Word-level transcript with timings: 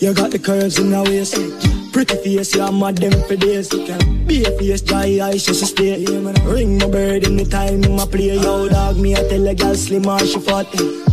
You 0.00 0.14
got 0.14 0.30
the 0.30 0.38
curves 0.38 0.78
in 0.78 0.88
the 0.88 1.02
waist. 1.04 1.36
Pretty 1.92 2.16
face, 2.16 2.54
you're 2.54 2.72
mad 2.72 2.96
them 2.96 3.12
for 3.28 3.36
days. 3.36 3.68
Be 3.68 4.42
a 4.44 4.50
face, 4.56 4.80
dry 4.80 5.20
eyes, 5.20 5.44
just 5.44 5.66
stay. 5.66 6.02
Ring 6.40 6.78
my 6.78 6.88
bird 6.88 7.26
in 7.26 7.36
the 7.36 7.44
time 7.44 7.82
my 7.94 8.06
play. 8.06 8.32
Yo, 8.32 8.66
dog, 8.70 8.96
me 8.96 9.14
I 9.14 9.28
tell 9.28 9.46
a 9.46 9.54
girl 9.54 9.74
slim 9.74 10.08
or 10.08 10.18
she 10.20 10.40
fat. 10.40 10.72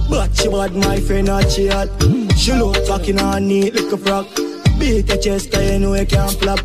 But 0.09 0.31
she 0.37 0.47
bad, 0.47 0.73
my 0.73 1.01
friend, 1.01 1.27
not 1.27 1.51
she 1.51 1.67
hot. 1.67 1.89
She 2.37 2.53
look 2.53 2.77
fucking 2.87 3.19
on 3.19 3.49
neat, 3.49 3.75
like 3.75 3.91
a 3.91 3.97
frog. 3.97 4.25
Beat 4.79 5.09
your 5.09 5.17
chest, 5.19 5.51
cause 5.51 5.69
you 5.69 5.79
know 5.79 5.93
you 5.93 6.05
can't 6.05 6.31
flop. 6.39 6.63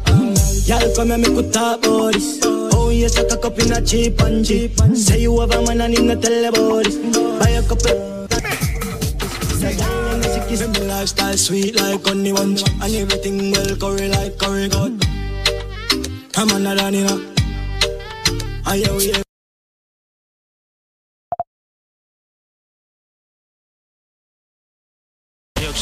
Y'all 0.70 0.95
come 0.95 1.11
and 1.11 1.23
make 1.23 1.34
we 1.34 1.50
talk 1.50 1.84
about 1.84 2.14
this. 2.14 2.39
Oh, 2.45 2.91
yes, 2.95 3.18
I 3.18 3.27
cock 3.27 3.46
up 3.46 3.59
in 3.59 3.73
a 3.73 3.84
cheap 3.84 4.20
and 4.20 4.46
cheap. 4.46 4.79
Say 4.95 5.23
you 5.23 5.41
have 5.41 5.50
a 5.50 5.61
man 5.66 5.80
and 5.80 5.98
him 5.98 6.07
not 6.07 6.23
tell 6.23 6.45
about 6.45 6.84
this. 6.84 6.98
Buy 7.43 7.50
a 7.50 7.62
couple. 7.66 8.11
See 10.53 10.59
kiss 10.59 10.79
lifestyle 10.80 11.37
sweet 11.39 11.77
like 11.77 12.05
honey 12.05 12.30
bunch 12.30 12.62
And 12.82 12.95
everything 12.95 13.52
well 13.52 13.74
curry 13.77 14.09
like 14.09 14.37
curry 14.37 14.69
goat. 14.69 15.02
I'm 16.37 16.51
on 16.51 16.66
a 16.66 16.77
run, 16.77 16.93
you 16.93 17.05
know 17.05 17.33
I 18.66 18.77
hear 18.77 18.95
we 18.95 19.31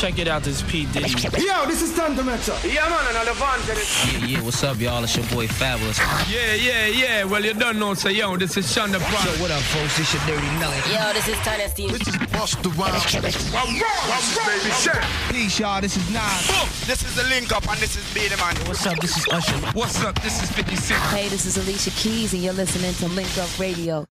check 0.01 0.19
it 0.19 0.29
out, 0.29 0.43
this 0.43 0.63
is 0.63 0.71
P. 0.71 0.87
Diddy. 0.87 1.11
Yo, 1.45 1.67
this 1.67 1.83
is 1.83 1.93
Thunder 1.93 2.25
Metro. 2.25 2.57
Yeah, 2.65 2.89
man, 2.89 3.05
and 3.05 3.29
Levante. 3.29 3.77
Yeah, 3.77 4.27
yeah, 4.27 4.43
what's 4.43 4.65
up, 4.65 4.81
y'all? 4.81 5.05
It's 5.05 5.15
your 5.15 5.27
boy 5.27 5.47
Fabolous. 5.47 6.01
Yeah, 6.33 6.55
yeah, 6.55 6.87
yeah. 6.87 7.25
Well, 7.25 7.45
you 7.45 7.53
don't 7.53 7.79
know, 7.79 7.93
so 7.93 8.09
yo, 8.09 8.35
this 8.39 8.57
is 8.57 8.65
Shonda 8.65 8.99
Brown. 8.99 9.13
Yo, 9.13 9.43
what 9.43 9.51
up, 9.51 9.61
folks? 9.61 9.99
It's 10.01 10.15
your 10.15 10.23
Dirty 10.25 10.47
Nelly. 10.59 10.77
Yo, 10.89 11.13
this 11.13 11.29
is 11.29 11.37
Tiny 11.45 11.69
Steve. 11.69 11.93
This 11.93 12.09
is 12.09 12.17
Bust 12.33 12.63
the 12.63 12.71
Rhyme. 12.71 12.93
baby, 12.97 14.71
shit. 14.81 14.97
Peace, 15.31 15.61
y'all. 15.61 15.83
This 15.83 15.99
is 15.99 16.09
Nas. 16.11 16.49
Boom. 16.49 16.69
This 16.87 17.05
is 17.05 17.15
the 17.17 17.25
link 17.25 17.53
up, 17.53 17.69
and 17.69 17.79
this 17.79 17.97
is 17.97 18.15
Beenie 18.15 18.37
Man. 18.37 18.57
What's 18.67 18.87
up? 18.87 18.99
This 19.01 19.19
is 19.19 19.29
Usher. 19.29 19.59
What's 19.75 20.03
up? 20.03 20.19
This 20.23 20.43
is 20.43 20.51
56. 20.51 20.99
Hey, 21.13 21.29
this 21.29 21.45
is 21.45 21.59
Alicia 21.59 21.91
Keys, 21.91 22.33
and 22.33 22.43
you're 22.43 22.55
listening 22.55 22.95
to 22.95 23.09
Link 23.15 23.37
Up 23.37 23.59
Radio. 23.59 24.07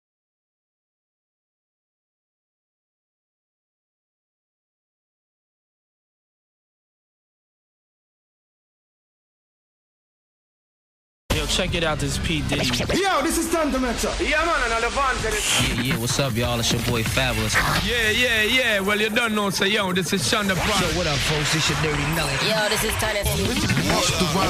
Check 11.55 11.73
it 11.73 11.85
out, 11.85 11.99
this 11.99 12.17
is 12.17 12.27
P. 12.27 12.41
Diddy. 12.41 12.65
Yo, 12.99 13.21
this 13.21 13.37
is 13.37 13.47
Thunder 13.47 13.79
Metro. 13.79 14.11
Yeah, 14.19 14.43
man, 14.43 14.71
and 14.73 14.83
Levante. 14.83 15.29
Yeah, 15.31 15.81
yeah, 15.83 15.97
what's 15.97 16.19
up, 16.19 16.35
y'all? 16.35 16.59
It's 16.59 16.69
your 16.73 16.81
boy 16.81 17.01
Fabolous. 17.01 17.55
Yeah, 17.87 18.09
yeah, 18.09 18.41
yeah. 18.41 18.79
Well, 18.81 18.99
you 18.99 19.09
don't 19.09 19.33
know, 19.33 19.49
so 19.51 19.63
yo, 19.63 19.93
this 19.93 20.11
is 20.11 20.21
Shonda 20.21 20.49
Yo, 20.49 20.55
Brown. 20.55 20.95
what 20.97 21.07
up, 21.07 21.17
folks? 21.17 21.53
This 21.53 21.69
your 21.69 21.79
Dirty 21.81 22.03
Nelly. 22.13 22.33
Yo, 22.43 22.67
this 22.67 22.83
is 22.83 22.91
Tiny 22.95 23.23
Steve. 23.23 23.47
Bust 23.87 24.19
the 24.19 24.25
Rhyme. 24.35 24.49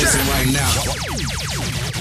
Listen 0.00 0.20
right 0.28 0.52
now. 0.52 1.95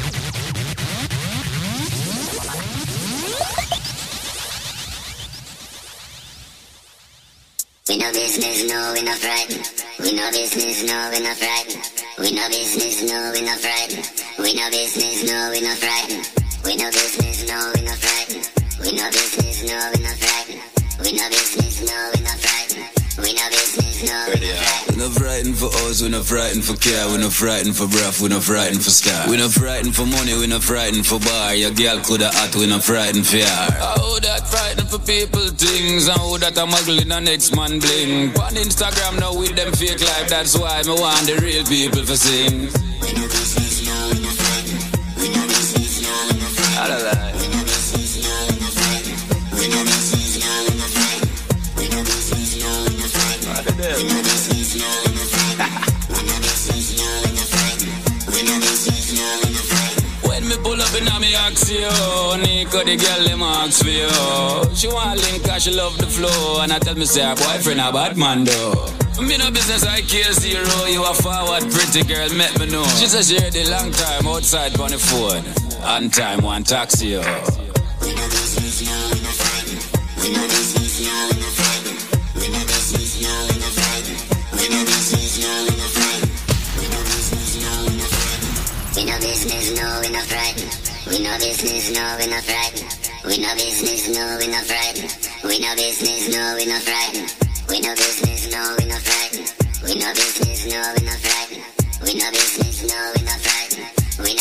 We 7.88 7.98
no 7.98 8.12
business, 8.12 8.68
no, 8.68 8.94
we 8.96 9.04
not 9.04 9.20
frightened. 9.20 9.62
We 10.00 10.12
no 10.14 10.32
business, 10.32 10.84
no, 10.90 11.10
we 11.14 11.20
not 11.20 11.38
frightened. 11.38 11.86
We 12.18 12.32
no 12.32 12.50
business, 12.50 13.04
no, 13.04 13.32
we 13.32 13.42
not 13.42 13.60
frightened. 13.60 14.10
We 14.40 14.56
no 14.56 14.70
business, 14.72 15.24
no, 15.24 15.52
we 15.52 15.62
not 15.62 15.78
frightened. 15.78 16.26
We 16.66 16.78
no 16.78 16.90
business, 16.90 17.48
no, 17.48 17.72
we 17.76 17.82
not 17.86 17.98
frightened. 18.02 18.50
We 18.82 18.92
no 18.92 19.06
business, 19.12 19.70
no, 19.70 19.92
we 19.94 20.02
not 20.02 20.18
frightened. 20.18 20.62
We 21.04 21.12
no 21.14 21.30
business, 21.30 21.86
no, 21.86 22.12
we 22.16 22.22
not 22.24 22.40
frightened. 22.40 22.65
We 23.18 23.32
no 23.34 23.48
business, 23.50 24.04
no, 24.04 24.28
we 24.28 24.44
not 24.44 24.60
frightened. 24.60 24.98
We 24.98 25.04
not 25.04 25.14
frightened 25.14 25.58
for 25.58 25.72
us, 25.88 26.02
we 26.02 26.10
not 26.10 26.26
frightened 26.26 26.66
for 26.66 26.76
care, 26.76 27.08
we 27.08 27.18
not 27.18 27.32
frightened 27.32 27.76
for 27.76 27.88
breath, 27.88 28.20
we 28.20 28.28
not 28.28 28.44
frightened 28.44 28.84
for 28.84 28.90
star. 28.90 29.30
We 29.30 29.38
not 29.38 29.52
frightened 29.52 29.96
for 29.96 30.06
money, 30.06 30.36
we 30.36 30.48
not 30.48 30.64
frightened 30.64 31.08
for 31.08 31.20
bar. 31.20 31.56
Your 31.56 31.72
girl 31.72 32.00
coulda 32.04 32.30
hot, 32.34 32.56
we 32.56 32.68
not 32.68 32.84
frightened 32.84 33.26
for 33.26 33.38
her. 33.38 33.96
Oh, 34.00 34.20
that 34.22 34.48
frightened 34.48 34.90
for 34.90 35.00
people 35.00 35.48
things, 35.56 36.08
and 36.08 36.20
who 36.20 36.38
that 36.40 36.58
a 36.58 36.66
muggle 36.68 37.02
in 37.02 37.12
a 37.12 37.22
next 37.22 37.56
man 37.56 37.80
bling. 37.80 38.36
On 38.36 38.54
Instagram 38.56 39.20
now 39.20 39.34
with 39.34 39.56
them 39.56 39.72
fake 39.72 40.02
life, 40.02 40.30
that's 40.30 40.58
why 40.58 40.82
me 40.84 40.92
want 40.92 41.26
the 41.26 41.40
real 41.40 41.64
people 41.64 42.04
for 42.04 42.18
sing. 42.18 42.70
Me 60.56 60.64
pull 60.64 60.82
up 60.82 60.96
in 60.96 61.08
a 61.08 61.20
me 61.20 61.36
ask 61.36 61.70
you, 61.70 61.80
Nicco 62.40 62.86
the 62.86 62.96
girl 62.96 63.28
them 63.28 63.42
ask 63.42 63.84
for 63.84 63.90
you. 63.90 64.08
She 64.76 64.88
want 64.88 65.20
link 65.22 65.44
cause 65.44 65.64
she 65.64 65.72
love 65.72 65.98
the 65.98 66.08
flow, 66.08 66.62
and 66.62 66.72
I 66.72 66.80
tell 66.80 66.96
me 66.96 67.06
say 67.06 67.24
her 67.24 67.36
boyfriend 67.36 67.82
a 67.82 67.92
bad 67.92 68.16
man 68.16 68.46
though. 68.46 68.88
Me 69.20 69.38
no 69.38 69.52
business 69.52 69.86
I 69.86 70.02
care 70.02 70.32
zero, 70.32 70.86
you 70.86 71.04
a 71.04 71.14
forward 71.14 71.64
pretty 71.72 72.04
girl, 72.04 72.30
let 72.38 72.58
me 72.60 72.68
know. 72.68 72.86
She 73.00 73.08
says 73.08 73.30
she 73.30 73.38
ready 73.38 73.66
long 73.70 73.92
time 73.92 74.28
outside 74.28 74.80
on 74.80 74.92
the 74.92 74.98
phone, 74.98 75.44
on 75.84 76.10
time 76.10 76.42
one 76.42 76.64
taxi 76.64 77.08
yo. 77.08 77.20
We 77.20 78.16
no 78.16 78.24
business, 78.32 78.82
no, 78.86 78.96
we 79.12 79.20
not 79.24 79.36
frightened. 79.36 79.84
We 80.24 80.32
no 80.32 81.65
business, 89.06 89.76
no, 89.78 90.00
we 90.02 90.10
not 90.10 90.24
frightened. 90.24 90.72
We 91.08 91.20
no 91.24 91.38
business, 91.38 91.92
no, 91.92 92.18
we're 92.20 92.30
not 92.30 92.44
frightened. 92.44 92.90
We 93.26 93.38
no 93.38 93.54
business, 93.56 94.10
no, 94.10 94.38
we're 94.40 94.50
not 94.50 94.66
frightened. 94.66 95.12
We 95.44 95.60
no 95.60 95.76
business, 95.76 96.30
no, 96.34 96.56
we're 96.58 96.68
not 96.68 96.82
frightened. 96.82 97.30
We 97.70 97.80
no 97.82 97.94
business, 97.96 98.52
no, 98.52 98.76
we're 98.80 98.88
not 98.88 99.02
frightened. 99.02 99.54
We 99.84 99.96
no 100.00 100.10
business, 100.14 100.66
no, 100.66 100.82
we're 100.98 101.06
not 101.06 101.20
frightened. 101.20 101.64
We 102.04 102.14
no 102.18 102.32
business, 102.32 102.82
no, 102.90 103.14
we're 103.16 103.26
not 103.26 103.40
frightened. 103.42 103.65
We 104.26 104.34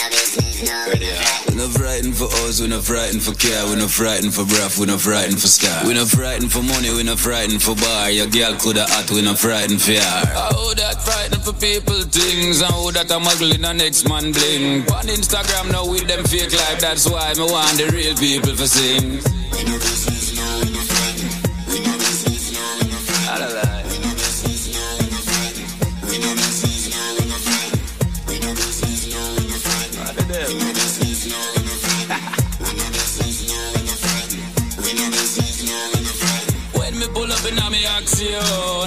not 1.61 1.71
frightened 1.77 2.17
for 2.17 2.25
us, 2.49 2.61
we 2.61 2.69
not 2.69 2.85
frightened 2.85 3.23
for 3.23 3.35
care, 3.35 3.67
we 3.67 3.77
not 3.77 3.91
frightened 3.91 4.33
for 4.33 4.47
breath, 4.47 4.79
we 4.79 4.87
not 4.87 5.01
frightened 5.01 5.39
for 5.39 5.47
star. 5.47 5.87
We 5.87 5.93
not 5.93 6.09
frightened 6.09 6.51
for 6.51 6.63
money, 6.63 6.89
we 6.91 7.03
not 7.03 7.19
frightened 7.19 7.63
for 7.63 7.77
bar. 7.77 8.11
Your 8.11 8.27
girl 8.27 8.57
coulda 8.57 8.87
hot, 8.89 9.11
we 9.11 9.21
not 9.21 9.39
frightened 9.39 9.83
for 9.83 9.93
her. 9.93 10.23
Oh, 10.57 10.73
that 10.77 11.03
frightened 11.03 11.43
for 11.45 11.53
people 11.53 12.01
things, 12.09 12.63
and 12.63 12.73
who 12.73 12.93
that 12.93 13.11
a 13.11 13.19
muggle 13.21 13.55
in 13.55 13.65
a 13.65 13.75
next 13.75 14.09
man 14.09 14.33
bling. 14.33 14.89
On 14.89 15.05
Instagram 15.05 15.71
now 15.71 15.87
with 15.87 16.09
them 16.09 16.25
fake 16.25 16.53
life, 16.53 16.81
that's 16.81 17.07
why 17.07 17.35
me 17.35 17.43
want 17.45 17.77
the 17.77 17.91
real 17.93 18.17
people 18.17 18.57
for 18.57 18.67
sing. 18.67 19.21
You, 38.25 38.41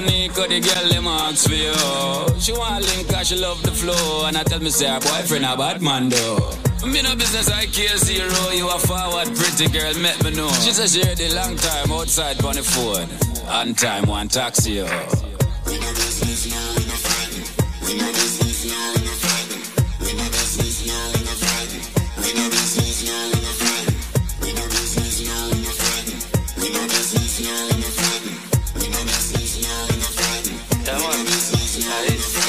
Nicco 0.08 0.48
the 0.50 0.60
girl 0.60 0.90
them 0.90 1.08
ask 1.08 1.48
for 1.48 1.54
you. 1.54 2.40
She 2.40 2.54
want 2.54 2.84
link 2.86 3.08
cause 3.08 3.28
she 3.28 3.36
love 3.36 3.62
the 3.62 3.72
flow, 3.72 4.26
and 4.26 4.36
I 4.36 4.42
tell 4.42 4.60
me 4.60 4.72
say 4.72 4.88
her 4.88 5.00
boyfriend 5.00 5.46
a 5.46 5.56
bad 5.56 5.80
man 5.80 6.10
though. 6.10 6.52
Me 6.88 7.04
no 7.04 7.16
business 7.16 7.48
I 7.52 7.68
care 7.68 7.98
zero, 7.98 8.50
you 8.52 8.68
a 8.68 8.80
forward 8.80 9.28
pretty 9.36 9.68
girl, 9.70 9.94
let 10.02 10.24
me 10.24 10.32
know. 10.32 10.50
She 10.64 10.72
says 10.72 10.94
she 10.94 11.04
ready 11.04 11.30
long 11.34 11.56
time 11.56 11.92
outside 11.92 12.44
on 12.44 12.56
the 12.56 12.64
phone, 12.64 13.10
on 13.48 13.76
time 13.76 14.08
one 14.08 14.28
taxi 14.28 14.74
yo. 14.74 14.88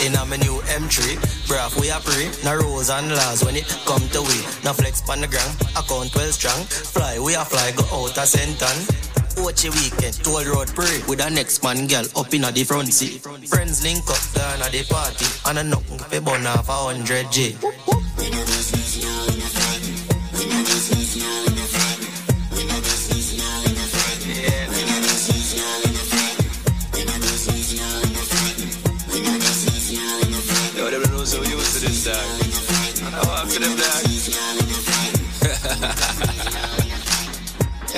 In 0.04 0.14
a 0.14 0.24
new 0.38 0.60
M3, 0.66 1.16
bruv, 1.46 1.80
we 1.80 1.90
are 1.90 2.00
free. 2.00 2.30
No 2.44 2.56
rules 2.56 2.90
and 2.90 3.08
laws 3.08 3.44
when 3.44 3.56
it 3.56 3.66
come 3.84 4.06
to 4.10 4.22
we. 4.22 4.38
No 4.64 4.72
flex 4.72 5.00
pan 5.02 5.20
the 5.20 5.26
ground, 5.26 5.54
account 5.76 6.14
well 6.14 6.32
strong. 6.32 6.64
Fly, 6.64 7.18
we 7.18 7.34
are 7.34 7.44
fly, 7.44 7.72
go 7.72 7.84
out 7.92 8.16
a 8.16 8.22
senton. 8.22 9.08
Watch 9.38 9.64
a 9.64 9.70
weekend, 9.70 10.14
toll 10.24 10.44
road 10.44 10.68
pray 10.74 11.00
With 11.06 11.20
a 11.20 11.30
next 11.30 11.62
man 11.62 11.86
girl 11.86 12.04
up 12.16 12.34
in 12.34 12.42
a 12.42 12.50
the 12.50 12.64
front 12.64 12.92
seat 12.92 13.22
Friends 13.46 13.84
link 13.84 14.02
up 14.10 14.32
down 14.34 14.62
at 14.62 14.72
the 14.72 14.82
party 14.82 15.26
And 15.46 15.58
a 15.58 15.62
nothing 15.62 15.98
fi 15.98 16.18
burn 16.18 16.44
off 16.44 16.68
a 16.68 16.72
hundred 16.72 17.30
J 17.30 17.54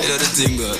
everything 0.09 0.57
good. 0.57 0.79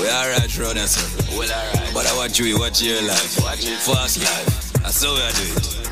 We 0.00 0.08
alright, 0.08 0.58
run 0.58 0.78
us. 0.78 0.96
Well, 1.36 1.50
alright. 1.50 1.94
But 1.94 2.06
I 2.06 2.16
watch 2.16 2.38
you, 2.38 2.58
watch 2.58 2.82
your 2.82 3.02
life. 3.02 3.40
Watch 3.42 3.64
it. 3.64 3.78
Fast 3.78 4.20
life. 4.20 4.72
That's 4.82 5.02
how 5.02 5.14
we 5.14 5.20
do 5.20 5.80
it. 5.80 5.85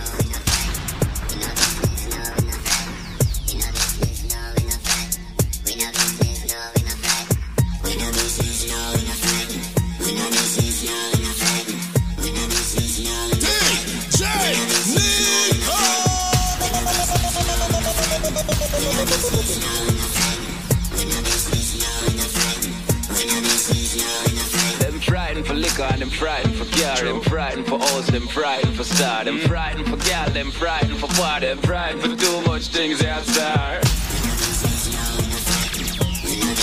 For 26.10 26.24
liquor 26.24 26.34
and 26.34 26.50
them 26.50 26.50
frightened 26.50 26.54
for 26.54 26.64
car, 26.76 27.04
them 27.04 27.20
frightened 27.20 27.66
for 27.66 27.78
house, 27.78 28.06
them 28.06 28.28
frightened 28.28 28.76
for 28.76 28.84
star, 28.84 29.24
them 29.24 29.38
mm. 29.38 29.48
frightened 29.48 29.86
for 29.86 29.96
gal, 30.08 30.30
them 30.30 30.50
frightened 30.50 30.98
for 30.98 31.08
party, 31.08 31.46
them 31.46 31.58
frightened 31.58 32.02
for 32.02 32.16
too 32.16 32.40
much 32.42 32.68
things 32.68 33.02
outside. 33.04 33.82
We 33.84 34.20
know 34.24 34.34
this 34.34 34.64
is 34.64 34.92
no 34.92 35.04
business, 35.16 35.84
no, 35.84 36.04
we 36.24 36.36
know 36.36 36.54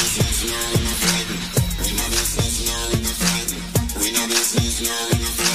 this 2.10 2.38
is 2.38 2.58
no 2.68 2.78
frightened. 3.22 3.62
We 4.00 4.12
know 4.12 4.28
this 4.28 4.52
is 4.56 4.82
no 4.82 4.98
business, 5.10 5.48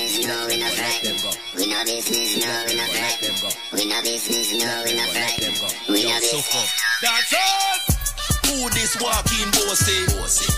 no, 0.00 0.46
we 0.46 0.60
know 0.60 0.74
this 0.76 0.90
is 1.00 1.16
no 1.16 1.24
frightened. 1.60 1.60
We 1.60 1.66
know 1.70 1.84
this 1.84 2.10
needs 2.10 2.36
no 2.36 2.56
business, 2.60 2.94
no, 2.98 3.64
we 3.72 3.84
know 3.86 4.00
this 4.02 4.24
is 4.28 4.48
no 4.52 5.04
frightened. 5.10 5.56
We 5.88 6.04
know 6.04 6.20
this 6.20 6.32
is 6.32 6.44
no 6.48 6.60
business. 6.60 7.00
That's 7.02 7.32
all. 7.32 8.00
Who 8.50 8.68
this 8.70 9.00
walking 9.00 9.50
bossy? 9.52 10.04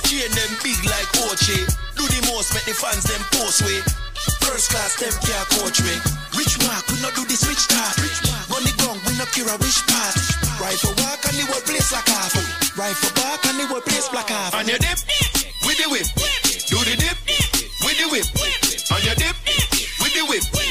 Chain 0.09 0.31
them 0.31 0.51
big 0.63 0.81
like 0.85 1.09
Ochi. 1.29 1.81
Do 2.03 2.09
the 2.11 2.35
most, 2.35 2.51
make 2.51 2.67
the 2.67 2.75
fans 2.75 3.07
them 3.07 3.23
post 3.39 3.63
way. 3.63 3.79
First 4.43 4.75
class 4.75 4.99
them 4.99 5.15
can't 5.23 5.47
coach 5.55 5.79
me. 5.87 5.95
Rich 6.35 6.59
mark, 6.67 6.83
we 6.91 6.99
not 6.99 7.15
do 7.15 7.23
the 7.23 7.39
switch 7.39 7.71
talk. 7.71 7.95
Run 8.51 8.59
the 8.67 8.75
ground, 8.83 8.99
we 9.07 9.15
not 9.15 9.31
care 9.31 9.47
a 9.47 9.55
which 9.63 9.79
part. 9.87 10.19
Rifle 10.59 10.99
walk 10.99 11.23
and 11.31 11.39
the 11.39 11.47
whole 11.47 11.63
place 11.63 11.95
like 11.95 12.11
half. 12.11 12.35
Rifle 12.75 13.15
back 13.15 13.47
and 13.47 13.55
the 13.55 13.67
whole 13.71 13.81
place 13.87 14.09
black 14.09 14.35
half. 14.35 14.53
On 14.53 14.67
your 14.67 14.83
dip, 14.83 14.99
with 15.63 15.79
the 15.79 15.87
whip. 15.95 16.11
Do 16.67 16.83
the 16.83 16.99
dip, 16.99 17.15
with 17.87 17.95
the 17.95 18.11
whip. 18.11 18.27
On 18.91 18.99
your 19.07 19.15
dip, 19.15 19.39
with 20.03 20.13
the 20.19 20.27
whip. 20.27 20.62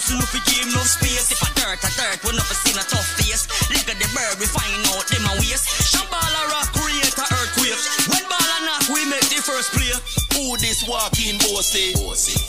A 0.00 0.08
dance, 0.08 0.10
no 0.16 0.24
fi 0.24 0.40
game, 0.48 0.72
no 0.72 0.80
space. 0.82 1.32
If 1.32 1.42
I 1.44 1.50
dirt, 1.56 1.80
I 1.84 1.90
dirt, 1.92 2.24
we 2.24 2.32
never 2.32 2.56
seen 2.56 2.76
a 2.76 2.84
tough 2.84 3.06
face. 3.20 3.44
Look 3.68 3.88
at 3.88 3.98
the 4.00 4.08
bird, 4.16 4.40
we 4.40 4.46
find 4.48 4.80
out 4.92 5.04
them 5.08 5.24
a 5.28 5.32
waste. 5.40 5.68
Shot 5.92 6.08
ball 6.08 6.20
a 6.20 6.42
rock, 6.52 6.72
create 6.72 7.12
a 7.12 7.26
earthquake. 7.28 7.76
When 8.08 8.24
ball 8.28 8.40
a 8.40 8.58
knock, 8.64 8.84
we 8.88 9.04
make 9.08 9.28
the 9.28 9.40
first 9.44 9.72
play. 9.76 9.92
Who 10.36 10.56
this 10.56 10.86
walking 10.88 11.36
bossy? 11.44 11.92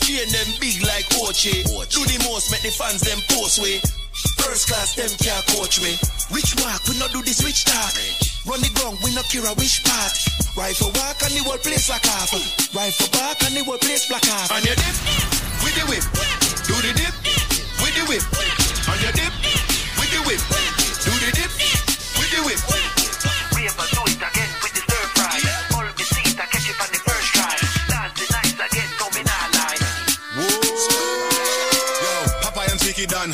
Chain 0.04 0.28
them 0.32 0.48
big 0.60 0.80
like 0.82 1.06
Ochi. 1.20 1.64
Do 1.92 2.00
the 2.08 2.18
most, 2.28 2.50
make 2.50 2.62
the 2.62 2.72
fans 2.72 3.02
them 3.04 3.20
post 3.28 3.60
way. 3.60 3.80
First 4.40 4.68
class 4.68 4.94
them 4.94 5.10
can't 5.20 5.44
coach 5.56 5.80
me. 5.80 5.96
Which 6.32 6.56
walk, 6.60 6.84
we 6.88 6.98
not 6.98 7.12
do 7.12 7.22
this 7.22 7.40
switch 7.40 7.64
talk. 7.64 7.92
Run 8.44 8.60
the 8.60 8.70
ground, 8.74 8.98
we 9.04 9.14
not 9.14 9.28
care 9.28 9.44
a 9.44 9.52
which 9.54 9.84
part. 9.84 10.12
Rifle 10.56 10.92
walk 10.98 11.22
and 11.24 11.32
the 11.32 11.42
whole 11.44 11.60
place 11.60 11.88
like 11.88 12.04
half. 12.04 12.32
Rifle 12.74 13.08
back 13.12 13.40
and 13.44 13.56
the 13.56 13.64
whole 13.64 13.78
place 13.78 14.08
black 14.08 14.24
half. 14.24 14.52
On 14.52 14.62
your 14.64 14.76
dip, 14.76 14.96
with 15.64 15.74
the 15.78 15.84
whip. 15.88 16.04
Do 16.66 16.74
the 16.78 16.92
dip, 16.94 17.21
the 18.02 18.08
whip. 18.08 18.22
On 18.90 18.98
your 19.00 19.12
dip, 19.12 19.32
with 19.98 20.10
the 20.10 20.20
whip. 20.26 20.42
Do 21.06 21.12
the 21.22 21.30
dip, 21.34 21.50
with 22.18 22.30
the 22.34 22.40
whip. 22.42 22.58
Rave 23.54 23.76
do 23.78 24.02
it 24.10 24.18
again 24.18 24.50
with 24.62 24.74
the 24.74 24.82
stir 24.82 25.04
fry. 25.14 25.38
All 25.74 25.86
the 25.86 26.02
seat 26.02 26.34
I 26.40 26.46
catch 26.50 26.68
it 26.70 26.80
on 26.82 26.88
the 26.90 26.98
first 27.06 27.28
try. 27.34 27.54
Dance 27.88 28.14
the 28.18 28.26
nice 28.34 28.54
again, 28.58 28.90
no 28.98 29.06
me 29.14 29.22
not 29.22 29.54
lie. 29.54 29.78
Yo, 32.02 32.12
Papa 32.42 32.60
and 32.70 32.80
Tiki 32.80 33.06
done. 33.06 33.30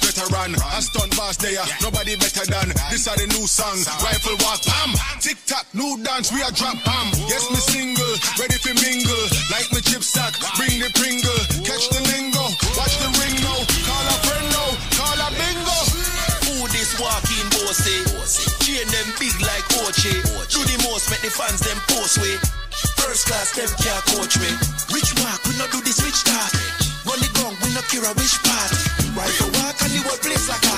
Better 0.00 0.26
run. 0.34 0.54
A 0.54 0.82
stunt 0.82 1.14
boss 1.16 1.36
there, 1.38 1.62
nobody 1.80 2.16
better 2.16 2.44
than. 2.50 2.68
This 2.90 3.06
are 3.06 3.14
the 3.14 3.30
new 3.30 3.46
song. 3.46 3.78
Rifle 4.02 4.34
walk, 4.42 4.60
bam. 4.66 4.90
Tick 5.22 5.38
tock, 5.46 5.66
new 5.72 5.96
dance, 6.02 6.34
we 6.34 6.42
are 6.42 6.50
drop, 6.50 6.76
bam. 6.82 7.06
Yes, 7.30 7.46
me 7.50 7.60
single, 7.62 8.14
ready 8.36 8.58
for 8.58 8.74
mingle. 8.74 9.24
Like 9.54 9.70
me 9.70 9.80
chip 9.86 10.02
stack, 10.02 10.34
bring 10.58 10.82
the 10.82 10.90
pringle. 10.98 11.40
Catch 11.62 11.94
the 11.94 12.02
lingo, 12.10 12.42
watch 12.74 12.94
the 12.98 13.08
ring 13.22 13.38
now. 13.38 13.60
Call 13.86 14.06
a 14.10 14.16
friend 14.26 14.46
now, 14.50 14.70
call 14.98 15.18
a 15.18 15.28
bingo. 15.30 15.78
Who 16.42 16.54
this 16.74 16.98
walking 16.98 17.46
bossy? 17.54 17.98
Chain 18.66 18.86
them 18.90 19.08
big 19.22 19.36
like 19.46 19.66
Ochi. 19.78 20.14
Do 20.50 20.58
the 20.58 20.76
most, 20.90 21.06
make 21.10 21.22
the 21.22 21.30
fans 21.30 21.62
them 21.62 21.78
post 21.86 22.18
way. 22.18 22.34
First 22.98 23.30
class 23.30 23.54
them 23.54 23.70
can't 23.78 24.04
coach 24.10 24.42
me. 24.42 24.50
Rich 24.90 25.14
walk, 25.22 25.38
we 25.46 25.54
not 25.54 25.70
do 25.70 25.78
the 25.80 25.94
rich 26.02 26.26
talk. 26.26 26.50
Run 27.06 27.20
the 27.20 27.30
ground, 27.38 27.56
we 27.62 27.70
not 27.72 27.86
care 27.86 28.02
a 28.02 28.12
which 28.18 28.36
part. 28.42 28.74
Rifle 29.14 29.53
place 30.20 30.48
like 30.48 30.73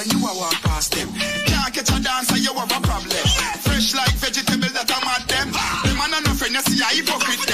when 0.00 0.08
you 0.16 0.26
a 0.26 0.32
walk 0.34 0.56
past 0.62 0.92
them. 0.92 1.08
Can't 1.44 1.74
catch 1.74 1.90
a 1.90 2.00
dancer, 2.00 2.38
you 2.38 2.54
have 2.54 2.72
a 2.72 2.80
problem. 2.80 3.24
Fresh 3.60 3.94
like 3.94 4.16
vegetable 4.16 4.72
that 4.72 4.88
I'm 4.88 5.04
at 5.12 5.28
them. 5.28 5.52
The 5.84 5.92
man 5.98 6.14
and 6.16 6.24
no 6.24 6.32
friend, 6.32 6.54
you 6.54 6.62
see 6.62 6.80
a 6.80 6.88
hypocrite. 6.96 7.49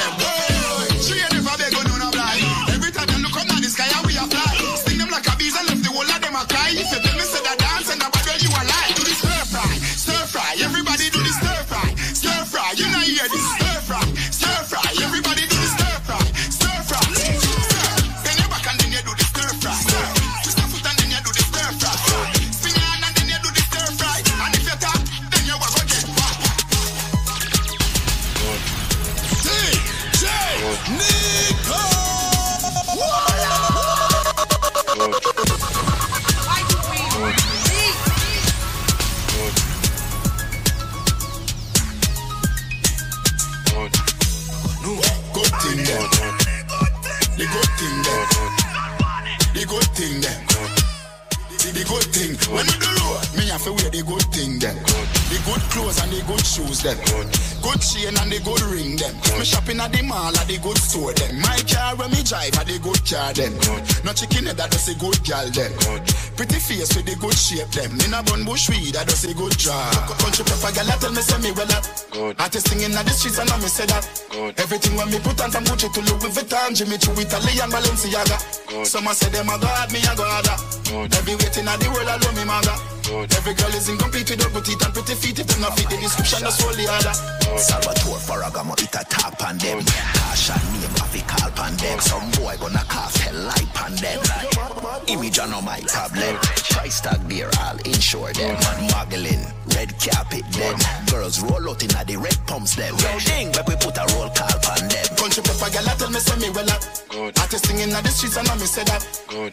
When 52.49 52.65
we 52.65 52.73
do 52.79 52.87
road, 53.03 53.21
me 53.37 53.49
have 53.49 53.65
to 53.65 53.73
wear 53.73 53.91
the 53.91 54.03
good 54.07 54.23
thing 54.33 54.59
them. 54.61 54.96
Good 55.47 55.63
clothes 55.71 56.03
and 56.03 56.11
the 56.11 56.27
good 56.27 56.43
shoes 56.43 56.83
them. 56.83 56.99
Good 57.63 57.79
chain 57.79 58.19
and 58.19 58.31
the 58.35 58.43
good 58.43 58.59
ring 58.67 58.99
them. 58.99 59.15
Me 59.39 59.47
shopping 59.47 59.79
at 59.79 59.95
the 59.95 60.03
mall 60.03 60.35
at 60.35 60.47
the 60.51 60.59
good 60.59 60.75
store 60.75 61.15
them. 61.15 61.39
My 61.39 61.55
car 61.71 61.95
when 61.95 62.11
me 62.11 62.27
drive 62.27 62.59
at 62.59 62.67
the 62.67 62.83
good 62.83 62.99
car 63.07 63.31
them. 63.31 63.55
No 64.03 64.11
chicken 64.11 64.51
head 64.51 64.59
that 64.59 64.75
does 64.75 64.91
a 64.91 64.99
good 64.99 65.23
gal 65.23 65.47
them. 65.55 65.71
Pretty 66.35 66.59
face 66.59 66.91
with 66.99 67.07
the 67.07 67.15
good 67.23 67.39
shape 67.39 67.71
them. 67.71 67.95
In 68.03 68.11
a 68.11 68.27
bun 68.27 68.43
bush 68.43 68.67
weed 68.67 68.99
that 68.99 69.07
does 69.07 69.23
a 69.23 69.31
good 69.39 69.55
job. 69.55 69.95
Country 70.19 70.43
pepper 70.43 70.75
gal 70.75 70.87
that 70.91 70.99
tell 70.99 71.15
me 71.15 71.23
say 71.23 71.39
me 71.39 71.55
well 71.55 71.71
up. 71.71 71.87
Good. 72.11 72.35
Artist 72.43 72.67
singing 72.67 72.99
at 72.99 73.07
the 73.07 73.15
streets 73.15 73.39
and 73.39 73.47
I 73.47 73.55
me 73.63 73.71
say 73.71 73.87
that. 73.87 74.03
Everything 74.59 74.99
when 74.99 75.15
me 75.15 75.23
put 75.23 75.39
on 75.39 75.55
from 75.55 75.63
Gucci 75.71 75.87
to 75.95 76.01
Louis 76.11 76.35
Vuitton, 76.35 76.75
Jimmy 76.75 76.99
Choo, 76.99 77.15
Italy 77.15 77.55
and 77.63 77.71
Balenciaga. 77.71 78.35
Some 78.83 79.07
a 79.07 79.15
say 79.15 79.31
them 79.31 79.47
a 79.47 79.55
god, 79.63 79.95
me 79.95 80.03
a 80.03 80.13
god. 80.19 80.51
Every 81.15 81.39
waiting 81.39 81.71
at 81.71 81.79
the 81.79 81.87
world 81.95 82.11
alone 82.11 82.35
me 82.35 82.43
maga. 82.43 82.96
Every 83.09 83.55
girl 83.55 83.69
is 83.71 83.89
incomplete 83.89 84.31
with 84.31 84.45
ugly 84.45 84.63
teeth 84.63 84.85
and 84.85 84.93
pretty 84.93 85.15
feet. 85.15 85.39
If 85.39 85.47
them 85.47 85.61
not 85.61 85.79
fit 85.79 85.89
the 85.89 85.97
description, 85.97 86.43
that's 86.43 86.63
all 86.65 86.75
the 86.75 86.89
other. 86.91 87.15
Salvatore 87.59 88.19
Ferragamo 88.19 88.75
it 88.83 88.95
a 88.95 89.05
tap 89.07 89.41
on 89.47 89.59
them. 89.59 89.79
Tasha 89.81 90.59
name 90.75 90.91
a 90.91 91.23
call 91.31 91.65
on 91.65 91.77
them. 91.77 92.01
Some 92.01 92.31
boy 92.33 92.57
gonna 92.59 92.83
cast 92.89 93.19
hell 93.19 93.39
light 93.47 93.83
on 93.83 93.95
them. 93.97 94.21
Image 95.07 95.39
on 95.39 95.51
my 95.65 95.79
tablet. 95.87 96.35
Price 96.71 97.01
tag 97.01 97.21
there 97.29 97.51
I'll 97.61 97.79
insure 97.87 98.33
them. 98.33 98.59
Muggling 98.91 99.47
Red 99.75 99.93
carpet 99.99 100.45
them 100.53 100.79
Girls 101.11 101.43
roll 101.43 101.71
out 101.71 101.83
in 101.83 101.89
the 101.89 102.17
red 102.19 102.39
pumps 102.47 102.77
them 102.77 102.95
Yo 102.99 103.19
ding 103.21 103.51
but 103.53 103.67
we 103.69 103.75
put 103.77 103.97
a 103.97 104.05
roll 104.15 104.31
call 104.31 104.73
on 104.73 104.89
them 104.89 105.16
Country 105.27 105.43
pepper 105.43 105.71
gal 105.75 105.83
that 105.83 105.99
tell 105.99 106.11
me 106.15 106.21
say 106.23 106.39
me 106.39 106.55
well 106.55 106.71
up. 106.71 106.79
Artist 107.43 107.67
singing 107.67 107.91
at 107.91 107.99
the 107.99 108.15
streets 108.15 108.39
and 108.39 108.47
I 108.47 108.55
me 108.55 108.63
say 108.63 108.87
that. 108.87 109.03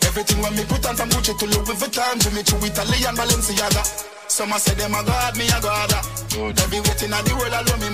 Everything 0.06 0.38
when 0.46 0.54
me 0.54 0.62
put 0.70 0.86
on 0.86 0.94
from 0.94 1.10
Gucci 1.10 1.34
to 1.34 1.46
Louis 1.50 1.74
Vuitton, 1.74 2.22
Jimmy 2.22 2.46
Choo, 2.46 2.62
Italy 2.62 3.02
and 3.10 3.18
Balenciaga. 3.18 3.82
Some 4.30 4.54
a 4.54 4.60
say 4.62 4.78
them 4.78 4.94
a 4.94 5.02
god, 5.02 5.34
me 5.36 5.50
a 5.50 5.58
god. 5.58 5.90
Every 6.62 6.78
waiting 6.78 7.10
at 7.10 7.26
the 7.26 7.34
world 7.34 7.58
alone 7.58 7.82
me 7.82 7.90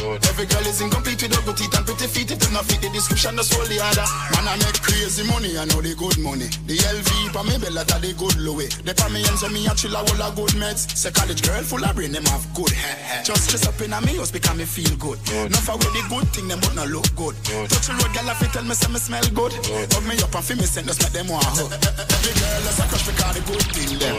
maga. 0.00 0.28
Every 0.28 0.46
girl 0.46 0.66
is 0.66 0.80
incomplete 0.80 1.22
with 1.22 1.36
ugly 1.36 1.54
teeth 1.54 1.76
and 1.76 1.86
pretty 1.86 2.06
feet. 2.06 2.30
If 2.30 2.38
them 2.38 2.52
not 2.52 2.64
fit 2.64 2.80
the 2.80 2.88
description, 2.90 3.36
that's 3.36 3.52
all 3.54 3.64
the 3.66 3.78
other. 3.80 4.06
Man 4.34 4.48
I 4.48 4.56
make 4.56 4.80
crazy 4.80 5.24
money, 5.28 5.58
I 5.58 5.64
know 5.66 5.80
the 5.80 5.94
good 5.94 6.18
money. 6.18 6.48
The 6.66 6.76
LV 6.76 7.32
pa 7.32 7.42
me 7.42 7.58
bella 7.58 7.84
that 7.84 8.00
the 8.00 8.12
good 8.14 8.36
Louis. 8.36 8.68
The 8.84 8.94
pa 8.94 9.08
me 9.08 9.20
ends 9.24 9.44
me 9.50 9.66
a 9.66 9.74
chill 9.74 9.94
a 9.94 10.00
whole 10.00 10.22
a 10.22 10.28
good 10.34 10.54
meds. 10.56 10.88
Say 10.96 11.10
college 11.10 11.42
girl 11.42 11.62
full 11.62 11.84
of 11.84 11.94
brain, 11.94 12.12
them 12.12 12.24
have 12.26 12.44
good 12.54 12.72
hair. 12.72 13.22
Just 13.24 13.50
dress 13.50 13.66
up 13.66 13.80
in 13.80 13.92
a 13.92 14.00
me 14.00 14.16
house 14.16 14.30
because 14.30 14.56
me 14.56 14.64
feel 14.64 14.94
good. 14.96 15.18
Enough 15.30 15.64
for 15.64 15.76
with 15.76 15.92
the 15.92 16.02
good 16.08 16.28
thing, 16.32 16.48
them 16.48 16.60
but 16.60 16.74
not 16.74 16.88
look 16.88 17.08
good. 17.16 17.36
Touch 17.44 17.86
the 17.86 17.94
road, 17.98 18.12
girl, 18.14 18.30
I 18.30 18.34
fit 18.34 18.52
tell 18.52 18.64
me 18.64 18.74
say 18.74 18.90
me 18.90 18.98
smell 18.98 19.26
good. 19.34 19.52
Hug 19.92 20.04
me 20.06 20.16
up 20.22 20.34
and 20.34 20.44
feel 20.44 20.56
me 20.56 20.66
send 20.66 20.88
us 20.88 20.98
make 21.00 21.12
them 21.12 21.28
want 21.28 21.44
hug. 21.44 21.72
Every 21.72 22.34
girl 22.38 22.64
is 22.68 22.78
a 22.80 22.84
crush 22.88 23.06
because 23.06 23.34
the 23.36 23.42
good 23.44 23.66
thing 23.74 23.92
them. 23.98 24.16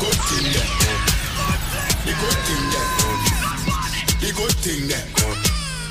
Good 0.00 0.18
thing 0.26 0.46
them. 0.50 0.68
The 2.04 2.12
good 2.12 2.38
thing 2.44 2.64
them. 2.72 3.13
The 4.24 4.32
good 4.32 4.56
thing 4.64 4.88
them. 4.88 5.04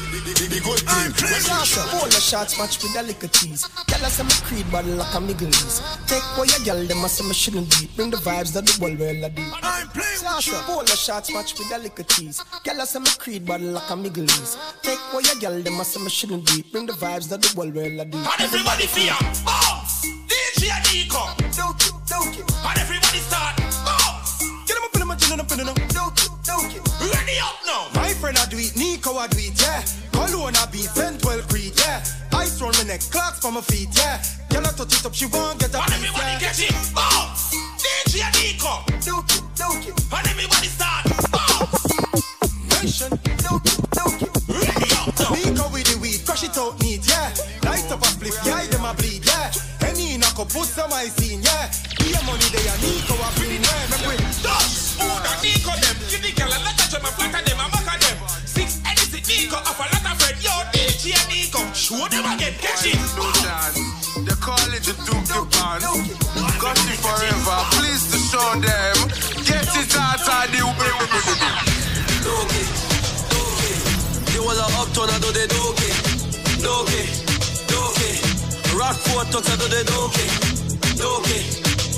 The, 0.09 0.17
the, 0.25 0.33
the 0.49 0.59
good 0.65 0.81
thing. 0.81 1.13
Sasha, 1.37 1.85
all 1.93 2.09
the 2.09 2.17
shots 2.17 2.57
match 2.57 2.81
with 2.81 2.97
a 2.97 3.03
liquor 3.03 3.27
cheese. 3.27 3.61
Girl, 3.85 4.01
I 4.01 4.09
say 4.09 4.23
me 4.23 4.33
creed 4.41 4.65
body 4.71 4.89
like 4.89 5.13
a 5.13 5.21
Miguel's. 5.21 5.85
Take 6.09 6.25
what 6.33 6.49
your 6.49 6.65
girl, 6.65 6.83
them 6.83 7.05
I 7.05 7.07
say 7.13 7.21
me 7.27 7.33
shouldn't 7.35 7.69
be. 7.69 7.85
Bring 7.95 8.09
the 8.09 8.17
vibes 8.17 8.51
that 8.57 8.65
the 8.65 8.73
world 8.81 8.97
will 8.97 9.29
do. 9.29 9.43
I'm 9.61 9.87
playing 9.89 10.17
Sasha, 10.17 10.65
all 10.67 10.81
the 10.81 10.97
shots 10.97 11.31
match 11.31 11.53
with 11.59 11.69
a 11.71 11.77
liquor 11.77 12.01
cheese. 12.09 12.41
Girl, 12.63 12.81
I 12.81 12.85
say 12.85 12.97
me 13.05 13.13
creed 13.19 13.45
body 13.45 13.65
like 13.69 13.87
a 13.87 13.95
Miguel's. 13.95 14.57
Take 14.81 14.97
what 15.13 15.29
your 15.29 15.37
girl, 15.37 15.61
them 15.61 15.79
I 15.79 15.83
say 15.83 16.01
me 16.01 16.09
shouldn't 16.09 16.47
be. 16.47 16.65
Bring 16.71 16.87
the 16.87 16.93
vibes 16.93 17.29
that 17.29 17.39
the 17.39 17.53
world 17.55 17.75
will 17.75 17.85
do. 17.85 18.17
And 18.17 18.41
everybody 18.41 18.87
fear. 18.89 19.13
Bounce. 19.45 20.09
DJ 20.25 20.73
Nicco. 20.89 21.21
Doke 21.53 21.85
it, 21.85 21.93
doke 22.09 22.33
it. 22.41 22.49
And 22.49 22.77
everybody 22.81 23.21
start. 23.21 23.61
Bounce. 23.85 24.41
Get 24.65 24.73
him 24.73 24.89
up 24.89 24.95
in 24.97 25.01
him, 25.05 25.17
chin 25.21 25.39
up 25.39 25.51
in 25.53 25.59
him. 25.69 25.87
Doke 25.93 26.17
it, 26.17 26.33
doke 26.41 26.73
it. 26.73 26.81
Ready 27.13 27.37
up 27.37 27.62
friend 28.23 28.39
I 28.39 28.45
do 28.47 28.55
it, 28.55 28.71
Nicco 28.79 29.19
I 29.19 29.27
do 29.27 29.35
it, 29.35 29.51
yeah. 29.59 29.83
Cologne 30.15 30.55
I 30.55 30.63
be 30.71 30.87
10, 30.87 31.19
12 31.19 31.43
creed, 31.51 31.75
yeah. 31.75 31.99
Ice 32.39 32.55
round 32.63 32.79
my 32.79 32.87
neck, 32.87 33.03
clocks 33.11 33.43
for 33.43 33.51
my 33.51 33.59
feet, 33.59 33.91
yeah. 33.99 34.23
Girl 34.47 34.63
I 34.63 34.71
touch 34.71 34.95
it 34.95 35.03
up, 35.03 35.11
she 35.11 35.27
won't 35.27 35.59
get 35.59 35.75
a 35.75 35.83
And 35.83 35.91
piece, 35.91 36.07
everybody 36.07 36.31
yeah. 36.31 36.47
get 36.47 36.55
it. 36.63 36.75
Bounce. 36.95 37.51
DJ 37.83 38.23
Nicco. 38.39 38.79
Doke 39.03 39.27
it, 39.27 39.43
doke 39.59 39.83
it. 39.91 39.95
And 40.07 40.27
everybody 40.31 40.71
start. 40.71 41.03
Bounce. 41.35 41.83
Nation, 42.71 43.11
doke 43.43 43.67
it, 43.67 43.79
doke 43.91 44.23
it. 44.23 44.31
Ready 44.47 44.87
up 44.95 45.11
now. 45.19 45.35
Nicco 45.35 45.65
with 45.75 45.87
the 45.91 45.99
weed, 45.99 46.23
crush 46.23 46.47
it 46.47 46.55
out 46.55 46.79
neat, 46.79 47.03
yeah. 47.03 47.27
Light 47.67 47.91
up 47.91 47.99
a 47.99 48.09
flip, 48.23 48.39
yeah, 48.47 48.63
them 48.71 48.87
a 48.87 48.95
bleed, 48.95 49.27
yeah. 49.27 49.51
Any 49.83 50.15
knock 50.15 50.39
up, 50.39 50.47
put 50.47 50.71
some 50.71 50.95
ice 50.95 51.19
in, 51.27 51.43
yeah. 51.43 51.67
Be 51.99 52.15
a 52.15 52.23
money 52.23 52.47
they 52.55 52.71
a 52.71 52.75
Nicco 52.79 53.19
a 53.19 53.27
bring, 53.35 53.59
yeah. 53.59 53.91
Make 53.91 54.07
we 54.07 54.15
Dust. 54.39 54.95
Who 54.95 55.11
the 55.11 55.31
Nicco 55.43 55.75
them? 55.75 55.95
Give 56.07 56.23
the 56.23 56.31
girl 56.39 56.55
a 56.55 56.59
lot 56.63 56.79
of 56.79 56.87
them, 56.87 57.03
a 57.03 57.11
flatter 57.19 57.43
them, 57.43 57.59
a 57.59 57.72
Nicco 59.53 59.69
off 59.69 59.79
a 59.79 59.83
lot 59.83 60.12
of 60.12 60.17
friend. 60.19 60.43
Yo, 60.43 60.51
DJ 60.74 61.13
Nicco. 61.29 61.62
Show 61.75 62.07
them 62.10 62.25
again. 62.25 62.53
Catch 62.57 62.88
it. 62.88 62.98
No 63.17 63.29
chance. 63.41 63.77
They 64.25 64.36
call 64.41 64.74
it 64.74 64.81
the 64.81 64.93
Dookie 65.05 65.45
Band. 65.53 65.83
Got 66.57 66.77
it 66.81 66.98
forever. 66.98 67.60
Please 67.77 68.03
to 68.10 68.17
show 68.17 68.50
them. 68.57 68.98
Get 69.45 69.69
it 69.77 69.93
out 69.95 70.25
of 70.25 70.50
the 70.50 70.62
Doke, 72.24 72.63
doke. 73.29 73.69
The 74.25 74.39
whole 74.41 74.57
of 74.57 74.74
uptown 74.79 75.10
I 75.10 75.19
do 75.19 75.29
the 75.29 75.45
doke, 75.53 75.89
doke, 76.63 77.03
doke. 77.69 78.10
Rockport 78.79 79.27
talks 79.29 79.50
I 79.50 79.55
do 79.57 79.67
the 79.67 79.83
doke, 79.83 80.24
doke, 80.98 81.38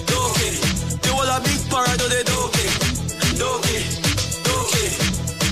doke. 0.10 0.50
The 1.02 1.10
whole 1.14 1.30
of 1.30 1.44
big 1.44 1.62
par 1.70 1.86
I 1.88 1.96
do 1.96 2.10
the 2.10 2.24
doke, 2.26 2.66
doke, 3.38 3.78
doke. 4.44 4.84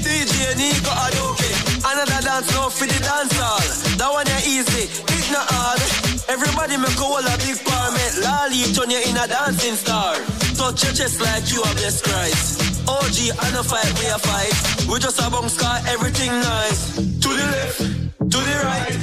DJ 0.03 0.57
Nicco 0.57 0.89
I 0.89 1.11
doke. 1.11 1.42
Another 1.85 2.21
dance 2.23 2.47
now 2.55 2.69
for 2.69 2.87
the 2.87 2.99
dance 3.03 3.35
hall. 3.35 3.67
That 3.99 4.07
one 4.07 4.27
ya 4.27 4.39
easy, 4.47 4.87
it's 4.87 5.29
not 5.31 5.43
hard. 5.51 5.83
Everybody 6.31 6.77
make 6.79 6.95
a 6.95 7.03
whole 7.03 7.19
a 7.19 7.35
big 7.43 7.59
parliament. 7.59 8.13
Lali 8.23 8.63
turn 8.71 8.89
you 8.89 9.03
in 9.03 9.19
a 9.19 9.27
dancing 9.27 9.75
star. 9.75 10.15
Touch 10.55 10.79
your 10.79 10.93
chest 10.95 11.19
like 11.19 11.43
you 11.51 11.59
are 11.59 11.75
blessed 11.75 12.03
Christ. 12.07 12.87
OG, 12.87 13.35
I 13.35 13.51
no 13.51 13.63
fight, 13.67 13.91
we 13.99 14.07
a 14.07 14.15
fight. 14.15 14.55
We 14.87 14.95
just 15.03 15.19
a 15.19 15.27
bounce 15.27 15.59
car, 15.59 15.75
everything 15.91 16.31
nice. 16.31 16.95
To 16.95 17.29
the 17.35 17.45
left, 17.51 17.79
to 18.31 18.39
the 18.39 18.55
right. 18.63 18.95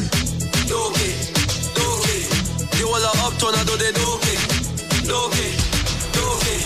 Doke, 0.65 1.09
doke. 1.77 2.17
The 2.73 2.83
whole 2.89 3.05
of 3.13 3.25
uptown 3.29 3.55
I 3.57 3.63
do 3.69 3.77
the 3.77 3.91
doke, 3.93 4.33
doke, 5.05 5.49
doke. 6.17 6.57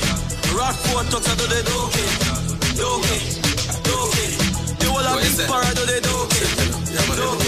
Rockport 0.54 1.06
talks 1.10 1.26
I 1.26 1.34
do 1.34 1.46
the 1.50 1.60
doke, 1.66 2.02
doke. 2.78 3.43
Big 5.14 5.46
par 5.46 5.62
I 5.62 5.72
do 5.74 5.86
the 5.86 6.00
doke, 6.02 6.30
doke, 6.90 7.16
doke. 7.16 7.44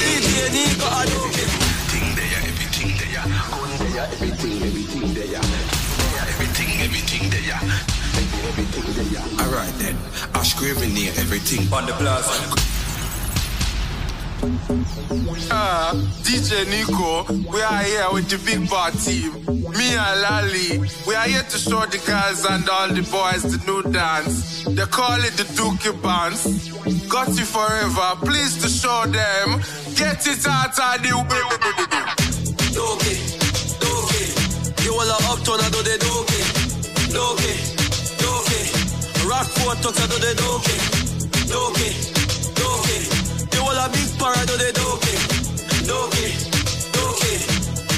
DJ 0.00 0.48
Nicco 0.52 0.86
I 0.86 1.06
doke. 1.06 1.40
Everything 1.40 2.14
there, 2.16 2.40
everything 2.48 2.90
there. 2.98 3.22
There, 3.78 4.04
everything, 4.12 4.58
everything 4.62 5.14
there. 5.14 5.40
Everything. 6.28 6.70
Everything 6.80 7.30
there. 7.30 7.60
Alright 9.40 9.74
then. 9.78 9.96
Ash 10.34 10.54
Graven 10.54 10.92
near 10.92 11.12
everything. 11.16 11.72
On 11.72 11.86
the 11.86 11.92
plaza. 11.92 12.79
Ah, 14.42 15.92
DJ 16.24 16.64
Nicco, 16.64 17.28
we 17.52 17.60
are 17.60 17.82
here 17.82 18.08
with 18.10 18.26
the 18.30 18.38
big 18.46 18.70
bar 18.70 18.90
team. 18.90 19.32
Me 19.76 19.92
and 19.92 20.22
Lali, 20.22 20.78
we 21.06 21.14
are 21.14 21.28
here 21.28 21.42
to 21.42 21.58
show 21.58 21.84
the 21.84 21.98
girls 22.08 22.46
and 22.46 22.66
all 22.70 22.88
the 22.88 23.02
boys 23.12 23.42
the 23.44 23.60
new 23.68 23.82
dance. 23.92 24.64
They 24.64 24.86
call 24.86 25.20
it 25.20 25.36
the 25.36 25.44
Dookie 25.44 25.92
Bands. 26.00 26.72
Got 27.06 27.28
you 27.36 27.44
forever, 27.44 28.16
please 28.24 28.56
to 28.62 28.68
show 28.70 29.04
them. 29.04 29.60
Get 29.94 30.26
it 30.26 30.46
out 30.46 30.72
of 30.72 31.02
the 31.02 31.10
doke, 32.72 33.12
doke. 33.84 34.16
The 34.80 34.88
whole 34.88 35.04
of 35.04 35.28
uptown 35.36 35.60
I 35.60 35.68
do 35.68 35.82
the 35.84 36.00
Dookie. 36.00 37.12
doke, 37.12 37.52
doke. 38.16 38.60
Rockport 39.28 39.84
I 39.84 40.06
do 40.08 40.16
the 40.16 40.32
doke, 40.32 40.72
doke, 41.44 41.92
doke. 42.56 43.19
Whole 43.70 43.86
of 43.86 43.92
big 43.94 44.10
par 44.18 44.34
do 44.50 44.54
the 44.58 44.74
doke, 44.74 45.14
doke, 45.86 46.26
doke. 46.90 47.30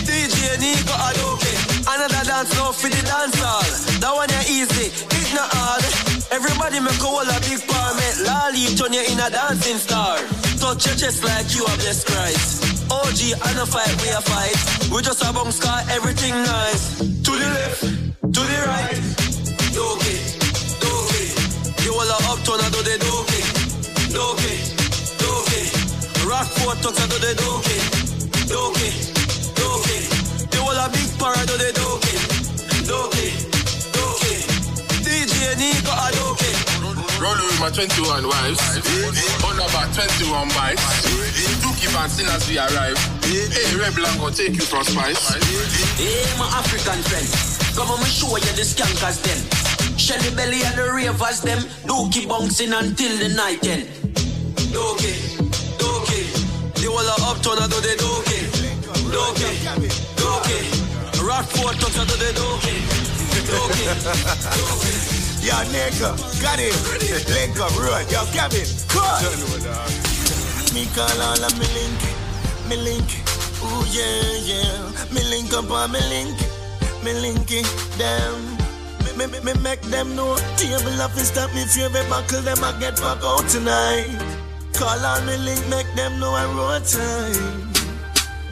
DJ 0.05 0.61
Nicco 0.61 0.93
I 0.93 1.17
doke. 1.17 1.49
Another 1.89 2.25
dance 2.29 2.53
now 2.53 2.73
for 2.77 2.93
the 2.93 3.01
dance 3.01 3.41
hall. 3.41 3.65
That 4.05 4.13
one 4.13 4.29
ya 4.29 4.53
easy, 4.53 4.93
it's 4.93 5.33
not 5.33 5.49
hard. 5.49 5.81
Everybody 6.29 6.77
make 6.77 7.01
a 7.01 7.09
whole 7.09 7.25
a 7.25 7.37
big 7.41 7.65
parliament. 7.65 8.21
Lali 8.21 8.69
turn 8.77 8.93
you 8.93 9.01
in 9.01 9.17
a 9.17 9.33
dancing 9.33 9.81
star. 9.81 10.21
Touch 10.61 10.85
your 10.85 10.97
chest 11.01 11.25
like 11.25 11.49
you 11.57 11.65
are 11.65 11.79
blessed 11.81 12.05
Christ. 12.05 12.93
OG, 12.93 13.21
I 13.41 13.57
no 13.57 13.65
fight, 13.65 13.97
we 14.05 14.13
a 14.13 14.21
fight. 14.21 14.59
We 14.93 15.01
just 15.01 15.25
a 15.25 15.33
bounce 15.33 15.57
car, 15.57 15.81
everything 15.89 16.37
nice. 16.37 17.01
To 17.01 17.33
the 17.33 17.49
left, 17.49 17.81
to 18.29 18.41
the 18.45 18.59
right. 18.69 19.01
Doke, 19.73 20.13
doke. 20.85 21.25
The 21.81 21.89
whole 21.89 22.13
of 22.13 22.29
uptown 22.29 22.61
I 22.61 22.69
do 22.69 22.81
the 22.85 22.97
doke, 23.01 23.41
doke. 24.13 24.72
Rockport 26.33 26.81
talks 26.81 26.97
I 26.97 27.07
the 27.21 27.37
doke, 27.37 27.77
doke, 28.49 28.89
doke. 29.53 29.97
They 30.49 30.61
all 30.65 30.81
a 30.81 30.89
big 30.89 31.13
para 31.21 31.37
do 31.45 31.61
the 31.61 31.77
doke, 31.77 32.09
doke, 32.89 33.29
doke. 33.93 34.33
DJ 35.05 35.53
Nicco 35.61 35.93
a 35.93 36.09
doke. 36.17 36.49
Rolling 37.21 37.45
with 37.53 37.61
my 37.61 37.69
21 37.69 38.25
wives, 38.25 38.65
on 39.45 39.61
about 39.61 39.93
21 39.93 40.49
wives. 40.57 40.81
Do 41.61 41.69
keep 41.77 41.93
as 42.01 42.49
we 42.49 42.57
arrive. 42.57 42.97
Hey, 43.29 43.77
Rebel, 43.77 44.09
gonna 44.17 44.35
take 44.35 44.57
you 44.57 44.65
from 44.65 44.85
spice. 44.89 45.37
Hey, 46.01 46.25
my 46.41 46.49
African 46.57 47.05
friends, 47.13 47.61
come 47.77 47.91
on, 47.93 48.01
me 48.01 48.09
show 48.09 48.33
you 48.41 48.53
the 48.57 48.65
skankers 48.65 49.21
them. 49.21 49.37
Shelly 49.99 50.35
belly 50.35 50.65
and 50.65 50.81
the 50.81 50.97
ravers 50.97 51.43
them 51.43 51.61
do 51.85 52.09
bouncin' 52.09 52.25
bouncing 52.27 52.73
until 52.73 53.13
the 53.21 53.29
night 53.37 53.69
end. 53.69 53.85
Doge, 54.73 55.13
the 57.33 57.49
whole 57.49 57.57
of 57.57 57.65
uptown 57.65 57.65
I 57.65 57.67
do 57.67 57.81
the 57.81 57.97
Dookie. 57.97 58.45
Dookie, 59.09 59.57
Dookie. 60.21 61.27
Rockford 61.27 61.81
touch 61.81 61.97
I 61.97 62.05
do 62.05 62.17
the 62.21 62.29
Dookie. 62.37 62.77
Dookie, 63.49 63.89
Dookie. 64.53 65.43
Yo, 65.47 65.57
nigga, 65.73 66.13
got 66.43 66.61
it. 66.61 66.77
Link 67.33 67.59
up, 67.59 67.73
road. 67.81 68.05
Yo, 68.13 68.21
Kevin, 68.37 68.69
cut. 68.89 69.25
Me 70.75 70.85
call 70.93 71.21
all 71.23 71.45
of 71.45 71.57
me 71.59 71.67
link, 71.73 72.01
me 72.69 72.77
link. 72.77 73.09
Ooh, 73.65 73.85
yeah, 73.89 74.37
yeah. 74.45 74.93
Me 75.13 75.25
link 75.31 75.53
up 75.55 75.71
on 75.71 75.91
me 75.91 76.01
link, 76.09 76.37
me 77.03 77.15
link 77.15 77.51
it. 77.51 77.67
Them. 77.97 78.59
Me, 79.17 79.27
me, 79.27 79.41
me 79.41 79.53
make 79.61 79.81
them 79.83 80.17
know 80.17 80.37
Table 80.57 81.03
off 81.03 81.15
and 81.19 81.27
stop 81.27 81.53
me 81.55 81.67
favorite 81.67 82.09
buckle 82.09 82.41
Them 82.41 82.65
I 82.65 82.73
get 82.81 82.97
back 82.97 83.23
out 83.23 83.47
tonight 83.47 84.42
Call 84.73 85.05
on 85.05 85.27
me 85.27 85.37
link 85.37 85.67
Make 85.69 85.93
them 85.95 86.19
know 86.21 86.33
I 86.35 86.47
road 86.47 86.85
time 86.85 87.73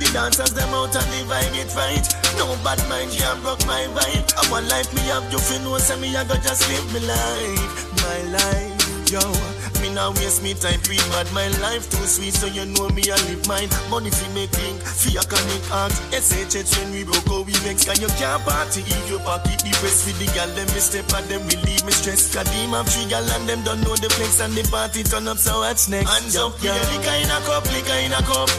the 0.01 0.07
dancers 0.15 0.55
them 0.55 0.73
out 0.73 0.97
and 0.97 1.29
vibe 1.29 1.53
it 1.61 1.69
right. 1.77 2.07
No 2.41 2.57
bad 2.65 2.81
mind 2.89 3.13
can 3.13 3.37
broke 3.43 3.61
my 3.67 3.85
vibe. 3.93 4.33
I 4.33 4.51
want 4.51 4.67
life 4.73 4.89
me 4.97 5.03
have 5.13 5.31
you 5.31 5.39
fi 5.39 5.63
know 5.63 5.77
say 5.77 6.01
me 6.01 6.17
I 6.17 6.25
go 6.25 6.37
just 6.41 6.65
live 6.73 6.89
me 6.95 7.01
life, 7.05 7.85
my 8.01 8.21
life, 8.33 8.80
yo. 9.11 9.21
Me 9.83 9.91
now 9.91 10.15
waste 10.23 10.43
me 10.43 10.55
time 10.55 10.79
breathe 10.87 11.05
bad. 11.11 11.27
My 11.35 11.51
life 11.59 11.91
too 11.91 12.07
sweet 12.07 12.33
so 12.33 12.47
you 12.47 12.65
know 12.65 12.89
me 12.95 13.03
I 13.11 13.19
live 13.27 13.43
mine. 13.51 13.69
Money 13.91 14.11
fi 14.11 14.27
make 14.33 14.55
link, 14.63 14.79
fi 14.81 15.19
a 15.19 15.23
connect 15.27 15.67
heart. 15.67 15.93
SHH 16.15 16.71
when 16.79 16.95
we 16.95 17.03
broke 17.03 17.27
out 17.27 17.45
we 17.45 17.53
vex 17.67 17.85
can 17.85 17.99
you 17.99 18.09
can't 18.15 18.41
party 18.47 18.87
if 18.87 19.11
your 19.11 19.19
pocket 19.27 19.59
depressed 19.67 20.07
with 20.07 20.19
the 20.23 20.31
gal 20.33 20.49
them 20.55 20.71
me 20.71 20.81
step 20.81 21.11
at 21.13 21.27
them 21.27 21.43
relieve 21.51 21.85
me 21.85 21.93
stress. 21.93 22.31
Cause 22.31 22.47
them 22.47 22.71
have 22.71 22.87
three 22.87 23.11
gal 23.11 23.27
and 23.27 23.45
them 23.51 23.61
don't 23.67 23.83
know 23.83 23.99
the 23.99 24.09
flex 24.15 24.39
and 24.41 24.55
the 24.55 24.63
party 24.71 25.03
turn 25.03 25.27
up 25.27 25.39
so 25.39 25.61
what's 25.61 25.91
next? 25.91 26.09
Hands 26.09 26.37
up, 26.39 26.55
yeah. 26.63 26.79
Liquor 26.95 27.17
in 27.19 27.31
a 27.35 27.39
cup, 27.43 27.67
liquor 27.75 27.99
in 28.07 28.15
a 28.15 28.23
cup. 28.23 28.51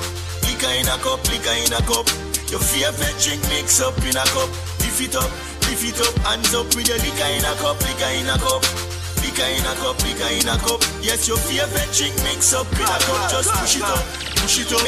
Liquor 0.43 0.74
in 0.75 0.88
a 0.91 0.96
cup, 1.00 1.22
liquor 1.31 1.55
in 1.63 1.72
a 1.72 1.81
cup. 1.88 2.08
Your 2.51 2.60
favorite 2.60 3.15
drink 3.24 3.41
mix 3.48 3.79
up 3.79 3.96
in 4.03 4.20
a 4.20 4.25
cup. 4.36 4.51
Lift 4.84 5.00
it 5.00 5.15
up, 5.15 5.31
lift 5.72 5.88
it 5.88 6.00
up, 6.03 6.15
hands 6.27 6.51
up 6.51 6.67
with 6.75 6.91
your 6.91 7.00
liquor 7.00 7.29
in 7.31 7.46
a 7.48 7.53
cup, 7.63 7.79
liquor 7.79 8.12
in 8.20 8.27
a 8.27 8.36
cup. 8.36 8.90
In 9.21 9.27
a 9.27 9.75
cup, 9.75 10.01
in 10.03 10.47
a 10.47 10.57
cup. 10.57 10.81
Yes, 11.01 11.27
your 11.27 11.37
favorite 11.37 11.93
drink 11.95 12.15
mix 12.23 12.53
up 12.53 12.65
a 12.71 12.75
cup. 12.75 13.29
Just 13.29 13.51
push 13.53 13.75
it 13.75 13.83
up, 13.83 14.03
push 14.35 14.59
it 14.59 14.71
up. 14.73 14.81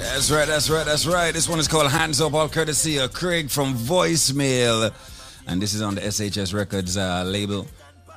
That's 0.00 0.30
right, 0.30 0.46
that's 0.46 0.70
right, 0.70 0.86
that's 0.86 1.04
right. 1.04 1.34
This 1.34 1.48
one 1.48 1.58
is 1.58 1.66
called 1.66 1.90
Hands 1.90 2.20
Up, 2.20 2.32
all 2.32 2.48
courtesy 2.48 2.98
of 2.98 3.12
Craig 3.12 3.50
from 3.50 3.74
Voicemail. 3.74 4.92
And 5.48 5.60
this 5.60 5.74
is 5.74 5.82
on 5.82 5.96
the 5.96 6.00
SHS 6.00 6.54
Records 6.54 6.96
uh, 6.96 7.24
label. 7.26 7.66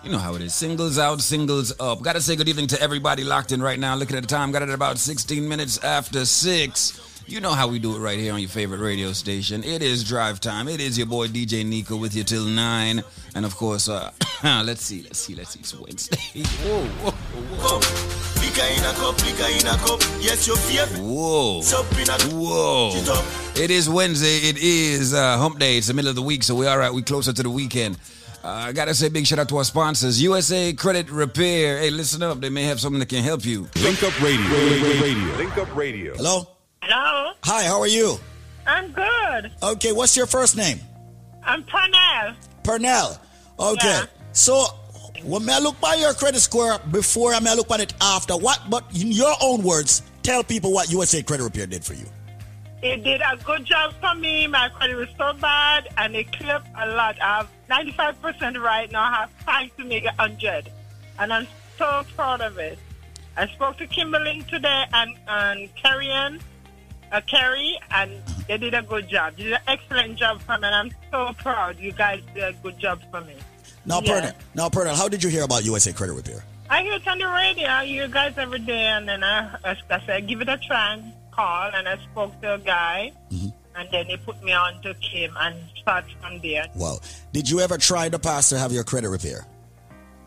You 0.04 0.12
know 0.12 0.20
how 0.20 0.36
it 0.36 0.42
is. 0.44 0.54
Singles 0.54 1.00
out, 1.00 1.20
singles 1.20 1.74
up. 1.80 2.04
Gotta 2.04 2.22
say 2.22 2.36
good 2.36 2.48
evening 2.48 2.68
to 2.68 2.82
everybody 2.82 3.24
locked 3.24 3.52
in 3.52 3.62
right 3.62 3.80
now. 3.80 3.96
Looking 3.96 4.18
at 4.18 4.22
the 4.22 4.28
time, 4.28 4.52
got 4.52 4.62
it 4.62 4.70
at 4.70 4.76
about 4.76 5.00
16 5.00 5.48
minutes 5.48 5.84
after 5.84 6.26
6. 6.26 7.11
You 7.28 7.40
know 7.40 7.52
how 7.52 7.68
we 7.68 7.80
do 7.80 7.96
it 7.96 8.00
right 8.00 8.20
here 8.20 8.34
on 8.34 8.40
your 8.40 8.50
favorite 8.50 8.80
radio 8.80 9.14
station. 9.14 9.64
It 9.64 9.82
is 9.82 10.04
drive 10.04 10.40
time. 10.40 10.68
It 10.68 10.82
is 10.82 10.98
your 10.98 11.08
boy 11.08 11.28
DJ 11.28 11.64
Nicco 11.64 12.00
with 12.00 12.16
you 12.16 12.24
till 12.24 12.46
9. 12.46 13.04
And 13.36 13.46
of 13.46 13.56
course, 13.56 13.88
uh, 13.88 14.12
let's 14.44 14.84
see, 14.84 15.04
let's 15.04 15.20
see, 15.20 15.36
let's 15.36 15.52
see. 15.52 15.60
It's 15.60 15.74
Wednesday. 15.80 16.18
Whoa, 16.44 16.86
whoa, 16.86 17.12
whoa. 17.12 18.22
In 18.52 18.84
a 18.84 18.94
cup, 18.94 19.18
in 19.24 19.66
a 19.66 19.78
cup. 19.78 20.02
Yes, 20.20 20.46
your 20.46 20.58
favorite. 20.58 21.00
Whoa. 21.02 21.62
Sup 21.62 21.86
in 21.98 22.10
a 22.10 22.36
Whoa. 22.36 22.92
It 23.56 23.72
is 23.72 23.90
Wednesday. 23.90 24.50
It 24.50 24.58
is 24.58 25.14
uh, 25.14 25.38
hump 25.38 25.58
day. 25.58 25.78
It's 25.78 25.88
the 25.88 25.94
middle 25.94 26.10
of 26.10 26.16
the 26.16 26.22
week, 26.22 26.44
so 26.44 26.54
we're 26.54 26.70
all 26.70 26.78
right. 26.78 26.94
We 26.94 27.02
closer 27.02 27.32
to 27.32 27.44
the 27.44 27.50
weekend. 27.50 27.98
Uh, 28.44 28.50
I 28.50 28.72
gotta 28.74 28.94
say 28.94 29.10
big 29.10 29.26
shout 29.26 29.40
out 29.40 29.50
to 29.50 29.58
our 29.58 29.64
sponsors, 29.64 30.22
USA 30.22 30.74
Credit 30.74 31.10
Repair. 31.10 31.80
Hey, 31.80 31.92
listen 31.92 32.22
up. 32.22 32.42
They 32.42 32.50
may 32.50 32.64
have 32.64 32.80
something 32.80 33.00
that 33.00 33.10
can 33.10 33.24
help 33.24 33.46
you. 33.46 33.70
Link 33.82 34.04
Up 34.04 34.22
Radio. 34.22 34.46
Radio. 35.02 35.38
Link 35.38 35.58
Up 35.58 35.76
Radio. 35.76 36.16
Hello? 36.16 36.48
Hello, 36.84 37.34
Hi, 37.44 37.64
how 37.66 37.80
are 37.80 37.88
you? 37.88 38.18
I'm 38.66 38.92
good. 38.92 39.52
Okay, 39.62 39.92
what's 39.92 40.18
your 40.18 40.26
first 40.26 40.58
name? 40.58 40.80
I'm 41.44 41.64
Pernell. 41.64 42.36
Pernell. 42.64 43.20
Okay. 43.60 43.88
Yeah. 43.88 44.06
So 44.34 44.66
when 45.24 45.48
I 45.48 45.60
look 45.60 45.80
by 45.80 45.94
your 45.94 46.14
credit 46.16 46.40
score 46.40 46.80
before 46.90 47.36
I 47.36 47.40
may 47.40 47.56
look 47.56 47.70
at 47.70 47.82
it 47.82 47.94
after, 48.02 48.36
what 48.36 48.62
but 48.68 48.84
in 49.00 49.12
your 49.12 49.34
own 49.44 49.62
words, 49.62 50.02
tell 50.24 50.44
people 50.44 50.74
what 50.74 50.92
USA 50.92 51.22
Credit 51.22 51.44
Repair 51.44 51.68
did 51.68 51.86
for 51.86 51.94
you. 51.94 52.06
It 52.82 53.04
did 53.04 53.22
a 53.22 53.38
good 53.38 53.64
job 53.64 53.94
for 54.02 54.16
me. 54.16 54.48
My 54.48 54.70
credit 54.70 54.96
was 54.96 55.10
so 55.20 55.34
bad, 55.34 55.88
and 55.98 56.16
it 56.16 56.32
cleared 56.32 56.64
a 56.80 56.88
lot. 56.88 57.16
I 57.22 57.46
have 57.46 57.50
95% 57.70 58.60
right 58.60 58.92
now. 58.92 59.04
I 59.04 59.16
have 59.20 59.46
time 59.46 59.70
to 59.78 59.86
make 59.86 60.04
it 60.04 60.18
100, 60.18 60.72
and 61.20 61.32
I'm 61.32 61.46
so 61.78 62.04
proud 62.16 62.42
of 62.42 62.58
it. 62.58 62.80
I 63.38 63.46
spoke 63.50 63.78
to 63.78 63.86
Kimberly 63.86 64.44
today 64.50 64.86
and 64.94 65.16
and 65.28 65.76
Carrie 65.76 66.10
Ann, 66.10 66.40
uh, 67.12 67.22
Carrie, 67.28 67.78
and 67.92 68.12
they 68.48 68.58
did 68.58 68.74
a 68.74 68.82
good 68.82 69.08
job. 69.10 69.36
They 69.38 69.44
did 69.44 69.54
an 69.54 69.60
excellent 69.68 70.16
job 70.18 70.42
for 70.42 70.58
me, 70.58 70.68
and 70.68 70.76
I'm 70.76 70.92
so 71.12 71.34
proud. 71.42 71.78
You 71.80 71.92
guys 71.92 72.22
did 72.34 72.44
a 72.44 72.54
good 72.54 72.78
job 72.80 73.02
for 73.12 73.22
me. 73.22 73.36
Now, 73.86 74.02
Yeah. 74.02 74.22
Pernell, 74.22 74.34
now, 74.56 74.70
Pernell, 74.70 74.96
how 74.96 75.08
did 75.08 75.24
you 75.24 75.30
hear 75.30 75.44
about 75.44 75.64
USA 75.66 75.92
Credit 75.94 76.14
Repair? 76.14 76.44
I 76.70 76.84
hear 76.84 76.94
it 76.94 77.08
on 77.08 77.18
the 77.20 77.26
radio. 77.28 77.68
I 77.68 77.86
hear 77.86 78.06
you 78.06 78.14
guys 78.14 78.34
every 78.38 78.60
day, 78.60 78.86
and 78.86 79.08
then 79.10 79.24
I, 79.24 79.58
I, 79.64 79.76
I 79.90 80.06
said, 80.06 80.28
give 80.28 80.42
it 80.42 80.48
a 80.50 80.58
try 80.58 80.94
and 80.94 81.12
call, 81.32 81.70
and 81.74 81.88
I 81.88 81.98
spoke 82.12 82.40
to 82.42 82.54
a 82.54 82.58
guy, 82.60 83.12
and 83.32 83.88
then 83.92 84.06
he 84.06 84.18
put 84.18 84.42
me 84.44 84.52
on 84.54 84.82
to 84.84 84.94
Kim 84.96 85.36
and 85.40 85.56
start 85.78 86.06
from 86.22 86.40
there. 86.40 86.68
Wow. 86.76 87.00
Did 87.34 87.50
you 87.50 87.60
ever 87.60 87.78
try 87.78 88.06
in 88.06 88.12
the 88.12 88.20
past 88.20 88.50
to 88.52 88.60
have 88.60 88.72
your 88.72 88.84
credit 88.84 89.10
repair? 89.10 89.46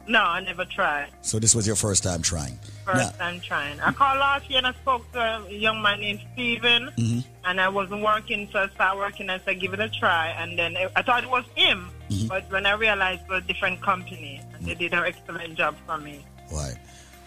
No, 0.07 0.21
I 0.23 0.41
never 0.41 0.65
tried. 0.67 1.09
So 1.23 1.39
this 1.39 1.55
was 1.55 1.67
your 1.67 1.77
first 1.77 2.03
time 2.03 2.21
trying. 2.21 2.59
First 2.85 3.19
Now, 3.19 3.27
time 3.27 3.41
trying. 3.41 3.81
I 3.81 3.91
called 3.93 4.19
last 4.19 4.49
year 4.51 4.59
and 4.59 4.67
I 4.67 4.73
spoke 4.75 5.11
to 5.13 5.19
a 5.49 5.51
young 5.53 5.81
man 5.81 6.01
named 6.01 6.21
Steven, 6.35 6.91
Mhm. 6.99 7.25
and 7.47 7.61
I 7.61 7.69
wasn't 7.69 8.03
working, 8.03 8.49
so 8.53 8.59
I 8.65 8.69
started 8.75 8.99
working. 8.99 9.31
I 9.31 9.41
said, 9.45 9.61
give 9.61 9.73
it 9.73 9.81
a 9.81 9.89
try, 9.89 10.29
and 10.29 10.59
then 10.59 10.77
I 10.95 11.01
thought 11.03 11.25
it 11.25 11.31
was 11.31 11.45
him, 11.55 11.91
Mm-hmm. 12.11 12.27
but 12.29 12.51
when 12.51 12.67
I 12.67 12.73
realized 12.73 13.23
it 13.23 13.31
was 13.31 13.45
a 13.45 13.47
different 13.47 13.81
company, 13.83 14.43
and 14.53 14.67
they 14.67 14.75
did 14.75 14.93
an 14.93 15.05
excellent 15.05 15.55
job 15.57 15.75
for 15.87 15.97
me. 15.97 16.25
Why? 16.51 16.75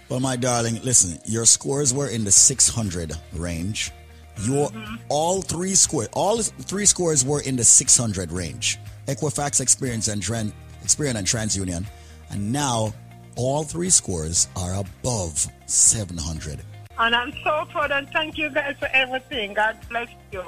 Well, 0.09 0.19
my 0.19 0.35
darling, 0.35 0.79
listen, 0.83 1.19
your 1.25 1.45
scores 1.47 1.93
were 1.93 2.07
in 2.07 2.23
the 2.25 2.31
600 2.31 3.13
range. 3.33 3.91
Your 4.43 4.71
all 5.09 5.41
three 5.41 5.73
score, 5.73 6.07
all 6.13 6.43
three 6.43 6.85
scores 6.85 7.25
were 7.25 7.41
in 7.41 7.55
the 7.55 7.63
600 7.63 8.31
range. 8.31 8.77
Equifax, 9.07 9.59
Experience, 9.61 10.07
and 10.09 10.21
Tran, 10.21 10.51
Experian 10.85 11.15
and 11.15 11.25
TransUnion, 11.25 11.85
and 12.29 12.51
now 12.51 12.93
all 13.35 13.63
three 13.63 13.89
scores 13.89 14.47
are 14.55 14.75
above 14.75 15.47
700. 15.65 16.59
And 16.99 17.15
I'm 17.15 17.31
so 17.43 17.65
proud 17.69 17.91
and 17.91 18.09
thank 18.09 18.37
you 18.37 18.49
guys 18.49 18.75
for 18.79 18.87
everything. 18.93 19.53
God 19.53 19.77
bless 19.89 20.09
you. 20.31 20.43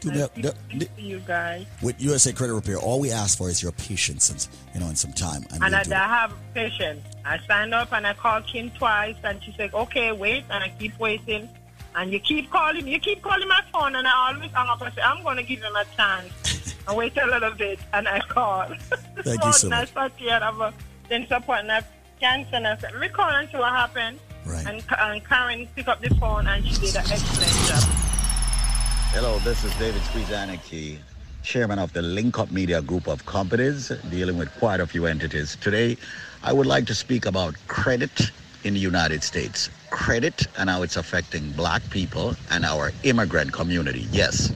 Do 0.00 0.10
that- 0.12 0.34
Nice 0.38 0.44
that- 0.54 0.80
to 0.80 0.86
see 0.96 1.02
you 1.02 1.20
guys. 1.20 1.66
With 1.82 2.00
USA 2.00 2.32
Credit 2.32 2.54
Repair, 2.54 2.78
all 2.78 3.00
we 3.00 3.10
ask 3.12 3.36
for 3.36 3.50
is 3.50 3.62
your 3.62 3.72
patience 3.72 4.30
and 4.30 4.48
you 4.72 4.80
know, 4.80 4.86
and 4.86 4.96
some 4.96 5.12
time. 5.12 5.44
And, 5.52 5.62
And 5.62 5.74
I. 5.76 5.80
I 5.80 6.08
have 6.08 6.32
patience. 6.54 7.02
I 7.26 7.38
signed 7.46 7.74
up 7.74 7.92
and 7.92 8.06
I 8.06 8.14
called 8.14 8.46
Kim 8.46 8.70
twice, 8.70 9.16
and 9.24 9.42
she 9.44 9.52
said, 9.58 9.74
"Okay, 9.74 10.10
wait," 10.12 10.44
and 10.48 10.64
I 10.64 10.72
keep 10.78 10.98
waiting. 10.98 11.50
And 11.94 12.10
you 12.12 12.18
keep 12.20 12.50
calling, 12.50 12.86
you 12.88 12.98
keep 12.98 13.20
calling 13.20 13.46
my 13.48 13.60
phone, 13.72 13.94
and 13.96 14.06
I 14.08 14.32
always 14.32 14.50
hang 14.52 14.68
up 14.68 14.80
and 14.80 14.94
say, 14.94 15.02
"I'm 15.02 15.22
going 15.22 15.36
to 15.36 15.42
give 15.42 15.60
him 15.60 15.76
a 15.76 15.84
chance." 15.94 16.32
and 16.88 16.96
wait 16.96 17.14
a 17.18 17.26
little 17.26 17.50
bit, 17.50 17.78
and 17.92 18.08
I 18.08 18.20
call. 18.20 18.68
Thank 19.22 19.44
you 19.44 19.52
so 19.52 19.68
much. 19.74 19.90
and 19.96 20.42
have 20.42 20.60
a 20.60 20.72
appointment, 21.10 21.84
cancer, 22.20 22.56
and 22.56 22.66
I 22.66 22.76
said, 22.76 22.92
"Let 22.92 23.00
me 23.00 23.08
call 23.08 23.28
and 23.28 23.48
see 23.50 23.58
what 23.58 23.70
happened." 23.70 24.18
Right. 24.46 24.66
And, 24.66 24.82
and 24.98 25.24
Karen 25.24 25.68
picked 25.74 25.88
up 25.88 26.00
the 26.00 26.14
phone, 26.16 26.46
and 26.46 26.64
she 26.66 26.74
did 26.74 26.96
an 26.96 27.02
excellent 27.10 27.68
job. 27.68 27.82
Hello, 29.12 29.38
this 29.40 29.64
is 29.64 29.74
David 29.76 30.00
Squeezaniki, 30.02 30.98
chairman 31.42 31.78
of 31.78 31.92
the 31.92 32.02
Link 32.02 32.38
Up 32.38 32.50
Media 32.50 32.80
Group 32.80 33.08
of 33.08 33.26
companies, 33.26 33.90
dealing 34.08 34.38
with 34.38 34.50
quite 34.58 34.80
a 34.80 34.86
few 34.86 35.06
entities. 35.06 35.56
Today, 35.60 35.96
I 36.42 36.52
would 36.52 36.66
like 36.66 36.86
to 36.86 36.94
speak 36.94 37.26
about 37.26 37.54
credit 37.66 38.30
in 38.64 38.74
the 38.74 38.80
United 38.80 39.22
States. 39.22 39.68
Credit 39.90 40.46
and 40.58 40.70
how 40.70 40.82
it's 40.82 40.96
affecting 40.96 41.50
black 41.52 41.82
people 41.90 42.36
and 42.50 42.64
our 42.64 42.92
immigrant 43.02 43.52
community. 43.52 44.06
Yes, 44.12 44.52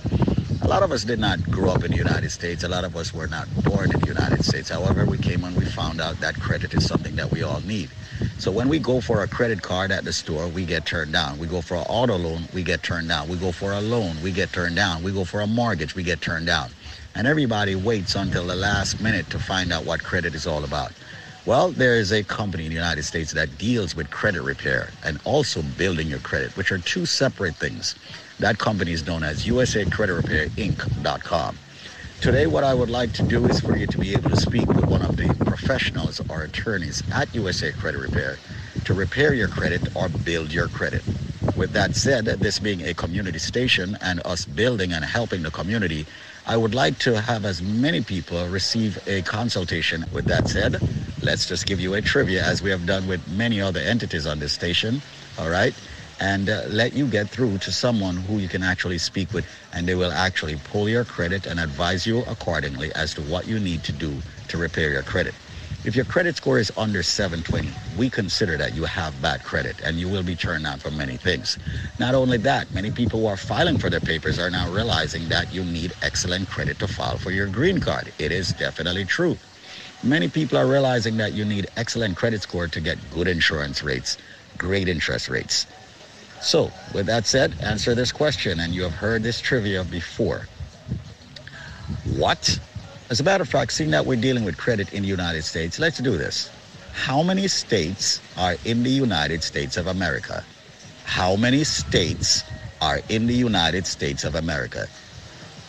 a 0.65 0.69
lot 0.69 0.83
of 0.83 0.93
us 0.93 1.05
did 1.05 1.19
not 1.19 1.43
grow 1.51 1.71
up 1.73 1.85
in 1.85 1.91
the 1.91 1.97
United 1.99 2.31
States. 2.31 2.65
A 2.65 2.69
lot 2.69 2.85
of 2.85 2.97
us 2.97 3.13
were 3.13 3.29
not 3.29 3.49
born 3.65 3.93
in 3.93 4.01
the 4.01 4.09
United 4.09 4.45
States. 4.45 4.71
However, 4.71 5.05
we 5.05 5.19
came 5.19 5.45
and 5.45 5.55
we 5.57 5.67
found 5.67 6.01
out 6.01 6.21
that 6.21 6.41
credit 6.41 6.73
is 6.75 6.87
something 6.89 7.17
that 7.17 7.31
we 7.31 7.43
all 7.43 7.61
need. 7.63 7.91
So 8.39 8.51
when 8.51 8.69
we 8.71 8.79
go 8.79 9.01
for 9.03 9.23
a 9.23 9.29
credit 9.29 9.63
card 9.63 9.93
at 9.93 10.05
the 10.05 10.13
store, 10.13 10.49
we 10.49 10.65
get 10.65 10.87
turned 10.87 11.13
down. 11.13 11.39
We 11.39 11.49
go 11.49 11.61
for 11.61 11.77
an 11.77 11.85
auto 11.89 12.17
loan, 12.17 12.45
we 12.55 12.63
get 12.63 12.83
turned 12.83 13.09
down. 13.09 13.29
We 13.29 13.37
go 13.37 13.53
for 13.53 13.73
a 13.73 13.81
loan, 13.81 14.17
we 14.23 14.33
get 14.33 14.53
turned 14.53 14.77
down. 14.77 15.03
We 15.03 15.13
go 15.13 15.25
for 15.25 15.43
a 15.43 15.47
mortgage, 15.47 15.95
we 15.95 16.03
get 16.03 16.23
turned 16.23 16.47
down. 16.47 16.71
and 17.15 17.27
everybody 17.29 17.77
waits 17.77 18.15
until 18.17 18.47
the 18.47 18.57
last 18.57 19.01
minute 19.03 19.31
to 19.31 19.39
find 19.39 19.73
out 19.73 19.85
what 19.85 20.03
credit 20.03 20.35
is 20.35 20.47
all 20.47 20.65
about. 20.65 20.93
Well, 21.47 21.71
there 21.73 21.97
is 21.97 22.13
a 22.13 22.25
company 22.25 22.65
in 22.65 22.71
the 22.71 22.77
United 22.77 23.05
States 23.05 23.33
that 23.33 23.59
deals 23.59 23.95
with 23.95 24.11
credit 24.11 24.43
repair 24.43 24.91
and 25.05 25.21
also 25.25 25.63
building 25.63 26.09
your 26.09 26.21
credit, 26.21 26.57
which 26.57 26.73
are 26.73 26.79
two 26.79 27.07
separate 27.07 27.55
things. 27.57 27.95
That 28.41 28.59
company 28.59 28.93
is 28.93 29.07
known 29.07 29.23
as 29.23 29.47
USA 29.47 29.85
Credit 29.85 30.15
Repair 30.15 30.49
Inc.com. 30.49 31.57
Today, 32.21 32.47
what 32.47 32.65
I 32.65 32.75
would 32.75 32.91
like 32.91 33.13
to 33.15 33.23
do 33.23 33.45
is 33.47 33.61
for 33.61 33.77
you 33.77 33.87
to 33.87 33.99
be 33.99 34.13
able 34.13 34.31
to 34.31 34.37
speak 34.37 34.67
with 34.67 34.85
one 34.87 35.03
of 35.03 35.17
the 35.17 35.33
professionals 35.45 36.21
or 36.29 36.43
attorneys 36.43 37.03
at 37.13 37.33
USA 37.35 37.71
Credit 37.73 37.99
Repair 37.99 38.39
to 38.85 38.95
repair 38.95 39.35
your 39.35 39.49
credit 39.49 39.95
or 39.95 40.09
build 40.09 40.53
your 40.53 40.69
credit. 40.69 41.03
With 41.57 41.73
that 41.73 41.95
said, 41.95 42.25
this 42.25 42.59
being 42.59 42.83
a 42.83 42.95
community 42.95 43.39
station 43.39 43.97
and 44.01 44.21
us 44.27 44.47
building 44.47 44.93
and 44.93 45.05
helping 45.05 45.43
the 45.43 45.51
community, 45.51 46.07
I 46.47 46.57
would 46.57 46.75
like 46.75 46.99
to 47.01 47.21
have 47.21 47.45
as 47.45 47.63
many 47.63 48.03
people 48.03 48.47
receive 48.49 48.99
a 49.07 49.23
consultation. 49.23 50.05
With 50.13 50.27
that 50.27 50.49
said, 50.49 50.81
let's 51.23 51.47
just 51.47 51.67
give 51.67 51.79
you 51.79 51.95
a 51.95 52.03
trivia 52.03 52.45
as 52.45 52.63
we 52.63 52.71
have 52.71 52.85
done 52.85 53.07
with 53.07 53.27
many 53.29 53.61
other 53.61 53.81
entities 53.81 54.27
on 54.27 54.41
this 54.41 54.53
station. 54.53 55.01
All 55.39 55.49
right? 55.49 55.75
And 56.21 56.51
uh, 56.51 56.63
let 56.69 56.95
you 56.95 57.09
get 57.09 57.31
through 57.31 57.59
to 57.59 57.73
someone 57.73 58.17
who 58.17 58.39
you 58.39 58.49
can 58.49 58.63
actually 58.63 58.99
speak 58.99 59.33
with 59.35 59.47
and 59.73 59.89
they 59.89 59.95
will 59.97 60.13
actually 60.13 60.57
pull 60.57 60.89
your 60.89 61.05
credit 61.05 61.47
and 61.47 61.61
advise 61.61 62.07
you 62.07 62.21
accordingly 62.23 62.95
as 62.95 63.15
to 63.15 63.23
what 63.23 63.47
you 63.47 63.61
need 63.61 63.85
to 63.85 63.93
do 63.93 64.23
to 64.49 64.59
repair 64.59 64.91
your 64.91 65.05
credit. 65.05 65.41
If 65.85 65.97
your 65.97 66.07
credit 66.07 66.37
score 66.37 66.59
is 66.59 66.73
under 66.77 67.03
720, 67.03 67.81
we 67.97 68.11
consider 68.11 68.57
that 68.59 68.75
you 68.75 68.85
have 68.85 69.21
bad 69.23 69.45
credit 69.45 69.81
and 69.85 69.99
you 69.99 70.09
will 70.09 70.25
be 70.25 70.37
turned 70.37 70.65
down 70.65 70.81
for 70.81 70.91
many 70.91 71.19
things. 71.19 71.59
Not 71.99 72.15
only 72.15 72.39
that, 72.39 72.73
many 72.73 72.91
people 72.93 73.21
who 73.21 73.27
are 73.27 73.37
filing 73.37 73.79
for 73.79 73.91
their 73.91 74.01
papers 74.01 74.39
are 74.39 74.51
now 74.51 74.69
realizing 74.71 75.29
that 75.29 75.53
you 75.53 75.65
need 75.65 75.95
excellent 76.03 76.49
credit 76.49 76.79
to 76.81 76.89
file 76.89 77.19
for 77.19 77.33
your 77.33 77.49
green 77.49 77.81
card. 77.81 78.13
It 78.19 78.33
is 78.33 78.55
definitely 78.55 79.07
true. 79.07 79.39
Many 80.03 80.29
people 80.31 80.59
are 80.59 80.69
realizing 80.69 81.19
that 81.19 81.35
you 81.35 81.45
need 81.45 81.67
excellent 81.77 82.17
credit 82.17 82.43
score 82.43 82.69
to 82.69 82.81
get 82.81 83.11
good 83.11 83.29
insurance 83.29 83.83
rates, 83.83 84.17
great 84.59 84.89
interest 84.89 85.29
rates. 85.29 85.67
So, 86.45 86.71
with 86.93 87.07
that 87.07 87.25
said, 87.25 87.55
answer 87.63 87.95
this 87.95 88.13
question, 88.13 88.61
and 88.61 88.75
you 88.75 88.83
have 88.83 88.93
heard 88.93 89.23
this 89.23 89.41
trivia 89.41 89.83
before. 89.83 90.47
What? 92.19 92.61
As 93.09 93.21
a 93.21 93.25
matter 93.25 93.43
of 93.43 93.49
fact, 93.49 93.73
seeing 93.73 93.91
that 93.93 94.05
we're 94.05 94.21
dealing 94.21 94.45
with 94.45 94.59
credit 94.59 94.93
in 94.93 95.03
the 95.03 95.09
United 95.09 95.43
States, 95.45 95.79
let's 95.79 95.99
do 96.01 96.19
this. 96.19 96.51
How 96.93 97.23
many 97.23 97.49
states 97.49 98.21
are 98.37 98.57
in 98.67 98.83
the 98.83 98.91
United 98.91 99.43
States 99.43 99.79
of 99.79 99.87
America? 99.87 100.45
How 101.05 101.35
many 101.35 101.65
states 101.65 102.45
are 102.83 103.01
in 103.09 103.27
the 103.27 103.35
United 103.35 103.87
States 103.87 104.23
of 104.23 104.35
America? 104.35 104.87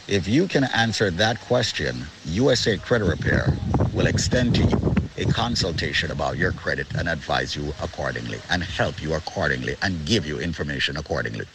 If 0.09 0.27
you 0.27 0.45
can 0.45 0.65
answer 0.65 1.09
that 1.09 1.39
question, 1.39 2.03
USA 2.25 2.77
Credit 2.77 3.05
Repair 3.05 3.55
will 3.93 4.07
extend 4.07 4.55
to 4.55 4.63
you 4.63 4.94
a 5.17 5.25
consultation 5.25 6.11
about 6.11 6.37
your 6.37 6.51
credit 6.51 6.87
and 6.95 7.07
advise 7.09 7.55
you 7.55 7.73
accordingly 7.81 8.39
and 8.49 8.61
help 8.63 9.01
you 9.01 9.13
accordingly 9.13 9.75
and 9.81 10.05
give 10.05 10.25
you 10.25 10.39
information 10.39 10.97
accordingly. 10.97 11.45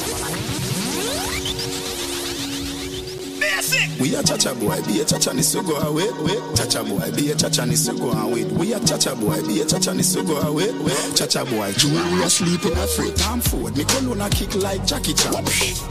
Basic. 3.60 4.00
We 4.00 4.16
are 4.16 4.24
Chacha 4.24 4.56
boy, 4.56 4.80
be 4.88 5.02
a 5.02 5.06
Chacha 5.06 5.34
ni 5.34 5.42
so 5.42 5.62
go 5.62 5.76
away. 5.76 6.08
Ah, 6.08 6.56
Chacha 6.56 6.82
boy, 6.82 7.12
be 7.12 7.32
a 7.32 7.36
Chacha 7.36 7.66
ni 7.66 7.76
so 7.76 7.92
go 7.92 8.12
away. 8.12 8.46
Ah, 8.48 8.54
we 8.56 8.74
are 8.74 8.80
Chacha 8.80 9.14
boy, 9.16 9.42
be 9.46 9.60
a 9.60 9.66
Chacha 9.66 9.94
ni 9.94 10.02
so 10.02 10.24
go 10.24 10.38
away. 10.40 10.70
Ah, 10.72 11.12
Chacha 11.14 11.44
boy, 11.44 11.70
jewelry 11.74 12.24
asleep 12.24 12.64
in 12.64 12.72
a 12.72 12.88
free 12.88 13.12
time 13.20 13.42
food. 13.42 13.76
Me 13.76 13.84
cologne 13.84 14.30
kick 14.32 14.56
like 14.64 14.86
Jackie 14.88 15.14
Chan. 15.14 15.34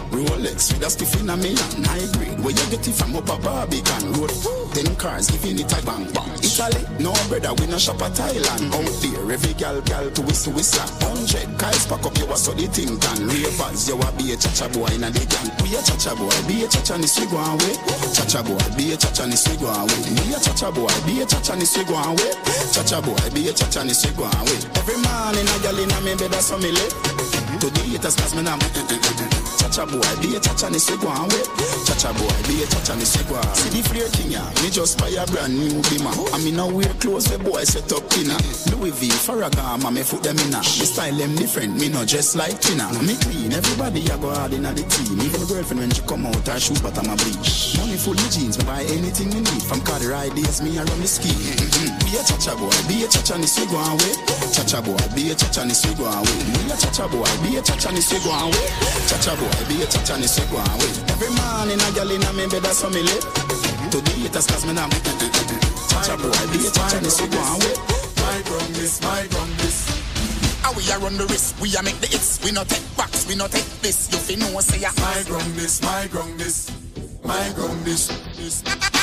Rolex 0.09 0.73
with 0.73 0.87
a 0.87 0.89
stiff 0.89 1.21
in 1.21 1.29
a 1.29 1.37
hand. 1.37 1.85
High 1.87 2.09
where 2.41 2.57
you 2.57 2.65
get 2.73 2.89
it 2.89 2.95
from 2.97 3.15
up 3.17 3.29
a 3.29 3.37
Barbican 3.37 4.13
road. 4.17 4.33
Ten 4.73 4.89
cars 4.97 5.29
giving 5.29 5.61
it 5.61 5.69
a 5.69 5.85
bang 5.85 6.09
bang. 6.17 6.33
Italy, 6.41 6.81
no 7.05 7.13
brother, 7.29 7.53
we 7.61 7.67
no 7.69 7.77
shop 7.77 8.01
at 8.01 8.13
Thailand. 8.17 8.73
Out 8.73 8.89
there, 9.05 9.33
every 9.33 9.53
gal 9.61 9.81
gal 9.83 10.11
to 10.11 10.23
whistle 10.23 10.55
whistle. 10.55 10.89
Hundred 11.05 11.59
guys 11.59 11.85
pack 11.85 12.01
up 12.07 12.17
your 12.17 12.35
so 12.37 12.53
the 12.53 12.67
thing 12.73 12.97
can. 12.97 13.29
Ravers, 13.29 13.89
you 13.89 14.01
a 14.01 14.09
be 14.17 14.33
a 14.33 14.37
Chacha 14.41 14.73
boy 14.73 14.89
in 14.97 15.05
a 15.05 15.11
the 15.13 15.21
gang. 15.29 15.53
We 15.61 15.77
a 15.77 15.83
Chacha 15.85 16.17
boy, 16.17 16.33
be 16.49 16.65
a 16.65 16.69
Chacha 16.69 16.97
ni 16.97 17.07
so 17.07 17.29
go 17.29 17.37
away. 17.37 17.58
Chacha 18.15 18.43
boy, 18.43 18.59
be 18.77 18.93
a 18.93 18.97
Chacha 18.97 19.27
ni 19.27 19.37
so 19.37 19.55
go 19.59 19.67
away. 19.69 19.99
We 20.27 20.35
a 20.35 20.39
Chacha 20.39 20.71
boy, 20.73 20.89
be 21.07 21.23
a 21.23 21.27
Chacha 21.27 21.57
ni 21.57 21.65
so 21.65 21.85
go 21.85 21.97
away. 21.97 22.33
Chacha 22.73 23.01
boy, 23.03 23.17
be 23.35 23.49
a 23.49 23.53
Chacha 23.53 23.85
ni 23.85 23.93
so 23.93 24.11
go 24.15 24.25
away. 24.25 24.59
Every 24.77 24.97
man 25.03 25.35
in 25.37 25.49
a 25.49 25.57
gal 25.63 25.79
in 25.79 25.91
a 25.91 26.01
me 26.01 26.15
bed 26.15 26.31
that's 26.31 26.51
how 26.51 26.59
me 26.59 26.71
live. 26.73 27.48
To 27.59 27.67
the 27.71 27.81
haters 27.91 28.15
cause 28.15 28.37
me 28.37 28.43
now 28.43 28.57
Chacha 29.59 29.85
boy, 29.85 30.23
be 30.23 30.35
a 30.35 30.41
Chacha 30.41 30.71
ni 30.71 30.79
so 30.79 30.97
go 30.97 31.11
away. 31.11 31.43
Chacha 31.85 32.15
boy, 32.15 32.31
be 32.47 32.63
a 32.63 32.67
Chacha 32.71 32.95
ni 32.95 33.05
so 33.05 33.19
go. 33.27 33.35
See 33.53 33.69
the 33.75 33.83
flare 33.83 34.09
king 34.15 34.31
ya, 34.31 34.47
me 34.63 34.71
just 34.71 34.99
buy 34.99 35.11
a 35.11 35.27
brand 35.27 35.59
new 35.59 35.83
bimmer. 35.91 36.15
I 36.33 36.39
mean 36.39 36.57
now 36.57 36.71
wear 36.71 36.89
clothes 37.03 37.27
the 37.27 37.39
boy 37.39 37.65
set 37.65 37.91
up 37.93 38.07
dinner. 38.11 38.39
Louis 38.71 38.95
V, 38.95 39.11
Ferragamo, 39.11 39.93
me 39.93 40.03
foot 40.03 40.23
them 40.23 40.39
in. 40.39 40.55
Me 40.55 40.87
style 40.87 41.15
them 41.15 41.35
different, 41.35 41.75
me 41.75 41.89
not 41.89 42.07
just 42.07 42.37
like 42.37 42.61
Tina. 42.61 42.87
Me 43.03 43.15
clean, 43.19 43.53
everybody 43.53 44.07
a 44.07 44.17
go 44.19 44.31
hard 44.31 44.55
in 44.55 44.63
the 44.63 44.75
team. 44.75 45.19
Even 45.19 45.47
girlfriend 45.47 45.81
when 45.81 45.91
she 45.91 46.03
come 46.03 46.27
out, 46.27 46.47
her 46.47 46.59
shoes 46.59 46.81
but 46.81 46.97
I'm 46.97 47.11
a 47.11 47.17
bleach. 47.19 47.77
Money 47.77 47.99
full 47.99 48.15
of 48.15 48.31
jeans, 48.31 48.57
me 48.59 48.65
buy 48.65 48.83
anything 48.87 49.29
me 49.35 49.43
need. 49.43 49.63
From 49.67 49.83
car 49.83 49.99
ride 50.07 50.35
days, 50.35 50.63
me 50.63 50.79
a 50.79 50.85
run 50.87 51.01
the 51.03 51.07
ski. 51.07 51.35
Mm-hmm. 51.35 51.98
Be 52.09 52.17
a 52.17 52.25
Chacha 52.25 52.57
boy, 52.57 52.73
be 52.89 53.05
a 53.05 53.09
Chacha 53.09 53.37
ni 53.37 53.45
so 53.45 53.61
go 53.69 53.77
away. 53.77 54.17
Chacha 54.49 54.81
boy, 54.81 54.97
be 55.13 55.29
a 55.29 55.35
Chacha 55.37 55.61
ni 55.61 55.75
so 55.77 55.93
go 55.93 56.09
away. 56.09 56.41
Be 56.57 56.73
a 56.73 56.77
Chacha 56.81 57.05
boy, 57.05 57.29
be 57.45 57.57
a 57.57 57.61
Chacha 57.61 57.93
ni 57.93 58.01
so 58.01 58.17
go 58.25 58.33
away. 58.33 58.65
Chacha 59.13 59.37
boy, 59.37 59.53
be 59.69 59.85
a 59.85 59.87
Chacha 59.93 60.17
ni 60.17 60.25
so 60.25 60.41
go 60.49 60.57
away. 60.57 60.89
Every 61.13 61.29
man 61.37 61.69
in 61.69 61.77
a 61.77 61.89
gal 61.93 62.09
in 62.09 62.25
a 62.25 62.33
me 62.33 62.49
bed 62.49 62.65
that's 62.65 62.81
how 62.81 62.89
me 62.89 63.05
live. 63.05 63.21
To 63.93 64.01
the 64.01 64.13
haters 64.25 64.47
cause 64.49 64.65
me 64.65 64.73
now 64.73 64.89
Chacha 64.89 66.17
boy, 66.17 66.33
be 66.49 66.65
a 66.65 66.71
Chacha 66.73 66.97
ni 67.05 67.13
so 67.13 67.29
go 67.29 67.37
away. 67.45 67.77
My 68.25 68.41
ground 68.49 68.73
this, 68.73 69.03
my 69.05 69.27
ground 69.29 69.53
this. 69.61 69.85
We 70.77 70.89
are 70.93 71.01
run 71.01 71.19
the 71.19 71.27
risk, 71.27 71.61
we 71.61 71.77
are 71.77 71.83
make 71.83 72.01
the 72.01 72.07
hits. 72.07 72.41
We 72.43 72.53
no 72.53 72.65
take 72.65 72.85
backs, 72.97 73.29
we 73.29 73.37
no 73.37 73.49
take 73.49 73.69
this. 73.85 74.09
You 74.09 74.17
fi 74.17 74.37
know 74.41 74.61
say 74.61 74.81
ya. 74.81 74.89
My 74.97 75.23
ground 75.29 75.53
this, 75.61 75.83
my 75.83 76.07
ground 76.09 76.41
this, 76.41 76.73
my 77.23 77.53
ground 77.53 77.85
this. 77.85 78.09
this. 78.39 78.65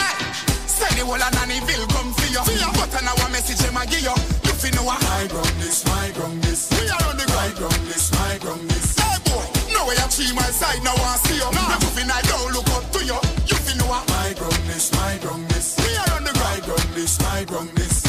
Say 0.75 0.91
the 0.99 1.03
whole 1.07 1.15
of 1.15 1.31
Nannyville 1.31 1.87
come 1.95 2.11
for 2.11 2.27
you. 2.27 2.43
But 2.75 2.91
on 2.99 3.07
our 3.07 3.29
message 3.31 3.63
them 3.63 3.77
a 3.79 3.83
give 3.87 4.03
you. 4.03 4.15
You 4.43 4.53
fi 4.59 4.69
know 4.75 4.87
a. 4.91 4.95
My 4.99 5.23
ground 5.31 5.55
this, 5.63 5.85
my 5.87 6.11
ground 6.11 6.43
this. 6.43 6.67
We 6.75 6.89
are 6.91 7.05
on 7.07 7.15
the 7.15 7.25
ground. 7.25 7.55
My 7.55 7.59
ground 7.59 7.83
this, 7.87 8.11
my 8.11 8.35
ground 8.43 8.63
this. 8.67 8.99
Hey 8.99 9.17
boy, 9.23 9.45
no 9.71 9.87
way 9.87 9.95
I 9.95 10.07
three 10.11 10.35
my 10.35 10.51
side 10.51 10.83
now 10.83 10.95
I 10.95 11.15
see 11.23 11.39
you. 11.39 11.47
No 11.47 11.63
moving 11.79 12.11
I 12.11 12.21
don't 12.27 12.51
look 12.51 12.69
up 12.75 12.83
to 12.91 12.99
you. 13.07 13.19
You 13.47 13.55
fi 13.55 13.73
know 13.79 13.87
a. 13.87 13.99
My 14.11 14.35
ground 14.35 14.63
this, 14.67 14.91
my 14.91 15.15
ground 15.23 15.47
this. 15.49 15.79
We 15.79 15.95
are 15.95 16.11
on 16.19 16.23
the 16.27 16.33
ground. 16.35 16.59
My 16.59 16.67
ground 16.67 16.89
this, 16.93 17.19
my 17.23 17.43
ground 17.47 17.71
this. 17.75 18.05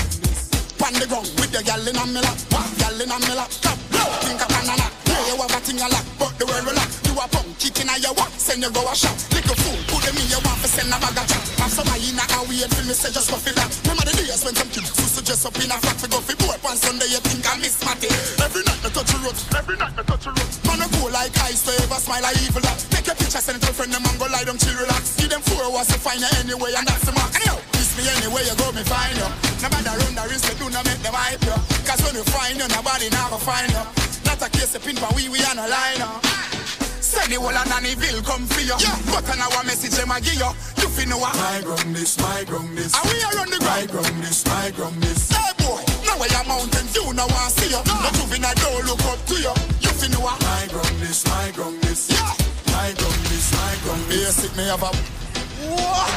a 1.56 1.62
gal 1.62 1.88
in 1.88 1.96
a 1.96 2.04
one 2.52 2.72
gal 2.76 3.00
in 3.00 3.10
a 3.10 3.18
me 3.18 3.32
lap. 3.34 3.50
Top 3.62 3.78
blow, 3.90 4.04
think 4.20 4.40
a 4.40 4.46
banana. 4.46 4.86
Yeah, 5.06 5.26
you 5.28 5.36
have 5.40 5.56
a 5.56 5.60
thing 5.64 5.80
a 5.80 5.88
lot, 5.88 6.04
but 6.18 6.38
the 6.38 6.44
world 6.44 6.66
relax. 6.68 6.85
You 6.85 6.85
a 7.96 8.04
a 8.04 8.04
your 8.04 8.14
walk, 8.20 8.32
send 8.36 8.60
you 8.60 8.70
go 8.70 8.84
a 8.84 8.94
shop. 8.94 9.16
Little 9.32 9.56
fool, 9.64 9.78
put 9.88 10.04
them 10.04 10.16
in 10.20 10.28
your 10.28 10.40
for 10.44 10.68
send 10.68 10.92
a 10.92 10.96
bag 11.00 11.16
of 11.16 11.24
chat. 11.24 11.44
Have 11.64 11.72
somebody 11.72 12.12
in 12.12 12.20
a 12.20 12.26
wait 12.44 12.68
for 12.68 12.84
me 12.84 12.92
say 12.92 13.08
just 13.08 13.32
go 13.32 13.40
feel 13.40 13.56
that. 13.56 13.72
Remember 13.88 14.04
the 14.04 14.12
days 14.20 14.44
when 14.44 14.52
some 14.52 14.68
kids 14.68 14.92
used 14.92 15.16
to 15.16 15.22
dress 15.24 15.44
up 15.48 15.56
in 15.56 15.72
a 15.72 15.76
frock 15.80 15.96
for 15.96 16.08
go 16.12 16.20
for 16.20 16.36
boat 16.36 16.60
one 16.60 16.76
Sunday 16.76 17.08
you 17.08 17.20
think 17.24 17.44
I 17.48 17.56
miss 17.56 17.80
Matty. 17.80 18.12
Every 18.44 18.62
night 18.68 18.80
me 18.84 18.90
touch 18.92 19.12
a 19.12 19.18
road, 19.24 19.36
every 19.56 19.76
night 19.80 19.94
me 19.96 20.02
touch 20.04 20.26
a 20.28 20.30
road. 20.36 20.50
Man 20.68 20.84
a 20.84 20.86
go 20.92 21.08
like 21.08 21.36
ice, 21.48 21.64
to 21.64 21.72
ever 21.80 22.00
smile 22.00 22.20
like 22.20 22.36
evil 22.44 22.60
that. 22.68 22.78
Take 22.92 23.08
your 23.08 23.16
picture, 23.16 23.40
send 23.40 23.56
it 23.56 23.64
to 23.64 23.72
a 23.72 23.74
friend, 23.74 23.92
them 23.92 24.04
and 24.04 24.16
go 24.20 24.26
lie 24.28 24.44
down, 24.44 24.60
chill, 24.60 24.76
relax. 24.76 25.16
Give 25.16 25.32
them 25.32 25.42
four 25.48 25.64
hours 25.64 25.88
to 25.88 25.96
find 25.96 26.20
you 26.20 26.30
anyway, 26.44 26.76
and 26.76 26.84
that's 26.84 27.04
the 27.08 27.12
mark. 27.16 27.32
Anyhow, 27.32 27.58
miss 27.72 27.96
me 27.96 28.04
anywhere 28.12 28.44
you 28.44 28.56
go, 28.60 28.68
me 28.76 28.84
find 28.84 29.16
you. 29.16 29.28
Nobody 29.64 29.88
run 29.88 30.12
the 30.12 30.24
risk, 30.28 30.44
they 30.44 30.56
do 30.60 30.68
not 30.68 30.84
make 30.84 31.00
them 31.00 31.16
hype 31.16 31.40
you. 31.40 31.56
Cause 31.88 32.00
when 32.04 32.14
you 32.18 32.26
find 32.28 32.60
you, 32.60 32.68
nobody 32.68 33.08
now 33.14 33.32
go 33.32 33.38
find 33.40 33.72
you. 33.72 33.84
Not 34.28 34.42
a 34.42 34.48
case 34.52 34.74
of 34.76 34.84
pin 34.84 34.98
for 35.00 35.08
we, 35.16 35.30
we 35.32 35.40
on 35.48 35.56
a 35.56 35.64
line 35.64 35.98
now. 36.02 36.45
Send 37.16 37.32
the 37.32 37.40
whole 37.40 37.48
of 37.48 37.64
Nannyville 37.72 38.20
come 38.28 38.44
for 38.44 38.60
you. 38.60 38.76
Yeah. 38.76 38.92
But 39.08 39.24
on 39.32 39.40
our 39.40 39.64
message, 39.64 39.96
them 39.96 40.12
a 40.12 40.20
give 40.20 40.36
you. 40.36 40.50
You 40.76 40.88
fi 40.92 41.08
know 41.08 41.16
what? 41.16 41.32
My 41.32 41.64
ground 41.64 41.96
this, 41.96 42.20
my 42.20 42.44
ground 42.44 42.76
this. 42.76 42.92
And 42.92 43.04
we 43.08 43.16
are 43.24 43.40
on 43.40 43.48
the 43.48 43.56
My 43.64 43.88
ground. 43.88 44.04
ground 44.04 44.20
this, 44.20 44.44
my 44.44 44.68
ground 44.76 45.00
this. 45.00 45.32
Hey 45.32 45.52
boy, 45.64 45.80
now 46.04 46.20
where 46.20 46.28
your 46.28 46.44
mountain 46.44 46.84
view, 46.92 47.08
now 47.16 47.24
want 47.32 47.56
see 47.56 47.72
you. 47.72 47.80
No 47.88 48.08
juvenile 48.20 48.52
don't 48.60 48.84
look 48.84 49.00
up 49.08 49.20
to 49.32 49.36
you. 49.40 49.54
You 49.80 49.90
fi 49.96 50.12
know 50.12 50.20
what? 50.28 50.36
My 50.44 50.68
ground 50.68 50.96
this, 51.00 51.24
my 51.24 51.48
ground 51.56 51.80
this. 51.88 52.12
Yeah. 52.12 52.36
My 52.76 52.92
ground 52.92 53.22
this, 53.32 53.48
my 53.56 53.72
ground 53.80 54.04
this. 54.12 54.36
Basic 54.36 54.52
me 54.60 54.68
have 54.68 54.84
a. 54.84 54.92
What? 55.72 56.12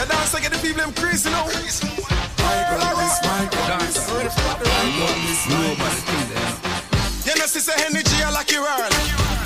The 0.00 0.04
dancer 0.08 0.40
get 0.40 0.56
the 0.56 0.58
people 0.64 0.88
them 0.88 0.92
crazy 0.96 1.28
now. 1.28 1.44
My 1.44 1.52
ground 1.52 2.96
this, 2.96 3.20
my 3.28 3.44
ground 3.52 3.84
this. 3.84 4.00
My 4.08 4.24
ground 4.24 5.20
this, 5.28 5.44
my 5.52 5.76
ground 5.76 6.32
this. 6.32 6.57
Know, 7.38 7.46
sister 7.46 7.72
energy, 7.86 8.18
I 8.24 8.30
like 8.30 8.50
your 8.50 8.62
world. 8.62 8.90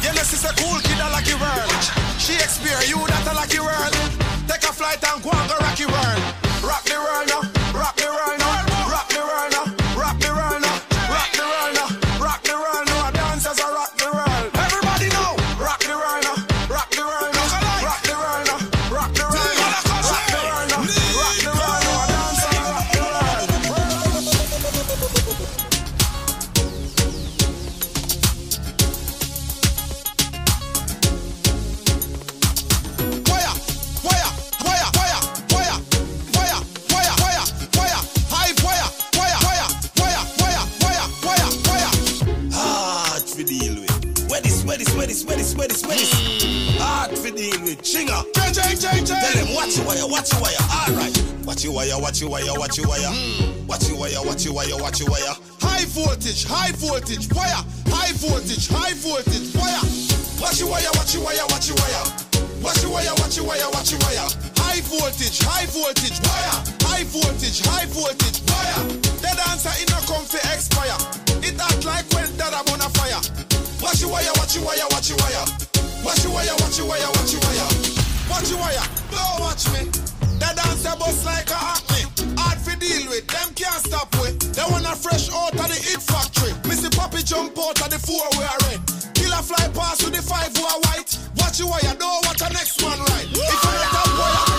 Know, 0.02 0.24
sister 0.24 0.48
cool 0.56 0.80
kid, 0.80 0.96
like 0.96 1.28
your 1.28 1.36
world. 1.36 1.68
Shakespeare, 2.16 2.80
you 2.88 2.96
that 3.06 3.36
like 3.36 3.52
your 3.52 3.64
world. 3.64 3.92
Take 4.48 4.64
a 4.64 4.72
flight 4.72 5.04
and 5.04 5.22
go 5.22 5.28
and 5.28 5.48
go 5.50 5.56
rock 5.60 5.78
your 5.78 5.92
world. 5.92 6.22
Rock 6.64 6.84
the 6.88 6.96
world 6.96 7.28
now, 7.28 7.51
where 45.56 45.68
this? 45.68 45.82
Hard 46.78 47.14
to 47.16 47.30
deal 47.30 47.60
with. 47.62 47.82
Chinga. 47.82 48.24
Tell 48.32 49.32
them 49.34 49.54
watch 49.54 49.76
your 49.76 49.86
wire, 49.86 50.06
watch 50.06 50.32
your 50.32 50.40
wire. 50.40 50.56
All 50.70 50.94
right. 50.94 51.14
Watch 51.44 51.64
your 51.64 51.74
wire, 51.74 51.98
watch 51.98 52.20
your 52.20 52.30
wire, 52.30 52.54
watch 52.56 52.78
your 52.78 52.86
wire. 52.88 53.10
Watch 53.66 53.88
your 53.88 53.98
wire, 53.98 54.22
watch 54.24 54.44
your 54.44 54.54
wire, 54.54 54.76
watch 54.78 55.00
your 55.00 55.10
wire. 55.10 55.34
High 55.60 55.84
voltage, 55.90 56.44
high 56.44 56.72
voltage, 56.72 57.28
fire. 57.28 57.64
High 57.90 58.12
voltage, 58.22 58.68
high 58.68 58.94
voltage, 58.94 59.50
fire. 59.52 59.82
Watch 60.40 60.60
your 60.60 60.70
wire, 60.70 60.90
watch 60.94 61.14
your 61.14 61.24
wire, 61.24 61.46
watch 61.50 61.68
your 61.68 61.76
wire. 61.76 62.04
Watch 62.62 62.82
your 62.82 62.92
wire, 62.92 63.14
watch 63.18 63.36
your 63.36 63.46
wire, 63.46 63.68
watch 63.74 63.90
your 63.90 64.00
wire. 64.06 64.28
High 64.56 64.80
voltage, 64.86 65.38
high 65.42 65.66
voltage, 65.66 66.18
wire. 66.22 66.56
High 66.86 67.04
voltage, 67.10 67.60
high 67.66 67.86
voltage, 67.90 68.38
wire. 68.46 68.82
The 69.18 69.30
dancer 69.34 69.74
in 69.82 69.90
a 69.90 70.00
comfy 70.06 70.38
expire. 70.46 70.98
It 71.42 71.58
act 71.58 71.84
like 71.84 72.06
when 72.14 72.30
that 72.38 72.54
I'm 72.54 72.66
on 72.70 72.80
a 72.80 72.90
fire. 72.94 73.61
Watch 73.82 74.00
your 74.00 74.10
wire, 74.10 74.30
watch 74.38 74.54
your 74.54 74.64
wire, 74.64 74.86
watch 74.90 75.10
your 75.10 75.18
wire. 75.18 75.44
Watch 76.06 76.22
your 76.22 76.32
wire, 76.32 76.54
watch 76.62 76.78
your 76.78 76.86
wire, 76.86 77.10
watch 77.18 77.32
your 77.34 77.42
wire. 77.42 77.66
Watch 78.30 78.48
your 78.48 78.58
wire, 78.62 78.86
don't 79.10 79.40
watch 79.42 79.66
me. 79.74 79.90
The 80.38 80.48
dancer 80.54 80.94
bust 80.94 81.26
like 81.26 81.50
a 81.50 81.58
acne. 81.58 82.06
Hard 82.38 82.58
for 82.62 82.78
deal 82.78 83.10
with, 83.10 83.26
them 83.26 83.50
can't 83.58 83.82
stop 83.82 84.14
with. 84.22 84.38
They 84.54 84.62
wanna 84.70 84.94
fresh 84.94 85.34
out 85.34 85.58
of 85.58 85.66
the 85.66 85.74
hit 85.74 85.98
factory. 85.98 86.54
Missy 86.70 86.90
Poppy 86.94 87.22
jump 87.26 87.58
out 87.58 87.82
of 87.82 87.90
the 87.90 87.98
four 87.98 88.22
we 88.38 88.46
are 88.46 88.60
red. 88.70 88.78
Killer 89.18 89.42
fly 89.42 89.66
past 89.74 90.06
with 90.06 90.14
the 90.14 90.22
five 90.22 90.54
who 90.54 90.62
are 90.62 90.80
white. 90.86 91.18
Watch 91.42 91.58
your 91.58 91.68
wire, 91.68 91.94
don't 91.98 92.22
watch 92.26 92.38
the 92.38 92.50
next 92.54 92.80
one 92.82 92.98
right. 93.10 93.26
If 93.26 93.34
you're 93.34 93.78
not 93.82 93.90
top 93.90 94.10
wire, 94.14 94.51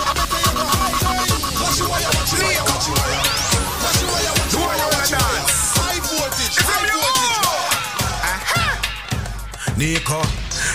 Nicco, 9.76 10.22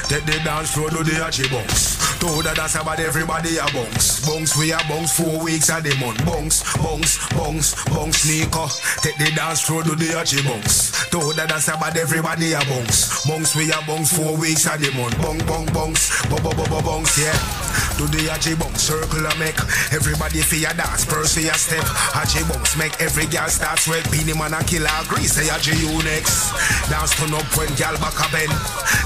take 0.09 0.25
the 0.25 0.39
dance 0.43 0.73
floor 0.73 0.89
to 0.89 1.03
the 1.03 1.23
Archie 1.23 1.47
Bunks. 1.49 2.19
Told 2.19 2.45
her 2.45 2.53
that's 2.53 2.75
about 2.75 2.99
everybody 2.99 3.55
a 3.57 3.65
bunks. 3.71 4.25
Bunks, 4.27 4.57
we 4.57 4.73
a 4.73 4.77
bunks, 4.89 5.15
four 5.17 5.41
weeks 5.41 5.69
a 5.69 5.79
the 5.81 5.95
month. 6.03 6.19
Bunks, 6.25 6.63
bunks, 6.77 7.15
bunks, 7.31 7.75
bunks, 7.87 8.27
Nicco. 8.27 8.67
Take 9.01 9.17
the 9.17 9.31
dance 9.35 9.61
floor 9.61 9.83
to 9.83 9.95
the 9.95 10.17
Archie 10.17 10.43
Bunks. 10.43 11.09
Told 11.09 11.37
her 11.37 11.47
that's 11.47 11.69
about 11.69 11.95
everybody 11.95 12.51
a 12.51 12.59
bunks. 12.59 13.25
Bunks, 13.25 13.55
we 13.55 13.71
a 13.71 13.79
bunks, 13.87 14.11
four 14.11 14.35
weeks 14.35 14.65
a 14.65 14.77
the 14.77 14.91
month. 14.91 15.17
Bunk, 15.21 15.47
bunk, 15.47 15.71
bunks, 15.73 16.27
bu 16.27 16.35
bu 16.43 16.51
bu 16.51 16.81
bunks, 16.83 17.17
yeah. 17.17 17.68
To 17.97 18.07
the 18.07 18.29
Hachi 18.31 18.55
bounce, 18.59 18.81
circle 18.83 19.25
a 19.25 19.33
make. 19.37 19.59
Everybody 19.91 20.41
for 20.41 20.55
your 20.55 20.73
dance, 20.73 21.03
first 21.05 21.35
for 21.35 21.41
your 21.43 21.57
step. 21.59 21.83
Hachi 22.15 22.43
bounce, 22.47 22.77
make 22.77 22.95
every 23.01 23.25
girl 23.27 23.47
start 23.49 23.79
sweat. 23.79 24.05
Beenie 24.11 24.33
man 24.33 24.53
a 24.53 24.63
killer, 24.63 24.91
agree, 25.03 25.27
say 25.27 25.47
Hachi 25.51 25.75
you 25.75 25.91
next. 26.03 26.51
Dance 26.89 27.15
turn 27.15 27.33
up 27.33 27.45
when 27.57 27.69
girl 27.75 27.95
back 27.99 28.17
a 28.19 28.27
bend. 28.31 28.53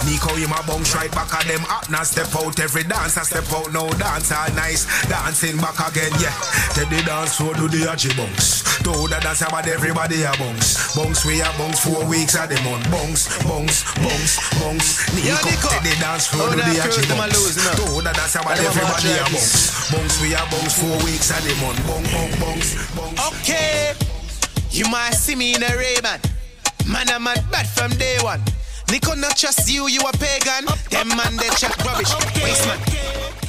Nicco 0.06 0.36
him 0.38 0.52
a 0.54 0.60
bounce 0.68 0.94
right 0.96 1.12
back 1.12 1.34
at 1.34 1.46
them. 1.48 1.64
Up 1.70 1.90
now 1.90 2.04
step 2.04 2.30
out 2.36 2.60
every 2.60 2.84
dance 2.84 3.18
I 3.18 3.24
step 3.24 3.48
out 3.54 3.72
now 3.74 3.90
dance 3.98 4.32
all 4.32 4.50
nice. 4.54 4.86
Dancing 5.08 5.58
back 5.58 5.80
again, 5.80 6.12
yeah. 6.22 6.34
Take 6.78 6.90
the 6.90 7.02
dance 7.06 7.36
floor 7.38 7.54
do 7.56 7.68
the 7.68 7.88
Hachi 7.90 8.14
bounce. 8.18 8.62
To 8.84 8.92
the 9.08 9.20
dance 9.24 9.42
about 9.42 9.68
everybody 9.68 10.24
a 10.24 10.32
bounce. 10.38 10.96
Bounce 10.96 11.26
we 11.26 11.42
a 11.42 11.50
bounce 11.58 11.80
four 11.82 12.06
weeks 12.06 12.36
a 12.36 12.46
the 12.48 12.60
month. 12.68 12.84
Bounce, 12.92 13.26
bounce, 13.48 13.84
bounce, 13.98 14.38
bounce. 14.60 15.08
Nicco, 15.16 15.40
Nicco. 15.50 15.70
take 15.72 15.84
the 15.88 15.96
dance 16.04 16.28
floor 16.28 16.50
How 16.50 16.56
to 16.56 16.58
the 16.62 16.64
that 16.68 16.92
Hachi 16.92 17.00
cruise 17.00 17.08
them 17.08 17.18
a 17.18 17.28
bounce. 17.28 17.36
lose, 17.40 17.56
you 17.58 17.64
know? 17.64 17.76
To 17.80 18.02
the 18.04 18.12
dance 18.12 18.36
about 18.36 18.60
a 18.60 18.63
everybody 18.64 19.12
a 19.12 19.24
bounce. 19.24 19.92
Bounce 19.92 20.22
we 20.22 20.34
a 20.34 20.38
bounce 20.50 20.80
four 20.80 20.98
weeks 21.04 21.30
a 21.32 21.38
the 21.44 21.54
month. 21.62 21.80
Bounce, 21.88 22.12
bounce, 22.12 22.96
bounce, 22.96 22.96
bounce. 22.96 23.42
Okay, 23.42 23.94
you 24.72 24.86
might 24.90 25.14
see 25.14 25.36
me 25.36 25.56
in 25.56 25.64
a 25.64 25.78
Ray-Ban. 25.78 26.20
Man, 26.88 27.10
I'm 27.10 27.24
mad 27.24 27.44
bad 27.52 27.68
from 27.68 27.92
day 27.98 28.18
one. 28.22 28.42
Nicco 28.88 29.20
not 29.20 29.38
trust 29.38 29.70
you, 29.70 29.88
you 29.88 30.00
a 30.02 30.12
pagan. 30.14 30.66
Them 30.90 31.08
man 31.10 31.36
they 31.38 31.50
chat 31.56 31.76
rubbish. 31.86 32.14
Waste 32.44 32.68
man. 32.68 32.80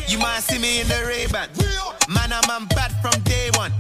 You 0.06 0.18
might 0.18 0.40
see 0.40 0.58
me 0.58 0.80
in 0.80 0.88
the 0.88 1.04
Ray-Ban. 1.06 1.48
Man, 2.08 2.32
I'm 2.32 2.46
man 2.46 2.66
bad 2.74 2.92
from 3.02 3.20
day 3.22 3.50
one. 3.56 3.72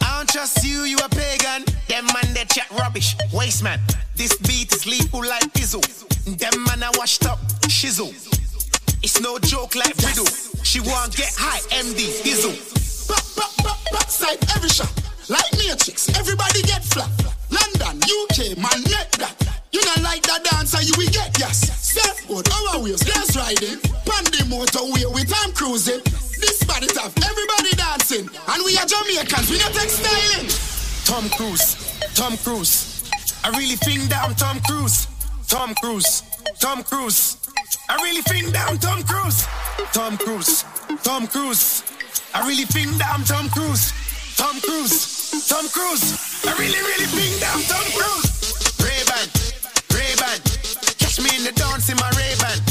I 0.00 0.18
don't 0.18 0.28
trust 0.28 0.64
you, 0.64 0.82
you 0.82 0.98
a 0.98 1.08
pagan. 1.08 1.64
Them 1.88 2.06
man 2.06 2.34
they 2.34 2.44
chat 2.44 2.70
rubbish. 2.78 3.16
Waste 3.32 3.62
man. 3.62 3.80
This 4.14 4.36
beat 4.38 4.72
is 4.72 4.86
lethal 4.86 5.20
like 5.20 5.52
Dizzle. 5.52 5.82
Them 6.38 6.64
man 6.64 6.82
are 6.82 6.92
washed 6.98 7.26
up. 7.26 7.38
Shizzle. 7.68 8.12
It's 9.02 9.20
no 9.20 9.38
joke 9.38 9.74
like 9.74 9.96
riddle. 9.98 10.26
She 10.62 10.80
want 10.80 11.16
get 11.16 11.32
high, 11.36 11.60
MD 11.72 12.12
Dizzle. 12.22 12.56
Back, 13.08 13.24
back, 13.36 13.52
back, 13.64 13.80
backside 13.92 14.38
every 14.54 14.68
shot. 14.68 14.92
Like 15.28 15.50
matrix, 15.56 16.08
everybody 16.18 16.62
get 16.62 16.84
flat. 16.84 17.10
London, 17.50 18.02
UK, 18.04 18.58
man, 18.60 18.80
net 18.90 19.10
that. 19.18 19.34
You 19.72 19.84
not 19.84 20.02
like 20.02 20.22
that 20.24 20.44
dancer, 20.44 20.82
you 20.82 20.92
will 20.96 21.10
get 21.10 21.32
yes. 21.38 21.64
Surfboard, 21.80 22.48
our 22.48 22.80
wheels, 22.80 23.02
gas 23.02 23.36
riding. 23.36 23.80
Pandy 24.04 24.44
motorway 24.48 25.08
with 25.12 25.28
time 25.28 25.52
cruising. 25.52 26.00
This 26.40 26.62
body 26.64 26.86
tough, 26.88 27.16
everybody 27.24 27.72
dancing. 27.76 28.28
And 28.28 28.60
we 28.64 28.76
are 28.78 28.86
Jamaicans, 28.86 29.50
we 29.50 29.58
not 29.58 29.72
take. 29.72 30.52
Tom 31.04 31.28
Cruise, 31.30 31.76
Tom 32.14 32.36
Cruise. 32.38 33.08
I 33.44 33.50
really 33.56 33.76
think 33.76 34.02
that 34.10 34.24
I'm 34.24 34.34
Tom 34.34 34.60
Cruise. 34.68 35.06
Tom 35.48 35.74
Cruise, 35.80 36.22
Tom 36.60 36.82
Cruise. 36.82 37.37
I 37.88 37.96
really 38.02 38.22
think 38.22 38.52
that 38.52 38.68
I'm 38.70 38.78
Tom 38.78 39.02
Cruise. 39.02 39.46
Tom 39.92 40.16
Cruise, 40.18 40.64
Tom 41.02 41.26
Cruise. 41.26 41.82
I 42.34 42.46
really 42.46 42.64
think 42.64 42.90
that 42.98 43.10
I'm 43.12 43.24
Tom 43.24 43.48
Cruise. 43.50 43.92
Tom 44.36 44.60
Cruise, 44.60 45.48
Tom 45.48 45.68
Cruise. 45.68 46.44
I 46.44 46.52
really, 46.58 46.78
really 46.78 47.08
think 47.08 47.40
that 47.40 47.50
I'm 47.56 47.64
Tom 47.64 47.86
Cruise. 47.96 48.28
Ray-Ban, 48.78 49.28
Ray-Ban. 49.96 50.38
Catch 50.98 51.20
me 51.20 51.30
in 51.36 51.44
the 51.44 51.52
dance 51.52 51.88
in 51.88 51.96
my 51.96 52.10
Ray-Ban. 52.16 52.67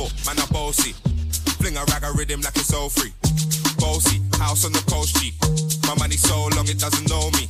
Humble, 0.00 0.12
man 0.24 0.38
a 0.38 0.46
bossy. 0.52 0.92
Fling 1.60 1.76
a 1.76 1.84
rag 1.92 2.04
a 2.04 2.12
rhythm 2.16 2.40
like 2.40 2.56
it's 2.56 2.72
all 2.72 2.88
free. 2.88 3.12
Bossy, 3.78 4.20
house 4.38 4.64
on 4.64 4.72
the 4.72 4.82
coast 4.88 5.16
G. 5.20 5.32
My 5.86 5.94
money 5.96 6.16
so 6.16 6.48
long 6.56 6.68
it 6.68 6.78
doesn't 6.78 7.08
know 7.08 7.30
me. 7.36 7.48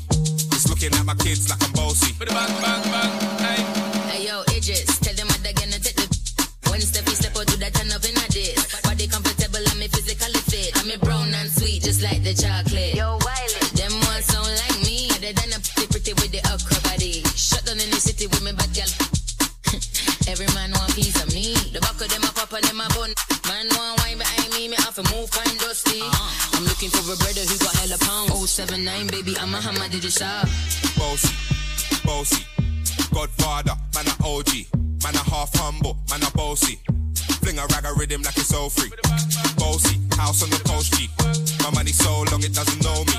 It's 0.52 0.68
looking 0.68 0.92
at 0.94 1.04
my 1.04 1.14
kids 1.14 1.48
like 1.48 1.62
I'm 1.62 1.72
bossy. 1.72 2.12
Bang, 2.18 2.28
bang, 2.34 2.82
bang, 2.90 3.12
hey. 3.38 3.62
Hey 4.10 4.26
yo, 4.26 4.42
Idris, 4.50 4.98
tell 4.98 5.14
them 5.14 5.26
what 5.28 5.40
they're 5.42 5.54
gonna 5.54 5.78
take 5.78 5.96
the 5.96 6.06
One 6.66 6.80
step, 6.80 7.06
you 7.06 7.14
step 7.14 7.36
out 7.36 7.46
to 7.46 7.56
that 7.58 7.74
turn 7.74 7.92
up 7.92 8.02
in 8.04 8.16
a 8.18 8.26
this 8.30 8.58
Body 8.82 9.06
comfortable 9.06 9.62
and 9.62 9.78
me 9.78 9.86
physically 9.88 10.42
fit 10.50 10.74
I'm 10.78 10.90
a 10.90 10.98
brown 10.98 11.32
and 11.34 11.50
sweet, 11.50 11.82
just 11.82 12.02
like 12.02 12.22
the 12.22 12.34
chocolate 12.34 12.94
Yo, 12.94 13.18
Wiley 13.22 13.62
Them 13.78 13.94
ones 14.10 14.26
sound 14.26 14.50
like 14.50 14.78
me 14.82 15.10
They 15.22 15.32
done 15.32 15.54
a 15.54 15.60
pretty 15.62 15.86
pretty 15.86 16.12
with 16.18 16.32
the 16.34 16.42
okra 16.50 16.78
body 16.88 17.22
Shut 17.36 17.64
down 17.64 17.78
in 17.78 17.90
the 17.90 18.00
city 18.00 18.26
with 18.26 18.42
me 18.42 18.52
bad 18.52 18.70
girl 18.74 18.90
Every 20.30 20.48
man 20.54 20.74
want 20.74 20.94
piece 20.94 21.16
of 21.22 21.30
me 21.34 21.59
The 21.72 21.78
back 21.78 22.00
of 22.02 22.08
them 22.10 22.22
a 22.26 22.30
pop 22.34 22.52
and 22.52 22.64
them 22.66 22.82
a 22.82 22.88
bun 22.90 23.14
Man 23.46 23.66
want 23.78 24.02
wine 24.02 24.18
behind 24.18 24.50
me, 24.58 24.66
me 24.66 24.76
have 24.82 24.98
to 24.98 25.06
move 25.14 25.30
fine 25.30 25.54
dusty 25.62 26.02
uh-huh. 26.02 26.58
I'm 26.58 26.64
looking 26.66 26.90
for 26.90 26.98
a 27.06 27.14
brother 27.14 27.46
who 27.46 27.56
got 27.62 27.74
hella 27.78 27.98
pound 28.02 28.34
079 28.34 29.06
baby, 29.06 29.38
I'm 29.38 29.54
a 29.54 29.60
hammer, 29.62 29.86
did 29.86 30.02
you 30.02 30.10
shop? 30.10 30.50
Bossy, 30.98 31.30
bossy, 32.02 32.42
Godfather, 33.14 33.78
man 33.94 34.10
a 34.10 34.14
OG, 34.26 34.66
man 35.06 35.14
a 35.14 35.22
half 35.30 35.54
humble, 35.54 35.94
man 36.10 36.26
a 36.26 36.30
bossy. 36.34 36.82
Fling 37.38 37.58
a 37.58 37.66
rag 37.70 37.86
a 37.86 37.94
rhythm 37.94 38.22
like 38.22 38.36
it's 38.36 38.52
all 38.52 38.68
free. 38.68 38.90
Bossy, 39.54 39.94
house 40.18 40.42
on 40.42 40.50
the 40.50 40.58
coast 40.66 40.90
G. 40.98 41.06
My 41.62 41.70
money 41.70 41.92
so 41.92 42.26
long 42.34 42.42
it 42.42 42.50
doesn't 42.52 42.82
know 42.82 42.98
me. 43.06 43.14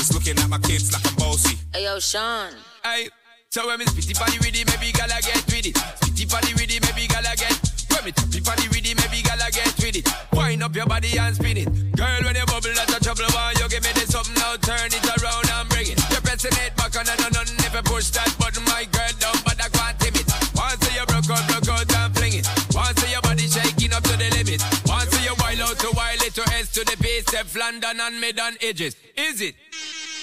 It's 0.00 0.12
looking 0.12 0.38
at 0.38 0.48
my 0.48 0.58
kids 0.64 0.92
like 0.92 1.04
I'm 1.06 1.14
bossy. 1.16 1.58
Hey 1.72 1.84
yo, 1.84 2.00
Sean 2.00 2.52
Hey, 2.82 3.08
so 3.50 3.66
when 3.66 3.78
me 3.78 3.84
spitty 3.84 4.18
body 4.18 4.38
with 4.40 4.56
it, 4.56 4.64
maybe 4.64 4.92
gala 4.92 5.20
get 5.20 5.44
with 5.46 5.66
it. 5.68 5.76
Spitty 5.76 6.24
body 6.30 6.52
with 6.54 6.72
it, 6.72 6.80
maybe 6.88 7.06
gala 7.06 7.36
get. 7.36 7.71
When 7.92 8.04
me 8.04 8.12
tappy 8.12 8.40
body 8.40 8.66
with 8.68 8.84
it, 8.84 8.96
maybe 8.96 9.22
gala 9.22 9.48
get 9.52 9.72
with 9.78 9.96
it. 9.96 10.08
Wind 10.32 10.62
up 10.62 10.74
your 10.74 10.86
body 10.86 11.16
and 11.18 11.34
spin 11.36 11.56
it. 11.56 11.68
Girl, 11.96 12.20
when 12.24 12.36
you 12.36 12.46
bubble, 12.46 12.74
that's 12.74 12.92
a 12.92 12.98
trouble. 13.00 13.28
Why 13.32 13.54
you 13.60 13.68
give 13.68 13.84
me 13.84 13.92
this 13.94 14.10
something 14.10 14.34
now? 14.34 14.56
Turn 14.56 14.90
it 14.90 15.04
around 15.20 15.48
and 15.48 15.68
bring 15.68 15.92
it. 15.92 15.98
You're 16.10 16.24
pressing 16.24 16.56
it 16.64 16.74
back 16.76 16.96
on 16.96 17.06
and 17.08 17.20
on 17.20 17.36
and 17.36 17.50
if 17.60 17.72
you 17.74 17.82
push 17.82 18.10
that 18.10 18.32
button, 18.38 18.64
my 18.64 18.84
girl 18.90 19.12
down, 19.20 19.36
but 19.44 19.56
I 19.60 19.68
can't 19.68 19.96
tame 20.00 20.16
it. 20.16 20.26
Once 20.56 20.82
you 20.92 21.04
broke 21.06 21.30
out, 21.30 21.44
broke 21.48 21.68
out 21.68 21.88
and 21.88 22.10
fling 22.16 22.34
it. 22.40 22.46
Once 22.74 23.00
your 23.10 23.22
body 23.22 23.46
shaking 23.48 23.92
up 23.92 24.02
to 24.04 24.16
the 24.16 24.28
limit. 24.36 24.60
Once 24.86 25.12
you 25.24 25.34
wild 25.38 25.60
out 25.60 25.78
to 25.80 25.90
wild 25.96 26.22
it 26.22 26.34
to 26.34 26.42
S 26.56 26.70
to 26.72 26.84
the 26.84 26.96
base, 27.00 27.24
Steph 27.28 27.56
London 27.56 28.00
and 28.00 28.20
mid 28.20 28.38
on 28.40 28.56
edges. 28.60 28.96
Is 29.16 29.40
it? 29.40 29.54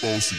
Bossy, 0.02 0.38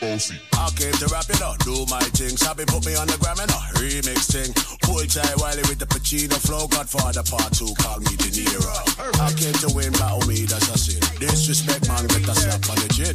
bossy. 0.00 0.40
I 0.56 0.70
came 0.74 0.92
to 0.96 1.06
rap 1.12 1.28
it 1.28 1.42
up, 1.42 1.58
do 1.60 1.84
my 1.88 2.00
thing. 2.16 2.36
Sabi 2.36 2.64
put 2.64 2.84
me 2.86 2.96
on 2.96 3.06
the 3.06 3.16
gram 3.20 3.38
and 3.38 3.50
a 3.52 3.60
remix 3.76 4.32
thing. 4.32 4.50
Pull 4.82 5.04
tight 5.06 5.36
Wiley 5.36 5.62
with 5.68 5.78
the 5.78 5.86
Pacino 5.86 6.40
flow. 6.40 6.66
Godfather 6.66 7.22
part 7.22 7.52
two, 7.52 7.70
call 7.78 8.00
me 8.00 8.16
De 8.16 8.32
Niro. 8.32 8.72
I 9.20 9.30
came 9.36 9.54
to 9.60 9.68
win, 9.76 9.92
battle 9.92 10.24
me, 10.26 10.48
that's 10.48 10.68
a 10.72 10.76
sin. 10.78 11.00
Disrespect, 11.20 11.86
man, 11.86 12.08
get 12.08 12.26
a 12.26 12.34
slap 12.34 12.64
on 12.72 12.80
the 12.80 12.88
chin. 12.90 13.14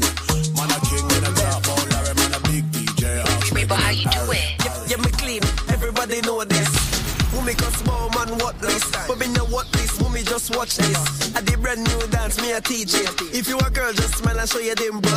Man, 0.53 0.69
a 0.69 0.77
king 0.85 1.05
in 1.17 1.23
a 1.25 1.31
top, 1.33 1.65
oh 1.65 1.81
Larry, 1.91 2.13
man, 2.15 2.33
a 2.37 2.39
big 2.47 2.63
DJ. 2.71 3.03
Baby, 3.53 3.73
how 3.73 3.91
you 3.91 4.07
do 4.07 4.31
it? 4.31 4.45
Yeah, 4.63 4.95
yeah, 4.95 5.01
me 5.01 5.11
clean. 5.17 5.43
Everybody 5.73 6.21
know 6.21 6.43
this. 6.45 6.84
Make 7.45 7.61
us 7.61 7.75
small 7.75 8.09
man 8.09 8.37
what 8.39 8.59
this? 8.59 8.83
But 9.07 9.19
me 9.19 9.27
know 9.27 9.45
what 9.45 9.71
this. 9.71 9.85
Me 10.15 10.23
just 10.23 10.55
watch 10.55 10.77
this? 10.77 11.35
I 11.35 11.41
did 11.41 11.61
brand 11.61 11.83
new 11.83 12.07
dance, 12.07 12.41
me 12.41 12.53
a 12.53 12.61
teach 12.61 12.93
it. 12.93 13.09
If 13.35 13.49
you 13.49 13.57
a 13.59 13.69
girl, 13.69 13.91
just 13.91 14.15
smile 14.15 14.39
and 14.39 14.49
show 14.49 14.59
your 14.59 14.75
dimple. 14.75 15.11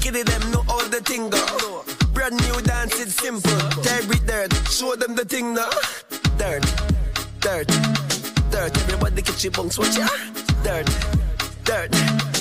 Kitty 0.00 0.22
them 0.22 0.50
know 0.50 0.64
all 0.70 0.88
the 0.88 1.02
thing 1.04 1.28
go. 1.28 1.84
Brand 2.14 2.40
new 2.40 2.62
dance, 2.62 2.98
it's 2.98 3.14
simple. 3.14 3.52
With 4.08 4.26
dirt, 4.26 4.50
show 4.70 4.96
them 4.96 5.14
the 5.14 5.26
thing 5.26 5.52
now. 5.52 5.68
Dirt, 6.38 6.64
dirt, 7.40 7.68
dirt. 8.50 8.72
Everybody 8.80 9.20
get 9.20 9.44
your 9.44 9.52
bunks, 9.52 9.78
watch 9.78 9.98
ya. 9.98 10.08
Dirt, 10.64 10.88
dirt, 11.64 11.90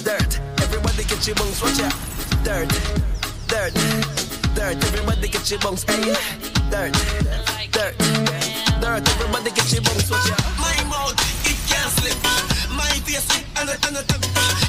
dirt. 0.08 0.40
Everybody 0.64 1.04
get 1.04 1.28
your 1.28 1.36
bunks, 1.36 1.62
watch 1.62 1.78
ya. 1.78 1.90
Dirt, 2.46 2.70
dirt, 3.52 3.74
dirt. 4.56 4.78
Everybody 4.88 5.28
get 5.28 5.52
your 5.52 5.60
bunks, 5.60 5.84
hey. 5.84 6.16
Dirt, 6.72 6.94
dirt, 7.74 7.98
dirt. 7.98 8.71
Everybody 8.84 9.52
get 9.52 9.72
your 9.72 9.82
bunks, 9.84 10.10
watch 10.10 10.26
ya. 10.26 10.36
My 10.58 10.74
mouth, 10.90 11.14
it 11.46 11.54
can't 11.70 11.86
slip. 11.94 12.18
My 12.74 12.90
face, 13.06 13.30
and 13.62 13.70
a, 13.70 13.78
and 13.86 13.98
a, 13.98 14.04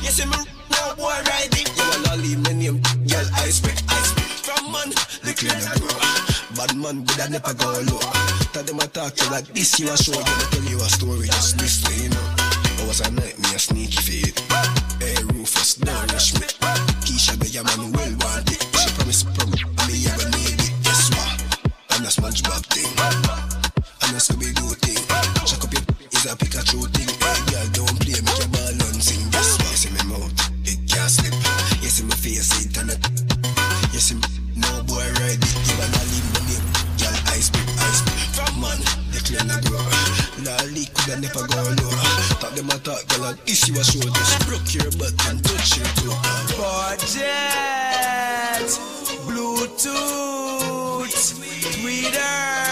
You 0.05 0.12
see 0.12 0.29
me 0.29 0.37
now, 0.68 0.94
boy, 1.01 1.16
riding. 1.33 1.64
You 1.72 1.85
wanna 1.88 2.20
leave 2.20 2.40
my 2.44 2.53
name, 2.53 2.77
girl, 3.09 3.25
I 3.40 3.48
spit, 3.48 3.83
I 3.88 3.96
spit. 4.05 4.29
From 4.44 4.68
man, 4.70 4.92
the 5.25 5.33
clean 5.33 5.57
and 5.57 5.81
grow. 5.81 5.96
Bad 6.53 6.77
man, 6.77 7.05
but 7.09 7.25
I 7.25 7.29
never 7.33 7.55
go 7.57 7.72
low. 7.88 8.05
Tell 8.53 8.62
them 8.62 8.81
I 8.81 8.87
talk 8.92 9.16
to 9.16 9.31
like 9.33 9.48
this, 9.48 9.81
you 9.81 9.88
a 9.88 9.96
show. 9.96 10.12
Gonna 10.12 10.44
tell 10.53 10.64
you 10.68 10.77
a 10.77 10.88
story, 10.92 11.27
just 11.33 11.57
listen, 11.57 11.96
you 11.96 12.11
know. 12.12 12.85
It 12.85 12.87
was 12.87 13.01
a 13.01 13.11
night, 13.16 13.38
me 13.40 13.57
sneaky 13.57 13.96
feed. 13.96 14.37
Hey, 15.01 15.16
Rufus, 15.33 15.81
don't 15.81 16.12
rush 16.12 16.35
me. 16.35 16.46
Keisha, 17.01 17.33
the 17.40 17.64
man, 17.64 17.92
well 17.96 18.12
want 18.20 18.53
it. 18.53 18.61
She 18.77 18.92
promised, 18.92 19.25
promise, 19.33 19.64
me 19.88 20.05
ever 20.05 20.29
need 20.37 20.61
it. 20.61 20.72
Guess 20.85 21.09
what? 21.16 21.72
I'm 21.96 22.05
a 22.05 22.09
SpongeBob 22.12 22.61
thing. 22.68 23.32
I'm 24.22 24.38
Scooby-Doo 24.38 24.70
thing. 24.87 25.02
Chuck 25.50 25.66
up 25.66 25.72
your 25.74 25.82
is 26.14 26.30
a 26.30 26.38
Pikachu 26.38 26.87
thing. 26.94 27.11
Hey, 27.11 27.42
girl, 27.50 27.66
don't 27.74 27.98
play, 27.98 28.22
make 28.22 28.38
your 28.38 28.54
ball 28.54 28.70
and 28.70 29.02
sing. 29.02 29.18
Guess 29.35 29.58
what? 29.58 29.66
You 29.66 29.74
see 29.82 29.90
me 29.90 29.98
mouth, 30.14 30.30
it 30.62 30.78
can't 30.87 31.11
slip. 31.11 31.35
You 31.82 31.90
see 31.90 32.06
my 32.06 32.14
face, 32.14 32.54
it 32.62 32.70
and 32.78 32.94
it. 32.94 33.02
You 33.90 33.98
see 33.98 34.14
me, 34.14 34.22
no 34.54 34.70
boy 34.87 35.02
ride 35.18 35.42
it. 35.42 35.50
You 35.66 35.74
wanna 35.74 35.98
leave 36.14 36.22
my 36.30 36.38
name, 36.46 36.62
girl, 37.02 37.18
I 37.35 37.42
spit, 37.42 37.66
I 37.66 37.90
spit. 37.98 38.14
From 38.38 38.62
man, 38.62 38.78
the 39.11 39.18
clean 39.26 39.42
and 39.42 39.58
grow. 39.66 39.82
Nah, 40.46 40.70
leak 40.70 40.94
could 40.94 41.18
I 41.18 41.18
never 41.18 41.42
go 41.42 41.58
low. 41.82 41.90
Talk 42.38 42.54
them 42.54 42.70
a 42.70 42.78
talk, 42.78 43.02
girl, 43.11 43.26
and 43.26 43.42
if 43.50 43.66
you 43.66 43.74
a 43.74 43.82
show, 43.82 44.06
just 44.06 44.38
broke 44.46 44.70
your 44.70 44.87
butt 45.02 45.18
and 45.35 45.42
touch 45.42 45.82
your 45.82 45.90
toe. 45.98 46.14
Budget, 46.62 47.26
Bluetooth, 49.26 51.11
Twitter. 51.74 52.62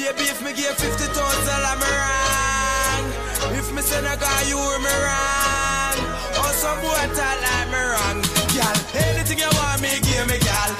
Baby, 0.00 0.30
if 0.30 0.42
me 0.42 0.54
give 0.54 0.74
50 0.78 1.06
total, 1.12 1.66
I'm 1.70 1.78
wrong. 1.78 3.12
If 3.52 3.70
me 3.70 3.82
say 3.82 4.00
no 4.00 4.16
guy, 4.16 4.42
you 4.48 4.56
me 4.56 4.94
wrong. 5.04 5.98
Or 6.40 6.52
some 6.56 6.80
boy 6.80 7.04
tell 7.14 7.40
I'm 7.54 7.70
wrong. 7.70 8.22
Girl, 8.48 8.76
anything 8.94 9.40
you 9.40 9.50
want 9.52 9.82
me, 9.82 10.00
give 10.00 10.26
me, 10.26 10.38
girl. 10.38 10.79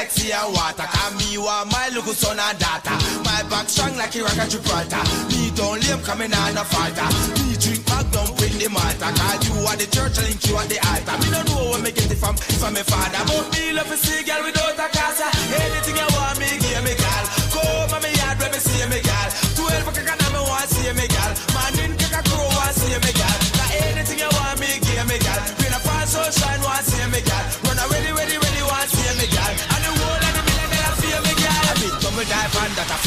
Like 0.00 0.10
see 0.10 0.32
a 0.32 0.40
water. 0.56 0.88
Cause 0.88 1.12
me 1.20 1.36
want 1.36 1.68
my 1.68 1.92
little 1.92 2.16
son 2.16 2.40
and 2.40 2.56
daughter. 2.56 2.96
My 3.20 3.44
back 3.52 3.68
strong 3.68 3.92
like 4.00 4.16
a 4.16 4.24
rock 4.24 4.40
at 4.40 4.48
Gibraltar. 4.48 5.04
Me 5.28 5.52
don't 5.52 5.76
lame 5.84 6.00
coming 6.00 6.32
on 6.32 6.56
a 6.56 6.64
falter. 6.64 7.08
Me 7.36 7.52
drink 7.60 7.84
down 7.84 8.32
with 8.40 8.56
the 8.56 8.68
matter. 8.72 9.12
Cause 9.12 9.40
you 9.44 9.54
are 9.68 9.76
the 9.76 9.86
church 9.92 10.16
and 10.24 10.40
you 10.40 10.56
at 10.56 10.66
the 10.72 10.78
altar. 10.88 11.16
Me 11.20 11.28
don't 11.28 11.46
know 11.52 11.76
where 11.76 11.82
me 11.84 11.92
get 11.92 12.08
it 12.08 12.16
from, 12.16 12.36
from 12.56 12.72
my 12.72 12.84
father. 12.88 13.20
But 13.28 13.44
me 13.52 13.76
love 13.76 13.92
to 13.92 13.96
see 14.00 14.24
girl 14.24 14.40
without 14.40 14.80
a 14.80 14.88
casa. 14.88 15.28
Anything 15.52 16.00
you 16.00 16.08
want 16.16 16.36
me, 16.40 16.48
give 16.48 16.80
me, 16.80 16.94
girl. 16.96 17.24
Come 17.52 17.92
on 17.92 18.00
me 18.00 18.10
yard 18.16 18.40
when 18.40 18.50
me 18.56 18.60
see 18.60 18.84
me, 18.88 18.98
girl. 19.04 19.28
Twelve 19.52 19.84
o'clock 19.84 20.08
and 20.16 20.22
I 20.24 20.28
me 20.32 20.40
want 20.48 20.68
see 20.72 20.92
me, 20.96 21.06
girl. 21.12 21.32
Man 21.52 21.76
in 21.84 21.92
kick 22.00 22.16
a 22.16 22.20
crow 22.24 22.49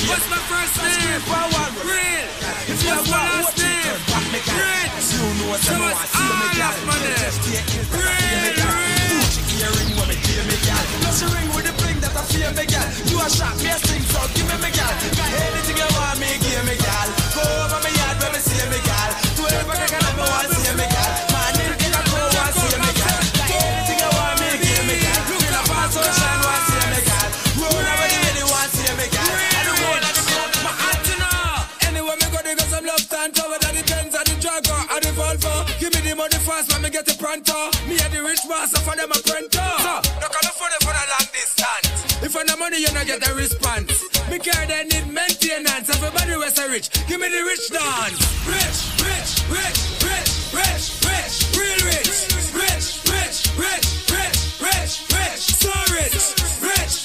What's 0.10 0.28
my 0.30 0.38
first 0.52 0.76
name? 0.84 1.22
Real. 1.88 2.28
Have 2.92 3.08
my 3.08 3.24
last 3.24 3.58
name? 3.58 3.96
Rich. 4.34 5.00
So 5.00 5.24
it's 5.56 5.70
all 5.70 5.80
of 5.80 6.76
my 6.88 6.98
name. 7.00 7.32
Girl. 7.92 8.84
Gucci 9.10 9.42
earring 9.64 9.92
when 9.96 10.08
me 10.12 10.16
feel 10.20 10.44
me, 10.44 10.58
girl. 10.68 10.84
Plus 11.02 11.18
the 11.22 11.28
ring 11.32 11.50
with 11.56 11.66
the 11.68 11.74
bling 11.80 12.00
that 12.04 12.12
I 12.16 12.24
feel 12.28 12.52
me, 12.52 12.66
girl. 12.68 12.88
You 13.08 13.18
a 13.24 13.28
shot, 13.30 13.56
me 13.64 13.70
a 13.72 13.78
sing, 13.80 14.04
so 14.04 14.20
give 14.36 14.48
me, 14.50 14.56
me 14.60 14.70
girl. 14.76 14.92
Got 15.16 15.32
anything 15.40 15.63
the 38.44 38.50
money 38.50 38.68
fast, 38.68 38.74
man, 38.74 38.74
me 38.74 38.74
get 38.74 38.74
the 38.74 38.74
pronto. 38.74 38.74
Me 38.74 38.74
the 38.74 38.82
for 38.82 38.96
them 38.96 39.12
a 39.12 39.20
printer. 39.24 39.70
So, 39.80 39.94
look 40.20 40.36
on 40.36 40.44
the 40.44 40.54
phone 40.56 40.72
for 40.82 40.94
the 40.94 41.14
long 41.16 42.60
money, 42.60 42.80
you 42.80 42.92
not 42.94 43.06
get 43.06 43.28
a 43.28 43.34
response. 43.36 44.04
Me 44.30 44.40
care 44.40 44.66
they 44.68 44.84
need 44.86 45.08
maintenance. 45.08 45.90
Everybody 45.90 46.36
was 46.38 46.58
a 46.60 46.70
rich. 46.70 46.90
Give 47.08 47.20
me 47.20 47.30
the 47.30 47.44
rich 47.44 47.70
dance. 47.70 48.20
Rich, 48.48 48.80
rich, 49.04 49.32
rich, 49.52 49.80
rich, 50.04 50.32
rich, 50.56 50.86
rich, 51.04 51.36
real 51.58 51.82
rich. 51.88 52.08
Rich, 52.54 53.04
rich, 53.12 53.38
rich, 53.58 53.88
rich, 54.12 54.40
rich, 54.62 54.94
rich, 55.12 55.44
so 55.60 55.72
rich, 55.92 56.16
rich, 56.62 57.03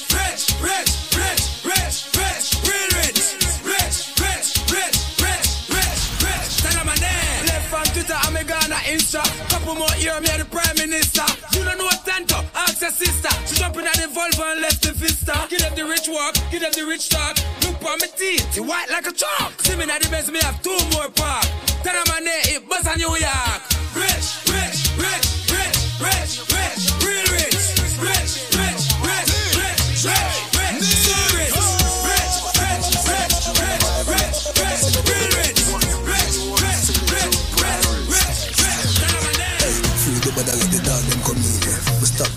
Couple 9.69 9.85
more 9.85 9.97
year, 10.01 10.19
me 10.19 10.33
the 10.33 10.45
Prime 10.49 10.75
Minister. 10.81 11.21
You 11.53 11.63
don't 11.63 11.77
know 11.77 11.89
Tanto, 12.01 12.41
ask 12.55 12.81
your 12.81 12.89
sister. 12.89 13.29
She 13.45 13.61
jumping 13.61 13.85
at 13.85 13.93
the 14.01 14.09
Volvo 14.09 14.51
and 14.51 14.61
left 14.61 14.81
the 14.81 14.93
Vista. 14.93 15.45
Give 15.47 15.59
them 15.59 15.75
the 15.75 15.85
rich 15.85 16.09
walk, 16.09 16.33
give 16.49 16.61
them 16.61 16.71
the 16.73 16.87
rich 16.87 17.09
talk. 17.09 17.37
Look 17.61 17.77
on 17.85 17.99
my 18.01 18.07
teeth, 18.17 18.57
it 18.57 18.61
white 18.61 18.89
like 18.89 19.05
a 19.05 19.11
chalk. 19.11 19.61
See 19.61 19.75
me 19.75 19.83
at 19.83 20.01
the 20.01 20.09
best, 20.09 20.31
me 20.31 20.39
have 20.41 20.59
two 20.63 20.73
more 20.97 21.11
park. 21.13 21.45
Tell 21.85 21.93
them 21.93 22.03
my 22.09 22.17
name, 22.17 22.57
it 22.57 22.67
buzz 22.67 22.87
on 22.87 22.97
New 22.97 23.13
York. 23.13 23.61
Rich, 23.93 24.49
rich, 24.49 24.89
rich, 24.97 25.25
rich, 25.53 25.77
rich, 26.01 26.48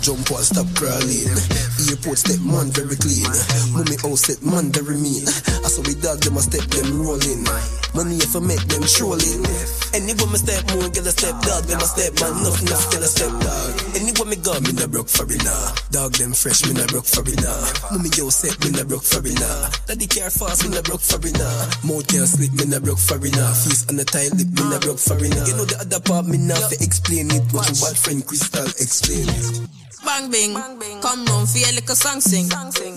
jump 0.03 0.31
or 0.31 0.43
stop 0.43 0.67
crawling. 0.75 1.72
Airport 1.93 2.17
step 2.17 2.41
man 2.41 2.73
very 2.73 2.97
clean. 2.97 3.29
Mummy 3.69 3.93
house 4.01 4.09
oh, 4.09 4.17
step 4.17 4.41
man 4.41 4.73
very 4.73 4.97
mean. 4.97 5.29
I 5.61 5.69
saw 5.69 5.85
we 5.85 5.93
dog 5.93 6.25
them 6.25 6.37
a 6.37 6.41
step 6.41 6.65
them 6.73 7.05
rolling. 7.05 7.45
Money 7.93 8.17
if 8.17 8.33
I 8.33 8.41
make 8.41 8.65
them 8.65 8.81
trolling. 8.81 9.45
Anywhere 9.93 10.25
me 10.33 10.41
step 10.41 10.65
more, 10.73 10.89
get 10.89 11.05
a 11.05 11.13
step 11.13 11.37
dog 11.45 11.69
them 11.69 11.77
a 11.77 11.85
step 11.85 12.17
man. 12.17 12.33
Enough 12.41 12.65
enough 12.65 12.85
get 12.89 13.05
a 13.05 13.09
step 13.13 13.29
dog. 13.29 13.73
Anywhere 13.93 14.25
me 14.25 14.37
go, 14.41 14.57
me 14.65 14.73
no 14.73 14.89
broke 14.89 15.05
for 15.05 15.29
it 15.29 15.37
nah. 15.45 15.69
Dog 15.93 16.17
them 16.17 16.33
fresh, 16.33 16.65
me 16.65 16.73
no 16.73 16.81
broke 16.89 17.05
for 17.05 17.21
it 17.29 17.37
nah. 17.45 17.61
Mummy 17.93 18.09
house 18.09 18.41
step, 18.41 18.57
me 18.65 18.73
no 18.73 18.81
broke 18.89 19.05
for 19.05 19.21
it 19.21 19.37
nah. 19.37 19.69
Daddy 19.85 20.09
care 20.09 20.33
fast, 20.33 20.65
me 20.65 20.73
no 20.73 20.81
broke 20.81 21.05
for 21.05 21.21
it 21.21 21.37
nah. 21.37 21.69
Mouth 21.85 22.09
can't 22.09 22.25
sleep, 22.25 22.57
me 22.57 22.65
no 22.65 22.81
broke 22.81 22.97
for 22.97 23.21
it 23.21 23.37
nah. 23.37 23.53
Face 23.53 23.85
on 23.85 24.01
the 24.01 24.05
tile 24.09 24.33
lip, 24.33 24.49
me 24.49 24.65
no 24.65 24.81
broke 24.81 24.97
for 24.97 25.13
it 25.21 25.29
nah. 25.29 25.45
You 25.45 25.61
know 25.61 25.69
the 25.69 25.77
other 25.77 26.01
part, 26.01 26.25
me 26.25 26.41
nah 26.41 26.57
fi 26.57 26.81
explain 26.81 27.29
it. 27.29 27.45
What 27.53 27.69
your 27.69 27.77
bad 27.85 27.93
friend 28.01 28.25
Crystal 28.25 28.65
explain 28.81 29.29
it. 29.29 29.69
Bang 30.03 30.29
bing, 30.29 30.53
come 30.99 31.25
round 31.25 31.47
for 31.47 31.59
your 31.83 31.95
little 31.95 31.95
song 31.95 32.21
sing. 32.21 32.47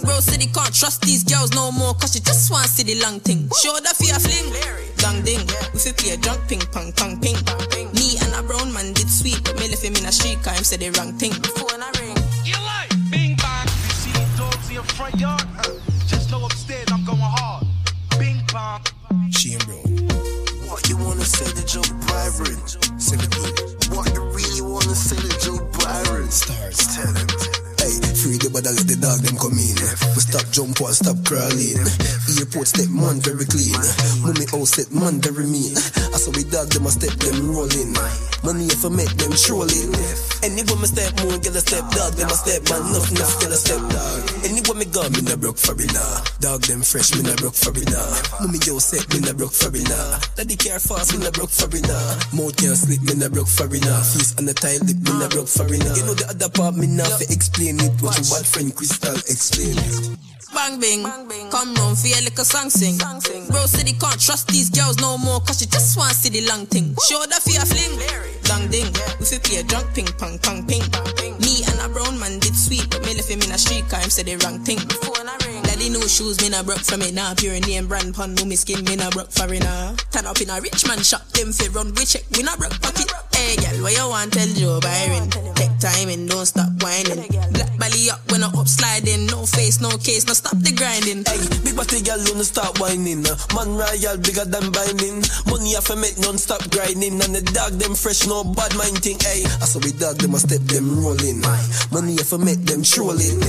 Bro 0.03 0.21
city 0.21 0.47
can't 0.47 0.75
trust 0.75 1.03
these 1.03 1.25
girls 1.25 1.53
no 1.55 1.73
more, 1.73 1.95
cause 1.95 2.13
she 2.13 2.21
just 2.21 2.51
want 2.51 2.67
see 2.69 2.83
the 2.83 3.01
long 3.03 3.21
thing. 3.21 3.49
Show 3.63 3.75
the 3.81 3.93
fear 3.95 4.19
fling, 4.19 4.53
dang 4.99 5.23
ding. 5.25 5.47
We 5.73 5.81
fi 5.81 5.93
play 5.93 6.15
a 6.15 6.17
drunk 6.17 6.49
ping 6.49 6.61
pong 6.73 6.93
pong 6.93 7.21
ping. 7.21 7.37
Me 7.95 8.19
and 8.23 8.35
a 8.35 8.43
brown 8.43 8.73
man 8.73 8.93
did 8.93 9.09
sweet, 9.09 9.43
but 9.45 9.59
me 9.59 9.69
left 9.69 9.83
him 9.83 9.95
in 9.97 10.05
a 10.05 10.13
street, 10.13 10.43
cause 10.43 10.57
him 10.59 10.65
said 10.65 10.81
the 10.81 10.91
wrong 10.99 11.13
thing. 11.19 11.33
Phone 11.33 11.83
a 11.83 11.91
ring. 11.99 12.17
You 12.45 12.55
like 12.63 12.91
Bing 13.11 13.35
bang. 13.37 13.67
You 13.67 13.95
see 13.95 14.13
the 14.13 14.25
dogs 14.39 14.69
in 14.69 14.75
your 14.75 14.85
front 14.95 15.15
yard? 15.19 15.43
Uh, 15.59 15.79
just 16.07 16.31
know 16.31 16.45
upstairs 16.45 16.87
I'm 16.93 17.05
going 17.05 17.19
hard. 17.19 17.67
Bing 18.19 18.41
bang. 18.53 18.83
Shame, 19.33 19.59
bro. 19.67 19.83
What 20.71 20.89
you 20.89 20.97
wanna 20.97 21.25
say 21.25 21.49
to 21.51 21.65
Joe 21.67 21.87
Byron? 22.07 22.61
Say 22.99 23.17
the. 23.17 23.27
What 23.91 24.13
you 24.15 24.23
really 24.31 24.63
wanna 24.63 24.95
say 24.95 25.17
to 25.17 25.33
Joe 25.43 25.59
Byron? 25.79 26.31
Stars, 26.31 26.79
tell 26.95 27.15
him. 27.15 27.27
Hey, 27.29 27.56
free 28.17 28.37
the 28.37 28.51
bad 28.51 28.67
let 28.67 28.85
the 28.85 28.97
dog 28.99 29.21
them 29.23 29.37
come 29.39 29.57
in. 29.57 29.77
We 30.17 30.21
stop 30.25 30.47
jump 30.51 30.81
or 30.81 30.93
stop 30.93 31.17
crawling. 31.25 31.81
Airport 32.37 32.69
step 32.69 32.91
man 32.93 33.23
very 33.23 33.47
clean. 33.47 33.79
Mummy 34.21 34.47
house 34.51 34.77
step 34.77 34.91
man 34.93 35.23
very 35.23 35.47
mean. 35.47 35.77
I 35.77 36.19
saw 36.19 36.33
we 36.35 36.45
dog 36.45 36.69
them 36.75 36.87
a 36.87 36.91
step 36.93 37.15
them 37.23 37.49
rolling. 37.49 37.95
Money 38.45 38.69
if 38.69 38.85
I 38.85 38.91
make 38.93 39.15
them 39.17 39.33
trolling. 39.33 39.95
Anywhere 40.45 40.79
me 40.79 40.87
step 40.87 41.11
more, 41.25 41.39
get 41.41 41.57
a 41.57 41.63
step 41.65 41.85
dog 41.97 42.13
them 42.15 42.29
a 42.29 42.37
step 42.37 42.63
man. 42.69 42.83
Enough 42.93 43.11
enough 43.11 43.35
get 43.41 43.51
a 43.51 43.59
step 43.59 43.83
dog. 43.89 44.21
Anywhere 44.45 44.77
me 44.77 44.87
go, 44.91 45.03
me 45.11 45.21
no 45.25 45.35
broke 45.37 45.59
for 45.59 45.75
nah. 45.75 46.21
Dog 46.39 46.63
them 46.69 46.83
fresh, 46.83 47.17
me 47.17 47.23
no 47.25 47.35
broke 47.41 47.57
for 47.57 47.73
nah. 47.73 48.07
Mummy 48.43 48.59
yo 48.67 48.79
set, 48.79 49.07
me 49.15 49.25
no 49.25 49.33
broke 49.33 49.57
for 49.57 49.73
nah. 49.73 50.21
Daddy 50.37 50.57
care 50.57 50.79
fast, 50.79 51.17
me 51.17 51.25
no 51.25 51.31
broke 51.33 51.51
for 51.51 51.71
nah. 51.73 52.37
Mouth 52.37 52.55
can't 52.61 52.77
sleep, 52.77 53.03
me 53.03 53.15
no 53.17 53.31
broke 53.33 53.49
for 53.49 53.67
nah. 53.67 54.03
Face 54.05 54.37
on 54.37 54.45
the 54.45 54.55
tile 54.55 54.83
lip, 54.85 54.99
me 55.01 55.13
no 55.17 55.27
broke 55.33 55.49
for 55.49 55.65
nah. 55.65 55.97
You 55.97 56.05
know 56.05 56.15
the 56.15 56.27
other 56.29 56.51
part, 56.53 56.77
me 56.77 56.87
nah 56.87 57.09
fi 57.17 57.25
explain 57.33 57.81
it. 57.87 58.03
What 58.03 58.19
your 58.19 58.43
bad 58.43 58.77
Crystal 58.77 59.15
explain. 59.31 60.17
Bang 60.55 60.81
bing, 60.81 61.03
come 61.51 61.75
round 61.75 61.99
for 61.99 62.07
your 62.07 62.23
little 62.23 62.45
song 62.45 62.71
sing. 62.71 62.97
Bro 63.51 63.67
city 63.67 63.93
can't 63.93 64.19
trust 64.19 64.49
these 64.49 64.71
girls 64.71 64.97
no 64.99 65.19
more, 65.19 65.41
cause 65.41 65.61
she 65.61 65.67
just 65.67 65.99
want 65.99 66.15
see 66.15 66.31
the 66.31 66.49
long 66.49 66.65
thing. 66.67 66.97
Show 67.05 67.21
the 67.29 67.37
fear 67.45 67.61
fling, 67.67 67.93
dang 68.43 68.71
ding. 68.71 68.89
We 69.21 69.27
fi 69.27 69.39
play 69.39 69.61
a 69.61 69.63
drunk 69.65 69.93
ping 69.93 70.09
pong 70.17 70.39
pong 70.39 70.65
ping. 70.67 70.81
Me 71.45 71.61
and 71.67 71.79
a 71.85 71.93
brown 71.93 72.19
man 72.19 72.39
did 72.39 72.57
sweet, 72.57 72.89
but 72.89 73.05
me 73.05 73.15
left 73.15 73.29
him 73.29 73.43
in 73.43 73.53
a 73.53 73.59
street, 73.59 73.85
cause 73.91 74.01
him 74.01 74.11
said 74.11 74.27
the 74.27 74.37
wrong 74.47 74.65
thing. 74.65 74.81
Daddy 75.69 75.91
new 75.91 76.09
shoes, 76.09 76.41
me 76.41 76.49
nah 76.49 76.63
broke 76.63 76.81
from 76.81 77.03
it 77.03 77.13
now. 77.13 77.31
nah. 77.31 77.35
Pure 77.35 77.61
name 77.69 77.87
brand 77.87 78.15
pun, 78.15 78.35
no 78.35 78.45
me 78.47 78.57
skin, 78.57 78.83
me 78.85 78.97
nah 78.97 79.11
broke 79.11 79.31
for 79.31 79.53
it 79.53 79.61
nah. 79.61 79.93
Turn 80.09 80.25
up 80.25 80.41
in 80.41 80.49
a 80.49 80.57
rich 80.61 80.89
man 80.89 81.03
shop, 81.05 81.29
them 81.37 81.53
fi 81.53 81.69
run 81.69 81.93
we 81.95 82.09
check, 82.09 82.25
we 82.33 82.43
nah 82.43 82.57
broke 82.57 82.81
pocket. 82.81 83.13
Hey 83.37 83.61
girl, 83.61 83.83
what 83.85 83.93
you 83.93 84.09
want 84.09 84.33
tell 84.33 84.49
Joe 84.57 84.81
Byron? 84.81 85.29
Take 85.53 85.77
time 85.79 86.09
and 86.09 86.25
don't 86.29 86.47
stop 86.47 86.73
whining. 86.81 87.29
Black 87.53 87.76
belly 87.79 88.11
up 88.11 88.21
when 88.31 88.43
I 88.43 88.49
up 88.49 88.69
sliding, 88.69 89.27
no 89.27 89.47
face, 89.47 89.81
no 89.81 89.91
case, 89.99 90.27
no 90.27 90.35
stop 90.35 90.59
the 90.59 90.73
grinding. 90.73 91.25
Hey, 91.25 91.41
big 91.65 91.77
body 91.77 92.03
girl, 92.03 92.21
wanna 92.29 92.45
start 92.45 92.79
whining. 92.81 93.25
Man 93.55 93.71
royal, 93.77 94.17
bigger 94.21 94.45
than 94.45 94.73
binding. 94.73 95.25
Money 95.49 95.77
off 95.77 95.89
a 95.91 95.97
make 95.97 96.19
non-stop 96.19 96.63
grinding. 96.71 97.21
And 97.21 97.33
the 97.33 97.43
dog 97.55 97.79
them 97.81 97.95
fresh, 97.95 98.27
no 98.27 98.45
bad 98.45 98.75
mind 98.77 99.01
thing. 99.01 99.17
Hey, 99.21 99.45
I 99.61 99.65
saw 99.65 99.81
we 99.81 99.93
dog 99.97 100.21
them 100.21 100.35
a 100.35 100.41
step 100.41 100.61
them 100.69 101.01
rolling. 101.01 101.41
Money 101.93 102.21
off 102.21 102.33
a 102.33 102.39
make 102.39 102.63
them 102.65 102.83
trolling. 102.83 103.41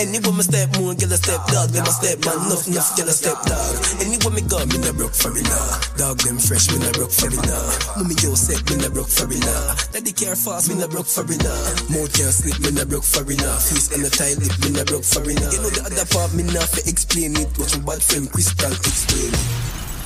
Anywhere 0.00 0.34
me 0.34 0.44
step 0.44 0.68
more, 0.76 0.94
get 0.94 1.12
a 1.12 1.18
step 1.18 1.40
dog. 1.48 1.70
Them 1.72 1.86
a 1.86 1.92
step 1.92 2.18
man, 2.24 2.36
enough 2.48 2.66
enough 2.68 2.90
get 2.96 3.08
a 3.08 3.14
step 3.14 3.38
dog. 3.48 3.74
Anywhere 4.00 4.34
me 4.34 4.42
go, 4.44 4.60
me 4.68 4.78
no 4.80 4.92
broke 4.92 5.16
for 5.16 5.32
it 5.32 5.46
nah. 5.48 5.72
Dog 5.96 6.20
them 6.24 6.38
fresh, 6.38 6.68
me 6.72 6.78
no 6.80 6.90
broke 6.92 7.14
for 7.14 7.32
it 7.32 7.40
nah. 7.40 7.72
Mommy 7.96 8.14
yo 8.20 8.36
set, 8.36 8.60
me 8.68 8.76
no 8.76 8.88
broke 8.90 9.08
for 9.08 9.30
it 9.30 9.40
nah. 9.40 9.72
Daddy 9.92 10.12
care 10.12 10.36
fast, 10.36 10.68
me 10.68 10.76
no 10.76 10.88
broke 10.88 11.08
for 11.08 11.24
it 11.24 11.40
nah. 11.40 11.64
Mouth 11.92 12.12
can't 12.12 12.34
sleep, 12.34 12.58
me 12.60 12.70
no 12.76 12.84
broke 12.84 13.06
for 13.06 13.24
it 13.24 13.40
nah. 13.40 13.56
Face 13.64 13.88
on 13.96 14.04
the 14.04 14.12
tile 14.12 14.36
lip, 14.36 14.52
me 14.60 14.76
no 14.76 14.84
broke 14.84 15.08
for 15.08 15.24
it 15.24 15.40
nah. 15.40 15.48
You 15.48 15.64
know 15.64 15.72
the 15.72 15.88
other 15.88 16.04
part, 16.12 16.36
me 16.36 16.44
nah 16.44 16.68
fi 16.68 16.84
explain 16.84 17.32
it. 17.32 17.48
What 17.56 17.72
your 17.72 17.80
bad 17.80 18.04
friend 18.04 18.28
Crystal 18.28 18.68
explain 18.68 19.32
it. 19.32 19.46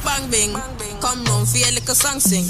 Bang 0.07 0.31
bing, 0.31 0.55
come 1.03 1.27
round 1.27 1.51
for 1.51 1.59
your 1.59 1.75
little 1.75 1.99
song 1.99 2.23
sing. 2.23 2.47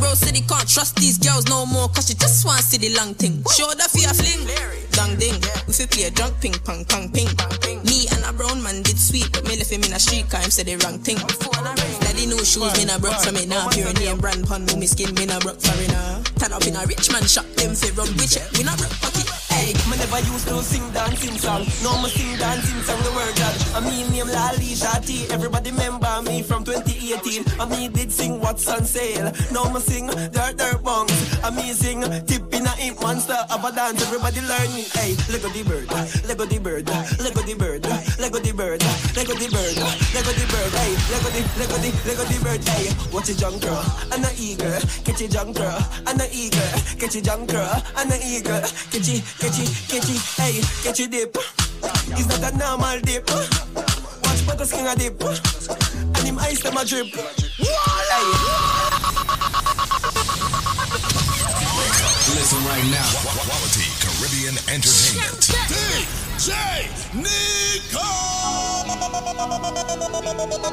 Bro 0.00 0.16
city 0.16 0.40
can't 0.48 0.64
trust 0.64 0.96
these 0.96 1.20
girls 1.20 1.44
no 1.52 1.68
more, 1.68 1.92
cause 1.92 2.08
she 2.08 2.16
just 2.16 2.48
want 2.48 2.64
see 2.64 2.80
the 2.80 2.88
long 2.96 3.12
thing. 3.12 3.44
Show 3.52 3.68
that 3.76 3.92
the 3.92 4.00
fear 4.00 4.08
fling, 4.16 4.48
dang 4.96 5.20
ding. 5.20 5.36
We 5.68 5.76
fi 5.76 5.84
play 5.92 6.08
a 6.08 6.10
drunk 6.10 6.40
ping 6.40 6.56
pong 6.64 6.88
pong 6.88 7.12
ping. 7.12 7.28
Me 7.84 8.08
and 8.16 8.24
a 8.24 8.32
brown 8.32 8.64
man 8.64 8.80
did 8.80 8.96
sweet, 8.96 9.28
but 9.36 9.44
me 9.44 9.60
left 9.60 9.68
him 9.68 9.84
in 9.84 9.92
a 9.92 10.00
street, 10.00 10.24
cause 10.32 10.40
him 10.40 10.50
said 10.50 10.72
the 10.72 10.80
wrong 10.80 10.96
thing. 11.04 11.20
Daddy 12.00 12.24
new 12.24 12.40
shoes, 12.40 12.72
me 12.80 12.88
nah 12.88 12.96
broke 12.96 13.20
from 13.20 13.36
it 13.36 13.44
now. 13.44 13.68
Pure 13.76 13.92
name 14.00 14.16
brand 14.16 14.48
pun, 14.48 14.64
me 14.64 14.88
skin, 14.88 15.12
me 15.20 15.28
nah 15.28 15.36
broke 15.44 15.60
for 15.60 15.76
it 15.76 15.92
now. 15.92 16.24
Turn 16.40 16.56
up 16.56 16.64
in 16.64 16.80
a 16.80 16.82
rich 16.88 17.12
man 17.12 17.28
shop, 17.28 17.44
them 17.60 17.76
fi 17.76 17.92
run 17.92 18.08
we 18.16 18.24
check, 18.24 18.48
we 18.56 18.64
nah 18.64 18.72
broke 18.80 18.96
pocket. 19.04 19.45
Hey, 19.56 19.72
me 19.88 19.96
never 19.96 20.20
used 20.28 20.46
to 20.48 20.62
sing 20.62 20.84
dancing 20.92 21.38
song. 21.38 21.64
No, 21.82 21.96
me 22.02 22.10
sing 22.10 22.36
dancing 22.36 22.80
song 22.82 23.00
the 23.00 23.12
word 23.16 23.34
God. 23.40 23.54
I 23.72 23.80
mean 23.80 24.12
name 24.12 24.28
Lali 24.28 24.76
Shati. 24.76 25.30
Everybody 25.32 25.70
remember 25.70 26.12
me 26.28 26.42
from 26.42 26.62
2018. 26.62 27.44
I 27.58 27.64
me 27.64 27.88
did 27.88 28.12
sing 28.12 28.38
What's 28.38 28.68
on 28.68 28.84
Sale. 28.84 29.32
Now 29.52 29.72
me 29.72 29.80
sing 29.80 30.08
Dirt 30.08 30.60
Dirt 30.60 30.84
Bongs. 30.84 31.16
I 31.42 31.48
me 31.56 31.72
sing 31.72 32.02
Tip 32.26 32.52
in 32.52 32.66
a 32.66 32.74
Imp 32.84 33.00
Monster 33.00 33.38
of 33.50 33.64
a 33.64 33.72
dance. 33.72 34.02
Everybody 34.04 34.42
learning. 34.42 34.84
Hey, 34.92 35.16
Lego 35.32 35.48
the 35.48 35.62
bird, 35.64 35.88
Lego 36.28 36.44
the 36.44 36.58
bird, 36.58 36.86
Lego 37.24 37.40
the 37.40 37.54
bird, 37.56 37.84
Lego 38.20 38.38
the 38.38 38.52
bird, 38.52 38.80
Lego 38.82 38.84
the 38.84 38.84
bird, 38.84 38.84
Lego 39.26 39.42
the 39.42 39.50
bird. 39.50 39.74
Lego 40.14 40.30
the 40.38 40.46
bird, 40.54 40.70
Hey, 40.78 40.94
Lego 41.10 41.28
the 41.34 41.42
Lego 41.58 41.76
the 41.82 41.90
Lego 42.06 42.22
the 42.30 42.38
bird. 42.46 42.62
Hey, 42.68 42.94
watch 43.10 43.28
it 43.28 43.38
junk 43.38 43.60
girl 43.60 43.82
and 44.14 44.24
a 44.24 44.30
eagle. 44.38 44.78
Catch 45.02 45.20
it 45.20 45.32
junk 45.32 45.56
girl 45.56 45.82
and 46.06 46.20
a 46.20 46.30
eagle. 46.30 46.62
Catch 46.94 47.16
it 47.16 47.24
junk 47.24 47.50
girl 47.50 47.82
and 47.98 48.12
a 48.12 48.18
eagle. 48.22 48.62
Catch 48.62 49.10
it, 49.10 49.26
catch 49.42 49.58
it, 49.58 49.66
catch 49.90 50.06
it. 50.06 50.22
Hey, 50.38 50.62
catch 50.86 51.00
it 51.00 51.10
dip. 51.10 51.36
It's 52.14 52.28
not 52.30 52.54
a 52.54 52.56
normal 52.56 53.00
dip. 53.02 53.26
Watch 53.26 54.46
but 54.46 54.58
the 54.58 54.64
skin 54.64 54.86
a 54.86 54.94
dip. 54.94 55.18
And 55.18 56.22
him 56.22 56.38
ice 56.38 56.62
them 56.62 56.76
a 56.76 56.84
drip. 56.84 57.10
Hey. 57.10 58.30
Listen 62.30 62.62
right 62.62 62.86
now. 62.94 63.10
Quality 63.42 63.90
Caribbean 63.98 64.54
Entertainment. 64.70 65.50
DJ 65.66 66.54
Nicco! 67.10 68.35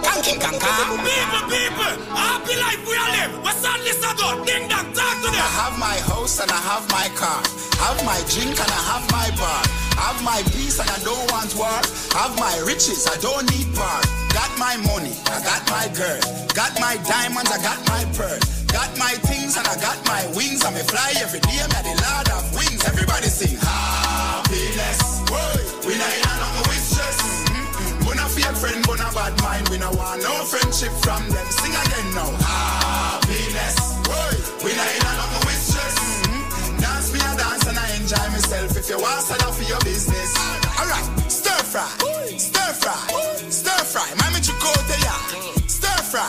Kanking 0.04 0.36
kanka. 0.36 0.68
People, 1.00 1.48
people, 1.48 1.94
happy 2.12 2.56
life 2.60 2.84
we 2.84 2.96
are 3.00 3.10
live. 3.16 3.40
What's 3.44 3.64
on 3.64 3.80
this 3.88 4.04
ago? 4.04 4.44
Ding 4.44 4.68
dong, 4.68 4.92
talk 4.92 5.16
to 5.24 5.32
them. 5.32 5.40
I 5.40 5.48
have 5.64 5.80
my 5.80 5.96
house 6.12 6.44
and 6.44 6.52
I 6.52 6.60
have 6.60 6.84
my 6.92 7.08
car. 7.16 7.40
Have 7.80 8.04
my 8.04 8.20
drink 8.28 8.60
and 8.60 8.68
I 8.68 8.82
have 8.92 9.06
my 9.16 9.32
bar. 9.40 9.64
Have 9.96 10.20
my 10.28 10.44
peace 10.52 10.80
and 10.80 10.90
I 10.92 11.00
don't 11.08 11.24
want 11.32 11.56
war. 11.56 11.80
Have 12.20 12.36
my 12.36 12.52
riches, 12.68 13.08
I 13.08 13.16
don't 13.24 13.48
need 13.56 13.72
bar. 13.76 14.04
Got 14.36 14.52
my 14.60 14.76
money, 14.92 15.16
I 15.32 15.40
got 15.40 15.64
my 15.72 15.88
girl. 15.96 16.20
Got 16.52 16.76
my 16.84 17.00
diamonds, 17.08 17.48
I 17.48 17.64
got 17.64 17.80
my 17.88 18.04
pearl. 18.12 18.40
Got 18.68 18.92
my 19.00 19.16
things 19.24 19.56
and 19.56 19.66
I 19.68 19.80
got 19.80 20.04
my 20.04 20.28
wings. 20.36 20.66
I'm 20.66 20.76
a 20.76 20.84
fly 20.84 21.16
every 21.24 21.40
day, 21.48 21.64
I'm 21.64 21.72
the 21.72 21.96
lord 21.96 22.28
of 22.36 22.44
wings. 22.60 22.84
Everybody 22.84 23.32
sing 23.32 23.56
happiness. 23.56 25.24
Whoa, 25.32 25.88
we 25.88 25.96
not 25.96 26.12
in 26.12 26.28
a 26.28 26.53
friend, 28.64 28.80
we 28.88 28.96
not 28.96 29.12
bad 29.12 29.36
mind. 29.44 29.68
We 29.68 29.78
not 29.78 29.92
want 30.00 30.24
no 30.24 30.32
friendship 30.48 30.94
from 31.04 31.22
them. 31.28 31.48
Sing 31.52 31.76
again 31.76 32.08
now. 32.16 32.32
Happiness. 32.40 33.76
Whoa, 34.08 34.64
we 34.64 34.72
not 34.72 34.88
in 34.88 35.04
a 35.04 35.12
nothing 35.20 35.44
with 35.44 35.62
stress. 35.68 35.96
Mm-mm. 36.24 36.80
Dance 36.80 37.12
me 37.12 37.20
a 37.20 37.32
dance 37.36 37.66
and 37.68 37.78
I 37.78 37.88
enjoy 38.00 38.26
myself. 38.32 38.72
If 38.80 38.88
you 38.88 39.00
want, 39.04 39.28
up 39.28 39.52
for 39.52 39.68
your 39.68 39.82
business. 39.84 40.32
Alright, 40.80 41.08
stir 41.28 41.62
fry, 41.72 41.92
stir 42.40 42.72
fry, 42.80 43.00
stir 43.52 43.84
fry. 43.92 44.08
Mami 44.20 44.40
chukote 44.40 44.98
ya. 45.04 45.16
Stir 45.68 46.00
fry, 46.12 46.28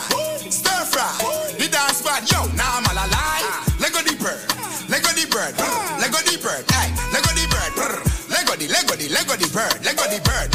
stir 0.51 0.81
fry. 0.91 1.07
The 1.55 1.67
dance 1.71 2.01
bad, 2.03 2.27
yo, 2.27 2.43
now 2.59 2.79
I'm 2.79 2.85
all 2.91 2.99
alive. 2.99 3.47
Lego 3.79 4.03
the 4.03 4.15
bird, 4.19 4.43
Lego 4.91 5.11
the 5.15 5.23
bird, 5.31 5.55
brr. 5.55 5.71
Lego 6.03 6.19
the 6.27 6.35
bird, 6.43 6.63
hey, 6.75 6.91
Lego 7.15 7.31
the 7.31 7.45
bird, 7.47 7.71
brr. 7.79 8.15
Lego 8.27 8.53
the, 8.59 8.67
the, 8.67 8.75
Lego 8.75 8.95
the 8.95 9.07
bird, 9.07 9.15
Lego 9.15 9.35
the 9.37 9.47
bird, 9.55 9.77
Lego 9.85 10.03
the 10.11 10.19
bird, 10.25 10.47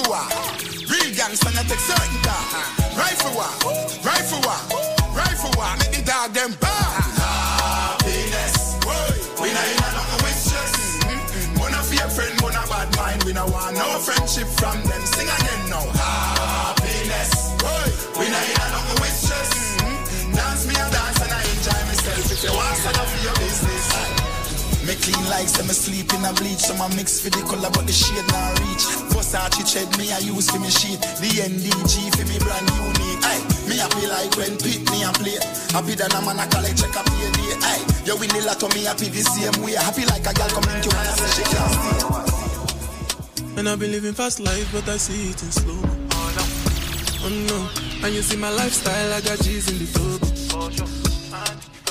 rifle 0.00 0.10
war. 0.10 0.28
Real 0.88 1.14
gangsta 1.14 1.52
not 1.54 1.68
take 1.68 1.78
certain 1.80 2.22
dog. 2.22 2.96
Rifle 2.96 3.34
war, 3.34 3.50
rifle 4.02 4.19
clean 25.10 25.30
like 25.30 25.48
say 25.48 25.62
me 25.66 25.74
sleep 25.74 26.12
in 26.14 26.24
a 26.24 26.32
bleach. 26.34 26.60
So 26.60 26.74
my 26.74 26.88
mix 26.94 27.20
for 27.20 27.30
the 27.30 27.42
color 27.42 27.70
but 27.70 27.86
the 27.86 27.92
shade 27.92 28.26
not 28.30 28.58
reach. 28.62 28.84
Versace 29.10 29.66
shed 29.66 29.90
me 29.98 30.12
I 30.12 30.18
use 30.18 30.50
for 30.50 30.58
me 30.58 30.70
sheet. 30.70 31.00
The 31.00 31.30
NDG 31.50 32.14
for 32.14 32.26
me 32.26 32.38
brand 32.38 32.68
unique. 32.70 33.24
Ay, 33.26 33.40
me 33.68 33.76
happy 33.78 34.06
like 34.06 34.34
when 34.36 34.56
Pete 34.58 34.86
me 34.90 35.02
a 35.02 35.10
play. 35.12 35.38
Happy 35.74 35.94
than 35.94 36.12
a 36.12 36.20
man 36.22 36.38
a 36.38 36.46
collect 36.46 36.78
check 36.78 36.94
a 36.94 37.02
pay 37.02 37.30
day. 37.34 37.54
Ay, 37.66 37.80
you 38.06 38.16
win 38.16 38.30
the 38.30 38.40
lotto 38.46 38.68
me 38.74 38.84
happy 38.86 39.08
the 39.10 39.22
same 39.22 39.58
way. 39.62 39.74
Happy 39.74 40.06
like 40.06 40.26
a 40.26 40.32
girl 40.34 40.50
coming 40.54 40.80
to 40.80 40.90
and 40.90 41.08
I 41.08 41.14
she 41.34 41.44
can't 41.44 41.74
stay 41.74 43.58
And 43.58 43.68
I've 43.68 43.78
been 43.78 43.92
living 43.92 44.14
fast 44.14 44.40
life, 44.40 44.68
but 44.72 44.88
I 44.88 44.96
see 44.96 45.30
it 45.30 45.42
in 45.42 45.50
slow. 45.50 45.80
Oh 47.22 47.28
no, 47.28 47.68
and 48.06 48.14
you 48.14 48.22
see 48.22 48.38
my 48.38 48.48
lifestyle, 48.48 49.12
I 49.12 49.20
got 49.20 49.38
G's 49.40 49.68
in 49.70 49.78
the 49.78 49.86
turbo. 49.92 50.30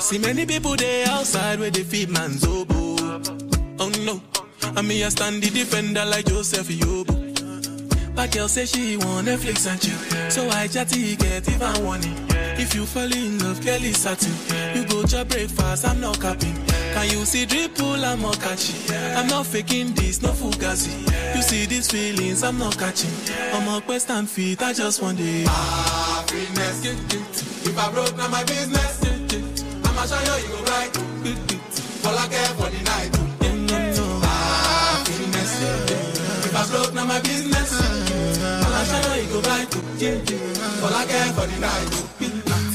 See 0.01 0.17
many 0.17 0.45
people 0.45 0.75
there 0.75 1.07
outside 1.09 1.59
where 1.59 1.69
they 1.69 1.83
feed 1.83 2.09
man's 2.09 2.43
oboe. 2.45 3.21
Oh 3.79 3.91
no, 4.03 4.21
and 4.75 4.87
me 4.87 5.03
I 5.03 5.09
stand 5.09 5.43
the 5.43 5.49
defender 5.49 6.03
like 6.05 6.25
Joseph 6.25 6.67
Yobo. 6.67 7.15
But 8.15 8.31
girl 8.31 8.47
say 8.47 8.65
she 8.65 8.97
want 8.97 9.27
Netflix 9.27 9.67
and 9.69 9.79
chill, 9.79 10.29
so 10.29 10.49
I 10.49 10.67
chatty 10.67 11.15
get 11.15 11.47
even 11.47 11.85
warning. 11.85 12.15
If 12.57 12.75
you 12.75 12.85
fall 12.85 13.11
in 13.11 13.39
love, 13.39 13.63
girl 13.63 13.81
is 13.83 13.97
satin. 13.97 14.33
You 14.75 14.85
go 14.87 15.03
to 15.03 15.23
breakfast, 15.25 15.85
I'm 15.87 16.01
not 16.01 16.19
capping. 16.19 16.55
Can 16.93 17.05
you 17.11 17.23
see 17.23 17.45
dripple, 17.45 18.03
I'm 18.03 18.21
not 18.21 18.39
catching. 18.41 18.93
I'm 19.15 19.27
not 19.27 19.45
faking 19.45 19.93
this, 19.93 20.21
no 20.21 20.29
fugazi. 20.29 20.91
You 21.35 21.41
see 21.41 21.65
these 21.67 21.89
feelings, 21.89 22.43
I'm 22.43 22.57
not 22.57 22.77
catching. 22.77 23.11
I'm 23.53 23.67
a 23.67 23.79
quest 23.79 24.09
and 24.09 24.29
feet, 24.29 24.61
I 24.61 24.73
just 24.73 25.01
want 25.01 25.19
it. 25.21 25.47
Happiness. 25.47 26.85
If 27.65 27.77
I 27.77 27.91
broke, 27.91 28.17
now 28.17 28.27
my 28.27 28.43
business. 28.43 28.98
I'ma 29.99 30.07
show 30.07 30.37
you, 30.37 30.43
you 30.43 30.49
go 30.55 30.63
right. 30.71 30.97
All 32.05 32.15
care 32.29 32.53
for 32.55 32.69
the 32.69 32.81
night. 32.83 33.11
Ah, 34.23 35.03
Happiness. 35.03 35.53
If 36.45 36.55
I 36.55 36.67
broke, 36.71 36.93
now 36.93 37.03
my 37.03 37.19
business. 37.19 37.73
I'ma 38.63 38.83
show 38.85 39.15
you, 39.15 39.23
you 39.23 39.27
go 39.27 39.41
right. 39.41 39.67
All 40.83 40.95
I 40.95 41.05
care 41.05 41.33
for 41.33 41.47
the 41.47 41.59
night. 41.59 42.68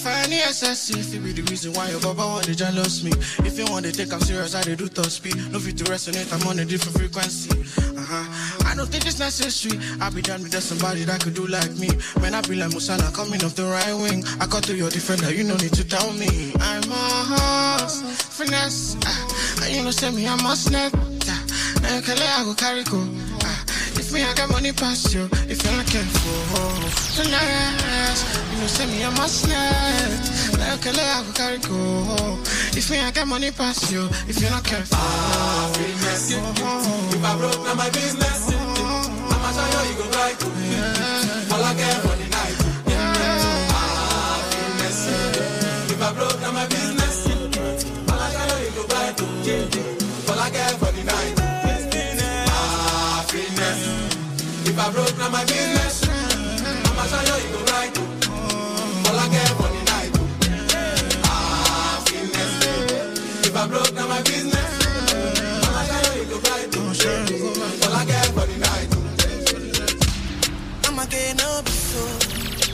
FNESSC, 0.00 0.96
if 0.96 1.14
it 1.14 1.20
be 1.22 1.32
the 1.32 1.42
reason 1.50 1.74
why 1.74 1.90
your 1.90 2.00
baba 2.00 2.24
want 2.24 2.44
to 2.46 2.54
jealous 2.54 3.04
me. 3.04 3.12
If 3.44 3.58
you 3.58 3.66
want 3.66 3.84
to 3.84 3.92
take 3.92 4.10
I'm 4.14 4.20
serious, 4.20 4.54
I 4.54 4.62
do 4.62 4.88
top 4.88 5.12
speed. 5.12 5.36
No 5.52 5.58
fit 5.58 5.76
to 5.76 5.84
resonate, 5.84 6.32
I'm 6.32 6.46
on 6.48 6.58
a 6.58 6.64
different 6.64 6.96
frequency. 6.96 7.52
Uh-huh. 7.52 8.64
I 8.64 8.74
don't 8.74 8.88
think 8.88 9.04
it's 9.04 9.18
necessary. 9.18 9.78
I 10.00 10.08
be 10.08 10.22
done 10.22 10.42
with 10.42 10.56
somebody 10.62 11.04
that 11.04 11.20
could 11.22 11.34
do 11.34 11.46
like 11.46 11.76
me. 11.76 11.88
Man, 12.22 12.32
I 12.32 12.40
be 12.40 12.56
like 12.56 12.70
Musala 12.70 13.12
coming 13.12 13.44
off 13.44 13.54
the 13.54 13.64
right 13.64 13.92
wing. 13.92 14.24
I 14.40 14.46
cut 14.46 14.64
to 14.64 14.74
your 14.74 14.88
defender, 14.88 15.34
you 15.34 15.44
no 15.44 15.56
need 15.56 15.74
to 15.74 15.84
tell 15.84 16.10
me. 16.14 16.54
I'm 16.60 16.88
a 16.90 17.04
horse, 17.28 18.00
finesse. 18.24 18.96
Uh, 19.04 19.66
you 19.68 19.82
know, 19.82 19.90
say 19.90 20.10
me, 20.12 20.26
I'm 20.26 20.40
a 20.46 20.56
snap. 20.56 20.94
Uh, 20.94 21.80
now 21.82 21.96
you 21.96 22.02
can 22.02 22.16
I 22.16 22.42
go 22.44 22.54
carry 22.54 22.84
go. 22.84 23.29
If 24.10 24.16
me, 24.16 24.24
I 24.24 24.34
got 24.34 24.50
money 24.50 24.72
past 24.72 25.14
you. 25.14 25.28
If 25.46 25.62
you're 25.62 25.72
not 25.72 25.86
careful, 25.86 27.22
tonight, 27.22 28.18
you 28.50 28.58
know, 28.58 28.66
say 28.66 28.86
me, 28.86 29.04
a 29.04 29.28
snap. 29.28 30.58
Now 30.58 30.74
you 30.74 30.80
can 30.80 30.94
let 30.96 31.06
I 31.14 31.32
carry 31.32 31.58
go. 31.58 32.42
If 32.74 32.90
me, 32.90 32.98
I 32.98 33.12
got 33.12 33.28
money 33.28 33.52
past 33.52 33.92
you. 33.92 34.08
If 34.26 34.40
you're 34.40 34.50
not 34.50 34.64
careful, 34.64 34.98
ah, 34.98 35.70
Happiness. 35.70 36.32
If 36.32 37.24
I 37.24 37.36
broke, 37.38 37.62
now 37.62 37.74
my 37.74 37.88
business. 37.90 38.50
I'ma 38.50 39.52
show 39.54 39.82
you, 39.84 39.90
you 39.90 40.02
go 40.02 40.10
right. 40.18 40.34
All 41.52 41.62
I 41.62 41.74
care 41.78 42.00
for 42.02 42.19
I 54.82 54.90
broke, 54.92 55.16
now 55.18 55.28
my 55.30 55.44
business. 55.44 56.02
I'ma 56.08 57.04
show 57.06 57.36
you, 57.36 57.44
you 57.44 57.52
go 57.52 57.60
right. 57.72 57.92
All 59.08 59.18
I 59.18 59.28
care 59.28 59.54
for 59.58 59.68
the 59.68 59.82
night. 59.92 60.12
Ah, 61.24 62.02
Happiness. 62.04 63.46
If 63.46 63.56
I 63.56 63.66
broke, 63.68 63.94
now 63.94 64.08
my 64.08 64.22
business. 64.22 64.72
I'ma 65.66 65.82
show 65.84 66.14
you, 66.14 66.22
you 66.22 66.28
go 66.30 66.36
right. 66.50 67.84
All 67.84 67.94
I 67.94 68.04
care 68.06 68.24
for 68.36 68.46
the 68.46 68.56
night. 68.58 68.90
I'ma 70.88 71.04
get 71.06 71.36
no 71.36 71.62
be 71.62 71.70
so. 71.70 72.02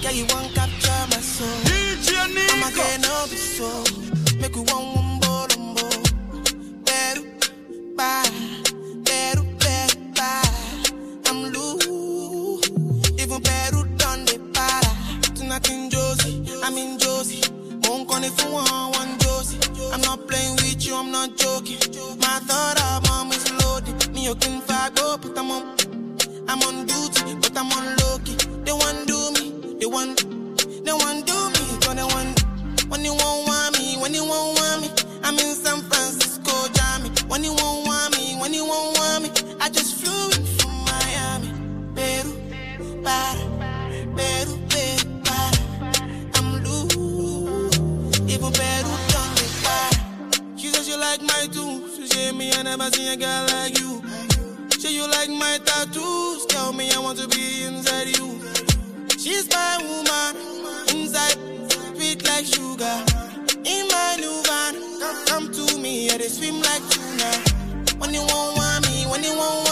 Yeah, 0.01 0.11
you 0.11 0.27
won't 0.31 0.55
capture 0.55 1.03
my 1.11 1.21
soul. 1.21 1.61
I'ma 2.53 2.71
get 2.71 3.01
no 3.01 3.27
be 3.31 3.37
so. 3.37 3.85
Make 4.41 4.55
you 4.55 4.63
one 4.63 4.95
one 4.95 5.21
bolombo. 5.21 5.89
Beru, 6.85 7.23
bye. 7.97 8.46
Tonight 15.57 15.71
in 15.71 15.91
Josie, 15.91 16.45
I'm 16.63 16.77
in 16.77 16.99
Josie. 16.99 17.41
Won't 17.85 18.07
call 18.09 18.23
it 18.23 18.31
for 18.33 18.53
one, 18.53 18.93
one 18.93 19.19
Josie. 19.21 19.59
I'm 19.91 20.03
not 20.03 20.29
playing 20.29 20.53
with 20.57 20.85
you, 20.87 20.95
I'm 20.95 21.11
not 21.11 21.35
joking. 21.37 21.79
My 22.19 22.41
thought 22.45 22.79
of 22.83 23.09
mom 23.09 23.33
is 23.33 23.51
loaded. 23.65 24.13
Me, 24.13 24.25
you 24.25 24.35
can 24.35 24.61
fight, 24.61 24.95
go, 24.97 25.17
but 25.17 25.39
I'm 25.39 25.51
on. 25.51 25.77
I'm 26.47 26.61
on 26.63 26.85
duty, 26.85 27.37
but 27.41 27.57
I'm 27.57 27.73
on 27.73 27.97
low 27.97 28.19
key. 28.19 28.37
They 28.65 28.73
want 28.73 29.07
do 29.07 29.31
me, 29.33 29.77
they 29.81 29.87
want, 29.87 30.19
they 30.85 30.93
want 30.93 31.27
do 31.27 31.49
me, 31.49 31.63
so 31.81 31.95
they 31.95 32.05
want. 32.05 32.39
When 32.91 33.03
you 33.03 33.15
won't 33.15 33.49
want 33.49 33.79
me, 33.79 33.97
when 33.97 34.13
you 34.13 34.25
won't 34.27 34.59
want 34.59 34.83
me, 34.83 34.91
I'm 35.23 35.39
in 35.39 35.55
San 35.55 35.81
Francisco, 35.89 36.53
Jammy. 36.75 37.09
When 37.29 37.43
you 37.43 37.55
won't 37.55 37.87
want 37.87 38.15
me, 38.19 38.37
when 38.39 38.53
you 38.53 38.67
won't 38.67 38.99
want 38.99 39.23
me, 39.23 39.31
I 39.61 39.71
just 39.71 40.05
flew 40.05 40.27
in 40.37 40.45
from 40.59 40.85
Miami, 40.85 41.49
Peru, 41.95 43.03
para, 43.03 43.41
Peru, 44.15 44.59
Peru, 44.69 44.96
even 48.37 48.53
Peru 48.53 48.95
done 49.09 49.33
me 49.39 49.47
para. 49.65 50.59
She 50.59 50.69
says 50.69 50.89
you 50.89 50.99
like 50.99 51.23
my 51.23 51.49
tunes, 51.51 51.97
she 51.97 52.07
say 52.07 52.33
me 52.33 52.53
I 52.53 52.63
never 52.63 52.91
seen 52.91 53.09
a 53.13 53.17
girl 53.17 53.47
like 53.49 53.79
you. 53.79 54.03
Say 54.79 54.93
you 54.95 55.09
like 55.09 55.31
my 55.31 55.59
tattoos. 55.65 56.45
Tell 56.47 56.73
me 56.73 56.91
I 56.93 56.99
want 56.99 57.19
to 57.19 57.29
be 57.29 57.65
inside 57.65 58.09
you. 58.17 58.39
She's 59.19 59.49
my 59.51 59.79
woman. 59.81 60.37
Inside, 60.95 61.39
sweet 61.97 62.25
like 62.29 62.45
sugar. 62.45 62.97
In 63.65 63.89
my 63.89 64.17
new 64.21 64.37
van, 64.45 64.75
come, 65.01 65.19
come 65.27 65.53
to 65.53 65.79
me. 65.79 66.07
Yeah, 66.07 66.19
they 66.19 66.29
swim 66.29 66.61
like 66.61 66.85
tuna. 66.91 67.31
When 67.99 68.13
you 68.13 68.21
won't 68.21 68.57
want 68.57 68.87
me, 68.89 69.07
when 69.07 69.25
you 69.25 69.35
won't 69.35 69.66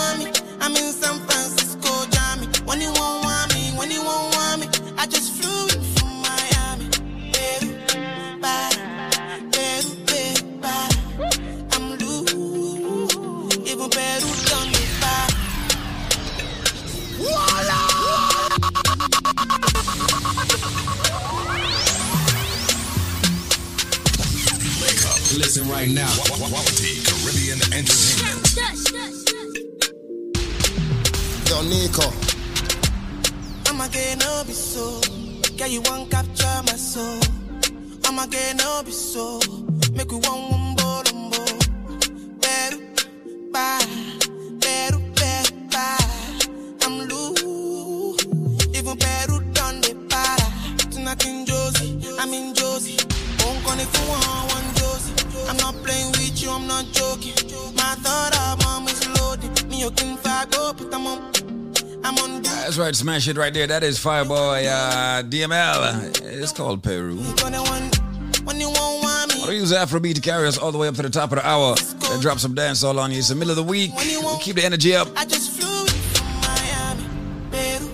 That's 62.95 63.03
right, 63.03 63.15
smash 63.15 63.27
it 63.27 63.37
right 63.37 63.53
there. 63.53 63.67
That 63.67 63.83
is 63.83 63.99
Fireboy 63.99 64.69
uh, 64.69 65.25
DML. 65.25 66.21
It's 66.41 66.53
called 66.53 66.81
Peru. 66.81 67.17
when 67.17 68.61
you 68.61 68.71
won't 68.71 69.35
me. 69.35 69.43
I'll 69.43 69.53
use 69.53 69.73
Afrobeat 69.73 70.15
to 70.15 70.21
carry 70.21 70.47
us 70.47 70.59
all 70.59 70.71
the 70.71 70.79
way 70.79 70.87
up 70.87 70.95
to 70.95 71.03
the 71.03 71.11
top 71.11 71.33
of 71.33 71.39
the 71.39 71.47
hour. 71.49 71.75
Then 71.75 72.21
drop 72.21 72.39
some 72.39 72.55
dance 72.55 72.85
all 72.85 73.01
on 73.01 73.11
you. 73.11 73.19
It's 73.19 73.31
the 73.31 73.35
middle 73.35 73.51
of 73.51 73.57
the 73.57 73.65
week. 73.65 73.91
We'll 73.97 74.39
keep 74.39 74.55
the 74.55 74.65
energy 74.65 74.95
up. 74.95 75.09
I 75.17 75.25
just 75.25 75.61
flew 75.61 75.83
in 75.83 75.89
from 76.15 76.41
Miami, 76.41 77.91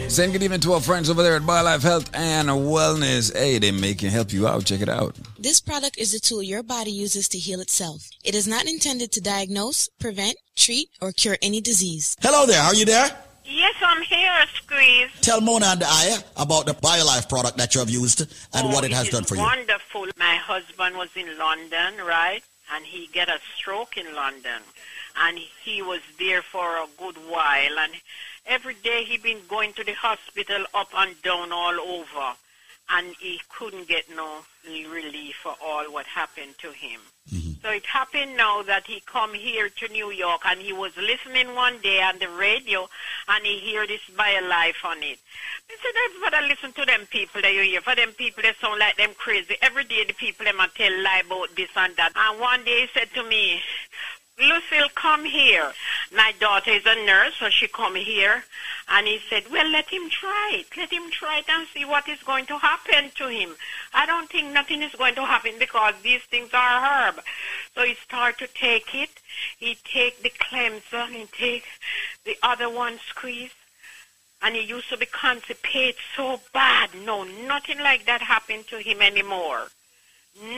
Peru. 0.00 0.08
Send 0.08 0.32
good 0.32 0.42
evening 0.42 0.60
to 0.60 0.72
our 0.72 0.80
friends 0.80 1.10
over 1.10 1.22
there 1.22 1.36
at 1.36 1.42
BioLife 1.42 1.82
Health 1.82 2.10
and 2.14 2.48
Wellness. 2.48 3.36
Hey, 3.36 3.58
they 3.58 3.72
make 3.72 3.98
can 3.98 4.08
help 4.08 4.32
you 4.32 4.48
out. 4.48 4.64
Check 4.64 4.80
it 4.80 4.88
out. 4.88 5.16
This 5.38 5.60
product 5.60 5.98
is 5.98 6.14
a 6.14 6.20
tool 6.20 6.42
your 6.42 6.62
body 6.62 6.92
uses 6.92 7.28
to 7.28 7.38
heal 7.38 7.60
itself. 7.60 8.08
It 8.24 8.34
is 8.34 8.48
not 8.48 8.64
intended 8.64 9.12
to 9.12 9.20
diagnose, 9.20 9.90
prevent, 10.00 10.36
treat, 10.56 10.88
or 11.02 11.12
cure 11.12 11.36
any 11.42 11.60
disease. 11.60 12.16
Hello 12.22 12.46
there. 12.46 12.62
How 12.62 12.68
are 12.68 12.74
you 12.74 12.86
there? 12.86 13.23
Yes, 13.44 13.74
I'm 13.82 14.02
here, 14.02 14.32
Squeeze. 14.54 15.10
Tell 15.20 15.40
Mona 15.40 15.66
and 15.66 15.82
I 15.84 16.18
about 16.36 16.66
the 16.66 16.72
BioLife 16.74 17.28
product 17.28 17.58
that 17.58 17.74
you 17.74 17.80
have 17.80 17.90
used 17.90 18.20
and 18.20 18.28
Oh, 18.54 18.68
what 18.68 18.84
it 18.84 18.92
has 18.92 19.08
done 19.10 19.24
for 19.24 19.34
you. 19.36 19.42
Wonderful. 19.42 20.06
My 20.18 20.36
husband 20.36 20.96
was 20.96 21.10
in 21.14 21.36
London, 21.38 21.94
right? 22.06 22.42
And 22.74 22.84
he 22.86 23.08
get 23.12 23.28
a 23.28 23.38
stroke 23.56 23.96
in 23.98 24.14
London. 24.14 24.62
And 25.16 25.38
he 25.62 25.82
was 25.82 26.00
there 26.18 26.42
for 26.42 26.66
a 26.78 26.86
good 26.98 27.16
while. 27.28 27.78
And 27.78 27.92
every 28.46 28.74
day 28.82 29.04
he 29.04 29.18
been 29.18 29.40
going 29.48 29.74
to 29.74 29.84
the 29.84 29.92
hospital 29.92 30.64
up 30.72 30.88
and 30.96 31.20
down 31.22 31.52
all 31.52 31.78
over. 31.78 32.32
And 32.90 33.14
he 33.20 33.40
couldn't 33.50 33.88
get 33.88 34.04
no 34.14 34.38
relief 34.66 35.36
for 35.42 35.54
all 35.62 35.84
what 35.92 36.06
happened 36.06 36.54
to 36.58 36.72
him. 36.72 37.00
Mm-hmm. 37.32 37.62
So 37.62 37.70
it 37.70 37.86
happened 37.86 38.36
now 38.36 38.62
that 38.62 38.86
he 38.86 39.00
come 39.06 39.32
here 39.32 39.70
to 39.70 39.88
New 39.88 40.10
York 40.10 40.42
and 40.44 40.60
he 40.60 40.74
was 40.74 40.92
listening 40.96 41.54
one 41.54 41.80
day 41.80 42.02
on 42.02 42.18
the 42.18 42.28
radio 42.28 42.86
and 43.28 43.46
he 43.46 43.58
hear 43.60 43.86
this 43.86 44.02
BioLife 44.14 44.84
on 44.84 45.02
it. 45.02 45.18
I 45.70 45.76
said, 45.80 46.34
I 46.34 46.46
listen 46.46 46.72
to 46.74 46.84
them 46.84 47.06
people 47.10 47.40
that 47.40 47.52
you 47.52 47.62
hear. 47.62 47.80
For 47.80 47.94
them 47.94 48.12
people, 48.12 48.42
they 48.42 48.52
sound 48.60 48.78
like 48.78 48.96
them 48.96 49.14
crazy. 49.16 49.56
Every 49.62 49.84
day 49.84 50.04
the 50.04 50.12
people 50.12 50.44
them 50.44 50.60
tell 50.76 51.02
lie 51.02 51.22
about 51.24 51.56
this 51.56 51.70
and 51.76 51.96
that. 51.96 52.12
And 52.14 52.40
one 52.40 52.62
day 52.64 52.82
he 52.82 52.88
said 52.92 53.08
to 53.14 53.22
me, 53.26 53.60
Lucille, 54.38 54.88
come 54.96 55.24
here. 55.24 55.72
My 56.12 56.32
daughter 56.40 56.72
is 56.72 56.84
a 56.86 57.06
nurse, 57.06 57.34
so 57.38 57.50
she 57.50 57.68
come 57.68 57.94
here. 57.94 58.44
And 58.88 59.06
he 59.06 59.20
said, 59.30 59.44
well, 59.50 59.68
let 59.70 59.88
him 59.88 60.10
try 60.10 60.50
it. 60.54 60.66
Let 60.76 60.92
him 60.92 61.10
try 61.10 61.38
it 61.38 61.48
and 61.48 61.68
see 61.68 61.84
what 61.84 62.08
is 62.08 62.22
going 62.24 62.46
to 62.46 62.58
happen 62.58 63.10
to 63.14 63.28
him. 63.28 63.54
I 63.92 64.06
don't 64.06 64.28
think 64.28 64.52
nothing 64.52 64.82
is 64.82 64.92
going 64.92 65.14
to 65.14 65.24
happen 65.24 65.52
because 65.58 65.94
these 66.02 66.22
things 66.22 66.50
are 66.52 66.80
herb. 66.80 67.22
So 67.74 67.84
he 67.84 67.94
start 67.94 68.38
to 68.38 68.48
take 68.48 68.94
it. 68.94 69.10
He 69.58 69.78
take 69.84 70.22
the 70.22 70.32
cleanser. 70.38 71.06
He 71.06 71.26
take 71.26 71.64
the 72.24 72.36
other 72.42 72.68
one 72.68 72.98
squeeze. 73.08 73.54
And 74.42 74.56
he 74.56 74.62
used 74.62 74.90
to 74.90 74.98
be 74.98 75.06
constipated 75.06 75.94
so 76.16 76.40
bad. 76.52 76.90
No, 77.06 77.22
nothing 77.22 77.78
like 77.78 78.04
that 78.06 78.20
happened 78.20 78.66
to 78.68 78.78
him 78.78 79.00
anymore. 79.00 79.68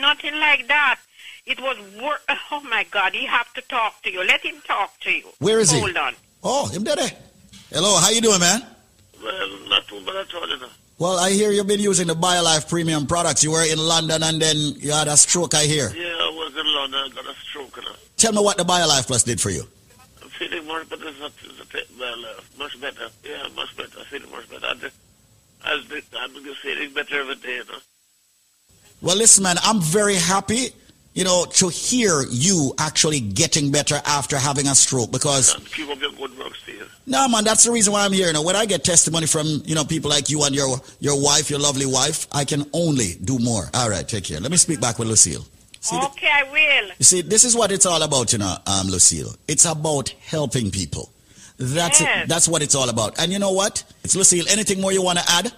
Nothing 0.00 0.34
like 0.40 0.66
that. 0.68 0.98
It 1.46 1.60
was 1.60 1.76
wor- 2.00 2.20
Oh 2.50 2.60
my 2.60 2.84
God! 2.90 3.12
He 3.14 3.26
have 3.26 3.52
to 3.54 3.62
talk 3.62 4.02
to 4.02 4.12
you. 4.12 4.24
Let 4.26 4.44
him 4.44 4.56
talk 4.66 4.98
to 5.00 5.10
you. 5.10 5.28
Where 5.38 5.60
is 5.60 5.70
he? 5.70 5.80
Hold 5.80 5.96
on. 5.96 6.14
Oh, 6.42 6.66
him 6.68 6.84
there. 6.84 6.96
Hello, 7.70 7.96
how 7.98 8.10
you 8.10 8.20
doing, 8.20 8.40
man? 8.40 8.62
Well, 9.22 9.58
not 9.68 9.86
too 9.88 10.00
bad 10.04 10.16
at 10.16 10.34
all, 10.34 10.48
you 10.48 10.58
know. 10.58 10.68
Well, 10.98 11.18
I 11.18 11.30
hear 11.30 11.50
you've 11.50 11.66
been 11.66 11.80
using 11.80 12.06
the 12.06 12.14
BioLife 12.14 12.68
premium 12.68 13.06
products. 13.06 13.44
You 13.44 13.50
were 13.50 13.64
in 13.64 13.78
London 13.78 14.22
and 14.22 14.40
then 14.40 14.56
you 14.56 14.92
had 14.92 15.08
a 15.08 15.16
stroke, 15.16 15.54
I 15.54 15.64
hear. 15.64 15.90
Yeah, 15.94 16.04
I 16.04 16.30
was 16.32 16.52
in 16.56 16.66
London. 16.66 17.00
I 17.04 17.08
got 17.14 17.26
a 17.26 17.34
stroke, 17.40 17.76
you 17.76 17.82
know. 17.82 17.96
Tell 18.16 18.32
me 18.32 18.40
what 18.40 18.56
the 18.56 18.64
BioLife 18.64 19.06
Plus 19.06 19.22
did 19.24 19.40
for 19.40 19.50
you. 19.50 19.64
I'm 20.22 20.28
feeling 20.30 20.66
much 20.66 20.88
better. 20.88 21.08
It's 21.08 21.20
not, 21.20 21.32
it's 21.74 21.98
well, 21.98 22.24
uh, 22.24 22.40
much 22.58 22.80
better. 22.80 23.08
Yeah, 23.24 23.46
much 23.54 23.76
better. 23.76 23.98
I'm 23.98 24.04
feeling 24.06 24.30
much 24.30 24.48
better. 24.48 24.66
I, 25.64 25.70
I, 25.72 25.82
I'm 26.22 26.30
feeling 26.62 26.94
better 26.94 27.20
every 27.20 27.34
day, 27.36 27.56
you 27.56 27.64
know. 27.64 27.78
Well, 29.02 29.16
listen, 29.16 29.42
man, 29.42 29.56
I'm 29.64 29.80
very 29.82 30.14
happy, 30.14 30.68
you 31.16 31.24
know, 31.24 31.46
to 31.46 31.68
hear 31.68 32.22
you 32.30 32.74
actually 32.78 33.20
getting 33.20 33.70
better 33.72 33.98
after 34.04 34.36
having 34.38 34.68
a 34.68 34.74
stroke 34.74 35.10
because, 35.10 35.54
And 35.54 35.64
keep 35.72 35.88
up 35.88 35.98
your 36.00 36.12
good 36.12 36.36
work, 36.38 36.54
Steve. 36.62 36.88
no, 37.06 37.26
man, 37.26 37.42
that's 37.42 37.64
the 37.64 37.72
reason 37.72 37.92
why 37.94 38.04
I'm 38.04 38.12
here. 38.12 38.26
You 38.28 38.34
know, 38.34 38.42
when 38.42 38.54
I 38.54 38.66
get 38.66 38.84
testimony 38.84 39.26
from, 39.26 39.62
you 39.64 39.74
know, 39.74 39.84
people 39.84 40.10
like 40.10 40.28
you 40.30 40.44
and 40.44 40.54
your, 40.54 40.76
your 41.00 41.20
wife, 41.20 41.48
your 41.50 41.58
lovely 41.58 41.86
wife, 41.86 42.26
I 42.32 42.44
can 42.44 42.66
only 42.72 43.14
do 43.24 43.38
more. 43.38 43.64
All 43.74 43.88
right, 43.90 44.06
take 44.06 44.24
care. 44.24 44.38
Let 44.40 44.50
me 44.50 44.56
speak 44.58 44.80
back 44.80 44.98
with 44.98 45.08
Lucille. 45.08 45.44
See, 45.80 45.96
Okay, 45.96 46.28
I 46.30 46.42
will. 46.52 46.88
you 46.98 47.04
see, 47.04 47.22
this 47.22 47.44
is 47.44 47.54
what 47.56 47.72
it's 47.72 47.86
all 47.86 48.02
about, 48.02 48.32
you 48.32 48.38
know, 48.38 48.56
um, 48.66 48.88
Lucille. 48.88 49.34
It's 49.48 49.64
about 49.64 50.10
helping 50.26 50.70
people. 50.70 51.10
That's 51.58 52.00
Yes. 52.02 52.24
it. 52.24 52.28
That's 52.28 52.46
what 52.48 52.60
it's 52.60 52.74
all 52.74 52.90
about. 52.90 53.18
And 53.18 53.32
you 53.32 53.38
know 53.38 53.52
what? 53.52 53.82
It's 54.04 54.14
Lucille. 54.14 54.44
Anything 54.50 54.80
more 54.82 54.92
you 54.92 55.00
want 55.00 55.18
to 55.18 55.24
add? 55.30 55.52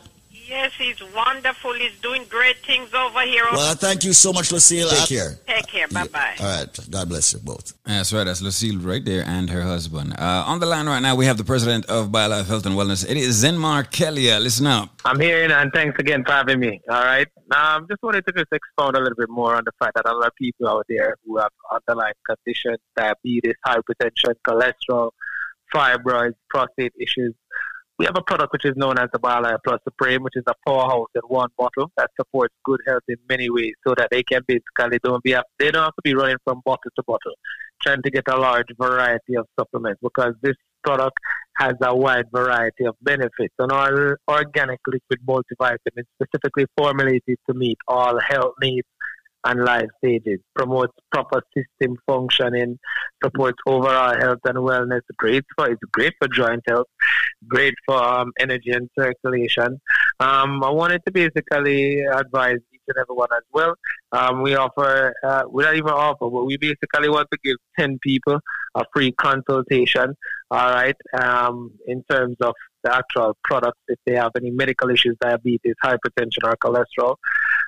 Yes, 0.48 0.72
he's 0.78 0.96
wonderful. 1.14 1.74
He's 1.74 1.92
doing 2.00 2.24
great 2.30 2.56
things 2.64 2.88
over 2.94 3.20
here. 3.20 3.44
Well, 3.52 3.74
thank 3.74 4.02
you 4.02 4.14
so 4.14 4.32
much, 4.32 4.50
Lucille. 4.50 4.88
Take 4.88 5.08
care. 5.08 5.34
Take 5.46 5.66
care. 5.66 5.88
Bye 5.88 6.06
bye. 6.06 6.36
All 6.40 6.46
right. 6.46 6.78
God 6.90 7.08
bless 7.10 7.34
you 7.34 7.40
both. 7.40 7.74
That's 7.84 8.14
right. 8.14 8.24
That's 8.24 8.40
Lucille 8.40 8.78
right 8.78 9.04
there 9.04 9.24
and 9.26 9.50
her 9.50 9.60
husband. 9.62 10.14
Uh, 10.18 10.44
on 10.46 10.58
the 10.58 10.64
line 10.64 10.86
right 10.86 11.00
now, 11.00 11.14
we 11.16 11.26
have 11.26 11.36
the 11.36 11.44
president 11.44 11.84
of 11.86 12.08
BioLife 12.08 12.46
Health 12.46 12.64
and 12.64 12.76
Wellness. 12.76 13.08
It 13.08 13.18
is 13.18 13.44
Zenmar 13.44 13.84
Kelia. 13.90 14.40
Listen 14.40 14.66
up. 14.66 14.88
I'm 15.04 15.20
here 15.20 15.50
and 15.52 15.70
thanks 15.74 15.98
again 15.98 16.24
for 16.24 16.32
having 16.32 16.60
me. 16.60 16.80
All 16.88 17.04
right. 17.04 17.28
Um, 17.54 17.86
just 17.90 18.02
wanted 18.02 18.24
to 18.26 18.32
just 18.32 18.48
expound 18.50 18.96
a 18.96 19.00
little 19.00 19.16
bit 19.16 19.28
more 19.28 19.54
on 19.54 19.64
the 19.66 19.72
fact 19.78 19.96
that 19.96 20.06
a 20.06 20.14
lot 20.14 20.28
of 20.28 20.34
people 20.36 20.66
out 20.66 20.86
there 20.88 21.16
who 21.26 21.36
have 21.36 21.50
underlying 21.70 22.14
conditions, 22.26 22.78
diabetes, 22.96 23.54
hypertension, 23.66 24.32
cholesterol, 24.46 25.10
fibroids, 25.74 26.34
prostate 26.48 26.94
issues. 26.98 27.34
We 27.98 28.04
have 28.04 28.16
a 28.16 28.22
product 28.22 28.52
which 28.52 28.64
is 28.64 28.76
known 28.76 28.96
as 28.96 29.08
the 29.12 29.18
BioLife 29.18 29.58
Plus 29.64 29.80
Supreme, 29.82 30.22
which 30.22 30.36
is 30.36 30.44
a 30.46 30.54
powerhouse 30.64 31.08
in 31.16 31.22
one 31.26 31.48
bottle 31.58 31.90
that 31.96 32.10
supports 32.16 32.54
good 32.64 32.80
health 32.86 33.02
in 33.08 33.16
many 33.28 33.50
ways, 33.50 33.74
so 33.84 33.92
that 33.96 34.08
they 34.12 34.22
can 34.22 34.42
basically 34.46 35.00
don't 35.02 35.22
be 35.24 35.34
they 35.58 35.72
don't 35.72 35.82
have 35.82 35.96
to 35.96 36.02
be 36.04 36.14
running 36.14 36.36
from 36.44 36.62
bottle 36.64 36.90
to 36.94 37.02
bottle, 37.04 37.34
trying 37.82 38.00
to 38.02 38.10
get 38.10 38.22
a 38.28 38.36
large 38.36 38.68
variety 38.80 39.34
of 39.36 39.48
supplements 39.58 39.98
because 40.00 40.34
this 40.42 40.54
product 40.84 41.16
has 41.56 41.74
a 41.82 41.96
wide 41.96 42.26
variety 42.32 42.84
of 42.86 42.94
benefits. 43.02 43.54
An 43.58 43.72
all 43.72 44.14
organic 44.28 44.78
liquid 44.86 45.18
multivitamin 45.26 46.04
specifically 46.22 46.66
formulated 46.76 47.36
to 47.48 47.54
meet 47.54 47.78
all 47.88 48.20
health 48.20 48.54
needs 48.62 48.86
and 49.44 49.64
life 49.64 49.88
stages, 49.98 50.40
promotes 50.54 50.92
proper 51.10 51.42
system 51.56 51.96
functioning, 52.06 52.78
supports 53.22 53.58
overall 53.66 54.14
health 54.18 54.40
and 54.44 54.58
wellness. 54.58 55.00
Great 55.16 55.44
for 55.56 55.70
it's 55.70 55.80
great 55.92 56.12
for 56.20 56.28
joint 56.28 56.62
health, 56.68 56.86
great 57.46 57.74
for 57.86 58.02
um, 58.02 58.32
energy 58.38 58.70
and 58.70 58.88
circulation. 58.98 59.80
Um, 60.20 60.62
I 60.64 60.70
wanted 60.70 61.02
to 61.06 61.12
basically 61.12 62.00
advise 62.00 62.58
each 62.72 62.80
and 62.88 62.96
everyone 62.98 63.28
as 63.36 63.44
well. 63.52 63.74
Um, 64.12 64.42
we 64.42 64.54
offer, 64.54 65.14
uh, 65.22 65.42
we 65.50 65.62
don't 65.62 65.76
even 65.76 65.90
offer, 65.90 66.28
but 66.30 66.44
we 66.44 66.56
basically 66.56 67.08
want 67.08 67.28
to 67.32 67.38
give 67.44 67.56
10 67.78 67.98
people 68.02 68.40
a 68.74 68.84
free 68.92 69.12
consultation, 69.12 70.16
all 70.50 70.70
right, 70.72 70.96
um, 71.14 71.72
in 71.86 72.02
terms 72.10 72.36
of 72.40 72.54
the 72.84 72.94
actual 72.94 73.36
products, 73.44 73.80
if 73.88 73.98
they 74.06 74.14
have 74.14 74.32
any 74.36 74.50
medical 74.50 74.90
issues, 74.90 75.16
diabetes, 75.20 75.74
hypertension, 75.82 76.44
or 76.44 76.56
cholesterol. 76.56 77.16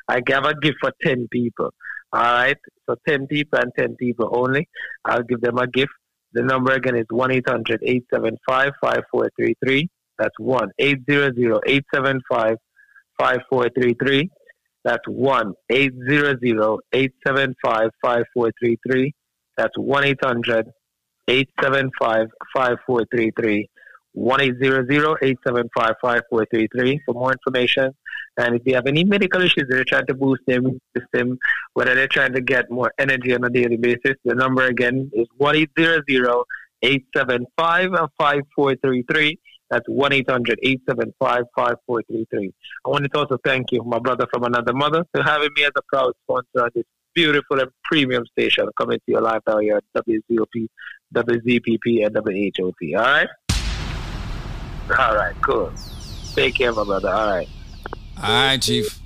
I 0.08 0.20
give 0.20 0.44
a 0.44 0.54
gift 0.58 0.78
for 0.80 0.92
10 1.02 1.28
people, 1.30 1.72
all 2.12 2.20
right? 2.20 2.56
So 2.86 2.96
10 3.06 3.26
people 3.26 3.58
and 3.58 3.72
10 3.78 3.96
people 3.96 4.30
only. 4.32 4.68
I'll 5.04 5.22
give 5.22 5.40
them 5.40 5.58
a 5.58 5.66
gift. 5.66 5.92
The 6.32 6.42
number 6.42 6.72
again 6.72 6.96
is 6.96 7.06
1 7.10 7.30
800 7.32 7.80
875 7.82 8.72
5433. 8.80 9.88
That's 10.18 10.38
1 10.38 10.70
800 10.78 11.38
875 11.66 12.56
5433. 13.18 14.30
That's 14.84 15.06
1 15.06 15.54
800 15.70 16.38
875 16.92 17.90
5433. 18.02 19.12
That's 19.56 19.76
1 19.76 20.04
800 20.04 20.72
875 21.28 22.26
5433. 22.54 23.68
1 24.12 24.40
875 24.40 25.94
5433 26.02 27.00
for 27.06 27.14
more 27.14 27.32
information. 27.32 27.92
And 28.36 28.56
if 28.56 28.62
you 28.64 28.74
have 28.74 28.86
any 28.86 29.04
medical 29.04 29.42
issues 29.42 29.66
that 29.68 29.78
are 29.78 29.84
trying 29.84 30.06
to 30.06 30.14
boost 30.14 30.42
their 30.46 30.60
system, 30.96 31.38
whether 31.74 31.94
they're 31.94 32.08
trying 32.08 32.32
to 32.34 32.40
get 32.40 32.70
more 32.70 32.92
energy 32.98 33.34
on 33.34 33.44
a 33.44 33.50
daily 33.50 33.76
basis, 33.76 34.16
the 34.24 34.34
number 34.34 34.66
again 34.66 35.10
is 35.14 35.26
1 35.36 35.56
800 35.56 36.04
875 36.82 37.90
5433. 38.18 39.38
That's 39.70 39.88
1 39.88 40.12
800 40.12 40.58
875 40.62 41.44
5433. 41.54 42.52
I 42.84 42.88
want 42.88 43.04
to 43.04 43.18
also 43.18 43.38
thank 43.44 43.70
you, 43.72 43.82
my 43.84 43.98
brother 43.98 44.26
from 44.32 44.44
another 44.44 44.72
mother, 44.72 45.04
for 45.12 45.22
having 45.22 45.50
me 45.54 45.64
as 45.64 45.72
a 45.76 45.82
proud 45.88 46.12
sponsor 46.24 46.66
of 46.66 46.72
this 46.74 46.84
beautiful 47.14 47.60
and 47.60 47.70
premium 47.84 48.24
station 48.26 48.68
coming 48.78 48.98
to 48.98 49.12
your 49.12 49.20
life 49.20 49.42
out 49.48 49.62
here 49.62 49.76
at 49.76 50.04
WZOP, 50.06 50.68
WZPP, 51.14 52.06
and 52.06 52.14
WHOP. 52.14 52.74
All 52.96 53.02
right? 53.02 53.28
All 54.98 55.14
right, 55.14 55.34
cool. 55.42 55.72
Take 56.34 56.56
care, 56.56 56.72
my 56.72 56.84
brother. 56.84 57.10
All 57.10 57.30
right. 57.30 57.48
All 58.22 58.28
right, 58.28 58.60
Chief. 58.60 59.00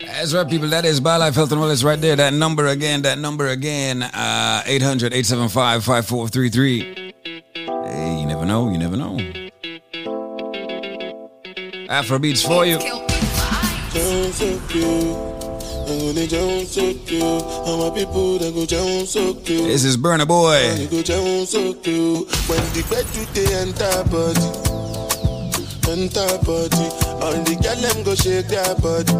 That's 0.00 0.32
right, 0.32 0.48
people. 0.48 0.68
That 0.68 0.86
is 0.86 0.98
BioLife 1.00 1.34
Health 1.34 1.52
and 1.52 1.60
Wellness 1.60 1.84
right 1.84 2.00
there. 2.00 2.16
That 2.16 2.32
number 2.32 2.66
again, 2.68 3.02
that 3.02 3.18
number 3.18 3.48
again, 3.48 4.02
uh, 4.02 4.62
800 4.64 5.12
875 5.12 5.84
5433. 5.84 7.12
Hey, 7.54 8.20
you 8.20 8.26
never 8.26 8.46
know, 8.46 8.70
you 8.70 8.78
never 8.78 8.96
know. 8.96 9.18
Afro 11.90 12.18
beats 12.18 12.42
for 12.42 12.64
you. 12.64 12.78
This 19.68 19.84
is 19.84 19.96
Burna 19.96 20.26
Boy. 20.26 20.58
When 22.48 22.62
the 22.74 22.82
bed 22.90 23.06
they 23.34 23.46
enter 23.54 24.02
body, 24.10 24.48
enter 25.90 26.38
body. 26.44 26.86
All 27.22 27.38
the 27.44 27.54
girl 27.62 27.76
them 27.78 28.02
go 28.02 28.14
shake 28.14 28.48
their 28.48 28.74
body. 28.82 29.14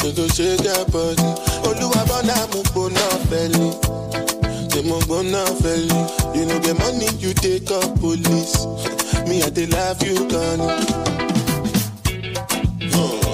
They 0.00 0.12
go 0.16 0.26
shake 0.28 0.60
their 0.64 0.84
body. 0.88 1.28
Oluwa 1.68 2.00
bona 2.08 2.36
mo 2.52 2.62
gbona 2.72 3.04
feli. 3.28 3.68
Say 4.72 4.82
mo 4.88 4.98
gbona 5.00 5.44
feli. 5.60 6.00
You 6.36 6.46
know 6.46 6.58
the 6.60 6.74
money 6.80 7.08
you 7.20 7.34
take 7.34 7.70
up 7.70 8.00
police. 8.00 8.56
Me 9.28 9.42
I 9.42 9.50
dey 9.50 9.66
love 9.66 10.02
you, 10.02 10.16
Connie. 10.28 10.86
Them 12.90 13.29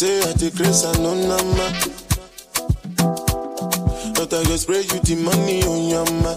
say 0.00 0.20
I 0.22 0.32
take 0.32 0.56
grace 0.56 0.84
and 0.84 1.02
no 1.02 1.12
nama. 1.14 1.66
But 4.16 4.32
I 4.32 4.44
go 4.44 4.56
spray 4.56 4.80
you 4.80 5.00
the 5.04 5.16
money 5.20 5.62
on 5.64 5.88
your 5.92 6.08
ma. 6.24 6.32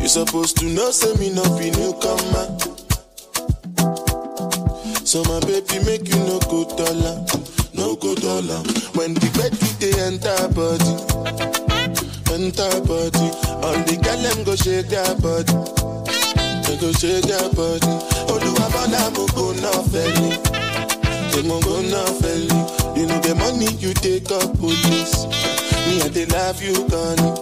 You 0.00 0.08
supposed 0.08 0.56
to 0.58 0.66
know, 0.66 0.90
say 0.90 1.12
me 1.20 1.30
no 1.30 1.42
be 1.58 1.70
newcomer. 1.70 2.46
So 5.04 5.22
my 5.24 5.40
baby 5.44 5.84
make 5.84 6.08
you 6.08 6.18
no 6.24 6.40
go 6.48 6.64
dollar, 6.76 7.24
no 7.74 7.96
go 7.96 8.14
dollar. 8.14 8.60
When 8.96 9.14
the 9.14 9.28
bed 9.36 9.52
they 9.80 9.92
enter 10.00 10.48
body, 10.56 10.96
enter 12.32 12.72
body. 12.88 13.28
All 13.64 13.76
the 13.84 13.96
girl 14.00 14.20
them 14.24 14.44
go 14.44 14.56
shake 14.56 14.88
their 14.88 15.12
body, 15.20 15.52
they 16.64 16.76
go 16.80 16.92
shake 16.92 17.24
their 17.28 17.48
body. 17.52 17.92
Oluwa 18.32 18.66
bona 18.72 19.10
mo 19.12 19.26
go 19.36 19.52
na 19.60 19.70
feli, 19.92 20.32
they 20.52 20.63
mo 21.42 21.60
go 21.60 21.80
na 21.82 22.04
feli. 22.20 22.60
You 22.96 23.06
know 23.06 23.18
the 23.20 23.34
money 23.34 23.72
you 23.82 23.92
take 23.94 24.30
up 24.30 24.54
police. 24.58 25.26
Me 25.88 26.00
I 26.02 26.08
dey 26.08 26.26
love 26.26 26.62
you, 26.62 26.74
Connie. 26.88 27.34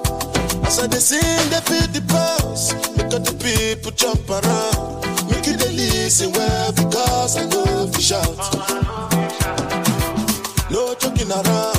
As 0.66 0.78
I 0.80 0.86
dey 0.86 0.99
sing, 0.99 1.51
they 1.51 1.61
feel 1.68 1.86
the 1.93 2.01
pulse. 2.09 2.72
Make 2.97 3.12
all 3.12 3.20
the 3.20 3.34
people 3.38 3.93
jump 3.93 4.28
around. 4.30 5.05
Make 5.30 5.47
you 5.47 5.57
dey 5.57 5.72
listen 5.76 6.32
well 6.32 6.72
because 6.72 7.36
I 7.36 7.47
know 7.47 7.64
if 7.88 7.97
you 7.97 8.03
shout. 8.03 8.36
No 10.70 10.95
joking 10.99 11.30
around. 11.30 11.78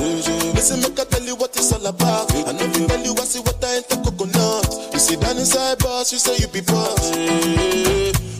Listen, 0.53 0.81
make 0.81 0.99
I 0.99 1.03
tell 1.05 1.23
you 1.23 1.35
what 1.35 1.55
it's 1.57 1.73
all 1.73 1.85
about. 1.85 2.31
I 2.47 2.51
know 2.53 2.65
you 2.77 2.87
tell 2.87 3.01
you 3.03 3.13
I 3.17 3.25
see 3.25 3.39
what 3.41 3.63
I 3.63 3.75
ain't 3.81 3.89
the 3.89 3.97
coconut. 3.97 4.93
You 4.93 4.99
sit 4.99 5.19
down 5.19 5.37
inside 5.37 5.79
boss, 5.79 6.11
you 6.13 6.19
say 6.19 6.37
you 6.37 6.47
be 6.47 6.61
boss. 6.61 7.11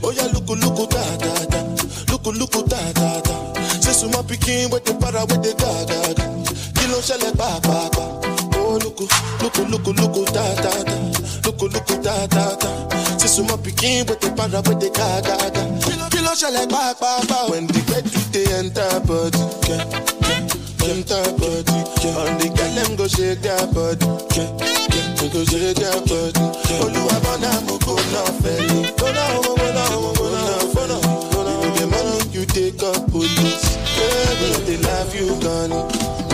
Oh 0.06 0.12
yeah, 0.16 0.28
look, 0.32 0.48
look, 0.48 0.90
da 0.92 1.04
da 1.18 1.34
da. 1.50 1.62
Look, 2.12 2.26
look, 2.38 2.70
da 2.70 2.80
da 2.94 3.22
my 4.10 4.22
picking 4.24 4.70
with 4.70 4.84
the 4.86 4.94
para 4.96 5.26
ga 5.26 5.38
ga 5.38 5.72
ga. 5.86 6.00
Kilo 6.76 7.00
shell 7.02 7.24
ba 7.36 7.60
ba 7.64 7.90
ba. 7.94 8.04
Oh 8.58 8.80
look, 8.82 9.00
look, 9.00 10.28
da 10.34 10.44
da 10.62 10.74
da. 10.84 10.96
Look, 11.46 11.62
look, 11.62 11.88
da 12.04 12.28
da 12.28 12.56
da. 12.56 12.72
Say 13.18 13.28
so 13.28 13.44
my 13.44 13.56
picking 13.58 14.06
with 14.08 14.20
the 14.20 14.30
para 14.36 14.62
ga 14.62 14.74
ga. 14.74 15.64
Kilo, 15.84 16.06
kilo 16.10 16.34
shell 16.36 16.58
ba 16.68 16.96
ba 17.00 17.22
ba. 17.28 17.38
When 17.50 17.68
the 17.68 17.80
bed 17.88 18.04
do 18.04 18.20
they 18.34 18.46
enter 18.58 19.00
body, 19.06 19.40
yeah, 19.70 19.84
yeah. 20.28 20.92
enter 20.92 21.24
body. 21.38 21.78
Yeah. 22.04 22.18
All 22.20 22.32
the 22.40 22.48
girl 22.56 22.72
them 22.76 22.96
go 22.96 23.08
shake 23.08 23.42
their 23.42 23.66
body, 23.72 24.06
yeah, 24.36 24.50
yeah. 24.60 25.16
They 25.22 25.30
go 25.30 25.42
shake 25.46 25.78
their 25.78 26.00
body. 26.08 26.44
Oluwa 26.84 27.16
bona 27.24 27.52
mo 27.68 27.78
na 28.12 28.24
feli. 28.42 28.80
Go 28.98 29.08
na, 29.12 29.24
go 29.42 29.54
na, 29.56 29.84
go 29.94 30.26
na, 30.34 30.74
go 30.74 30.84
na, 30.88 30.98
go 31.00 31.03
you 32.34 32.46
take 32.46 32.82
up 32.82 33.12
police. 33.12 33.78
But 33.96 34.66
they 34.66 34.78
love 34.78 35.16
you, 35.16 35.28
Connie. 35.40 36.33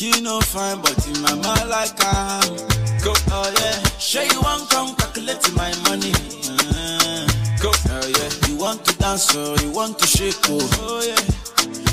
Monkey 0.00 0.20
no 0.20 0.38
fine, 0.40 0.80
but 0.80 0.94
in 1.08 1.20
my 1.22 1.34
mind 1.34 1.70
like 1.70 1.98
I 2.04 2.40
am. 2.46 2.56
Go. 3.02 3.12
Oh 3.32 3.52
yeah. 3.58 3.82
Sure 3.98 4.22
you 4.22 4.40
want 4.42 4.70
come 4.70 4.94
calculate 4.94 5.42
my 5.56 5.74
money. 5.88 6.12
Uh, 6.46 7.26
Go. 7.60 7.72
Oh 7.90 8.06
yeah. 8.06 8.30
You 8.48 8.58
want 8.58 8.84
to 8.84 8.96
dance 8.98 9.34
or 9.34 9.56
you 9.56 9.72
want 9.72 9.98
to 9.98 10.06
shake 10.06 10.36
oh. 10.50 10.60
Oh 10.78 11.02
yeah. 11.02 11.18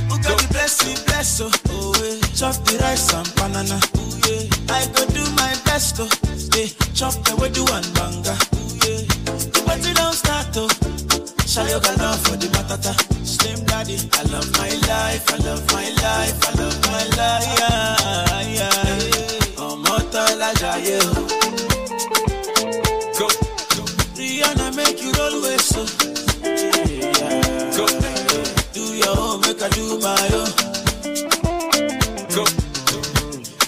Who 0.06 0.22
got 0.22 0.38
bless 0.52 0.84
blessing, 0.84 1.06
bless 1.08 1.42
oh. 1.42 1.50
Oh 1.70 1.94
yeah. 1.98 2.22
Chop 2.38 2.64
the 2.66 2.78
rice 2.78 3.12
and 3.12 3.26
banana. 3.34 3.80
Oh 3.98 4.20
yeah. 4.30 4.76
I 4.76 4.86
go 4.94 5.04
do 5.08 5.26
my 5.34 5.56
best 5.66 5.98
oh. 6.00 6.06
Yeah. 6.54 6.68
Chop 6.94 7.16
the 7.26 7.50
do 7.50 7.66
and 7.74 7.90
banga. 7.96 8.38
Oh 8.54 8.70
yeah. 8.86 9.02
The 9.50 9.64
party 9.66 9.94
don't 9.96 10.14
start 10.14 10.54
oh. 10.58 11.05
Shayo 11.56 11.80
gala 11.82 12.12
for 12.24 12.36
the 12.36 12.48
matata. 12.48 12.94
Slim 13.26 13.64
daddy, 13.66 13.96
I 14.14 14.24
love 14.24 14.52
my 14.60 14.70
life, 14.92 15.26
I 15.34 15.38
love 15.48 15.66
my 15.72 15.88
life, 16.04 16.38
I 16.48 16.52
love 16.60 16.80
my 16.92 17.04
life. 17.16 17.48
Oh, 17.48 18.42
yeah, 18.60 18.98
yeah. 19.16 19.66
Ọmọ 19.68 19.96
tọ́lá 20.12 20.50
jayé 20.62 20.98
o. 21.08 21.12
Go. 23.18 23.28
Rihanna 24.18 24.68
make 24.76 25.02
you 25.04 25.12
roll 25.18 25.36
with 25.44 25.62
so. 25.72 25.84
Do 28.74 28.84
your 29.02 29.16
own, 29.26 29.44
I 29.46 29.70
do 29.76 29.86
my 30.06 30.28
own. 30.40 30.52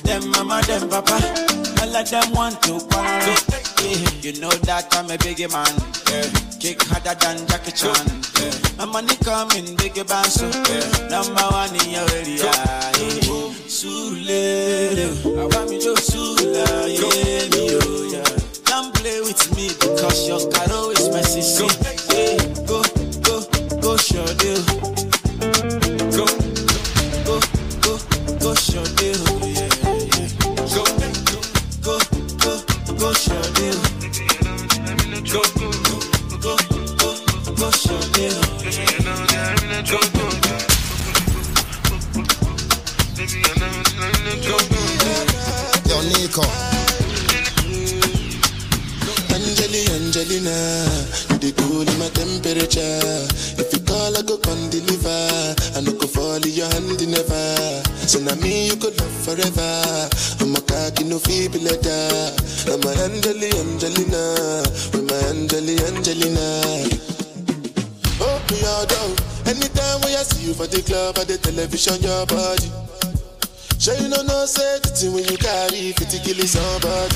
Them 0.04 0.24
mama, 0.32 0.58
them 0.68 0.84
papa, 0.90 1.18
all 1.82 1.96
of 1.96 2.10
them 2.12 2.28
want 2.34 2.56
to 2.64 2.74
quarrel. 2.90 3.67
You 3.80 4.40
know 4.42 4.50
that 4.66 4.88
I'm 4.98 5.10
a 5.12 5.18
biggie 5.18 5.52
man. 5.52 5.70
Yeah. 6.10 6.26
Kick 6.60 6.82
harder 6.84 7.14
than 7.20 7.48
Jackie 7.48 7.72
Chan. 7.72 7.94
Yeah. 8.42 8.52
My 8.78 8.86
money 8.86 9.16
coming, 9.24 9.78
biggie 9.78 10.08
band 10.08 10.28
so. 10.28 10.48
Yeah. 10.48 11.10
Number 11.10 11.48
one 11.54 11.76
in 11.76 11.90
your 11.92 12.10
area. 12.18 12.44
Yeah. 12.44 13.48
Sule, 13.68 15.38
I 15.38 15.46
want 15.46 15.70
me 15.70 15.80
to 15.80 15.96
Sula, 15.98 16.88
yeah, 16.88 17.50
me, 17.54 17.78
oh, 17.78 18.10
yeah. 18.12 18.24
Don't 18.66 18.94
play 18.96 19.20
with 19.22 19.56
me 19.56 19.68
because 19.68 20.28
your 20.28 20.40
caro 20.50 20.90
is 20.90 21.10
my 21.10 21.22
sister. 21.22 22.07
Jamaica. 46.28 46.42
Angelina, 49.32 49.94
Angelina, 49.96 50.58
you 51.30 51.38
the 51.40 51.54
cool 51.58 51.88
in 51.88 52.00
my 52.00 52.10
temperature. 52.12 53.24
If 53.56 53.72
you 53.72 53.80
call, 53.86 54.16
I 54.18 54.22
go 54.24 54.38
come 54.38 54.70
deliver. 54.70 55.56
I 55.76 55.82
no 55.82 55.94
go 55.94 56.08
fall 56.08 56.36
in 56.36 56.52
your 56.52 56.68
hand 56.68 57.00
never. 57.08 57.84
So 58.08 58.20
now 58.20 58.36
me 58.36 58.68
you 58.68 58.76
could 58.76 59.00
love 59.00 59.18
forever. 59.24 60.10
I'm 60.42 60.56
a 60.56 60.62
cocky 60.62 61.04
no 61.06 61.20
feeble 61.20 61.62
letter. 61.62 62.36
I'm 62.68 62.84
a 62.84 62.92
Angeli, 63.08 63.52
Angelina, 63.56 64.64
with 64.92 65.08
my 65.08 65.16
Angeli, 65.32 65.80
Angelina. 65.88 66.92
Oh, 68.20 68.42
we 68.52 68.58
all 68.68 68.86
do. 68.86 69.16
Anytime 69.48 70.02
when 70.02 70.12
I 70.18 70.24
see 70.28 70.48
you 70.48 70.54
for 70.54 70.68
the 70.68 70.82
club 70.82 71.18
or 71.18 71.26
the 71.26 71.38
television, 71.38 72.02
your 72.02 72.26
body. 72.26 72.87
Sure 73.80 73.96
you 73.96 74.10
know 74.10 74.22
no 74.24 74.46
certainty 74.46 75.10
when 75.10 75.24
you 75.26 75.38
carry 75.38 75.92
50 75.94 76.34
somebody. 76.48 77.16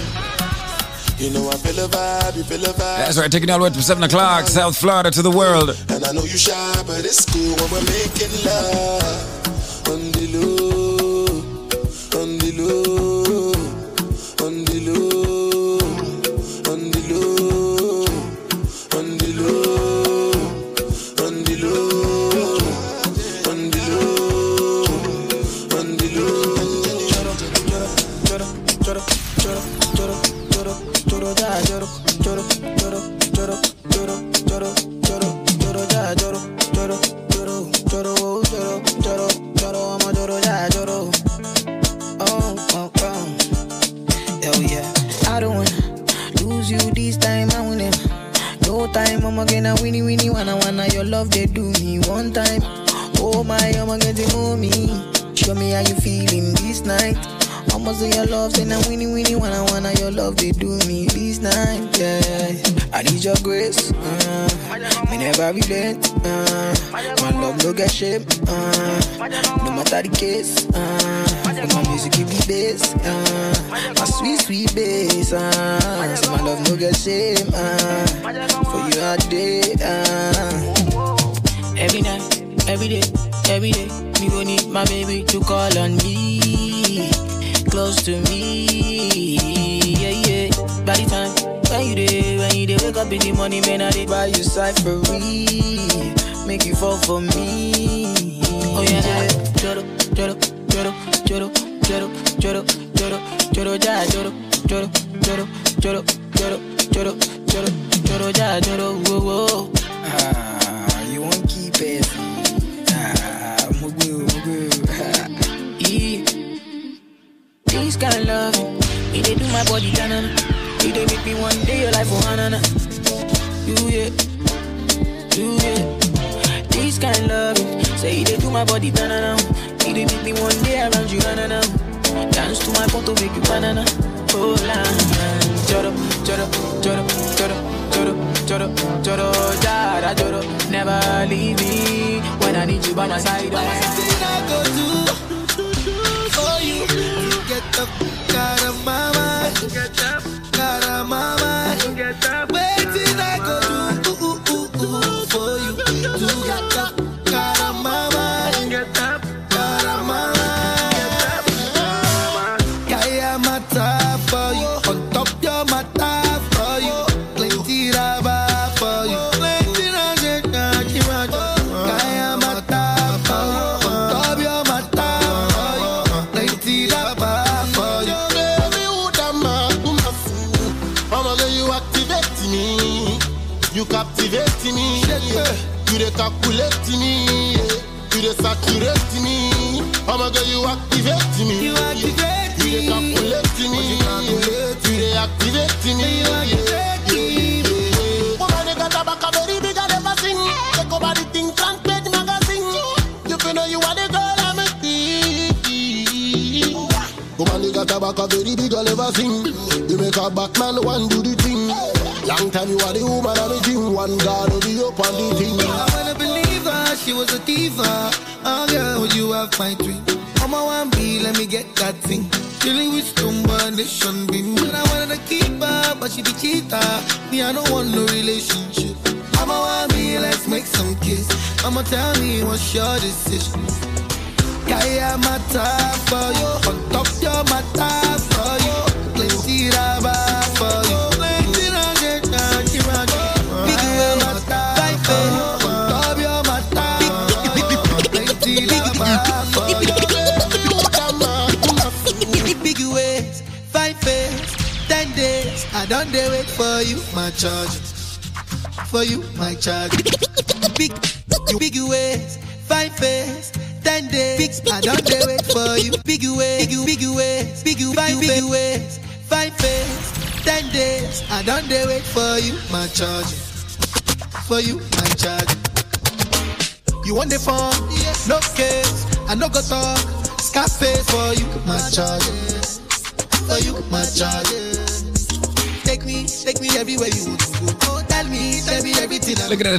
You 1.18 1.32
know 1.32 1.50
I 1.50 1.56
feel 1.58 1.86
a 1.86 1.88
vibe, 1.88 2.38
you 2.38 2.44
feel 2.44 2.64
a 2.64 2.74
vibe. 2.74 2.78
That's 2.78 3.18
right, 3.18 3.32
taking 3.32 3.50
all 3.50 3.60
the 3.60 3.66
way 3.66 3.70
from 3.72 3.82
7 3.82 4.04
o'clock, 4.04 4.48
South 4.48 4.78
Florida 4.78 5.12
to 5.12 5.22
the 5.22 5.32
world. 5.32 5.70
And 5.90 6.04
I 6.06 6.12
know 6.12 6.24
you 6.24 6.38
shy, 6.38 6.84
but 6.88 7.06
it's 7.06 7.26
cool 7.26 7.56
when 7.56 7.72
we're 7.72 7.86
making 7.86 8.34
love 8.46 9.88
on 9.90 10.12
the. 10.12 10.71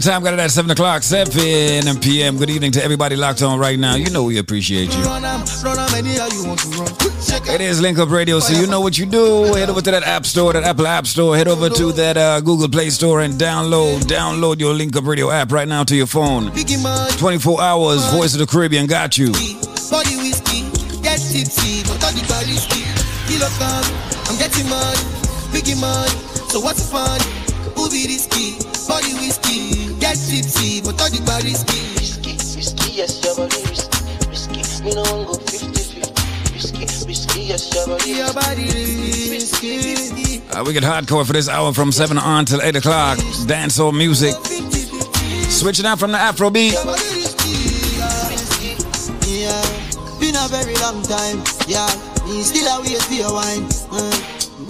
Time, 0.02 0.22
got 0.22 0.34
it 0.34 0.40
at 0.40 0.50
7 0.50 0.70
o'clock, 0.70 1.02
7 1.02 1.32
p.m. 2.00 2.36
Good 2.36 2.50
evening 2.50 2.72
to 2.72 2.82
everybody 2.82 3.14
locked 3.14 3.42
on 3.42 3.58
right 3.58 3.78
now. 3.78 3.94
You 3.94 4.10
know 4.10 4.24
we 4.24 4.38
appreciate 4.38 4.94
you. 4.94 5.02
Run 5.04 5.24
am, 5.24 5.44
run 5.62 5.78
am 5.78 5.94
anyhow 5.94 6.26
you 6.32 6.44
want 6.46 6.60
to 6.60 6.68
run. 6.68 6.88
Check 7.24 7.48
It 7.48 7.60
is 7.60 7.80
Link 7.80 7.98
Up 7.98 8.10
Radio, 8.10 8.40
so 8.40 8.58
you 8.58 8.66
know 8.66 8.80
what 8.80 8.98
you 8.98 9.06
do. 9.06 9.54
Head 9.54 9.70
over 9.70 9.80
to 9.80 9.90
that 9.92 10.02
App 10.02 10.26
Store, 10.26 10.52
that 10.54 10.64
Apple 10.64 10.86
App 10.86 11.06
Store. 11.06 11.36
Head 11.36 11.46
over 11.46 11.68
to 11.68 11.92
that 11.92 12.16
uh, 12.16 12.40
Google 12.40 12.68
Play 12.68 12.90
Store 12.90 13.20
and 13.20 13.34
download, 13.34 14.00
download 14.00 14.58
your 14.58 14.74
Link 14.74 14.96
Up 14.96 15.06
Radio 15.06 15.30
app 15.30 15.52
right 15.52 15.68
now 15.68 15.84
to 15.84 15.94
your 15.94 16.06
phone. 16.06 16.50
24 17.18 17.62
hours, 17.62 18.04
Voice 18.10 18.34
of 18.34 18.40
the 18.40 18.46
Caribbean 18.46 18.86
got 18.86 19.16
you. 19.16 19.32
Hardcore 41.02 41.26
for 41.26 41.32
this 41.32 41.48
hour 41.48 41.72
from 41.72 41.92
7 41.92 42.18
on 42.18 42.44
till 42.44 42.62
8 42.62 42.76
o'clock. 42.76 43.18
Dancehall 43.46 43.96
music. 43.96 44.34
Switching 45.50 45.86
out 45.86 45.98
from 45.98 46.12
the 46.12 46.18
Afro 46.18 46.50
beat. 46.50 46.74
Been 50.20 50.36
a 50.36 50.46
very 50.48 50.74
long 50.78 51.02
time. 51.02 51.42
Yeah, 51.66 51.90
me 52.24 52.42
still 52.42 52.66
a 52.70 52.80
wait 52.80 53.02
for 53.02 53.14
your 53.14 53.32
wine. 53.34 53.66
Uh, 53.90 54.14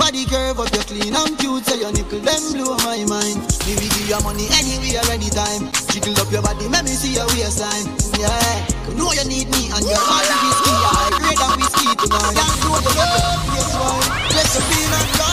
body 0.01 0.25
curve 0.25 0.59
up, 0.59 0.73
you 0.73 0.81
clean 0.89 1.15
and 1.15 1.39
cute, 1.39 1.65
so 1.67 1.77
your 1.77 1.93
nipple 1.93 2.25
them 2.25 2.41
blow 2.57 2.73
my 2.89 3.05
mind. 3.05 3.37
Me 3.69 3.77
will 3.77 3.93
give 3.93 4.09
you 4.09 4.21
money 4.25 4.49
anywhere, 4.57 5.05
anytime. 5.13 5.69
Jiggle 5.93 6.17
up 6.17 6.33
your 6.33 6.41
body, 6.41 6.69
make 6.73 6.85
me 6.85 6.97
see 6.97 7.13
your 7.13 7.29
waistline. 7.37 7.85
Yeah, 8.17 8.97
know 8.97 9.13
you 9.13 9.29
need 9.29 9.53
me 9.53 9.69
and 9.77 9.85
your 9.85 10.01
body 10.01 10.33
whiskey. 10.41 10.73
I 10.73 11.21
grade 11.21 11.37
and 11.37 11.57
whiskey 11.61 11.89
tonight. 12.01 12.33
Can't 12.33 12.57
know 12.65 12.81
you 12.81 12.93
love 12.97 13.45
yes 13.53 13.73
wine. 13.77 14.09
Let 14.33 14.49
the 14.57 14.61
feel 14.73 14.89
and 14.89 15.11
vibe 15.21 15.32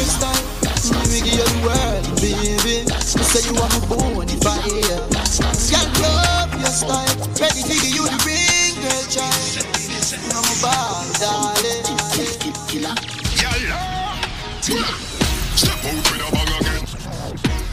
this 0.00 0.16
time. 0.16 0.44
Me 1.12 1.20
give 1.20 1.36
you 1.36 1.44
the 1.44 1.60
world, 1.66 2.04
baby. 2.20 2.88
You 2.88 3.24
say 3.24 3.44
you 3.44 3.54
want 3.60 3.72
me 3.76 3.80
bone. 3.88 4.24
Can't 5.68 5.92
love 6.00 6.50
your 6.56 6.72
style. 6.72 7.16
Ready 7.36 7.62
give 7.68 7.84
you 7.84 8.04
the 8.08 8.18
ring, 8.24 8.74
girl, 8.80 9.04
child. 9.12 9.60
I'm 10.32 10.44
a 10.44 10.56
ball, 10.64 11.04
darling. 11.20 11.84
Step 15.60 15.84
out 15.84 16.00
with 16.08 16.24
a 16.24 16.28
bang 16.32 16.52
again. 16.60 16.84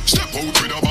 Step 0.05 0.35
out 0.35 0.55
with 0.61 0.75
a 0.75 0.86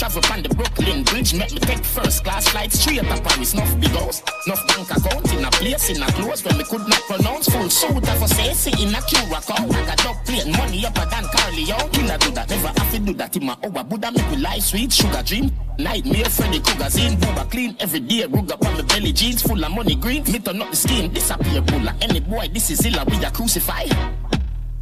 travel 0.00 0.22
from 0.22 0.40
the 0.40 0.48
Brooklyn 0.48 1.04
Bridge, 1.04 1.34
make 1.34 1.52
me 1.52 1.60
take 1.60 1.84
first 1.84 2.24
class 2.24 2.48
flight 2.48 2.72
straight 2.72 3.04
to 3.04 3.20
Paris. 3.20 3.52
Nuff 3.52 3.78
big 3.78 3.90
house, 3.90 4.22
nuff 4.46 4.66
bank 4.68 4.88
account 4.88 5.30
in 5.30 5.44
a 5.44 5.50
place 5.50 5.90
in 5.90 6.02
a 6.02 6.06
close 6.12 6.42
when 6.42 6.56
me 6.56 6.64
could 6.64 6.88
not 6.88 7.02
pronounce 7.02 7.50
full 7.50 7.68
suit 7.68 8.08
of 8.08 8.22
a 8.22 8.28
say 8.28 8.54
see 8.54 8.72
in 8.82 8.94
a 8.94 9.00
Curacao. 9.02 9.60
I 9.60 9.84
got 9.84 10.06
up 10.06 10.24
plane 10.24 10.52
money 10.56 10.86
up 10.86 10.96
a 10.96 11.04
than 11.04 11.28
Carleo. 11.28 11.76
Killer 11.92 12.16
do 12.16 12.30
that, 12.30 12.48
never 12.48 12.68
have 12.68 12.90
to 12.92 12.98
do 12.98 13.12
that 13.12 13.36
in 13.36 13.44
my 13.44 13.54
over 13.62 13.84
Buddha 13.84 14.10
make 14.10 14.30
me 14.30 14.36
life 14.38 14.62
sweet 14.62 14.90
sugar 14.90 15.22
dream. 15.22 15.52
Nightmare 15.78 16.30
Freddy 16.30 16.60
Krueger's 16.60 16.96
in 16.96 17.20
Booba 17.20 17.50
clean 17.50 17.76
every 17.78 18.00
day. 18.00 18.24
Rug 18.24 18.50
up 18.52 18.64
on 18.64 18.72
my 18.72 18.82
belly 18.82 19.12
jeans 19.12 19.42
full 19.42 19.62
of 19.62 19.70
money 19.70 19.96
green. 19.96 20.24
Me 20.32 20.38
turn 20.38 20.62
up 20.62 20.70
the 20.70 20.76
skin 20.76 21.12
disappear 21.12 21.60
bulla. 21.60 21.94
Any 22.00 22.20
boy 22.20 22.48
this 22.48 22.70
is 22.70 22.86
illa 22.86 23.04
we 23.04 23.22
a 23.22 23.30
crucify. 23.30 23.84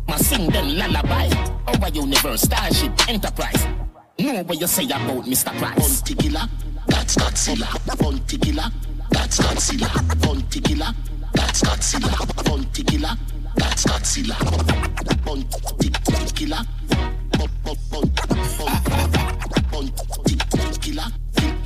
Ma 0.07 0.17
sing 0.17 0.49
them 0.51 0.79
lullaby. 0.79 1.27
Our 1.67 1.89
universe, 1.89 2.43
starship, 2.43 2.93
enterprise. 3.09 3.67
Know 4.21 4.43
what 4.43 4.61
you 4.61 4.67
say 4.67 4.85
about 4.85 5.25
Mr. 5.25 5.57
Price. 5.59 6.01
Bounty 6.03 6.15
killer, 6.15 6.49
that's 6.89 7.17
Godzilla. 7.17 7.99
Bounty 7.99 8.39
killer, 8.39 8.65
that's 9.11 9.39
Godzilla. 9.39 10.21
Bounty 10.23 10.61
killer, 10.61 10.93
that's 11.33 11.63
Godzilla. 11.63 12.45
Bounty 12.45 12.83
killer, 12.83 13.17
that's 13.55 13.85
Godzilla. 13.85 14.37
Bounty 15.25 15.91
killer. 15.91 15.99
Bounty 16.09 16.47
killer. 16.47 16.65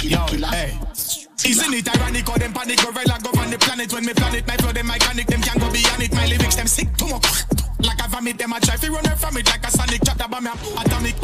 Yo, 0.02 0.18
hey. 0.50 0.78
Isn't 1.44 1.74
it 1.74 1.96
ironic 1.96 2.28
how 2.28 2.36
them 2.36 2.52
panic 2.52 2.78
gorilla 2.78 3.18
govern 3.22 3.50
the 3.50 3.58
planet 3.58 3.92
when 3.92 4.04
me 4.04 4.12
planet 4.12 4.46
my 4.46 4.56
flow 4.56 4.72
them 4.72 4.88
iconic 4.88 5.26
them 5.26 5.40
can 5.40 5.58
go 5.58 5.72
beyond 5.72 6.02
it 6.02 6.12
my 6.12 6.26
lyrics 6.26 6.56
them 6.56 6.66
sick 6.66 6.94
to 6.96 7.06
much 7.06 7.24
like 7.84 8.00
a 8.04 8.08
vomit 8.08 8.38
them 8.38 8.52
a 8.52 8.60
try 8.60 8.76
to 8.76 8.90
run 8.90 9.06
away 9.06 9.16
from 9.16 9.36
it. 9.36 9.46
Like 9.46 9.66
a 9.66 9.70
sonic 9.70 10.04
chat 10.04 10.20
about 10.20 10.42
me 10.42 10.50
atomic. 10.50 11.16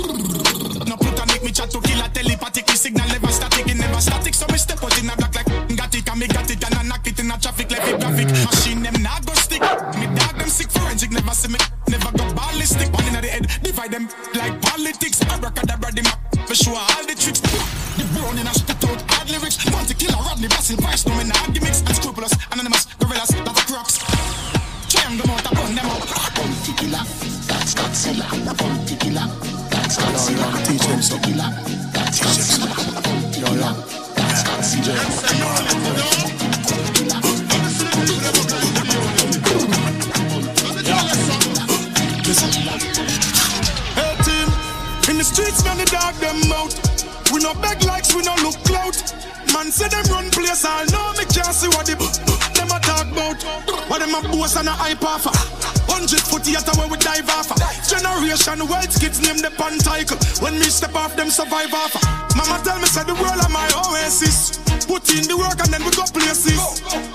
No 0.87 0.97
plutonic 0.97 1.43
me 1.45 1.51
chat 1.53 1.71
to 1.71 1.81
kill 1.81 2.01
a 2.01 2.09
telepathic. 2.09 2.69
Me 2.69 2.75
signal 2.75 3.09
never 3.09 3.29
static 3.29 3.67
it 3.69 3.77
never 3.77 4.01
static. 4.01 4.35
So 4.35 4.47
me 4.49 4.59
step 4.59 4.83
out 4.83 4.97
in 4.99 5.11
a 5.11 5.17
black 5.17 5.35
like 5.35 5.49
got 5.77 5.95
it 5.95 6.09
and 6.09 6.19
me 6.19 6.27
got 6.27 6.51
it 6.51 6.63
and 6.65 6.75
I 6.75 6.83
knock 6.83 7.07
it 7.07 7.19
in 7.19 7.31
a 7.31 7.39
traffic 7.39 7.71
like 7.71 7.87
a 7.87 7.99
graphic 7.99 8.29
machine 8.47 8.83
them 8.83 9.03
not 9.03 9.25
go 9.27 9.35
stick. 9.35 9.63
Me 9.99 10.07
dog 10.17 10.35
them 10.39 10.49
sick 10.49 10.71
forensic 10.71 11.11
never 11.11 11.35
see 11.35 11.53
me. 11.53 11.59
Never 11.89 12.11
go 12.17 12.25
ballistic. 12.35 12.93
One 12.93 13.07
in 13.07 13.15
the 13.21 13.29
head 13.29 13.47
divide 13.63 13.93
them 13.93 14.09
like 14.35 14.61
politics. 14.63 15.21
Abracadabra 15.23 15.93
the 15.93 16.03
map 16.03 16.19
for 16.47 16.55
sure 16.55 16.77
all 16.77 17.05
the 17.07 17.15
tricks. 17.15 17.41
The 17.99 18.05
brown 18.15 18.39
in 18.39 18.47
a 18.47 18.55
spit 18.55 18.83
out 18.85 19.01
hard 19.11 19.31
lyrics. 19.31 19.57
Bounty 19.71 19.95
killer 19.95 20.21
Rodney 20.23 20.49
Basil 20.49 20.77
Price 20.79 21.07
no 21.07 21.15
me 21.17 21.25
nah 21.25 21.47
gimmicks 21.53 21.81
unscrupulous 21.83 22.33
anonymous 22.53 22.87
gorillas 22.99 23.35
lava 23.45 23.63
crocs. 23.67 23.99
Triangle 24.89 25.27
them 25.27 25.31
out 25.37 25.47
I 25.47 25.55
burn 25.55 25.75
them 25.75 25.87
out 25.87 26.28
Godzilla. 27.99 28.31
Bounty 28.57 28.95
killer, 28.97 29.27
that's 29.71 29.97
Godzilla. 29.97 30.47
Bounty 30.53 30.79
killer, 30.79 31.51
that's 31.93 32.21
Godzilla. 32.21 32.69
Bounty 33.03 33.41
killer, 33.43 33.75
that's 34.15 34.43
Hey 43.97 44.15
team, 44.23 44.49
in 45.11 45.19
the 45.19 45.25
streets 45.25 45.65
man 45.65 45.79
the 45.79 45.85
dog 45.87 46.15
them 46.21 46.53
out. 46.53 46.75
We 47.33 47.41
no 47.41 47.53
beg 47.55 47.83
likes, 47.83 48.15
we 48.15 48.23
no 48.23 48.35
look 48.45 48.55
clout. 48.63 48.97
Man 49.53 49.73
say 49.73 49.89
them 49.89 50.05
run 50.05 50.31
place, 50.31 50.65
I 50.65 50.85
know 50.93 51.13
me 51.19 51.25
can't 51.25 51.53
see 51.53 51.67
what 51.69 51.87
they 51.87 52.28
about. 53.19 53.43
What 53.91 53.99
them 53.99 54.15
a 54.15 54.23
boast 54.31 54.57
and 54.57 54.69
a 54.69 54.73
hype 54.73 55.03
off. 55.03 55.27
Hundred 55.91 56.21
foot 56.21 56.47
theater 56.47 56.71
where 56.79 56.89
we 56.89 56.97
dive 56.99 57.29
off. 57.35 57.51
Generation 57.83 58.63
wealth 58.69 58.95
kids 59.01 59.19
name 59.21 59.43
the 59.43 59.51
pantycle. 59.59 60.19
When 60.43 60.55
me 60.55 60.71
step 60.71 60.95
off 60.95 61.17
them 61.17 61.31
survive 61.31 61.75
off. 61.75 61.95
Mama 62.37 62.63
tell 62.63 62.79
me 62.79 62.87
say 62.87 63.03
the 63.03 63.15
world 63.19 63.43
are 63.43 63.51
my 63.51 63.67
oasis. 63.75 64.59
Put 64.87 65.11
in 65.11 65.27
the 65.27 65.37
work 65.37 65.59
and 65.59 65.73
then 65.75 65.83
we 65.83 65.91
go 65.91 66.07
places. 66.07 66.61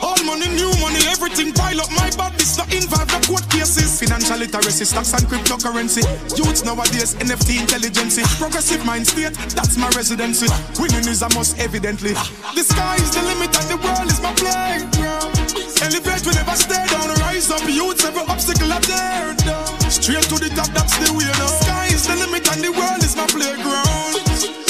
All 0.03 0.19
money, 0.27 0.49
new 0.51 0.69
money, 0.83 0.99
everything 1.07 1.53
pile 1.53 1.79
up. 1.79 1.89
My 1.95 2.11
body's 2.11 2.57
not 2.57 2.69
involved 2.73 3.09
the 3.09 3.21
court 3.25 3.45
cases. 3.49 3.97
Financial 3.97 4.37
literacy, 4.37 4.85
stocks 4.85 5.13
and 5.13 5.25
cryptocurrency. 5.25 6.03
Youths 6.37 6.65
nowadays, 6.65 7.15
NFT 7.23 7.61
intelligence. 7.61 8.19
Progressive 8.37 8.85
mind 8.85 9.07
state, 9.07 9.33
that's 9.55 9.77
my 9.77 9.89
residency. 9.95 10.51
Winning 10.77 11.07
is 11.07 11.21
a 11.21 11.29
must, 11.33 11.57
evidently. 11.57 12.13
The 12.53 12.61
sky 12.61 12.95
is 12.95 13.15
the 13.15 13.23
limit 13.23 13.55
and 13.55 13.67
the 13.71 13.77
world 13.79 14.11
is 14.11 14.21
my 14.21 14.33
playground. 14.35 15.52
Elevate, 15.81 16.25
we 16.25 16.33
never 16.33 16.55
stay 16.55 16.85
down. 16.91 17.09
Rise 17.25 17.49
up, 17.49 17.63
youths, 17.67 18.05
every 18.05 18.21
obstacle 18.27 18.71
I 18.71 18.79
dare 18.81 19.33
down. 19.47 19.79
Straight 19.89 20.27
to 20.29 20.37
the 20.37 20.49
top, 20.53 20.69
that's 20.75 20.95
the 20.99 21.09
way 21.13 21.25
now. 21.39 21.47
Sky 21.47 21.87
is 21.93 22.05
the 22.05 22.15
limit 22.15 22.45
and 22.51 22.61
the 22.61 22.71
world 22.71 23.01
is 23.03 23.15
my 23.15 23.25
playground. 23.27 24.19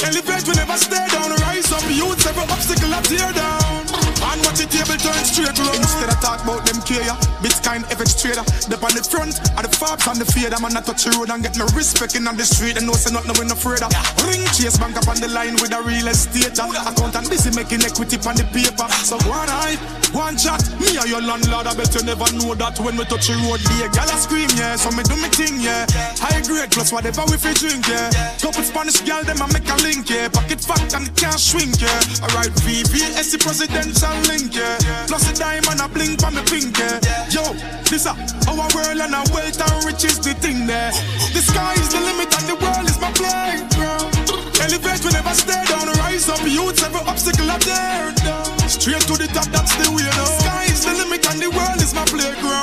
Elevate, 0.03 0.47
we 0.47 0.53
never 0.55 0.77
stay 0.77 1.05
down. 1.11 1.31
Rise 1.43 1.71
up, 1.71 1.83
youths, 1.89 2.25
every 2.27 2.43
obstacle 2.43 2.93
I 2.93 3.01
tear 3.03 3.31
down. 3.33 3.83
And 4.23 4.39
watch 4.45 4.59
the 4.63 4.82
table 4.97 5.13
turn 5.13 5.25
straight 5.25 5.57
round. 5.57 5.75
Instead 5.75 6.09
of 6.09 6.19
talk 6.21 6.43
about 6.43 6.65
them 6.65 6.81
care, 6.83 7.15
Bitcoin 7.41 7.81
FX 7.89 8.21
trader. 8.21 8.43
They 8.69 8.77
on 8.77 8.93
the 8.93 9.03
front, 9.03 9.39
are 9.57 9.63
the 9.63 9.71
fobs 9.73 10.07
and 10.07 10.19
the 10.19 10.25
fader. 10.25 10.59
Man, 10.61 10.77
I 10.77 10.81
touch 10.81 11.05
the 11.05 11.15
road 11.17 11.29
and 11.29 11.41
get 11.43 11.57
no 11.57 11.65
respect 11.73 12.15
in 12.15 12.27
on 12.27 12.37
the 12.37 12.45
street. 12.45 12.77
And 12.77 12.85
know 12.87 12.93
say 12.93 13.13
nothing 13.13 13.33
when 13.37 13.49
afraid 13.51 13.81
of. 13.81 13.91
Ring 14.25 14.43
chase 14.53 14.77
bank 14.77 14.97
up 14.97 15.07
on 15.07 15.17
the 15.17 15.29
line 15.29 15.57
with 15.61 15.73
a 15.73 15.81
real 15.81 16.07
estate. 16.07 16.57
Accountant 16.57 17.29
busy 17.29 17.51
making 17.55 17.83
equity 17.83 18.17
on 18.27 18.35
the 18.37 18.45
paper. 18.53 18.87
So 19.05 19.17
one 19.29 19.49
eye, 19.49 19.77
one 20.13 20.37
chat. 20.37 20.61
Me 20.79 20.97
or 20.97 21.07
your 21.07 21.21
landlord, 21.21 21.67
I 21.67 21.73
bet 21.73 21.93
you 21.95 22.03
never 22.05 22.27
know 22.37 22.53
that 22.55 22.77
when 22.79 22.97
we 22.97 23.05
touch 23.05 23.29
the 23.29 23.37
road, 23.45 23.61
be 23.65 23.85
a 23.85 23.89
gal 23.89 24.09
a 24.09 24.17
scream, 24.19 24.49
yeah. 24.57 24.75
So 24.75 24.91
me 24.93 25.03
do 25.03 25.15
me 25.17 25.29
thing, 25.33 25.59
yeah. 25.61 25.87
High 26.19 26.43
grade 26.43 26.71
plus 26.71 26.91
whatever 26.91 27.23
we 27.29 27.37
fi 27.37 27.53
drink, 27.55 27.87
yeah. 27.87 28.11
Couple 28.39 28.63
Spanish 28.63 29.01
gal, 29.01 29.23
them 29.23 29.41
I 29.41 29.47
make 29.51 29.67
a 29.69 29.77
link, 29.81 30.09
yeah. 30.09 30.29
Pocket 30.29 30.61
fat 30.61 30.93
and 30.93 31.09
can't 31.15 31.39
shrink, 31.39 31.79
yeah. 31.81 32.23
Alright, 32.23 32.53
VVS 32.61 33.39
presidential 33.39 34.15
link, 34.27 34.55
yeah. 34.55 34.82
Plus 35.07 35.29
a 35.29 35.33
diamond, 35.33 35.81
a 35.81 35.87
blink 35.87 36.23
on 36.23 36.35
me 36.35 36.43
pink, 36.45 36.77
yeah. 36.77 36.99
Yo, 37.29 37.43
this 37.89 38.05
a 38.05 38.13
our 38.49 38.67
world 38.75 38.99
and 38.99 39.15
our 39.15 39.25
wealth 39.33 39.59
and 39.59 39.85
riches 39.85 40.19
the 40.19 40.33
thing 40.35 40.67
there. 40.67 40.91
The 41.33 41.41
sky 41.41 41.73
is 41.73 41.89
the 41.89 42.01
limit 42.01 42.29
and 42.37 42.45
the 42.49 42.57
world 42.59 42.87
is 42.89 42.99
my 42.99 43.11
playground. 43.11 44.13
Elevate, 44.61 45.03
we 45.03 45.11
never 45.11 45.33
stay 45.33 45.63
down. 45.67 45.87
Rise 45.99 46.29
up, 46.29 46.43
youths, 46.43 46.83
every 46.83 47.01
obstacle 47.07 47.49
I 47.49 47.57
dare 47.59 48.11
down. 48.23 48.69
Straight 48.69 49.01
to 49.07 49.15
the 49.17 49.27
top, 49.27 49.47
that's 49.51 49.75
the 49.75 49.91
way 49.91 50.03
now. 50.03 50.25
Sky 50.39 50.63
is 50.65 50.85
the 50.85 50.93
limit 50.93 51.25
and 51.31 51.39
the 51.41 51.49
world 51.49 51.81
is 51.81 51.93
my 51.93 52.05
playground. 52.05 52.62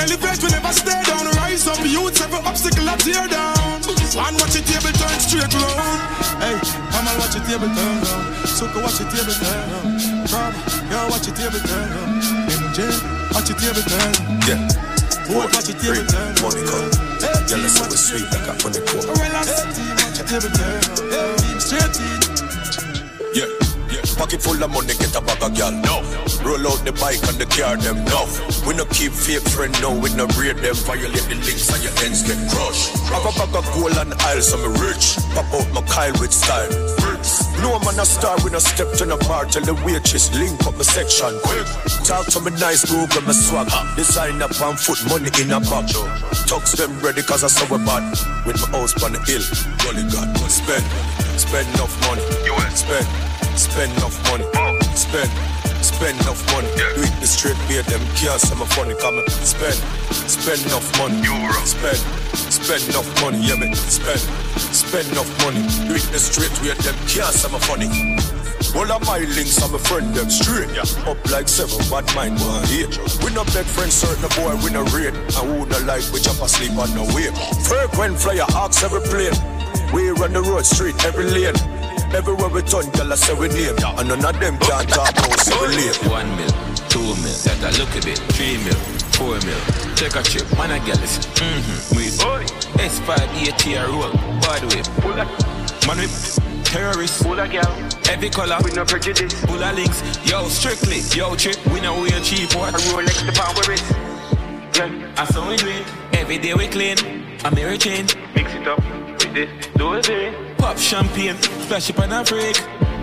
Elevate, 0.00 0.40
we 0.42 0.48
never 0.48 0.72
stay 0.72 0.96
down. 1.04 1.28
Rise 1.36 1.68
up, 1.68 1.76
youths, 1.84 2.20
every 2.24 2.40
obstacle 2.48 2.88
I 2.88 2.96
tear 2.96 3.28
down. 3.28 3.84
One 4.16 4.34
watch 4.40 4.56
the 4.56 4.64
table 4.64 4.88
turn 4.96 5.18
straight 5.20 5.52
round. 5.52 6.00
Hey, 6.40 6.56
Mama 6.88 7.12
watch 7.20 7.36
the 7.36 7.40
table 7.44 7.68
turn 7.68 8.00
round. 8.00 8.48
Suka 8.48 8.80
watch 8.80 8.96
the 8.96 9.04
table 9.12 9.36
turn 9.36 9.60
round. 9.70 10.56
Girl 10.88 11.06
watch 11.12 11.28
the 11.28 11.32
table 11.36 11.60
turn 11.68 11.84
round. 11.92 12.16
MJ, 12.48 12.88
watch 13.36 13.52
the 13.52 13.54
table 13.60 13.84
turn. 13.84 14.12
Yeah. 14.48 14.64
Boy, 15.28 15.44
watch 15.52 15.68
the 15.68 15.76
table 15.76 16.02
turn. 16.08 16.32
Money 16.40 16.64
come. 16.64 16.88
Girl, 17.44 17.60
it's 17.60 17.76
so 17.76 17.84
sweet 17.92 18.24
like 18.32 18.48
a 18.48 18.56
honey 18.56 18.80
comb. 18.88 19.04
Relax, 19.20 19.52
watch 20.00 20.16
the 20.16 20.24
table 20.24 20.50
turn. 20.56 20.80
round. 21.12 21.60
Straight 21.60 21.96
in. 22.00 22.20
Yeah, 23.36 23.46
yeah. 23.46 23.69
Pocket 24.20 24.42
full 24.42 24.62
of 24.62 24.68
money, 24.68 24.92
get 25.00 25.16
a 25.16 25.20
bag 25.24 25.40
of 25.40 25.56
gal. 25.56 25.72
No. 25.72 26.04
Roll 26.44 26.68
out 26.68 26.84
the 26.84 26.92
bike 27.00 27.24
and 27.24 27.40
the 27.40 27.48
car, 27.48 27.80
them 27.80 28.04
no. 28.04 28.28
We 28.68 28.76
no 28.76 28.84
keep 28.92 29.16
fake 29.16 29.48
friend, 29.48 29.72
no. 29.80 29.96
We 29.96 30.12
no 30.12 30.28
raid 30.36 30.60
them. 30.60 30.76
Violate 30.84 31.24
the 31.24 31.40
links 31.40 31.72
and 31.72 31.80
your 31.80 31.96
ends 32.04 32.20
get 32.28 32.36
crushed. 32.52 32.92
Have 33.08 33.24
a 33.24 33.32
bag 33.32 33.56
of 33.56 33.64
gold 33.72 33.96
and 33.96 34.12
aisles, 34.28 34.52
so 34.52 34.60
me 34.60 34.68
rich. 34.76 35.16
Pop 35.32 35.48
out 35.56 35.72
my 35.72 35.80
Kyle 35.88 36.12
with 36.20 36.36
style. 36.36 36.68
No 37.64 37.80
man 37.80 37.96
a 37.96 38.04
star, 38.04 38.36
we 38.44 38.52
no 38.52 38.60
step 38.60 38.92
to 39.00 39.08
the 39.08 39.16
bar. 39.24 39.48
Tell 39.48 39.64
the 39.64 39.72
waitress, 39.88 40.28
link 40.36 40.60
up 40.68 40.76
my 40.76 40.84
section. 40.84 41.32
Quick. 41.40 41.64
Talk 42.04 42.28
to 42.36 42.44
me 42.44 42.52
nice, 42.60 42.84
Google 42.84 43.24
my 43.24 43.32
swag. 43.32 43.72
Design 43.96 44.36
up 44.44 44.52
and 44.52 44.76
foot 44.76 45.00
money 45.08 45.32
in 45.40 45.48
a 45.48 45.64
bag. 45.64 45.88
Talks 46.44 46.76
them 46.76 46.92
ready, 47.00 47.24
cause 47.24 47.40
I 47.40 47.48
saw 47.48 47.64
we 47.72 47.80
bad. 47.88 48.04
With 48.44 48.60
my 48.68 48.84
house 48.84 48.92
on 49.00 49.16
the 49.16 49.20
hill. 49.24 49.40
Jolly 49.80 50.04
God, 50.12 50.28
spend. 50.52 51.29
Spend 51.40 51.66
enough 51.72 51.96
money. 52.04 52.22
You 52.44 52.52
will 52.52 52.70
spend. 52.76 53.08
Spend 53.56 53.90
enough 53.96 54.14
money. 54.28 54.44
Spend. 54.94 55.30
Spend 55.80 56.20
enough 56.20 56.44
money. 56.52 56.68
Do 56.76 57.00
it 57.00 57.16
the 57.16 57.26
straight 57.26 57.56
beer, 57.66 57.82
them 57.82 58.04
kiosks, 58.14 58.52
I'm 58.52 58.60
a 58.60 58.66
funny 58.66 58.94
comment. 59.00 59.24
Spend. 59.30 59.80
Spend 60.28 60.60
enough 60.68 60.84
money. 61.00 61.16
Euro. 61.24 61.56
Spend. 61.64 61.96
Spend 62.36 62.84
enough 62.92 63.08
money, 63.24 63.40
yeah, 63.40 63.56
me. 63.56 63.72
Spend. 63.74 64.20
Spend 64.68 65.08
enough 65.16 65.32
money. 65.40 65.64
Do 65.88 65.96
it 65.96 66.04
the 66.12 66.20
straight 66.20 66.52
way, 66.60 66.76
them 66.84 66.94
kiosks, 67.08 67.42
I'm 67.48 67.56
a 67.56 67.60
funny. 67.60 67.88
All 68.76 68.92
of 68.92 69.00
my 69.08 69.24
links, 69.32 69.56
I'm 69.64 69.74
a 69.74 69.78
friend, 69.80 70.12
them 70.12 70.28
straight. 70.28 70.68
Yeah. 70.76 70.84
Up 71.08 71.18
like 71.32 71.48
seven, 71.48 71.80
bad 71.88 72.04
mind, 72.14 72.36
one 72.44 72.68
eight. 72.68 72.92
We 73.24 73.32
no 73.32 73.48
beg 73.48 73.64
friends, 73.64 73.96
certain 73.96 74.28
boy, 74.36 74.60
we 74.60 74.70
no 74.76 74.84
rate. 74.92 75.16
And 75.16 75.44
who 75.48 75.64
no 75.64 75.78
like, 75.88 76.04
we 76.12 76.20
jump 76.20 76.44
asleep 76.44 76.76
on 76.76 76.92
the 76.92 77.02
way. 77.16 77.32
Frequent 77.64 78.20
flyer, 78.20 78.44
ox 78.54 78.84
every 78.84 79.00
plane. 79.08 79.59
We 79.92 80.10
run 80.10 80.32
the 80.32 80.42
road 80.42 80.64
street, 80.66 80.94
every 81.04 81.24
lane. 81.24 81.58
Everywhere 82.14 82.48
we 82.48 82.62
turn, 82.62 82.90
tell 82.92 83.12
us 83.12 83.22
say 83.22 83.34
we 83.34 83.48
name. 83.48 83.74
And 83.98 84.08
none 84.08 84.24
of 84.24 84.38
them 84.38 84.58
can't 84.58 84.88
talk 84.88 85.14
no 85.16 85.34
say 85.36 85.54
we 85.58 85.68
late. 85.74 85.98
One 86.06 86.30
mil, 86.36 86.50
two 86.90 87.02
mil, 87.22 87.36
that 87.46 87.58
I 87.62 87.70
look 87.78 87.90
a 87.98 88.02
bit, 88.02 88.18
three 88.34 88.58
mil, 88.62 88.78
four 89.14 89.38
mil. 89.46 89.60
Check 89.94 90.14
a 90.14 90.22
chip, 90.22 90.46
man, 90.58 90.70
I 90.70 90.78
get 90.84 90.98
this. 90.98 91.18
Mm-hmm. 91.38 91.96
We 91.96 92.06
S5 92.78 93.16
ATR 93.42 93.88
roll, 93.90 94.12
bad 94.42 94.62
way. 94.70 94.82
Man, 95.86 95.98
we 95.98 96.06
terrorists. 96.70 97.22
Pull 97.22 97.38
a 97.38 97.48
girl. 97.48 97.74
Every 98.08 98.30
color. 98.30 98.58
With 98.62 98.76
no 98.76 98.84
prejudice. 98.84 99.34
Pull 99.44 99.58
a 99.58 99.72
links. 99.72 100.02
Yo, 100.24 100.48
strictly. 100.48 101.00
Yo, 101.16 101.34
trip. 101.34 101.58
We 101.66 101.80
know 101.80 102.00
we 102.00 102.12
are 102.12 102.20
cheap. 102.20 102.54
What? 102.54 102.74
A 102.74 102.78
Rolex 102.94 103.26
the 103.26 103.32
power 103.32 103.62
wrist. 103.68 103.90
Yeah. 104.76 105.20
I 105.20 105.24
saw 105.26 105.48
we 105.48 105.56
do 105.56 105.68
it. 105.68 105.84
Every 106.12 106.38
day 106.38 106.54
we 106.54 106.68
clean. 106.68 106.96
A 107.44 107.50
mirror 107.54 107.76
chain. 107.76 108.06
Mix 108.34 108.54
it 108.54 108.68
up 108.68 109.09
with 109.24 109.34
this. 109.34 109.66
Do 109.76 109.94
it. 109.94 110.58
Pop 110.58 110.78
champagne. 110.78 111.36
Splash 111.42 111.90
it 111.90 111.98
on 111.98 112.12
a 112.12 112.24
break. 112.24 112.56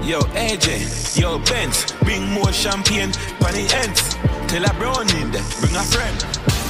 Yo, 0.03 0.19
AJ. 0.35 1.19
Yo, 1.19 1.39
Benz. 1.39 1.91
Bring 2.03 2.27
more 2.29 2.51
champagne. 2.51 3.11
Pan 3.39 3.53
the 3.53 3.65
ends. 3.83 4.15
Tell 4.47 4.63
a 4.63 4.73
brown 4.75 5.09
in 5.17 5.31
there. 5.31 5.43
Bring 5.59 5.75
a 5.75 5.83
friend. 5.83 6.17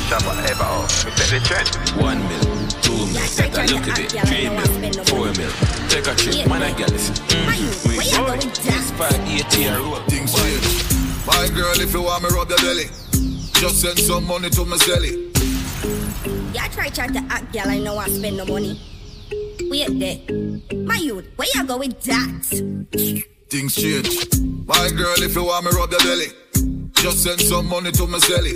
Shabba 0.07 0.34
ever 0.49 0.64
off. 0.64 1.06
We 1.06 1.11
set 1.11 1.30
the 1.30 1.40
trend. 1.45 1.69
One 2.02 2.19
mil. 2.28 2.41
Two 2.82 2.98
mil. 3.14 3.28
Set 3.28 3.57
a 3.57 3.74
look 3.74 3.88
at 3.88 3.99
it. 3.99 4.11
Three 4.28 4.49
mil. 4.49 5.06
Four 5.06 5.32
mil. 5.36 5.52
Take 5.90 6.07
a 6.07 6.15
trip. 6.15 6.48
Man, 6.48 6.64
I 6.64 6.74
get 6.78 6.90
this. 6.90 7.10
Mm-hmm. 7.11 7.90
We 7.90 7.98
This 7.98 8.91
five 8.91 9.14
ATR 9.28 9.80
roll. 9.84 10.02
Things 10.07 10.34
change. 10.34 10.98
My 11.28 11.48
girl, 11.53 11.80
if 11.80 11.94
you 11.94 12.02
want 12.02 12.24
me 12.24 12.30
rub 12.30 12.49
your 12.49 12.57
belly, 12.60 12.86
just 13.60 13.82
send 13.82 13.99
some 13.99 14.26
money 14.26 14.49
to 14.49 14.65
my 14.65 14.78
celly. 14.78 15.28
Yeah, 16.56 16.68
try 16.69 16.88
try 16.90 17.07
to 17.07 17.19
act, 17.30 17.52
girl. 17.52 17.68
I 17.68 17.80
know 17.80 17.98
I 17.98 18.07
spend 18.07 18.38
no 18.38 18.45
money. 18.45 18.80
Wait 19.69 19.99
there. 19.99 20.19
My 20.85 20.95
youth, 20.98 21.26
where 21.35 21.48
you 21.53 21.64
go 21.65 21.77
with 21.77 22.02
that? 22.03 23.26
Things 23.49 23.76
change. 23.76 24.27
My 24.65 24.89
girl, 24.95 25.15
if 25.18 25.35
you 25.35 25.44
want 25.44 25.65
me 25.65 25.72
rub 25.72 25.91
your 25.91 25.99
belly, 26.02 26.27
just 26.94 27.23
send 27.23 27.41
some 27.41 27.68
money 27.68 27.91
to 27.91 28.07
my 28.07 28.18
celly. 28.19 28.56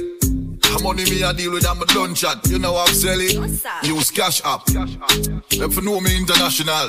How 0.66 0.80
money 0.80 1.04
me 1.10 1.24
I 1.24 1.34
deal 1.34 1.52
with, 1.52 1.68
I'm 1.68 1.82
a 1.82 1.86
done 1.86 2.16
chat. 2.16 2.46
You 2.48 2.60
know 2.60 2.78
I'm 2.78 2.94
selling. 2.94 3.44
Use 3.84 4.12
cash 4.12 4.42
app. 4.46 4.62
If 4.68 5.76
you 5.76 5.82
know 5.82 6.00
me 6.00 6.18
international, 6.18 6.88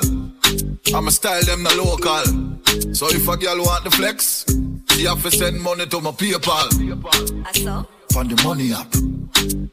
I'm 0.95 1.07
a 1.07 1.11
style 1.11 1.43
them 1.43 1.63
the 1.63 1.75
local. 1.75 2.93
So 2.93 3.07
if 3.09 3.27
a 3.27 3.37
girl 3.37 3.57
want 3.63 3.83
the 3.83 3.91
flex, 3.91 4.45
she 4.91 5.05
have 5.05 5.21
to 5.23 5.31
send 5.31 5.61
money 5.61 5.85
to 5.87 6.01
my 6.01 6.11
PayPal. 6.11 7.45
I 7.45 7.51
saw. 7.51 7.85
On 8.15 8.27
the 8.27 8.41
money 8.43 8.71
app. 8.73 8.91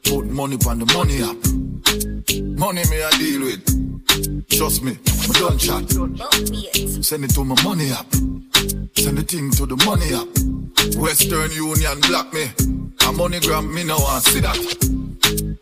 Put 0.03 0.25
money 0.25 0.57
on 0.67 0.79
the 0.79 0.85
money 0.93 1.21
app. 1.21 1.37
Money 2.57 2.83
me 2.89 3.03
I 3.03 3.11
deal 3.17 3.41
with. 3.41 3.80
Trust 4.49 4.83
me, 4.83 4.97
I 5.07 5.39
done 5.39 5.57
chat. 5.57 5.89
Send 7.03 7.25
it 7.25 7.33
to 7.33 7.43
my 7.43 7.61
money 7.63 7.91
app. 7.91 8.05
Send 8.95 9.17
the 9.17 9.23
thing 9.27 9.51
to 9.51 9.65
the 9.65 9.75
money 9.85 10.13
app. 10.13 10.27
Western 10.97 11.51
Union 11.51 11.99
block 12.01 12.33
me. 12.33 12.43
A 12.43 13.13
MoneyGram 13.13 13.73
me 13.73 13.83
now 13.83 13.97
want 13.97 14.23
see 14.23 14.39
that. 14.41 14.57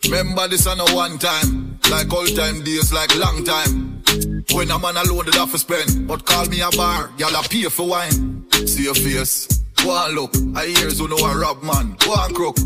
Remember 0.05 0.47
this 0.47 0.67
on 0.67 0.79
a 0.79 0.95
one 0.95 1.17
time. 1.17 1.79
Like 1.89 2.11
old 2.13 2.35
time 2.35 2.63
days, 2.63 2.91
like 2.91 3.15
long 3.15 3.43
time. 3.43 4.01
When 4.53 4.71
a 4.71 4.79
man 4.79 4.97
alone 4.97 5.25
did 5.25 5.35
have 5.35 5.51
to 5.51 5.57
spend. 5.57 6.07
But 6.07 6.25
call 6.25 6.45
me 6.47 6.61
a 6.61 6.69
bar, 6.71 7.11
y'all 7.17 7.35
a 7.35 7.43
pay 7.47 7.63
for 7.69 7.87
wine. 7.87 8.45
See 8.67 8.83
your 8.83 8.95
face. 8.95 9.47
Go 9.83 10.05
and 10.05 10.15
look, 10.15 10.35
I 10.57 10.65
hears 10.67 10.99
who 10.99 11.07
know 11.07 11.15
a 11.17 11.37
rob 11.37 11.63
man. 11.63 11.95
Go 11.99 12.13
and 12.17 12.35
crook. 12.35 12.57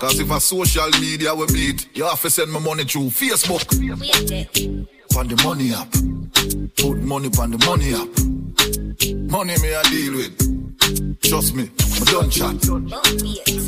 Cause 0.00 0.18
if 0.18 0.30
a 0.30 0.40
social 0.40 0.88
media 1.00 1.34
we 1.34 1.46
beat, 1.46 1.88
you 1.94 2.04
have 2.04 2.22
to 2.22 2.30
send 2.30 2.50
me 2.52 2.60
money 2.60 2.84
through 2.84 3.10
Facebook. 3.10 3.68
On 5.18 5.26
the 5.26 5.34
money 5.42 5.74
app. 5.74 5.90
Put 6.78 7.02
money 7.02 7.26
on 7.42 7.50
the 7.50 7.58
money 7.66 7.90
app. 7.90 8.06
Money 9.26 9.58
me 9.58 9.74
I 9.74 9.82
deal 9.90 10.14
with. 10.14 10.30
Trust 11.26 11.58
me, 11.58 11.66
Me 11.66 12.06
done 12.06 12.30
chat. 12.30 12.54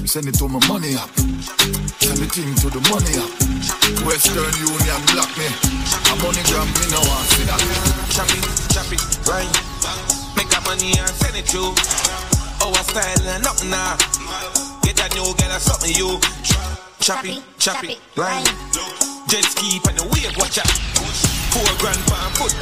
Send 0.07 0.31
it 0.31 0.39
to 0.39 0.47
my 0.47 0.63
money 0.71 0.95
up. 0.95 1.11
Send 1.99 2.23
the 2.23 2.31
thing 2.31 2.55
to 2.63 2.71
the 2.71 2.79
money 2.87 3.19
up. 3.19 3.27
Western 4.07 4.47
Union 4.63 5.01
block 5.11 5.27
me. 5.35 5.51
A 5.51 6.15
money 6.23 6.39
gram 6.47 6.71
me 6.71 6.87
no 6.95 7.03
want 7.03 7.27
see 7.35 7.43
that. 7.51 7.59
Chop 8.15 8.31
it, 8.31 8.47
chop 8.71 8.87
it, 8.95 9.03
right. 9.27 9.51
Make 10.39 10.55
that 10.55 10.63
money 10.63 10.95
and 11.03 11.11
send 11.19 11.35
it 11.35 11.51
to. 11.51 11.75
Oh, 12.63 12.71
I 12.71 12.83
style 12.87 13.27
and 13.27 13.43
up 13.43 13.59
now. 13.67 13.99
Get 14.87 15.03
that 15.03 15.11
new 15.19 15.27
girl 15.35 15.51
or 15.51 15.59
something 15.59 15.99
you. 15.99 16.15
Chop 17.03 17.27
it, 17.27 17.43
chop 17.59 17.83
it, 17.83 17.99
right. 18.15 18.47
Jet 19.27 19.43
ski 19.51 19.83
on 19.91 19.99
the 19.99 20.07
wave, 20.15 20.31
watch 20.39 20.63
out. 20.63 21.30
Four 21.53 21.71
grand 21.79 22.03
pound 22.07 22.33
foot. 22.37 22.55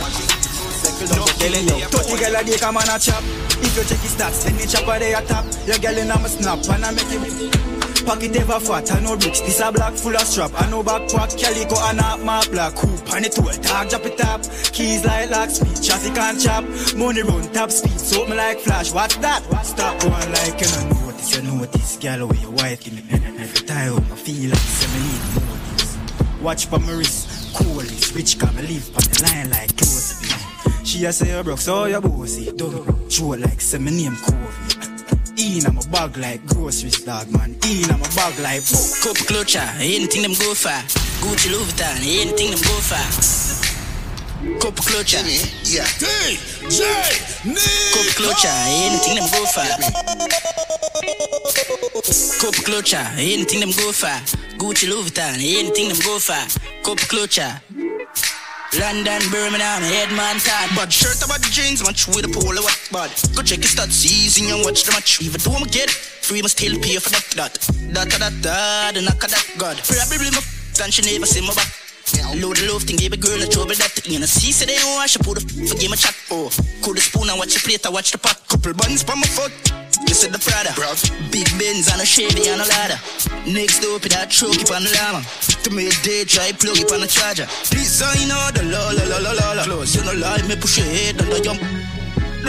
No, 0.99 1.25
Telling 1.39 1.69
you, 1.69 1.87
Twenty 1.89 2.17
girl 2.19 2.37
a 2.37 2.45
day 2.45 2.57
come 2.59 2.77
on 2.77 2.89
a 2.89 2.99
chop. 2.99 3.23
If 3.61 3.77
you 3.77 3.85
check 3.85 4.01
his 4.01 4.15
stats, 4.17 4.45
then 4.45 4.57
the 4.57 4.67
chopper 4.67 4.99
they 4.99 5.15
a 5.15 5.23
top. 5.23 5.45
Your 5.67 5.79
girl 5.79 5.99
in 5.99 6.11
a 6.11 6.19
my 6.19 6.29
snap 6.29 6.59
and 6.69 6.85
I 6.85 6.91
make 6.93 7.13
it. 7.13 7.69
Pocket 8.07 8.37
ever 8.37 8.59
fat, 8.61 8.91
I 8.93 9.01
know 9.01 9.17
bricks. 9.17 9.41
This 9.41 9.61
a 9.61 9.71
black 9.71 9.93
full 9.95 10.15
of 10.17 10.23
strap. 10.23 10.51
I 10.57 10.71
know 10.71 10.83
backpack, 10.83 11.37
calico 11.39 11.77
and 11.91 12.01
a 12.01 12.25
map 12.25 12.49
black. 12.51 12.73
Hoop 12.79 13.13
on 13.13 13.23
the 13.23 13.29
tool, 13.29 13.53
tag 13.63 13.91
drop 13.91 14.07
it 14.07 14.21
up. 14.25 14.43
Keys 14.73 15.05
like 15.05 15.31
lock 15.31 15.51
speed, 15.51 15.77
traffic 15.85 16.17
and 16.17 16.41
chop. 16.41 16.65
Money 16.97 17.23
run 17.23 17.53
top 17.53 17.71
speed, 17.71 18.01
so 18.01 18.27
me 18.27 18.35
like 18.35 18.59
flash. 18.61 18.93
What's 18.93 19.17
that? 19.17 19.43
Stop 19.65 20.01
going 20.01 20.33
like 20.33 20.61
you 20.61 20.69
know 20.89 20.89
notice, 21.05 21.37
you 21.37 21.43
notice. 21.43 21.97
Girl, 21.99 22.27
where 22.29 22.41
your 22.41 22.51
wife 22.53 22.83
give 22.83 22.95
me 22.95 23.03
every 23.13 23.67
time. 23.67 23.97
I 23.97 24.17
feel 24.17 24.51
like 24.51 24.59
say 24.59 24.89
me 24.99 25.05
need 25.07 25.23
more. 25.35 26.43
Watch 26.43 26.67
for 26.67 26.79
my 26.79 26.93
wrist, 26.93 27.38
coolest. 27.55 28.15
Rich 28.15 28.39
come 28.39 28.57
live 28.57 28.89
on 28.97 29.03
the 29.03 29.23
line 29.25 29.51
like 29.51 29.77
close. 29.77 30.23
She 30.85 31.05
a 31.05 31.13
say 31.13 31.37
you 31.37 31.43
broke, 31.43 31.61
so 31.61 31.85
you 31.85 32.01
bossy. 32.01 32.53
Don't 32.53 33.11
show 33.11 33.29
like 33.29 33.61
say 33.61 33.79
my 33.79 33.91
name 33.91 34.17
Covey. 34.17 34.99
In 35.39 35.67
I'm 35.67 35.79
a 35.79 35.83
bag 35.91 36.17
like 36.17 36.45
groceries, 36.47 37.05
dog 37.05 37.31
man. 37.31 37.57
In 37.65 37.91
I'm 37.91 38.01
a 38.01 38.09
bag 38.17 38.39
like 38.41 38.63
book. 38.67 38.89
Cup 39.03 39.17
clutcher, 39.29 39.69
anything 39.77 40.23
them 40.23 40.33
go 40.33 40.55
for. 40.55 40.69
Gucci 41.23 41.51
Louis 41.51 41.65
Vuitton, 41.65 41.99
anything 42.01 42.51
them 42.51 42.61
go 42.61 42.77
for. 42.81 43.48
Cup 44.39 44.79
clutcher, 44.87 45.19
yeah. 45.67 45.83
DJ 45.99 46.87
clutcher, 48.15 48.55
anything 48.87 49.17
them 49.17 49.27
go. 49.35 49.43
Cup 52.39 52.55
clutcher, 52.63 53.03
anything 53.19 53.59
them 53.59 53.71
go 53.71 53.91
for. 53.91 54.07
Gucci 54.63 54.89
Louis 54.89 55.11
Vuitton, 55.11 55.43
anything 55.43 55.89
them 55.89 55.99
go. 56.07 56.21
Cup 56.87 56.99
clutcher. 57.11 57.61
London, 58.79 59.23
Birmingham, 59.33 59.83
Headman 59.83 60.39
Todd. 60.39 60.71
Bad 60.77 60.93
shirt 60.93 61.19
about 61.25 61.41
the 61.41 61.49
jeans, 61.51 61.83
match 61.83 62.07
with 62.07 62.25
a 62.25 62.29
polo 62.29 62.63
what 62.63 62.79
bad. 62.93 63.11
Go 63.35 63.43
check 63.43 63.59
your 63.59 63.67
stats, 63.67 63.91
season 63.91 64.55
and 64.55 64.65
watch 64.65 64.85
the 64.85 64.93
match. 64.93 65.21
Even 65.21 65.41
though 65.41 65.59
I'm 65.59 65.67
get 65.67 65.91
free 65.91 66.43
must 66.43 66.59
still 66.59 66.79
pay 66.79 66.97
for 66.99 67.11
that, 67.11 67.27
that. 67.35 67.55
That, 67.91 68.09
that, 68.21 68.43
that, 68.43 68.95
the 68.95 69.03
knock 69.03 69.25
of 69.25 69.31
that, 69.33 69.47
God. 69.59 69.79
Probably 69.83 70.31
my 70.31 70.39
f- 70.39 70.81
and 70.81 70.95
she 70.95 71.03
never 71.03 71.27
see 71.27 71.41
my 71.41 71.53
back. 71.55 71.88
Load 72.41 72.57
the 72.57 72.71
love 72.73 72.83
thing, 72.85 72.97
give 72.97 73.13
a 73.13 73.17
girl 73.17 73.41
a 73.43 73.47
trouble 73.47 73.75
that 73.75 74.07
You 74.07 74.21
know, 74.21 74.27
see, 74.27 74.53
say 74.53 74.67
they 74.67 74.77
don't 74.77 74.97
wash, 74.97 75.17
I 75.17 75.23
put 75.23 75.39
the 75.39 75.45
f- 75.45 75.69
forgive 75.69 75.91
my 75.91 75.97
chat. 75.97 76.15
Oh, 76.31 76.49
cool 76.83 76.95
the 76.95 77.01
spoon 77.01 77.29
and 77.29 77.39
watch 77.39 77.55
the 77.55 77.61
plate, 77.61 77.85
I 77.85 77.91
watch 77.91 78.13
the 78.13 78.19
pot. 78.19 78.41
Couple 78.49 78.73
buns 78.75 79.05
by 79.05 79.15
my 79.15 79.29
foot. 79.29 79.53
You 80.07 80.15
said 80.15 80.33
the 80.33 80.39
Prada. 80.39 80.73
Big 81.31 81.49
Benz 81.59 81.91
and 81.93 82.01
a 82.01 82.07
Chevy 82.07 82.49
and 82.49 82.63
a 82.63 82.67
ladder. 82.67 82.99
Next 83.45 83.85
up, 83.85 84.03
that 84.09 84.31
truck 84.31 84.57
up 84.57 84.71
on 84.73 84.85
the 84.85 84.93
llama. 84.97 85.21
To 85.65 85.71
me, 85.71 85.91
day 86.01 86.25
try 86.25 86.53
plug 86.53 86.79
it 86.79 86.93
on 86.93 87.01
the 87.01 87.11
charger. 87.11 87.45
Design 87.69 88.31
all 88.33 88.53
the 88.53 88.63
la 88.65 88.95
la 88.95 89.05
la 89.05 89.19
la 89.19 89.33
la 89.33 89.53
la. 89.53 89.65
Close, 89.65 89.97
you 89.97 90.05
know, 90.05 90.17
lie, 90.17 90.41
me 90.49 90.57
push 90.57 90.79
your 90.79 90.87
head 90.87 91.21
and 91.21 91.29
I 91.29 91.98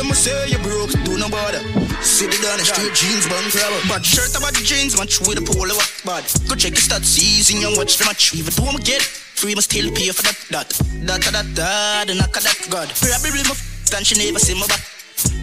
me 0.05 0.13
say 0.13 0.47
you 0.47 0.59
broke, 0.59 0.91
do 1.03 1.17
no 1.17 1.27
bother. 1.27 1.59
Sit 1.99 2.31
it 2.31 2.41
down 2.41 2.55
and 2.55 2.67
straight 2.67 2.93
jeans, 2.95 3.27
bun 3.27 3.43
grabber. 3.51 3.81
Bad 3.89 4.05
shirt 4.05 4.31
about 4.37 4.53
the 4.53 4.63
jeans, 4.63 4.95
match 4.97 5.19
with 5.19 5.37
a 5.37 5.43
polo 5.43 5.75
what 5.75 5.91
bad. 6.05 6.23
Go 6.47 6.55
check 6.55 6.77
your 6.77 6.85
stats, 6.85 7.11
season 7.11 7.65
and 7.65 7.75
watch 7.75 7.97
the 7.97 8.05
match. 8.05 8.33
Even 8.35 8.53
though 8.55 8.71
I'm 8.71 8.79
get 8.79 9.01
free, 9.01 9.55
must 9.55 9.71
still 9.71 9.91
pay 9.91 10.09
for 10.15 10.23
that. 10.23 10.39
That, 10.49 10.69
that, 11.07 11.21
that, 11.33 11.47
that, 11.55 12.07
the 12.07 12.15
knock 12.15 12.35
of 12.37 12.43
that, 12.43 12.59
God. 12.69 12.87
Probably 12.95 13.43
my 13.43 13.51
f- 13.51 13.93
and 13.95 14.05
she 14.05 14.15
never 14.15 14.39
see 14.39 14.53
my 14.53 14.67
back. 14.67 14.85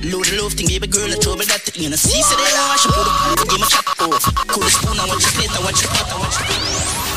Load 0.08 0.24
the 0.24 0.40
love 0.40 0.54
thing, 0.54 0.68
baby 0.68 0.86
girl, 0.86 1.10
I 1.10 1.18
trouble 1.20 1.44
that. 1.44 1.76
You 1.76 1.90
know, 1.90 1.96
see, 1.96 2.22
say 2.22 2.36
they 2.36 2.52
wash, 2.56 2.86
I 2.86 3.36
put 3.36 3.44
the 3.44 3.46
game 3.50 3.60
a 3.60 3.68
chat. 3.68 3.84
Oh, 4.00 4.16
cool 4.48 4.64
spoon 4.64 4.96
I 4.96 5.04
watch 5.04 5.24
the 5.24 5.32
plate, 5.36 5.52
I 5.52 5.60
watch 5.60 5.82
the 5.82 5.88
plate, 5.88 6.08
I 6.08 6.16
watch 6.16 6.36
the 6.38 6.44
plate. 6.44 7.15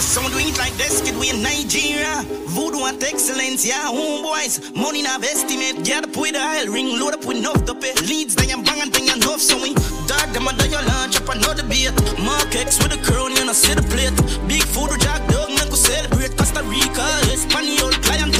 Someone 0.00 0.32
doing 0.32 0.48
it 0.48 0.58
like 0.58 0.72
this, 0.74 1.00
kid, 1.02 1.16
we 1.18 1.30
in 1.30 1.42
Nigeria. 1.42 2.22
Voodoo 2.54 2.84
and 2.84 3.02
excellence, 3.02 3.66
yeah, 3.66 3.90
homeboys. 3.90 4.74
Money 4.74 5.02
now 5.02 5.16
estimate, 5.18 5.84
get 5.84 6.04
up 6.04 6.16
with 6.16 6.34
the 6.34 6.42
oil 6.42 6.72
ring, 6.72 6.98
load 6.98 7.14
up 7.14 7.24
with 7.24 7.38
enough 7.38 7.64
to 7.64 7.74
pay. 7.74 7.94
Leads, 8.06 8.34
then 8.34 8.48
you 8.48 8.62
bang 8.62 8.82
and 8.82 8.92
then 8.92 9.06
you 9.06 9.14
enough, 9.14 9.40
so 9.40 9.56
we 9.60 9.74
dog 10.06 10.30
them 10.32 10.46
and 10.46 10.58
then 10.58 10.70
you 10.70 10.82
launch 10.86 11.16
up 11.20 11.28
another 11.28 11.66
beat. 11.66 11.94
Mark 12.18 12.54
X 12.54 12.78
with 12.78 12.92
the 12.94 13.00
crown, 13.02 13.32
you 13.34 13.44
know, 13.44 13.52
see 13.52 13.74
the 13.74 13.82
plate. 13.82 14.14
Big 14.46 14.62
food, 14.62 14.90
jack 15.00 15.22
dog, 15.30 15.50
man, 15.50 15.68
go 15.68 15.74
celebrate 15.74 16.36
Costa 16.36 16.62
Rica, 16.62 17.06
Espanol, 17.32 17.90
client. 18.06 18.34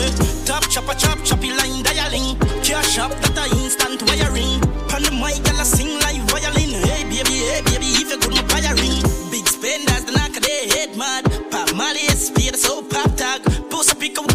Top 0.47 0.62
chopper, 0.68 0.94
chop, 0.94 1.18
choppy 1.24 1.51
line, 1.51 1.82
dialing. 1.82 2.39
Cash 2.62 2.98
up, 2.98 3.10
that 3.10 3.39
a 3.39 3.44
instant 3.62 4.02
wiring. 4.06 4.60
Pan 4.86 5.02
the 5.02 5.10
mic, 5.10 5.43
I 5.48 5.64
sing 5.64 5.98
Spenders, 9.74 10.05
the 10.05 10.12
knock 10.12 10.30
their 10.38 10.64
head 10.70 10.96
mad. 10.96 11.24
Pop 11.51 11.74
Molly, 11.74 12.06
speed, 12.14 12.55
so 12.55 12.80
pop 12.82 13.10
tag. 13.16 13.42
A 13.44 13.94
pick 13.96 14.16
up. 14.18 14.30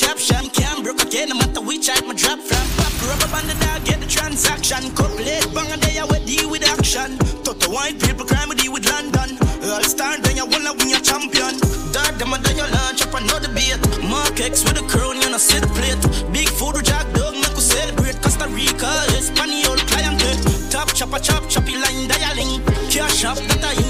Caption, 0.00 0.48
cam 0.56 0.82
broke 0.82 1.02
again, 1.02 1.28
no 1.28 1.36
matter 1.36 1.60
which 1.60 1.84
side 1.84 2.06
my 2.06 2.14
drop 2.14 2.40
from. 2.40 2.64
Pop 2.80 2.92
rubber 3.04 3.28
band 3.28 3.44
the 3.44 3.54
dog, 3.60 3.84
get 3.84 4.00
the 4.00 4.06
transaction. 4.06 4.88
Couplate, 4.96 5.52
bang 5.52 5.70
a 5.70 5.76
day, 5.76 5.98
I 6.00 6.04
will 6.04 6.24
deal 6.24 6.48
with 6.48 6.64
action. 6.64 7.18
Toto 7.44 7.68
white 7.70 8.00
people 8.00 8.24
crime, 8.24 8.48
we 8.48 8.54
deal 8.56 8.72
with 8.72 8.88
London. 8.88 9.36
All 9.68 9.84
star, 9.84 10.16
then 10.24 10.36
you 10.36 10.46
wanna 10.46 10.72
win 10.80 10.88
your 10.88 11.04
champion. 11.04 11.60
Dog, 11.92 12.16
them 12.16 12.32
a 12.32 12.38
day, 12.40 12.56
you 12.56 12.64
launch 12.64 13.04
up 13.04 13.12
another 13.12 13.52
beat. 13.52 13.76
Mark 14.00 14.40
X 14.40 14.64
with 14.64 14.80
a 14.80 14.84
crown, 14.88 15.20
you 15.20 15.28
know, 15.28 15.36
the 15.36 15.68
plate. 15.76 16.00
Big 16.32 16.48
food, 16.48 16.80
jack 16.82 17.04
dog, 17.12 17.36
make 17.36 17.52
we 17.52 17.60
celebrate. 17.60 18.16
Costa 18.22 18.48
Rica, 18.48 18.88
Espanol, 19.12 19.76
client. 19.92 20.24
Top 20.72 20.88
chopper, 20.94 21.20
chop, 21.20 21.48
choppy 21.50 21.76
line, 21.76 22.08
dialing. 22.08 22.64
Cash 22.88 23.24
up, 23.28 23.36
that 23.36 23.62
a 23.62 23.83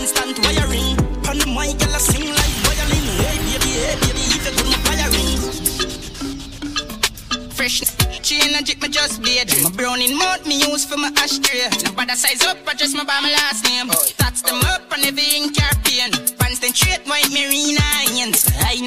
just 8.95 9.19
be 9.23 9.43
blade. 9.43 9.51
My 9.63 9.71
browning 9.71 10.17
mouth 10.17 10.47
me 10.47 10.63
use 10.63 10.85
for 10.85 10.97
my 10.97 11.11
ashtray. 11.19 11.67
Nobody 11.83 12.15
size 12.15 12.47
up, 12.47 12.59
I 12.67 12.75
just 12.75 12.95
my 12.97 13.03
by 13.03 13.19
my 13.21 13.31
last 13.33 13.67
name. 13.67 13.91
Tats 14.19 14.43
them 14.43 14.63
up 14.71 14.87
and 14.95 15.05
every 15.05 15.27
ink 15.35 15.59
pain. 15.83 16.11
Pants 16.39 16.61
then 16.63 16.73
straight 16.73 17.03
white 17.11 17.27
marina 17.35 17.83
onions. 18.07 18.47
I 18.63 18.87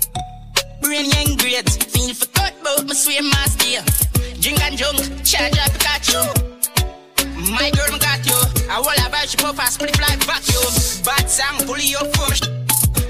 brain 0.79 1.11
young 1.11 1.35
grades. 1.35 1.75
Feel 1.91 2.15
for 2.15 2.27
cut 2.31 2.55
bout 2.63 2.87
my 2.87 2.93
swear 2.93 3.21
master. 3.21 3.83
Drink 4.39 4.63
and 4.63 4.77
junk, 4.79 4.97
charge 5.27 5.59
up 5.59 5.75
Pikachu. 5.75 6.23
My 7.51 7.69
girl, 7.75 7.91
me 7.91 7.99
got 7.99 8.23
you. 8.23 8.39
I 8.71 8.79
will 8.79 8.99
have 9.03 9.13
a 9.13 9.27
ship 9.27 9.43
up 9.43 9.55
fast, 9.57 9.77
pretty 9.77 9.93
fly 9.99 10.15
vacuum. 10.23 10.71
Bad 11.03 11.27
song, 11.27 11.67
pull 11.67 11.83
you 11.83 11.99
up 11.99 12.15
for 12.15 12.31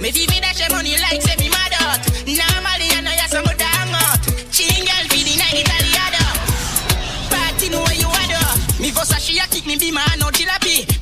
me. 0.01 0.09
Me 0.09 0.39
dash 0.41 0.59
your 0.59 0.73
money 0.73 0.97
like 0.97 1.21
say 1.21 1.37
me 1.37 1.49
mad 1.49 1.73
out. 1.77 2.01
Normally 2.25 2.89
I 2.89 3.01
know 3.05 3.13
you 3.13 3.27
some 3.29 3.45
hang 3.45 3.93
out. 3.93 4.21
Chilling 4.49 4.85
girl 4.85 5.05
feeling 5.13 5.37
like 5.37 5.86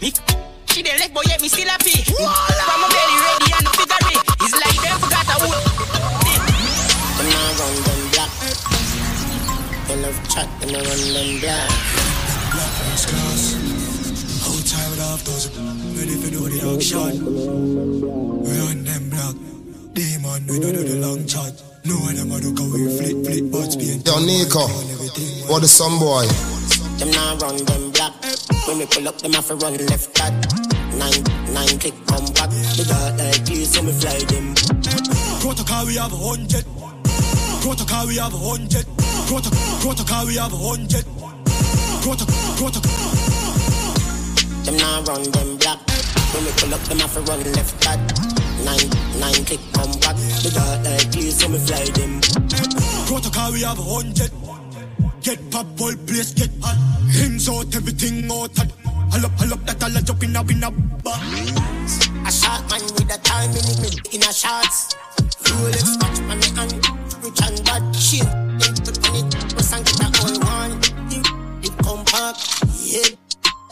Me 0.05 0.13
she 0.69 0.83
the 0.83 0.89
left 1.01 1.13
boy 1.15 1.21
yet 1.25 1.41
me 1.41 1.47
still 1.47 1.67
happy. 1.67 1.97
From 2.05 2.21
my 2.21 2.87
belly 2.93 3.17
ready 3.25 3.49
and 3.57 3.65
the 3.65 3.71
figure 3.73 4.05
it. 4.13 4.21
It's 4.45 4.53
like 4.53 4.77
them 4.85 5.01
forgot 5.01 5.25
a 5.33 5.35
wood. 5.41 5.65
Them 7.17 7.25
now 7.33 7.57
run 7.57 7.73
them 7.81 8.01
black. 8.13 8.29
They 9.89 9.97
love 10.05 10.19
chat, 10.29 10.45
them 10.61 10.69
now 10.77 10.85
run 10.85 11.01
them 11.09 11.41
black. 11.41 11.69
Black 12.53 12.71
first 12.77 13.09
class. 13.09 13.57
Outside 14.45 14.89
with 14.93 15.01
half 15.01 15.25
dozen. 15.25 15.57
Ready 15.97 16.15
for 16.21 16.29
do 16.29 16.53
the 16.53 16.61
action. 16.69 17.25
We 18.45 18.53
on 18.61 18.83
them 18.85 19.09
black. 19.09 19.33
Demon, 19.97 20.45
we 20.45 20.59
don't 20.59 20.73
do 20.77 20.83
the 20.85 21.01
long 21.01 21.25
chat. 21.25 21.63
No 21.83 21.97
one 21.97 22.13
them 22.13 22.29
a 22.29 22.37
look 22.37 22.59
how 22.59 22.69
we 22.69 22.85
flip, 22.93 23.25
flip, 23.25 23.49
but 23.49 23.71
spin. 23.73 24.05
Yo, 24.05 24.21
Nicco, 24.21 24.69
what 25.49 25.61
the 25.61 25.67
some 25.67 25.97
boy? 25.97 26.29
Them 26.97 27.11
now 27.11 27.35
run 27.37 27.57
them 27.65 27.91
black. 27.91 28.13
When 28.67 28.79
we 28.79 28.85
pull 28.85 29.07
up, 29.07 29.17
them 29.19 29.33
have 29.33 29.47
to 29.47 29.55
run 29.55 29.75
left 29.87 30.13
back. 30.15 30.33
Nine, 30.95 31.23
nine 31.53 31.77
click, 31.77 31.93
come 32.07 32.25
back. 32.33 32.49
The 32.79 32.85
dark 32.87 33.19
like 33.19 33.49
you, 33.49 33.65
so 33.65 33.83
me 33.83 33.91
fly 33.91 34.17
them. 34.31 34.55
Protocol, 35.41 35.85
we 35.85 35.95
have 35.95 36.13
a 36.13 36.15
hundred. 36.15 36.65
Protocol, 37.61 38.07
we 38.07 38.15
have 38.15 38.33
a 38.33 38.37
hundred. 38.37 38.85
Protocol, 39.27 39.59
protocol, 39.83 40.25
we 40.25 40.35
have 40.35 40.53
a 40.53 40.57
hundred. 40.57 41.05
Protocol. 42.01 42.81
Them 44.63 44.77
now 44.77 45.03
run 45.03 45.23
them 45.31 45.57
black. 45.57 45.79
When 46.33 46.45
we 46.45 46.51
pull 46.55 46.73
up, 46.73 46.81
them 46.87 46.99
have 46.99 47.13
to 47.13 47.21
run 47.27 47.43
left 47.53 47.75
back. 47.83 47.99
Nine, 48.63 48.89
nine 49.19 49.43
click, 49.43 49.59
come 49.73 49.91
back. 49.99 50.15
The 50.41 50.51
dark 50.55 50.79
like 50.85 51.13
you, 51.13 51.29
so 51.31 51.49
me 51.49 51.59
fly 51.59 51.83
them. 51.91 52.21
Protocol, 53.05 53.51
we 53.51 53.61
have 53.61 53.79
a 53.79 53.83
hundred. 53.83 54.31
Get 55.25 55.41
pop, 55.49 55.65
whole 55.79 55.95
place 56.05 56.33
get 56.33 56.51
hot. 56.61 56.77
Hands 57.09 57.49
out, 57.49 57.75
everything 57.75 58.29
out 58.29 58.55
hot. 58.55 58.69
Hull 59.09 59.25
up, 59.25 59.31
hull 59.41 59.53
up, 59.53 59.65
that 59.65 59.81
all 59.81 59.97
a 59.97 60.01
jump 60.03 60.21
in 60.21 60.35
a 60.35 60.43
win 60.43 60.61
a 60.61 60.69
bar. 61.01 61.17
A 61.17 62.29
short 62.29 62.61
man 62.69 62.85
with 62.93 63.09
a 63.09 63.17
time 63.25 63.49
in 63.49 63.65
it 63.89 64.13
in 64.13 64.21
a 64.21 64.29
shots. 64.29 64.93
Rolex 65.49 65.97
watch 65.97 66.21
on 66.29 66.37
the 66.37 66.49
hand, 66.53 66.77
rich 67.25 67.41
and 67.41 67.57
bad 67.65 67.81
shit. 67.97 68.29
They 68.61 68.69
put 68.85 69.01
on 69.01 69.17
it, 69.17 69.33
press 69.49 69.73
and 69.73 69.81
get 69.81 69.97
a 69.97 70.13
whole 70.13 70.37
one. 70.45 70.77
The, 71.09 71.17
the 71.57 71.69
compact, 71.81 72.45
yeah. 72.85 73.09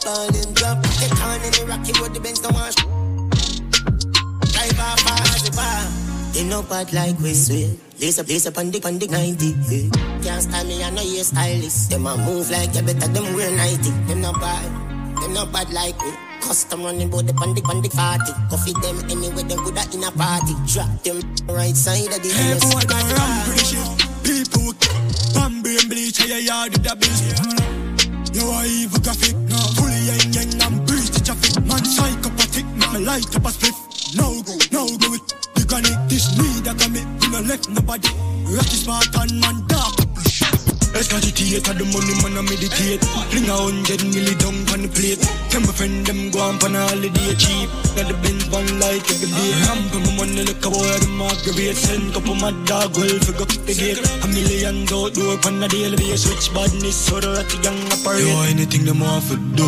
Ball 0.02 0.34
and 0.34 0.56
drop, 0.58 0.82
get 0.98 1.14
on 1.22 1.38
in 1.38 1.52
the 1.54 1.66
rocky 1.70 1.92
road, 2.02 2.14
the 2.14 2.18
Benz 2.18 2.40
don't 2.40 2.52
want. 2.52 2.74
Drive 4.50 4.80
off 4.82 5.06
as 5.06 5.42
the 5.46 5.54
bar. 5.54 5.86
They 6.34 6.50
no 6.50 6.64
bad 6.64 6.92
like 6.92 7.16
we 7.20 7.32
swear. 7.32 7.83
Lace 8.00 8.18
up, 8.18 8.28
lace 8.28 8.46
up 8.46 8.58
on 8.58 8.70
the, 8.70 8.82
on 8.84 8.98
the 8.98 9.06
90. 9.06 9.54
Yeah. 9.70 9.88
Can't 10.22 10.42
stand 10.42 10.68
me, 10.68 10.82
I 10.82 10.90
know 10.90 11.02
you're 11.02 11.24
stylist. 11.24 11.90
Them 11.90 12.06
a 12.06 12.16
move 12.16 12.50
like 12.50 12.74
you 12.74 12.82
better, 12.82 13.08
them 13.08 13.34
wear 13.34 13.50
90. 13.54 13.90
Them 14.08 14.20
no 14.20 14.32
bad, 14.34 14.66
them 15.22 15.32
no 15.32 15.46
bad 15.46 15.70
like 15.72 15.96
we. 16.02 16.10
Custom 16.42 16.82
running 16.82 17.08
bout 17.08 17.26
the 17.26 17.32
pandy 17.32 17.62
pandy 17.62 17.88
party. 17.88 18.32
Coffee 18.50 18.74
them 18.82 18.98
anyway, 19.08 19.44
them 19.48 19.58
good 19.64 19.78
in 19.94 20.04
a 20.04 20.10
party. 20.12 20.52
Drop 20.68 20.90
them 21.02 21.22
right 21.48 21.74
side 21.76 22.10
of 22.12 22.20
the 22.20 22.28
Hey, 22.28 22.52
house. 22.52 22.66
boy, 22.68 22.82
pretty 22.84 23.64
shit. 23.64 23.88
People, 24.26 24.74
Bambi 25.32 25.78
and 25.78 25.88
bleach, 25.88 26.18
how 26.18 26.26
you 26.26 26.44
yard 26.44 26.72
with 26.72 26.82
the 26.84 26.94
biz. 26.98 27.22
You 28.34 28.44
are 28.50 28.66
evil 28.66 29.00
graphic, 29.00 29.36
no. 29.48 29.56
Fully 29.78 30.00
yang 30.10 30.32
yang, 30.34 30.50
I'm 30.60 30.84
breeze 30.84 31.08
the 31.14 31.20
traffic. 31.24 31.62
Man, 31.64 31.84
psychopathic, 31.86 32.66
me 32.76 32.98
light 33.06 33.30
up 33.36 33.46
a 33.46 33.50
spliff. 33.54 33.78
No 34.18 34.42
go, 34.42 34.52
no 34.74 34.82
go 34.98 35.10
with 35.14 35.22
granny. 35.74 35.94
This 36.06 36.30
need 36.38 36.62
that 36.64 36.78
come 36.78 36.94
we 36.94 37.26
no 37.30 37.40
left 37.42 37.68
nobody. 37.68 38.10
Rocky 38.46 38.78
Spartan, 38.78 39.40
man, 39.40 39.66
dark. 39.66 39.94
Escagitate 40.94 41.58
the 41.58 41.58
theater. 41.58 41.74
The 41.74 41.84
money, 41.90 42.14
man, 42.22 42.38
I 42.38 42.42
meditate. 42.46 43.02
Fling 43.02 43.50
a 43.50 43.56
hundred 43.58 43.98
down 44.38 44.54
on 44.70 44.86
the 44.86 44.90
plate. 44.94 45.18
Tell 45.50 45.62
my 45.66 45.74
friend 45.74 46.06
them 46.06 46.30
go 46.30 46.38
on 46.38 46.74
a 46.74 46.80
holiday 46.86 47.34
cheap. 47.34 47.66
Got 47.98 48.06
the 48.06 48.14
Benz 48.22 48.46
one 48.54 48.70
like 48.78 49.02
every 49.10 49.26
day. 49.26 49.50
Ramp 49.66 49.90
my 49.90 50.10
money 50.14 50.46
like 50.46 50.62
a 50.62 50.70
boy, 50.70 50.94
them 51.02 51.18
aggravate. 51.18 51.74
Send 51.74 52.14
couple 52.14 52.38
my 52.38 52.54
dog, 52.70 52.94
well, 52.94 53.18
figure 53.26 53.50
the 53.66 53.74
gate. 53.74 53.98
A 54.22 54.26
million 54.30 54.86
outdoor 54.86 55.42
on 55.42 55.62
a 55.62 55.66
daily. 55.66 56.14
Switch 56.14 56.54
badness, 56.54 56.94
so 56.94 57.18
the 57.18 57.42
young 57.66 57.80
operate. 57.90 58.22
Yo, 58.22 58.46
anything 58.46 58.86
them 58.86 59.02
want 59.02 59.24
for 59.26 59.38
do. 59.58 59.66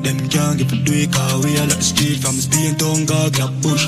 Them 0.00 0.16
can't 0.32 0.56
give 0.56 0.72
a 0.72 1.06
cause 1.12 1.44
we 1.44 1.60
are 1.60 1.68
like 1.68 1.76
the 1.76 1.84
street 1.84 2.24
from 2.24 2.32
Spain 2.40 2.72
to 2.80 2.88
Gaga 3.04 3.52
bush. 3.60 3.84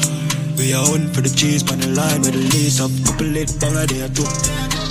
We 0.61 0.77
are 0.77 0.85
on 0.93 1.09
for 1.09 1.25
the 1.25 1.33
cheese, 1.33 1.65
on 1.73 1.81
the 1.81 1.89
line 1.97 2.21
with 2.21 2.37
the 2.37 2.45
lace 2.53 2.85
up. 2.85 2.93
Couple 3.09 3.33
lit 3.33 3.49
bang 3.57 3.77
a 3.81 3.89
day 3.89 4.05
two. 4.13 4.29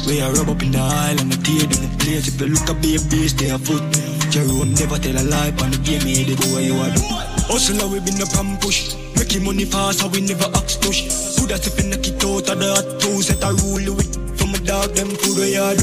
We 0.10 0.18
are 0.18 0.34
rub 0.34 0.50
up 0.50 0.62
in 0.66 0.74
the 0.74 0.82
aisle 0.82 1.22
and 1.22 1.30
the 1.30 1.38
tear 1.46 1.70
in 1.70 1.78
the 1.78 1.92
place. 2.02 2.26
If 2.26 2.42
you 2.42 2.50
look 2.50 2.66
a 2.68 2.74
baby, 2.74 3.30
stay 3.30 3.54
a 3.54 3.60
foot. 3.62 3.86
Jerome 4.34 4.74
never 4.74 4.98
tell 4.98 5.14
a 5.14 5.24
lie, 5.30 5.54
on 5.62 5.70
the 5.70 5.80
game, 5.86 6.02
he 6.02 6.26
the 6.26 6.34
boy 6.42 6.66
you 6.66 6.74
are 6.82 6.90
do. 6.90 7.06
Hustle, 7.46 7.86
we 7.94 8.02
been 8.02 8.18
up 8.18 8.34
and 8.42 8.58
push. 8.58 8.98
Making 9.14 9.46
money 9.46 9.66
fast, 9.70 10.02
so 10.02 10.10
we 10.10 10.26
never 10.26 10.50
ask 10.58 10.82
push. 10.82 11.06
Put 11.38 11.54
us 11.54 11.70
if 11.70 11.78
you 11.78 11.86
knock 11.94 12.02
it 12.02 12.18
out 12.26 12.50
of 12.50 12.58
the 12.58 12.66
hot 12.66 12.88
two, 12.98 13.22
set 13.22 13.46
a 13.46 13.54
rule 13.62 13.94
with. 13.94 14.10
From 14.42 14.58
a 14.58 14.60
dog, 14.66 14.98
them 14.98 15.14
food 15.22 15.38
we 15.38 15.54
up. 15.54 15.78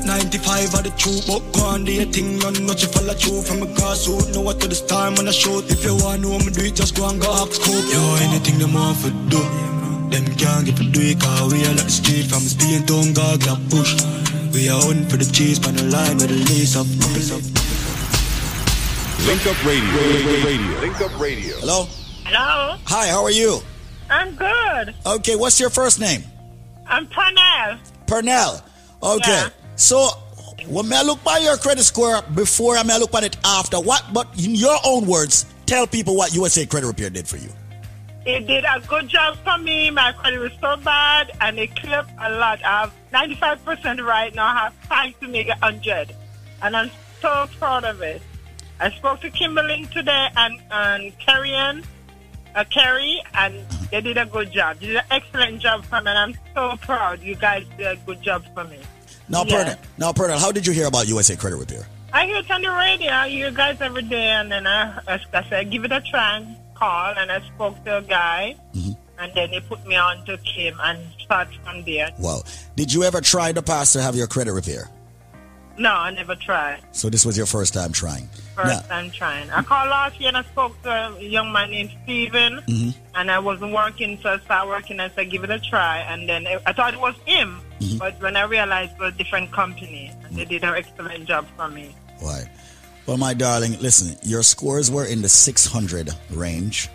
We 0.00 0.06
know 0.06 0.12
what 0.12 0.24
95 0.24 0.74
are 0.74 0.82
the 0.82 0.90
truth, 0.96 1.26
but 1.26 1.40
go 1.52 1.66
on 1.66 1.84
the 1.84 2.04
thing, 2.06 2.38
none 2.38 2.66
not 2.66 2.80
you 2.80 2.88
follow 2.88 3.14
true. 3.14 3.42
From 3.42 3.62
a 3.62 3.66
grassroots, 3.66 4.34
know 4.34 4.40
what 4.40 4.60
to 4.60 4.68
the 4.68 4.74
star, 4.74 5.10
man, 5.10 5.28
I 5.28 5.30
shoot. 5.30 5.70
If 5.70 5.84
you 5.84 5.94
want 5.96 6.22
to 6.22 6.28
know 6.28 6.38
me 6.38 6.50
do 6.50 6.64
it, 6.64 6.74
just 6.74 6.96
go 6.96 7.08
and 7.08 7.20
go 7.20 7.32
ask 7.32 7.52
scope. 7.52 7.84
Yo, 7.92 8.16
anything 8.24 8.58
them 8.58 8.74
want 8.74 8.96
for 8.98 9.10
do. 9.28 9.42
Them 10.08 10.24
can't 10.36 10.64
get 10.66 10.76
for 10.76 10.84
do 10.84 11.00
it, 11.00 11.20
cause 11.20 11.52
we 11.52 11.64
are 11.66 11.74
like 11.74 11.84
the 11.84 11.90
street 11.90 12.26
from 12.26 12.40
Spain 12.40 12.86
to 12.86 13.12
Gaga 13.12 13.60
push. 13.68 13.92
We 14.52 14.68
are 14.68 14.80
on 14.88 15.04
for 15.06 15.16
the 15.16 15.28
cheese, 15.28 15.60
on 15.66 15.74
the 15.76 15.84
line 15.84 16.16
with 16.16 16.32
the 16.32 16.40
lace 16.48 16.76
up, 16.76 16.86
couple 17.00 17.20
up. 17.36 17.44
Link 19.28 19.44
Up 19.46 19.58
Radio. 19.64 19.84
Radio. 20.44 20.80
Link 20.80 21.00
Up 21.00 21.20
Radio. 21.20 21.56
Hello? 21.60 21.86
Hello? 22.24 22.78
Hi, 22.86 23.08
how 23.08 23.22
are 23.22 23.30
you? 23.30 23.60
I'm 24.08 24.34
good. 24.34 24.94
Okay, 25.04 25.36
what's 25.36 25.60
your 25.60 25.70
first 25.70 26.00
name? 26.00 26.24
I'm 26.88 27.06
Parnell. 27.06 27.78
Pernell. 28.06 28.62
Okay. 29.02 29.30
Yeah. 29.30 29.48
So 29.80 30.10
when 30.68 30.92
I 30.92 31.00
look 31.00 31.24
by 31.24 31.38
your 31.38 31.56
credit 31.56 31.84
score 31.84 32.20
before 32.34 32.76
I 32.76 32.82
look 32.98 33.14
at 33.14 33.24
it 33.24 33.38
after, 33.42 33.80
what 33.80 34.04
but 34.12 34.28
in 34.38 34.54
your 34.54 34.76
own 34.84 35.06
words, 35.06 35.46
tell 35.64 35.86
people 35.86 36.14
what 36.14 36.34
USA 36.34 36.66
Credit 36.66 36.86
Repair 36.86 37.08
did 37.08 37.26
for 37.26 37.38
you. 37.38 37.48
It 38.26 38.46
did 38.46 38.64
a 38.64 38.78
good 38.86 39.08
job 39.08 39.38
for 39.38 39.56
me. 39.56 39.90
My 39.90 40.12
credit 40.12 40.38
was 40.38 40.52
so 40.60 40.76
bad 40.76 41.32
and 41.40 41.58
it 41.58 41.74
clipped 41.74 42.10
a 42.20 42.28
lot. 42.28 42.62
I 42.62 42.82
have 42.82 42.92
95% 43.10 44.04
right 44.06 44.34
now. 44.34 44.48
I 44.48 44.58
have 44.64 44.88
time 44.88 45.14
to 45.22 45.28
make 45.28 45.48
it 45.48 45.58
100. 45.62 46.14
And 46.60 46.76
I'm 46.76 46.90
so 47.22 47.48
proud 47.58 47.84
of 47.84 48.02
it. 48.02 48.20
I 48.80 48.90
spoke 48.90 49.22
to 49.22 49.30
Kimberly 49.30 49.86
today 49.86 50.28
and, 50.36 50.60
and 50.70 51.18
Carrie 51.18 51.54
Ann, 51.54 51.84
uh, 52.54 52.64
Carrie, 52.64 53.22
and 53.32 53.64
they 53.90 54.02
did 54.02 54.18
a 54.18 54.26
good 54.26 54.52
job. 54.52 54.78
They 54.78 54.88
did 54.88 54.96
an 54.96 55.04
excellent 55.10 55.60
job 55.62 55.86
for 55.86 56.02
me, 56.02 56.10
and 56.10 56.18
I'm 56.18 56.34
so 56.54 56.76
proud. 56.84 57.22
You 57.22 57.34
guys 57.34 57.64
did 57.78 57.86
a 57.86 57.96
good 58.04 58.20
job 58.20 58.44
for 58.54 58.64
me. 58.64 58.78
Now, 59.30 59.44
Yeah. 59.44 59.64
Pernell, 59.64 59.78
now, 59.96 60.12
Pernell, 60.12 60.38
how 60.38 60.52
did 60.52 60.66
you 60.66 60.72
hear 60.72 60.86
about 60.86 61.08
USA 61.08 61.36
Credit 61.36 61.56
Repair? 61.56 61.86
I 62.12 62.26
hear 62.26 62.38
it 62.38 62.50
on 62.50 62.62
the 62.62 62.70
radio. 62.70 63.10
I 63.12 63.28
hear 63.28 63.48
you 63.48 63.56
guys 63.56 63.80
every 63.80 64.02
day, 64.02 64.26
and 64.26 64.50
then 64.50 64.66
I, 64.66 65.00
I, 65.06 65.20
I 65.32 65.48
said, 65.48 65.70
give 65.70 65.84
it 65.84 65.92
a 65.92 66.00
try 66.00 66.38
and 66.38 66.56
call. 66.74 67.14
And 67.16 67.30
I 67.30 67.40
spoke 67.54 67.82
to 67.84 67.98
a 67.98 68.02
guy, 68.02 68.56
mm-hmm. 68.74 68.92
and 69.20 69.32
then 69.34 69.50
he 69.50 69.60
put 69.60 69.86
me 69.86 69.94
on 69.94 70.24
to 70.26 70.36
Kim 70.38 70.76
and 70.82 70.98
start 71.20 71.48
from 71.64 71.84
there. 71.84 72.10
Well, 72.18 72.44
did 72.74 72.92
you 72.92 73.04
ever 73.04 73.20
try 73.20 73.52
the 73.52 73.62
past 73.62 73.92
to 73.92 74.02
have 74.02 74.16
your 74.16 74.26
credit 74.26 74.52
repair? 74.52 74.88
No, 75.78 75.92
I 75.92 76.10
never 76.10 76.34
tried. 76.34 76.80
So 76.90 77.08
this 77.08 77.24
was 77.24 77.36
your 77.36 77.46
first 77.46 77.72
time 77.72 77.92
trying. 77.92 78.28
First 78.56 78.88
time 78.88 79.10
trying. 79.10 79.50
I 79.50 79.62
called 79.62 79.88
last 79.88 80.18
year 80.20 80.28
and 80.28 80.36
I 80.36 80.42
spoke 80.42 80.80
to 80.82 80.90
a 81.16 81.22
young 81.22 81.50
man 81.52 81.70
named 81.70 81.90
Steven, 82.02 82.60
Mhm. 82.68 82.94
and 83.14 83.30
I 83.30 83.38
wasn't 83.38 83.72
working, 83.72 84.18
so 84.22 84.30
I 84.34 84.38
started 84.40 84.68
working. 84.68 85.00
and 85.00 85.10
I 85.10 85.14
said, 85.14 85.30
give 85.30 85.44
it 85.44 85.50
a 85.50 85.58
try. 85.60 85.98
And 86.00 86.28
then 86.28 86.46
I 86.46 86.58
I 86.66 86.72
thought 86.72 86.92
it 86.94 87.00
was 87.00 87.14
him, 87.24 87.60
but 87.98 88.20
when 88.20 88.36
I 88.36 88.42
realized 88.42 88.92
it 88.92 89.00
was 89.00 89.14
a 89.14 89.16
different 89.16 89.52
company, 89.52 90.12
and 90.24 90.36
they 90.36 90.44
did 90.44 90.62
an 90.64 90.74
excellent 90.74 91.26
job 91.26 91.46
for 91.56 91.68
me. 91.68 91.94
Why? 92.18 92.50
Well, 93.06 93.16
my 93.16 93.34
darling, 93.34 93.78
listen, 93.80 94.16
your 94.22 94.42
scores 94.42 94.90
were 94.90 95.04
in 95.06 95.22
the 95.22 95.28
600 95.28 96.10
range. 96.30 96.88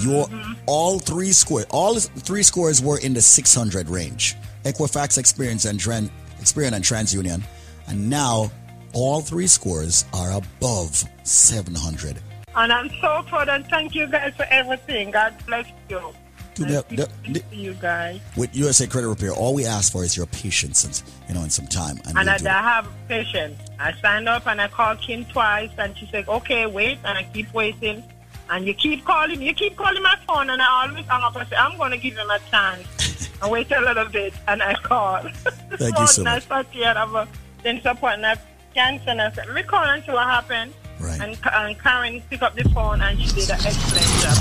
Your 0.00 0.28
all 0.66 0.98
three 1.00 1.32
score, 1.32 1.64
all 1.70 1.98
three 1.98 2.42
scores 2.44 2.80
were 2.80 2.98
in 2.98 3.12
the 3.14 3.20
600 3.20 3.88
range. 3.90 4.36
Equifax, 4.64 5.18
Experience, 5.18 5.64
and 5.64 5.78
Tran, 5.80 6.08
Experian 6.40 6.72
and 6.72 6.84
TransUnion, 6.84 7.42
and 7.88 8.08
now 8.08 8.50
all 8.92 9.20
three 9.20 9.46
scores 9.46 10.04
are 10.12 10.32
above 10.32 11.04
700. 11.24 12.18
And 12.56 12.72
I'm 12.72 12.90
so 13.00 13.22
proud 13.28 13.48
and 13.48 13.64
thank 13.66 13.94
you 13.94 14.06
guys 14.08 14.34
for 14.36 14.46
everything. 14.50 15.10
God 15.12 15.34
bless 15.46 15.66
you. 15.88 16.00
To 16.56 16.64
the- 16.64 16.84
the- 16.90 17.08
the- 17.32 17.56
you 17.56 17.74
guys. 17.74 18.20
with 18.36 18.54
USA 18.56 18.86
Credit 18.88 19.08
Repair, 19.08 19.30
all 19.32 19.54
we 19.54 19.64
ask 19.64 19.92
for 19.92 20.02
is 20.02 20.16
your 20.16 20.26
patience 20.26 20.84
and 20.84 21.02
you 21.28 21.34
know, 21.34 21.42
and 21.42 21.52
some 21.52 21.66
time. 21.68 22.00
And, 22.06 22.18
And 22.18 22.28
I. 22.28 22.34
I 22.34 22.62
have 22.62 22.86
patience. 23.08 23.60
I 23.78 23.92
stand 23.92 24.28
up 24.28 24.46
and 24.48 24.60
I 24.60 24.66
call 24.68 24.96
Kim 24.96 25.24
twice 25.26 25.70
and 25.78 25.96
she 25.96 26.06
said, 26.10 26.28
okay, 26.28 26.66
wait. 26.66 26.98
And 27.04 27.16
I 27.16 27.22
keep 27.32 27.54
waiting. 27.54 28.02
And 28.50 28.66
you 28.66 28.74
keep 28.74 29.04
calling, 29.04 29.40
you 29.40 29.54
keep 29.54 29.76
calling 29.76 30.02
my 30.02 30.16
phone 30.26 30.50
and 30.50 30.60
I 30.60 30.82
always 30.88 31.06
hang 31.06 31.22
up 31.22 31.36
and 31.36 31.48
say, 31.48 31.54
I'm 31.56 31.78
going 31.78 31.92
to 31.92 31.98
give 31.98 32.16
him 32.16 32.28
a 32.28 32.38
chance. 32.50 33.30
and 33.42 33.50
wait 33.52 33.70
a 33.70 33.80
little 33.80 34.06
bit 34.06 34.34
and 34.48 34.60
I 34.60 34.74
call. 34.74 35.22
Thank 35.22 35.80
you 35.80 35.92
oh, 35.98 36.06
so 36.06 36.22
and 36.22 36.24
much. 36.34 36.42
start 36.42 36.66
here 36.72 36.88
and 36.88 36.98
have 36.98 37.14
a 37.14 37.28
then 37.62 37.80
support 37.80 38.14
and 38.14 38.26
I 38.26 38.36
cancel 38.74 39.10
and 39.10 39.22
I 39.22 39.32
said, 39.32 39.46
let 39.46 39.54
me 39.54 39.62
call 39.62 39.84
and 39.84 40.04
see 40.04 40.12
what 40.12 40.26
happened. 40.26 40.72
Right. 40.98 41.20
And, 41.20 41.38
and 41.52 41.78
Karen 41.78 42.22
picked 42.28 42.42
up 42.42 42.54
the 42.54 42.68
phone 42.70 43.00
and 43.00 43.20
she 43.20 43.26
did 43.28 43.50
an 43.50 43.56
excellent 43.56 44.22
job. 44.22 44.36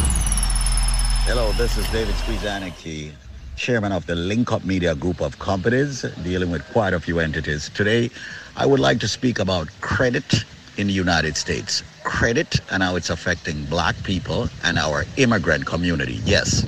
Hello, 1.26 1.52
this 1.54 1.78
is 1.78 1.88
David 1.92 2.16
Squeezaniki, 2.16 3.12
chairman 3.56 3.92
of 3.92 4.06
the 4.08 4.16
Link 4.16 4.52
Up 4.52 4.66
Media 4.66 4.96
Group 4.96 5.22
of 5.22 5.38
companies 5.40 6.02
dealing 6.24 6.52
with 6.52 6.66
quite 6.72 6.94
a 6.94 7.00
few 7.00 7.20
entities. 7.20 7.70
Today, 7.74 8.10
I 8.56 8.66
would 8.66 8.80
like 8.80 9.00
to 9.02 9.08
speak 9.08 9.40
about 9.40 9.70
credit 9.82 10.44
in 10.78 10.88
the 10.88 10.94
United 10.94 11.38
States. 11.38 11.84
Credit 12.04 12.60
and 12.72 12.82
how 12.82 12.96
it's 12.96 13.10
affecting 13.10 13.66
black 13.66 13.96
people 14.04 14.50
and 14.64 14.80
our 14.80 15.06
immigrant 15.18 15.66
community. 15.66 16.20
Yes, 16.26 16.66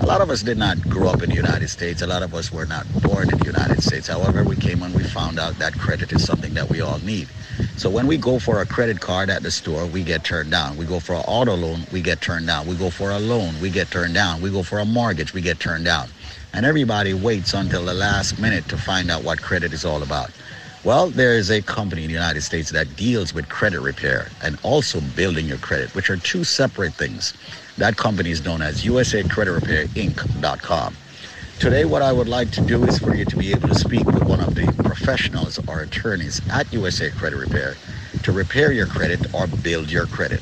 a 0.00 0.06
lot 0.06 0.20
of 0.20 0.30
us 0.30 0.42
did 0.42 0.58
not 0.58 0.80
grow 0.88 1.08
up 1.08 1.22
in 1.22 1.30
the 1.30 1.36
United 1.36 1.68
States. 1.68 2.02
A 2.02 2.06
lot 2.06 2.22
of 2.22 2.34
us 2.34 2.52
were 2.52 2.66
not 2.66 2.86
born 3.02 3.30
in 3.30 3.38
the 3.38 3.46
United 3.46 3.82
States. 3.82 4.06
However, 4.06 4.44
we 4.44 4.54
came 4.56 4.82
and 4.82 4.94
we 4.94 5.02
found 5.02 5.38
out 5.38 5.58
that 5.58 5.76
credit 5.78 6.12
is 6.12 6.24
something 6.24 6.54
that 6.54 6.68
we 6.70 6.80
all 6.80 6.98
need. 7.00 7.28
So 7.76 7.90
when 7.90 8.06
we 8.06 8.16
go 8.16 8.38
for 8.38 8.60
a 8.60 8.66
credit 8.66 9.00
card 9.00 9.28
at 9.28 9.42
the 9.42 9.50
store, 9.50 9.86
we 9.86 10.04
get 10.04 10.24
turned 10.24 10.50
down. 10.50 10.76
We 10.76 10.84
go 10.86 11.00
for 11.00 11.14
an 11.14 11.24
auto 11.26 11.56
loan, 11.56 11.80
we 11.92 12.00
get 12.00 12.20
turned 12.20 12.46
down. 12.46 12.66
We 12.66 12.76
go 12.76 12.90
for 12.90 13.10
a 13.10 13.18
loan, 13.18 13.54
we 13.60 13.70
get 13.70 13.90
turned 13.90 14.14
down. 14.14 14.40
We 14.40 14.50
go 14.50 14.62
for 14.62 14.78
a 14.78 14.84
mortgage, 14.84 15.34
we 15.34 15.40
get 15.40 15.58
turned 15.58 15.84
down. 15.84 16.08
And 16.54 16.64
everybody 16.64 17.12
waits 17.14 17.54
until 17.54 17.84
the 17.84 17.94
last 17.94 18.38
minute 18.38 18.68
to 18.68 18.78
find 18.78 19.10
out 19.10 19.24
what 19.24 19.42
credit 19.42 19.72
is 19.72 19.84
all 19.84 20.02
about. 20.02 20.30
Well, 20.84 21.10
there 21.10 21.34
is 21.34 21.50
a 21.50 21.60
company 21.60 22.02
in 22.02 22.08
the 22.08 22.14
United 22.14 22.42
States 22.42 22.70
that 22.70 22.96
deals 22.96 23.34
with 23.34 23.48
credit 23.48 23.80
repair 23.80 24.28
and 24.42 24.58
also 24.62 25.00
building 25.16 25.46
your 25.46 25.58
credit, 25.58 25.94
which 25.94 26.08
are 26.08 26.16
two 26.16 26.44
separate 26.44 26.94
things. 26.94 27.34
That 27.78 27.96
company 27.96 28.32
is 28.32 28.44
known 28.44 28.60
as 28.60 28.84
USA 28.84 29.22
Credit 29.22 29.52
Repair 29.52 29.86
Inc.com. 29.94 30.96
Today, 31.60 31.84
what 31.84 32.02
I 32.02 32.10
would 32.10 32.28
like 32.28 32.50
to 32.52 32.60
do 32.60 32.82
is 32.82 32.98
for 32.98 33.14
you 33.14 33.24
to 33.26 33.36
be 33.36 33.52
able 33.52 33.68
to 33.68 33.74
speak 33.76 34.04
with 34.04 34.24
one 34.24 34.40
of 34.40 34.56
the 34.56 34.66
professionals 34.82 35.60
or 35.68 35.82
attorneys 35.82 36.42
at 36.50 36.72
USA 36.72 37.08
Credit 37.10 37.36
Repair 37.36 37.76
to 38.24 38.32
repair 38.32 38.72
your 38.72 38.86
credit 38.86 39.32
or 39.32 39.46
build 39.46 39.92
your 39.92 40.06
credit. 40.06 40.40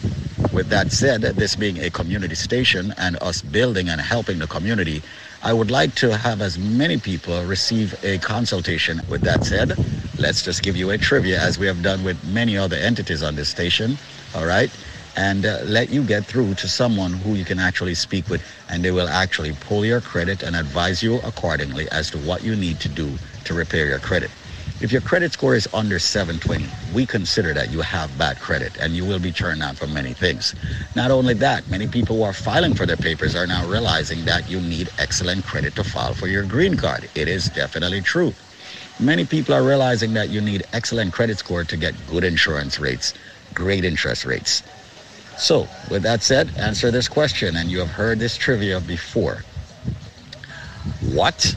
with 0.55 0.71
that 0.71 0.91
said, 0.91 1.21
this 1.21 1.57
being 1.57 1.79
a 1.81 1.91
community 1.91 2.35
station 2.35 2.95
and 2.97 3.23
us 3.23 3.43
building 3.43 3.91
and 3.91 4.01
helping 4.01 4.39
the 4.39 4.47
community, 4.47 5.03
I 5.43 5.53
would 5.53 5.71
like 5.71 5.95
to 5.97 6.17
have 6.17 6.41
as 6.41 6.59
many 6.59 6.97
people 6.97 7.45
receive 7.45 8.03
a 8.03 8.17
consultation. 8.19 9.03
With 9.11 9.21
that 9.23 9.45
said, 9.45 9.77
let's 10.19 10.43
just 10.43 10.63
give 10.63 10.75
you 10.75 10.89
a 10.89 10.97
trivia 10.97 11.39
as 11.39 11.59
we 11.59 11.67
have 11.67 11.83
done 11.83 12.03
with 12.03 12.17
many 12.25 12.57
other 12.57 12.77
entities 12.77 13.23
on 13.23 13.35
this 13.35 13.51
station. 13.51 13.99
All 14.35 14.47
right 14.47 14.71
and 15.17 15.47
uh, 15.47 15.61
let 15.65 15.91
you 15.91 16.05
get 16.05 16.27
through 16.27 16.55
to 16.57 16.69
someone 16.69 17.15
who 17.15 17.35
you 17.37 17.45
can 17.45 17.59
actually 17.61 17.95
speak 17.95 18.31
with 18.31 18.43
and 18.69 18.85
they 18.85 18.93
will 18.93 19.09
actually 19.09 19.55
pull 19.55 19.85
your 19.85 20.01
credit 20.03 20.43
and 20.43 20.57
advise 20.57 21.03
you 21.03 21.17
accordingly 21.21 21.89
as 21.93 22.11
to 22.11 22.19
what 22.19 22.43
you 22.45 22.57
need 22.57 22.81
to 22.81 22.89
do 22.91 23.19
to 23.45 23.55
repair 23.55 23.87
your 23.87 24.01
credit. 24.01 24.33
If 24.81 24.93
your 24.93 25.03
credit 25.03 25.33
score 25.33 25.55
is 25.57 25.69
under 25.75 25.99
720, 25.99 26.77
we 26.93 27.07
consider 27.07 27.55
that 27.55 27.71
you 27.71 27.81
have 27.83 28.19
bad 28.19 28.41
credit 28.41 28.77
and 28.81 28.95
you 28.97 29.07
will 29.07 29.21
be 29.21 29.33
turned 29.33 29.61
down 29.63 29.77
for 29.77 29.89
many 29.89 30.15
things. 30.15 30.55
Not 30.95 31.11
only 31.11 31.35
that, 31.35 31.69
many 31.69 31.89
people 31.89 32.17
who 32.19 32.23
are 32.25 32.35
filing 32.35 32.75
for 32.75 32.87
their 32.87 32.99
papers 32.99 33.35
are 33.37 33.47
now 33.47 33.67
realizing 33.67 34.27
that 34.27 34.49
you 34.49 34.61
need 34.61 34.91
excellent 34.99 35.45
credit 35.47 35.77
to 35.77 35.85
file 35.85 36.15
for 36.15 36.29
your 36.29 36.45
green 36.47 36.77
card. 36.77 37.11
It 37.15 37.29
is 37.29 37.51
definitely 37.51 38.03
true. 38.03 38.37
Many 38.99 39.27
people 39.27 39.55
are 39.55 39.65
realizing 39.65 40.15
that 40.15 40.31
you 40.31 40.41
need 40.41 40.65
excellent 40.73 41.13
credit 41.13 41.39
score 41.39 41.65
to 41.65 41.77
get 41.77 42.07
good 42.07 42.25
insurance 42.25 42.81
rates, 42.81 43.15
great 43.55 43.85
interest 43.85 44.25
rates. 44.25 44.63
So, 45.39 45.69
with 45.91 46.03
that 46.03 46.23
said, 46.23 46.51
answer 46.57 46.91
this 46.91 47.09
question, 47.09 47.57
and 47.57 47.71
you 47.71 47.79
have 47.79 47.91
heard 47.91 48.19
this 48.19 48.37
trivia 48.37 48.81
before. 48.81 49.45
What? 51.13 51.55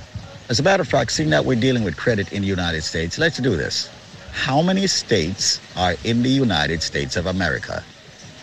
As 0.50 0.60
a 0.60 0.64
matter 0.64 0.82
of 0.82 0.88
fact, 0.88 1.12
seeing 1.12 1.30
that 1.30 1.46
we're 1.46 1.60
dealing 1.60 1.84
with 1.84 1.96
credit 1.96 2.34
in 2.34 2.42
the 2.42 2.48
United 2.48 2.84
States, 2.84 3.18
let's 3.18 3.38
do 3.38 3.56
this. 3.56 3.90
How 4.32 4.62
many 4.62 4.86
states 4.88 5.62
are 5.78 5.96
in 6.04 6.24
the 6.24 6.30
United 6.30 6.84
States 6.84 7.16
of 7.16 7.26
America? 7.26 7.84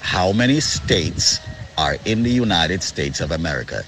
How 0.01 0.33
many 0.33 0.61
states 0.61 1.41
are 1.77 1.97
in 2.05 2.23
the 2.23 2.31
United 2.31 2.83
States 2.83 3.21
of 3.21 3.31
America? 3.31 3.83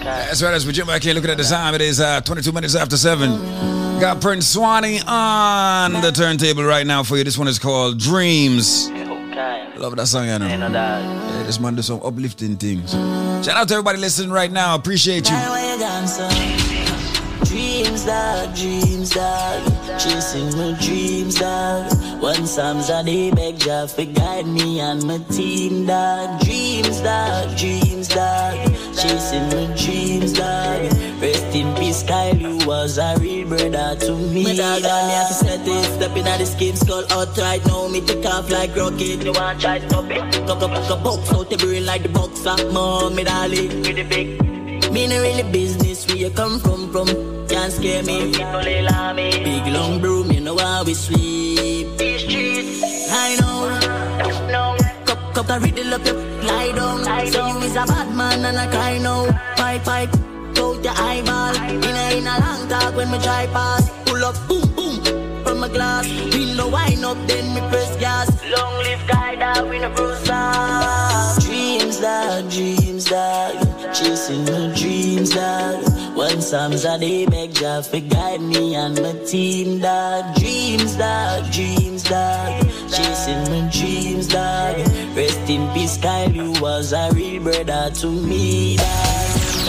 That's 0.03 0.41
right, 0.43 0.53
as 0.53 0.65
we 0.65 0.73
jump 0.73 0.89
back 0.89 1.03
here 1.03 1.13
looking 1.13 1.29
at 1.29 1.37
the 1.37 1.43
time, 1.43 1.73
it 1.73 1.81
is 1.81 2.01
uh, 2.01 2.19
22 2.21 2.51
minutes 2.51 2.75
after 2.75 2.97
7. 2.97 3.99
Got 4.01 4.19
Prince 4.21 4.47
Swanny 4.47 4.99
on 5.07 5.93
the 5.93 6.11
turntable 6.11 6.63
right 6.63 6.85
now 6.85 7.01
for 7.03 7.15
you. 7.17 7.23
This 7.23 7.37
one 7.37 7.47
is 7.47 7.57
called 7.59 7.97
Dreams. 7.97 8.89
Love 9.77 9.95
that 9.95 10.07
song, 10.07 10.27
you 10.27 10.37
know. 10.37 10.47
Yeah, 10.47 11.43
this 11.43 11.59
man 11.61 11.75
do 11.75 11.81
some 11.81 12.01
uplifting 12.03 12.57
things. 12.57 12.93
Shout 13.43 13.57
out 13.57 13.67
to 13.69 13.73
everybody 13.75 13.99
listening 13.99 14.31
right 14.31 14.51
now. 14.51 14.75
Appreciate 14.75 15.29
you. 15.29 16.68
Dog, 18.09 18.55
dreams, 18.55 19.11
dog. 19.11 19.61
Chasing 19.99 20.49
my 20.57 20.75
dreams, 20.81 21.35
dog. 21.35 21.93
One 22.19 22.47
Psalms 22.47 22.89
a 22.89 23.03
day, 23.03 23.29
beg 23.29 23.59
Jah 23.59 23.85
for 23.85 24.03
guide 24.03 24.47
me 24.47 24.79
and 24.79 25.03
my 25.05 25.19
team, 25.29 25.85
dog. 25.85 26.41
Dreams, 26.41 27.01
dog, 27.01 27.55
dreams, 27.55 28.07
dog. 28.07 28.55
Chasing 28.97 29.45
my 29.53 29.65
dreams, 29.77 30.33
dog. 30.33 30.91
Rest 31.21 31.55
in 31.55 31.75
peace, 31.75 32.01
Kyle, 32.01 32.35
you 32.35 32.57
was 32.65 32.97
a 32.97 33.15
real 33.19 33.47
brother 33.47 33.95
to 33.99 34.15
me. 34.15 34.43
My 34.43 34.55
dog, 34.55 34.83
and 34.83 35.07
me 35.07 35.13
have 35.13 35.27
to 35.27 35.33
set 35.35 35.67
it. 35.67 35.83
Step 35.93 36.17
in 36.17 36.25
at 36.25 36.39
the 36.39 36.47
skin, 36.47 36.75
skull 36.75 37.05
out 37.11 37.37
right 37.37 37.63
now. 37.67 37.89
Me 37.89 38.01
take 38.01 38.25
off 38.25 38.49
like 38.49 38.75
rocket. 38.75 39.23
You 39.23 39.33
want 39.33 39.61
try 39.61 39.87
stop 39.87 40.09
it? 40.09 40.47
Cock 40.47 40.63
up, 40.63 40.71
cock 40.71 40.89
up, 40.89 41.03
box 41.03 41.31
out 41.31 41.47
the 41.51 41.57
brain 41.57 41.85
like 41.85 42.01
the 42.01 42.09
box 42.09 42.43
of 42.47 42.73
mom, 42.73 43.13
me 43.13 43.23
darling. 43.23 43.69
With 43.83 43.97
the 43.97 44.03
big. 44.03 44.48
Me 44.91 45.05
no 45.07 45.21
really 45.21 45.43
business 45.51 46.07
where 46.07 46.17
you 46.17 46.29
come 46.31 46.59
from, 46.59 46.91
from. 46.91 47.07
Can't 47.47 47.71
scare 47.71 48.03
me. 48.03 48.31
Big 48.31 49.67
long 49.73 49.99
broom, 50.01 50.31
you 50.31 50.41
know 50.41 50.57
how 50.57 50.83
we 50.83 50.93
sleep. 50.93 51.87
I 53.11 53.37
know. 53.39 53.59
Cup, 55.05 55.33
cup, 55.35 55.49
I 55.49 55.57
riddle 55.57 55.93
up 55.93 56.05
your 56.05 56.15
lie 56.43 56.71
down. 56.71 57.03
Say 57.27 57.49
you 57.49 57.57
is 57.59 57.75
a 57.75 57.85
bad 57.85 58.15
man 58.15 58.45
and 58.45 58.57
I 58.57 58.67
cry 58.67 58.97
now. 58.97 59.25
Pipe, 59.57 59.83
pipe, 59.83 60.13
out 60.57 60.83
your 60.83 60.93
eyeball. 60.97 61.55
In 61.69 61.83
a, 61.83 62.17
in 62.17 62.27
a 62.27 62.39
long 62.39 62.67
talk 62.67 62.95
when 62.95 63.11
me 63.11 63.19
try 63.19 63.45
pass. 63.47 63.89
Pull 64.05 64.23
up, 64.25 64.35
boom, 64.47 64.67
boom, 64.75 65.43
from 65.43 65.63
a 65.63 65.69
glass. 65.69 66.07
Window 66.33 66.69
wine 66.69 67.03
up, 67.05 67.17
then 67.27 67.53
me 67.53 67.61
press 67.69 67.95
gas. 67.97 68.27
Long 68.57 68.73
live 68.83 69.07
guy 69.07 69.35
that 69.35 69.69
we 69.69 69.77
no 69.77 69.89
cruise 69.91 70.23
Dreams, 71.45 71.99
dog, 71.99 72.49
dreams, 72.49 73.05
dog. 73.05 73.68
Chasing 73.93 74.45
my 74.45 74.73
dreams, 74.75 75.31
dog. 75.31 75.83
One 76.15 76.41
Psalms 76.41 76.85
a 76.85 76.97
day, 76.99 77.25
beg 77.25 77.53
Jah 77.55 77.81
for 77.81 77.99
guide 77.99 78.41
me 78.41 78.75
and 78.75 79.01
my 79.01 79.13
team, 79.25 79.79
dog. 79.79 80.35
Dreams, 80.35 80.95
dog, 80.95 81.51
dreams, 81.51 82.03
dog. 82.03 82.67
Chasing 82.91 83.43
my 83.49 83.69
dreams, 83.71 84.27
dog. 84.27 84.77
Rest 85.17 85.49
in 85.49 85.67
peace, 85.73 85.97
Kyle, 85.97 86.31
you 86.31 86.51
was 86.61 86.93
a 86.93 87.09
real 87.13 87.41
brother 87.41 87.89
to 87.95 88.07
me, 88.07 88.77
dog. 88.77 88.85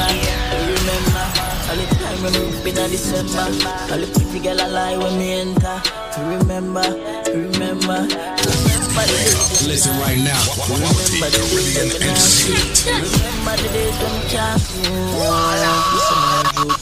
I 0.02 0.40
Remember, 0.66 1.49
all 1.70 1.76
the 1.76 1.86
time 1.94 2.22
when 2.22 2.32
we 2.34 2.40
up 2.50 2.66
in 2.66 2.90
December, 2.90 3.46
all 3.94 3.98
the 4.02 4.06
pretty 4.10 4.40
girl 4.42 4.58
a 4.58 4.66
lie 4.68 4.96
when 4.98 5.18
me 5.18 5.40
enter. 5.40 5.78
Remember, 6.18 6.82
remember, 7.30 8.00
remember. 8.42 8.98
Listen 9.70 9.94
right 10.02 10.18
now. 10.18 10.42
Remember 10.66 11.30
the 11.30 11.38
days 11.38 11.54
when 11.54 11.62
me 11.62 12.10
not. 12.10 12.26
Remember 13.06 13.54
the 13.62 13.68
days 13.70 13.96
when 14.02 14.12
me 14.18 14.26
can't. 14.26 14.58
Listen, 15.94 16.20
my 16.26 16.42
group. 16.58 16.74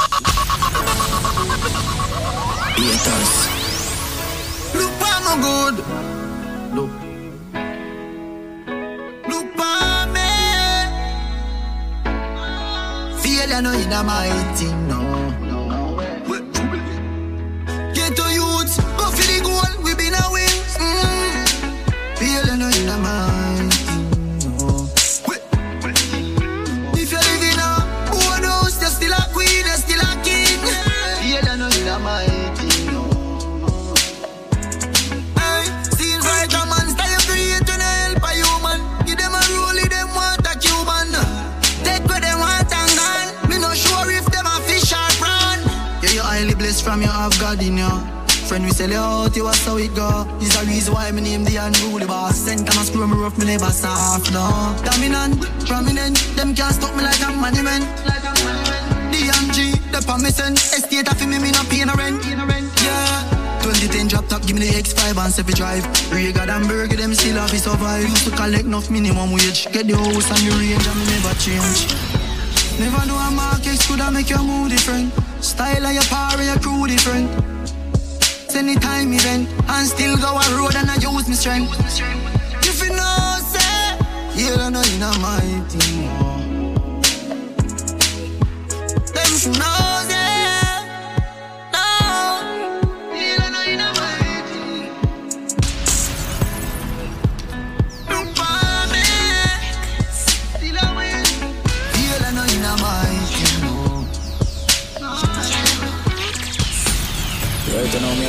Haters. 2.81 3.33
Look 4.73 5.05
on 5.05 5.21
no 5.25 5.35
good. 5.45 5.77
Look. 6.75 6.93
Look 6.93 7.08
Failure 13.59 13.73
no 13.73 14.01
in 14.01 14.07
my 14.07 14.29
thing, 14.55 14.89
no. 14.89 14.99
Get 14.99 15.08
Friend, 48.49 48.65
we 48.65 48.71
sell 48.71 48.89
you 48.89 48.97
out, 48.97 49.37
you 49.37 49.45
was 49.45 49.61
how 49.67 49.77
it 49.77 49.95
go. 49.95 50.25
Is 50.41 50.57
the 50.57 50.65
reason 50.65 50.95
why 50.95 51.13
me 51.13 51.21
name 51.21 51.45
the 51.45 51.61
unruly 51.61 52.07
boss. 52.07 52.49
Sent 52.49 52.65
time 52.65 52.81
I 52.81 52.85
screw 52.89 53.07
me 53.07 53.13
rough, 53.21 53.37
me 53.37 53.45
never 53.45 53.69
soft, 53.69 54.33
no. 54.33 54.73
Dominant, 54.89 55.45
prominent, 55.69 56.17
them 56.33 56.57
can't 56.57 56.73
stop 56.73 56.97
me 56.97 57.05
like 57.05 57.21
a 57.21 57.29
money 57.29 57.61
man. 57.61 57.85
DMG, 59.13 59.77
the 59.93 60.01
permission, 60.01 60.57
estate 60.57 61.13
of 61.13 61.21
me, 61.29 61.37
me 61.37 61.53
no 61.53 61.61
pay 61.69 61.85
no 61.85 61.93
rent. 61.93 62.25
Yeah. 62.81 63.61
2010 63.69 64.09
drop 64.09 64.25
top, 64.33 64.41
give 64.49 64.57
me 64.57 64.65
the 64.65 64.81
X5 64.81 65.21
and 65.21 65.29
7 65.29 65.53
drive. 65.53 65.85
Rega 66.09 66.49
and 66.49 66.65
burger, 66.65 66.97
them 66.97 67.13
still 67.13 67.37
have 67.37 67.51
to 67.53 67.59
survive. 67.61 68.09
Used 68.09 68.25
to 68.25 68.33
collect 68.33 68.65
enough 68.65 68.89
minimum 68.89 69.29
wage. 69.29 69.69
Get 69.77 69.93
the 69.93 69.93
house 69.93 70.25
and 70.33 70.41
the 70.49 70.57
range 70.57 70.89
and 70.89 70.97
me 70.97 71.05
never 71.05 71.37
change. 71.37 71.85
Never 72.81 73.05
know 73.05 73.21
a 73.21 73.29
market 73.29 73.77
could 73.85 74.01
have 74.01 74.17
make 74.17 74.33
your 74.33 74.41
mood 74.41 74.73
different. 74.73 75.13
Style 75.45 75.85
of 75.85 75.93
your 75.93 76.09
power, 76.09 76.41
your 76.41 76.57
crew 76.65 76.89
different. 76.89 77.58
Anytime 78.59 79.13
event, 79.13 79.49
and 79.69 79.87
still 79.87 80.17
go 80.17 80.37
a 80.37 80.59
road 80.59 80.75
and 80.75 80.91
I 80.91 80.97
use 80.97 81.29
my 81.29 81.35
strength. 81.37 81.79
If 82.67 82.83
you 82.83 82.91
know, 82.91 83.39
say, 83.55 83.97
you 84.35 84.51
don't 84.57 84.73
know 84.73 84.83
you 84.83 84.99
in 84.99 85.21
my 85.23 85.41
team. 85.69 86.09
Them 89.15 89.33
who 89.39 89.51
knows, 89.61 89.98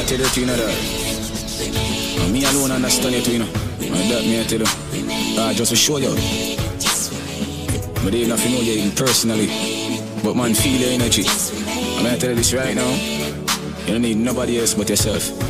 tell 0.09 0.17
you, 0.17 0.41
you 0.41 0.47
know 0.47 0.55
that. 0.55 2.19
And 2.21 2.33
me 2.33 2.43
alone 2.43 2.71
understand 2.71 3.13
it, 3.13 3.27
you 3.27 3.39
know. 3.39 3.45
And 3.45 4.09
that 4.09 4.23
me 4.23 4.39
I 4.39 4.43
tell 4.43 4.59
you. 4.59 4.65
Uh, 5.39 5.53
just 5.53 5.69
to 5.69 5.75
show 5.75 5.97
you. 5.97 6.09
But 8.03 8.13
they 8.13 8.25
nothing 8.27 8.53
know 8.53 8.61
you 8.61 8.89
personally. 8.91 9.47
But 10.23 10.35
man, 10.35 10.55
feel 10.55 10.81
your 10.81 10.89
energy. 10.89 11.25
I'm 11.97 12.05
gonna 12.05 12.17
tell 12.17 12.31
you 12.31 12.37
this 12.37 12.53
right 12.53 12.73
now. 12.73 12.89
You 13.85 13.93
don't 13.93 14.01
need 14.01 14.17
nobody 14.17 14.59
else 14.59 14.73
but 14.73 14.89
yourself. 14.89 15.48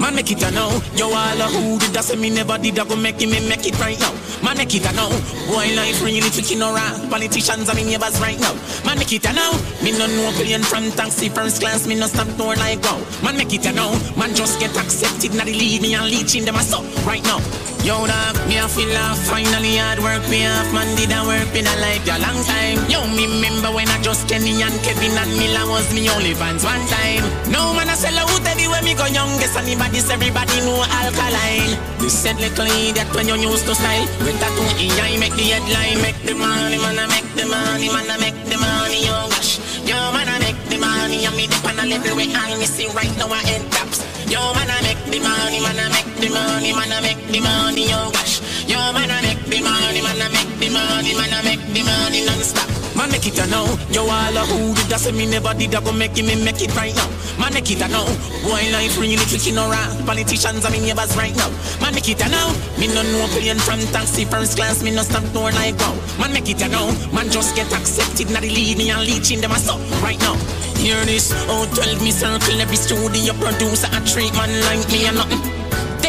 Man, 0.00 0.14
make 0.14 0.32
it 0.32 0.42
a 0.42 0.50
now. 0.50 0.72
Yo, 0.96 1.12
all 1.12 1.40
a 1.40 1.46
who 1.52 1.78
did 1.78 1.92
that 1.92 2.04
say 2.04 2.16
me 2.16 2.30
never 2.30 2.56
did 2.56 2.78
I 2.78 2.88
go 2.88 2.96
make 2.96 3.20
it, 3.20 3.28
me 3.28 3.36
make 3.46 3.68
it 3.68 3.78
right 3.78 4.00
now. 4.00 4.16
Man, 4.40 4.56
make 4.56 4.72
it 4.72 4.88
a 4.88 4.92
now. 4.96 5.12
Boy, 5.44 5.76
life 5.76 6.00
really 6.00 6.24
tricky 6.32 6.56
no 6.56 6.72
around. 6.72 7.10
Politicians 7.10 7.68
and 7.68 7.76
me 7.76 7.84
neighbors 7.84 8.16
right 8.16 8.40
now. 8.40 8.56
Man, 8.88 8.96
make 8.96 9.12
it 9.12 9.28
a 9.28 9.32
now. 9.36 9.52
Me 9.84 9.92
no 9.92 10.08
know 10.08 10.32
plane 10.40 10.64
from 10.64 10.88
taxi 10.96 11.28
first 11.28 11.60
class. 11.60 11.86
Me 11.86 12.00
no 12.00 12.06
stop 12.06 12.28
door 12.40 12.56
like 12.56 12.80
wow. 12.80 12.96
Man, 13.22 13.36
make 13.36 13.52
it 13.52 13.66
a 13.66 13.72
now. 13.72 13.92
Man, 14.16 14.34
just 14.34 14.58
get 14.58 14.72
accepted. 14.72 15.36
Now 15.36 15.44
they 15.44 15.52
lead 15.52 15.82
me 15.82 15.92
and 15.92 16.08
leeching 16.08 16.46
them 16.46 16.56
a 16.56 16.64
so 16.64 16.80
right 17.04 17.22
now. 17.24 17.44
Yo, 17.84 17.96
dog, 18.06 18.36
me 18.48 18.56
a 18.56 18.68
feel 18.68 18.92
off. 19.04 19.20
Finally 19.28 19.76
hard 19.80 20.00
work 20.00 20.24
me 20.28 20.44
off. 20.48 20.68
Man, 20.72 20.88
did 20.96 21.12
I 21.12 21.24
work 21.24 21.52
in 21.52 21.64
a 21.64 21.74
life 21.80 22.04
a 22.08 22.16
long 22.20 22.40
time. 22.44 22.80
Yo, 22.88 23.04
me 23.08 23.24
remember 23.24 23.72
when 23.72 23.88
I 23.88 24.00
just 24.00 24.28
Kenny 24.28 24.60
and 24.60 24.76
Kevin 24.84 25.12
and 25.12 25.32
Miller 25.36 25.64
was 25.68 25.88
me 25.92 26.08
only 26.08 26.32
fans 26.32 26.64
one 26.64 26.84
time. 26.88 27.24
No 27.52 27.72
man, 27.72 27.88
I 27.88 27.96
sell 27.96 28.16
out 28.16 28.28
everywhere 28.48 28.84
me 28.84 28.94
go 28.94 29.06
youngest. 29.08 29.56
Anybody, 29.56 29.89
everybody 29.98 30.60
know 30.62 30.84
alkaline. 30.86 31.74
This 31.98 32.14
said 32.14 32.38
little 32.38 32.66
idiot 32.66 33.10
when 33.14 33.26
you 33.26 33.36
used 33.50 33.66
to 33.66 33.74
style. 33.74 34.06
With 34.22 34.38
that 34.38 34.52
two 34.54 34.66
EI 34.78 35.18
make 35.18 35.34
the 35.34 35.42
headline. 35.50 35.98
Make 36.02 36.20
the 36.22 36.34
money, 36.34 36.78
man, 36.78 36.98
I 36.98 37.06
make 37.10 37.26
the 37.34 37.46
money, 37.46 37.88
man, 37.90 38.10
I 38.10 38.16
make 38.18 38.38
the 38.46 38.56
money. 38.56 39.06
Yo, 39.06 39.28
gosh. 39.34 39.58
Yo, 39.82 39.96
man, 40.14 40.28
I 40.28 40.38
make 40.38 40.60
the 40.70 40.78
money. 40.78 41.26
I 41.26 41.30
me 41.34 41.46
dip 41.46 41.64
on 41.66 41.78
a 41.78 41.84
level 41.86 42.16
where 42.16 42.30
I 42.30 42.64
see 42.64 42.86
right 42.94 43.14
now 43.18 43.28
I 43.34 43.42
head 43.42 43.66
taps. 43.72 44.06
Yo, 44.30 44.38
man, 44.54 44.70
I 44.70 44.78
make 44.82 45.02
the 45.10 45.18
money, 45.18 45.58
man, 45.58 45.78
I 45.78 45.88
make 45.90 46.10
the 46.22 46.28
money, 46.30 46.72
man, 46.72 46.92
I 46.92 47.00
make 47.00 47.22
the 47.26 47.40
money. 47.40 47.90
Yo, 47.90 48.10
gosh. 48.14 48.38
Yo, 48.70 48.78
man, 48.94 49.10
I 49.10 49.18
make 49.26 49.42
the 49.50 49.58
money, 49.66 49.98
man, 49.98 50.22
I 50.22 50.30
make 50.30 50.46
the 50.62 50.70
money, 50.70 51.10
man, 51.18 51.34
I 51.34 51.42
make 51.42 51.58
the 51.74 51.82
money 51.82 52.22
non-stop. 52.22 52.70
Man, 52.94 53.10
make 53.10 53.26
it 53.26 53.34
a 53.42 53.46
now. 53.50 53.66
Yo, 53.90 54.06
all 54.06 54.36
a 54.38 54.46
who 54.46 54.78
did 54.78 54.86
that 54.86 55.02
say 55.02 55.10
me 55.10 55.26
never 55.26 55.50
did 55.58 55.74
that 55.74 55.82
go 55.82 55.90
make 55.90 56.14
it, 56.14 56.22
me 56.22 56.38
make 56.38 56.62
it 56.62 56.70
right 56.78 56.94
now. 56.94 57.10
Man, 57.34 57.50
make 57.50 57.66
it 57.66 57.82
a 57.82 57.90
now. 57.90 58.06
Boy, 58.46 58.62
life 58.70 58.94
really 58.94 59.18
tricky 59.26 59.50
no 59.50 59.66
around. 59.66 60.06
Politicians 60.06 60.62
and 60.62 60.70
me 60.70 60.86
neighbors 60.86 61.18
right 61.18 61.34
now. 61.34 61.50
Man, 61.82 61.98
make 61.98 62.06
it 62.06 62.22
a 62.22 62.30
now. 62.30 62.54
Me 62.78 62.86
no 62.86 63.02
know 63.10 63.26
plane 63.34 63.58
from 63.58 63.82
taxi 63.90 64.22
first 64.22 64.54
class. 64.54 64.86
Me 64.86 64.94
no 64.94 65.02
stop 65.02 65.26
door 65.34 65.50
like 65.50 65.74
wow. 65.82 65.98
Man, 66.22 66.30
make 66.30 66.46
it 66.46 66.62
a 66.62 66.70
now. 66.70 66.94
Man, 67.10 67.26
just 67.26 67.58
get 67.58 67.66
accepted. 67.74 68.30
Now 68.30 68.38
they 68.38 68.54
lead 68.54 68.78
me 68.78 68.94
and 68.94 69.02
leeching 69.02 69.42
them 69.42 69.50
a 69.50 69.58
so 69.58 69.82
right 69.98 70.20
now. 70.22 70.38
Hear 70.78 71.02
this, 71.10 71.34
oh 71.50 71.66
12 71.74 72.06
me 72.06 72.14
circle 72.14 72.60
every 72.62 72.78
studio 72.78 73.34
producer 73.34 73.90
a 73.90 73.98
treat 74.06 74.30
man 74.38 74.54
like 74.70 74.86
me 74.94 75.10
and 75.10 75.18
nothing. 75.18 75.59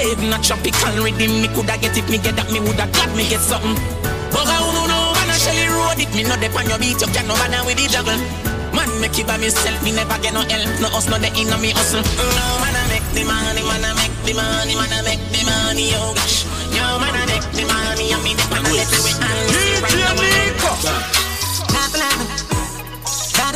Dead 0.01 0.17
not 0.33 0.41
tropical 0.41 0.97
rhythm, 0.97 1.45
me 1.45 1.47
coulda 1.53 1.77
get 1.77 1.93
it, 1.93 2.09
me 2.09 2.17
get 2.17 2.33
that, 2.33 2.49
me 2.49 2.57
woulda 2.57 2.89
glad 2.89 3.13
me 3.13 3.21
get 3.29 3.37
something. 3.37 3.77
But 4.33 4.49
I 4.49 4.57
don't 4.57 4.89
know, 4.89 5.13
man, 5.13 5.29
I 5.29 5.37
Shelly 5.37 5.69
road 5.69 6.01
it, 6.01 6.09
me 6.17 6.25
no 6.25 6.33
dep 6.41 6.57
on 6.57 6.65
your 6.65 6.81
beat, 6.81 6.97
you 6.97 7.05
can't 7.13 7.29
no 7.29 7.37
bother 7.37 7.61
with 7.69 7.77
the 7.77 7.85
juggle. 7.85 8.17
Man, 8.73 8.89
make 8.97 9.13
it 9.13 9.29
by 9.29 9.37
myself, 9.37 9.77
me 9.85 9.93
never 9.93 10.17
get 10.17 10.33
no 10.33 10.41
help, 10.41 10.73
no 10.81 10.89
us, 10.97 11.05
no 11.05 11.21
the 11.21 11.29
inna 11.37 11.53
me 11.61 11.69
hustle. 11.69 12.01
No, 12.01 12.45
man, 12.65 12.73
I 12.73 12.83
make 12.89 13.05
the 13.13 13.29
money, 13.29 13.61
man, 13.61 13.85
I 13.85 13.93
make 13.93 14.15
the 14.25 14.33
money, 14.33 14.73
man, 14.73 14.89
I 14.89 15.05
make 15.05 15.21
the 15.29 15.41
money, 15.45 15.93
oh 15.93 16.17
gosh. 16.17 16.49
Yo, 16.73 16.81
man, 16.97 17.13
I 17.13 17.23
make 17.29 17.45
the 17.53 17.63
money, 17.69 18.09
I 18.09 18.17
mean, 18.25 18.41
dep 18.41 18.49
on 18.57 18.65
the 18.65 18.73
little 18.73 19.01
way, 19.05 19.13
and 19.21 19.37
see 19.53 19.77
right 19.85 20.01
now. 20.01 21.10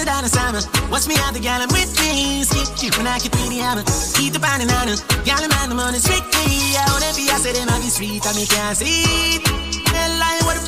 A 0.05 0.29
summer. 0.29 0.61
Watch 0.93 1.09
me 1.09 1.17
out 1.25 1.33
the 1.33 1.41
gal, 1.41 1.59
I'm 1.59 1.67
with 1.73 1.89
me. 1.97 2.45
Skip 2.45 2.77
you 2.77 2.93
when 2.93 3.09
I 3.09 3.17
keep 3.17 3.33
the 3.33 3.57
hammer. 3.57 3.81
Keep 4.13 4.37
the 4.37 4.39
banana. 4.39 4.93
Gal, 5.25 5.41
I'm 5.41 5.49
on 5.59 5.69
the 5.69 5.75
money 5.75 5.97
strictly. 5.97 6.77
I 6.77 6.85
wanna 6.93 7.09
be, 7.17 7.25
I 7.25 7.41
said, 7.41 7.57
might 7.65 7.81
be 7.81 7.89
sweet. 7.89 8.21
I 8.21 8.31
mean, 8.37 8.45
can't 8.45 8.77
see. 8.77 9.41
Tell 9.89 10.13
I 10.13 10.39
what 10.45 10.61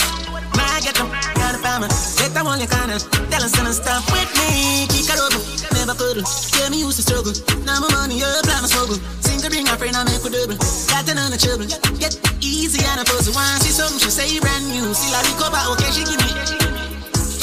I 0.57 0.81
get 0.81 0.97
them. 0.97 1.07
Got 1.37 1.53
a 1.53 1.59
farmer. 1.61 1.85
Let 2.17 2.33
that 2.33 2.43
one 2.43 2.59
you 2.59 2.65
kinda. 2.65 2.97
Tell 3.29 3.43
us 3.45 3.53
to 3.53 3.71
stop 3.77 4.03
with 4.09 4.25
me. 4.41 4.89
Kick 4.89 5.05
it 5.05 5.21
over. 5.21 5.39
Never 5.77 5.93
could. 5.93 6.25
Tell 6.57 6.69
me 6.73 6.81
used 6.81 6.97
to 6.97 7.05
struggle. 7.05 7.33
Now 7.61 7.77
my 7.79 7.93
money 7.93 8.25
up, 8.25 8.41
my 8.49 8.65
struggle. 8.65 8.97
Sing 9.21 9.37
a 9.45 9.49
ring, 9.53 9.69
a 9.69 9.77
friend, 9.77 9.95
I 9.95 10.01
make 10.03 10.25
a 10.25 10.29
double. 10.33 10.57
Got 10.89 11.07
another 11.07 11.37
children. 11.37 11.69
Get 12.01 12.17
easy 12.41 12.81
and 12.83 12.99
a 12.99 13.05
pussy. 13.05 13.31
One 13.31 13.61
see 13.61 13.71
something, 13.71 14.01
she 14.01 14.09
say 14.09 14.33
brand 14.41 14.65
new. 14.67 14.91
Still 14.97 15.13
I 15.13 15.21
recover, 15.23 15.61
okay, 15.77 15.89
she 15.93 16.03
give 16.03 16.19
me. 16.19 16.66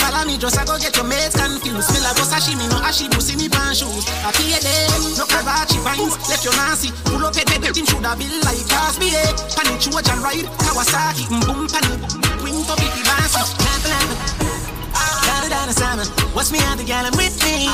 Follow 0.05 0.29
me, 0.29 0.37
just 0.37 0.61
I 0.61 0.69
go 0.69 0.77
get 0.77 0.93
your 1.01 1.09
mates 1.09 1.33
confused. 1.33 1.89
Smell 1.89 2.05
like 2.05 2.21
sashimi, 2.21 2.69
no 2.69 2.77
ashibu, 2.85 3.25
see 3.25 3.41
me 3.41 3.49
pan 3.49 3.73
shoes. 3.73 4.05
I 4.21 4.29
feel 4.37 4.61
them, 4.61 5.17
no 5.17 5.25
Karachi 5.25 5.81
vines, 5.81 6.21
left 6.29 6.45
your 6.45 6.53
Nancy. 6.61 6.93
Pull 7.09 7.25
up 7.25 7.33
a 7.33 7.41
bed, 7.41 7.73
him 7.73 7.89
should 7.89 8.05
have 8.05 8.21
been 8.21 8.37
like 8.45 8.61
Cosby, 8.69 9.17
eh. 9.17 9.33
Panic, 9.57 9.81
Trojan 9.81 10.21
ride, 10.21 10.45
Kawasaki, 10.61 11.25
boom, 11.49 11.65
panic, 11.73 12.05
wing 12.45 12.61
for 12.69 12.77
Vicky 12.77 13.01
it 15.45 15.53
on 15.53 15.69
the 15.69 15.75
summer. 15.75 16.05
Watch 16.35 16.53
me 16.53 16.59
out 16.69 16.77
the 16.79 16.85
gal, 16.85 17.05
I'm 17.05 17.17
with 17.17 17.37
me. 17.45 17.69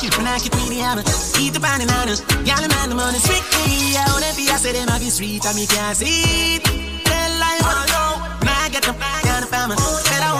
See, 0.00 0.08
when 0.16 0.26
I 0.26 0.38
keep 0.40 0.54
me 0.56 0.68
the 0.68 0.80
hammer. 0.84 1.04
Eat 1.40 1.52
the 1.52 1.60
banana. 1.60 2.16
Gal, 2.44 2.60
I'm 2.60 2.72
on 2.80 2.88
the 2.88 2.94
money 2.94 3.18
strictly. 3.18 3.96
I 3.96 4.04
wanna 4.12 4.32
be, 4.36 4.48
I 4.48 4.56
say 4.56 4.72
them, 4.72 4.88
I 4.88 4.98
be 4.98 5.10
sweet, 5.10 5.44
I 5.44 5.52
me 5.52 5.66
can't 5.66 5.96
see 5.96 6.56
it. 6.56 6.64
Tell 7.04 7.40
I 7.40 7.56
don't 7.60 7.88
know. 7.92 8.10
Now 8.44 8.64
I 8.64 8.68
get 8.68 8.84
them, 8.84 8.96
got 8.96 9.44
a 9.44 9.46
farmer. 9.46 9.76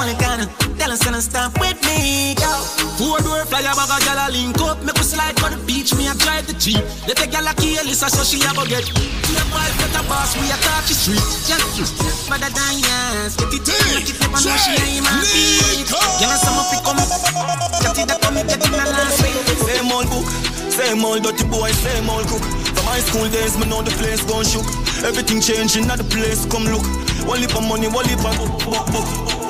Bet 0.00 0.16
I 0.16 0.24
want 0.24 0.48
it, 0.48 0.56
kinda. 0.56 0.78
Tell 0.78 0.92
us 0.92 1.00
to 1.00 1.20
stop 1.20 1.52
with 1.60 1.76
me, 1.84 2.34
go. 2.34 2.48
Four 2.96 3.20
door 3.20 3.44
flyer 3.44 3.74
bag 3.76 3.92
a 3.92 3.98
gal 4.04 4.20
a 4.24 4.32
link 4.32 4.56
up. 4.60 4.80
Make 4.82 4.96
we 4.96 5.04
slide 5.04 5.36
on 5.44 5.52
the 5.52 5.60
beach, 5.66 5.94
me 5.94 6.08
a 6.08 6.14
drive 6.14 6.46
the 6.46 6.54
jeep. 6.54 6.80
Let 7.06 7.20
a 7.20 7.26
gal 7.28 7.46
a 7.46 7.52
kill 7.52 7.84
this 7.84 8.00
so 8.00 8.24
she 8.24 8.40
a 8.40 8.50
go 8.56 8.64
get. 8.64 8.88
The 8.88 9.44
wife 9.52 9.76
get 9.76 9.92
a 9.92 10.02
boss, 10.08 10.32
we 10.40 10.48
a 10.48 10.56
touch 10.64 10.88
the 10.88 10.94
street. 10.96 11.20
Just 11.44 11.76
you, 11.76 11.84
better 12.32 12.48
than 12.48 12.80
yes. 12.80 13.36
Get 13.36 13.52
it, 13.52 13.68
make 13.92 14.08
it 14.08 14.16
never 14.24 14.40
know 14.40 14.56
she 14.56 14.72
ain't 14.80 15.04
my 15.04 15.20
beat. 15.20 15.84
Girl, 15.92 16.36
some 16.40 16.56
of 16.56 16.72
it 16.72 16.80
come, 16.80 16.96
get 16.96 17.98
it 18.00 18.08
that 18.08 18.20
come, 18.24 18.40
get 18.40 18.56
it 18.56 18.72
week. 18.72 19.36
Same 19.68 19.92
old 19.92 20.08
book, 20.08 20.26
same 20.72 21.04
old 21.04 21.20
dirty 21.20 21.44
boy, 21.44 21.68
same 21.76 22.08
old 22.08 22.24
cook 22.24 22.40
From 22.72 22.86
high 22.88 23.04
school 23.04 23.28
days, 23.28 23.58
me 23.60 23.68
know 23.68 23.84
the 23.84 23.92
place 24.00 24.24
gone 24.24 24.48
shook. 24.48 24.64
Everything 25.04 25.44
changing, 25.44 25.86
now 25.86 25.96
the 25.96 26.08
place 26.08 26.48
come 26.48 26.64
look. 26.64 26.84
One 27.28 27.40
lip 27.40 27.52
of 27.52 27.68
money, 27.68 27.88
one 27.88 28.08
lip 28.08 28.24
of 28.24 28.32
book, 28.64 28.64
book, 28.64 28.86
book 28.96 29.40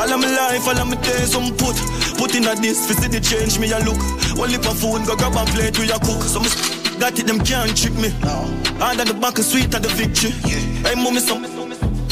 all 0.00 0.12
of 0.14 0.20
my 0.20 0.30
life, 0.32 0.66
all 0.66 0.78
of 0.78 0.88
my 0.88 0.96
days 1.02 1.34
on 1.36 1.52
put 1.56 1.76
Put 2.16 2.34
in 2.34 2.44
a 2.44 2.54
this, 2.56 2.84
fi 2.86 2.92
see 3.00 3.08
the 3.08 3.20
change 3.20 3.58
me 3.58 3.72
a 3.72 3.78
look. 3.80 3.96
One 4.36 4.52
lip 4.52 4.64
of 4.68 4.76
food, 4.76 5.06
go 5.08 5.16
grab 5.16 5.36
a 5.36 5.44
plate 5.52 5.78
we 5.78 5.88
a 5.88 5.96
cook. 5.96 6.20
So 6.24 6.40
me 6.40 6.48
got 7.00 7.18
it, 7.18 7.26
them 7.26 7.40
can't 7.40 7.72
trick 7.72 7.96
me. 7.96 8.10
Hard 8.76 9.00
at 9.00 9.08
the 9.08 9.14
back 9.14 9.36
and 9.36 9.44
sweet 9.44 9.72
at 9.74 9.80
the 9.80 9.88
victory. 9.88 10.32
Hey 10.84 10.96
mommy, 11.00 11.20
some 11.20 11.40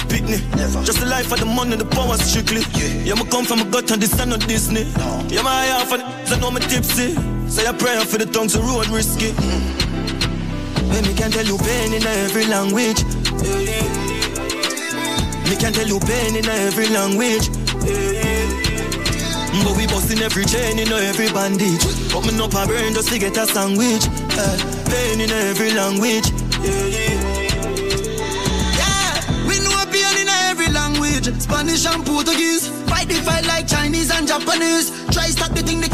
picnic. 0.08 0.40
Just 0.84 1.00
the 1.00 1.06
life 1.06 1.30
of 1.32 1.40
the 1.40 1.44
money, 1.44 1.76
the 1.76 1.84
power 1.84 2.16
strictly. 2.16 2.64
Yeah, 3.04 3.20
me 3.20 3.24
come 3.28 3.44
from 3.44 3.60
a 3.60 3.64
gut 3.68 3.90
and 3.92 4.00
this 4.00 4.12
is 4.12 4.26
not 4.26 4.40
Disney. 4.48 4.88
Yeah, 5.28 5.44
my 5.44 5.52
eye 5.52 5.76
off, 5.76 5.92
I 5.92 6.40
know 6.40 6.50
me 6.50 6.60
tipsy. 6.60 7.12
Say 7.52 7.66
a 7.68 7.72
prayer 7.72 8.00
for 8.00 8.16
the 8.16 8.24
tongues, 8.24 8.54
the 8.54 8.60
road 8.60 8.88
risky. 8.88 9.32
Mm. 9.36 10.88
Hey, 10.88 11.02
me 11.04 11.12
can 11.12 11.30
tell 11.30 11.44
you 11.44 11.58
pain 11.58 11.92
in 11.92 12.00
every 12.00 12.46
language. 12.46 13.04
Me 15.44 15.54
can 15.60 15.72
tell 15.76 15.88
you 15.88 16.00
pain 16.00 16.36
in 16.36 16.48
every 16.48 16.88
language 16.88 17.57
But 19.64 19.76
we 19.76 19.86
busting 19.86 20.20
every 20.20 20.44
chain 20.44 20.78
in 20.78 20.88
every 20.92 21.28
bandage. 21.32 21.84
Open 22.14 22.40
up 22.40 22.54
a 22.54 22.66
brain 22.66 22.94
just 22.94 23.08
to 23.12 23.18
get 23.18 23.36
a 23.36 23.46
sandwich. 23.46 24.06
Uh, 24.32 24.56
pain 24.88 25.20
in 25.20 25.30
every 25.30 25.72
language. 25.72 26.30
Yeah, 26.62 26.86
yeah. 26.86 27.14
Yeah, 28.80 29.46
we 29.46 29.58
know 29.60 29.84
pain 29.92 30.16
in 30.22 30.28
every 30.48 30.68
language. 30.68 31.26
Spanish 31.40 31.86
and 31.86 32.04
Portuguese. 32.06 32.68
Fight 32.88 33.08
the 33.08 33.14
fight 33.26 33.46
like 33.46 33.66
Chinese 33.68 34.10
and 34.10 34.26
Japanese. 34.26 34.90
Try 35.10 35.28
stop 35.28 35.52
the 35.52 35.62
thing, 35.62 35.80
the 35.80 35.88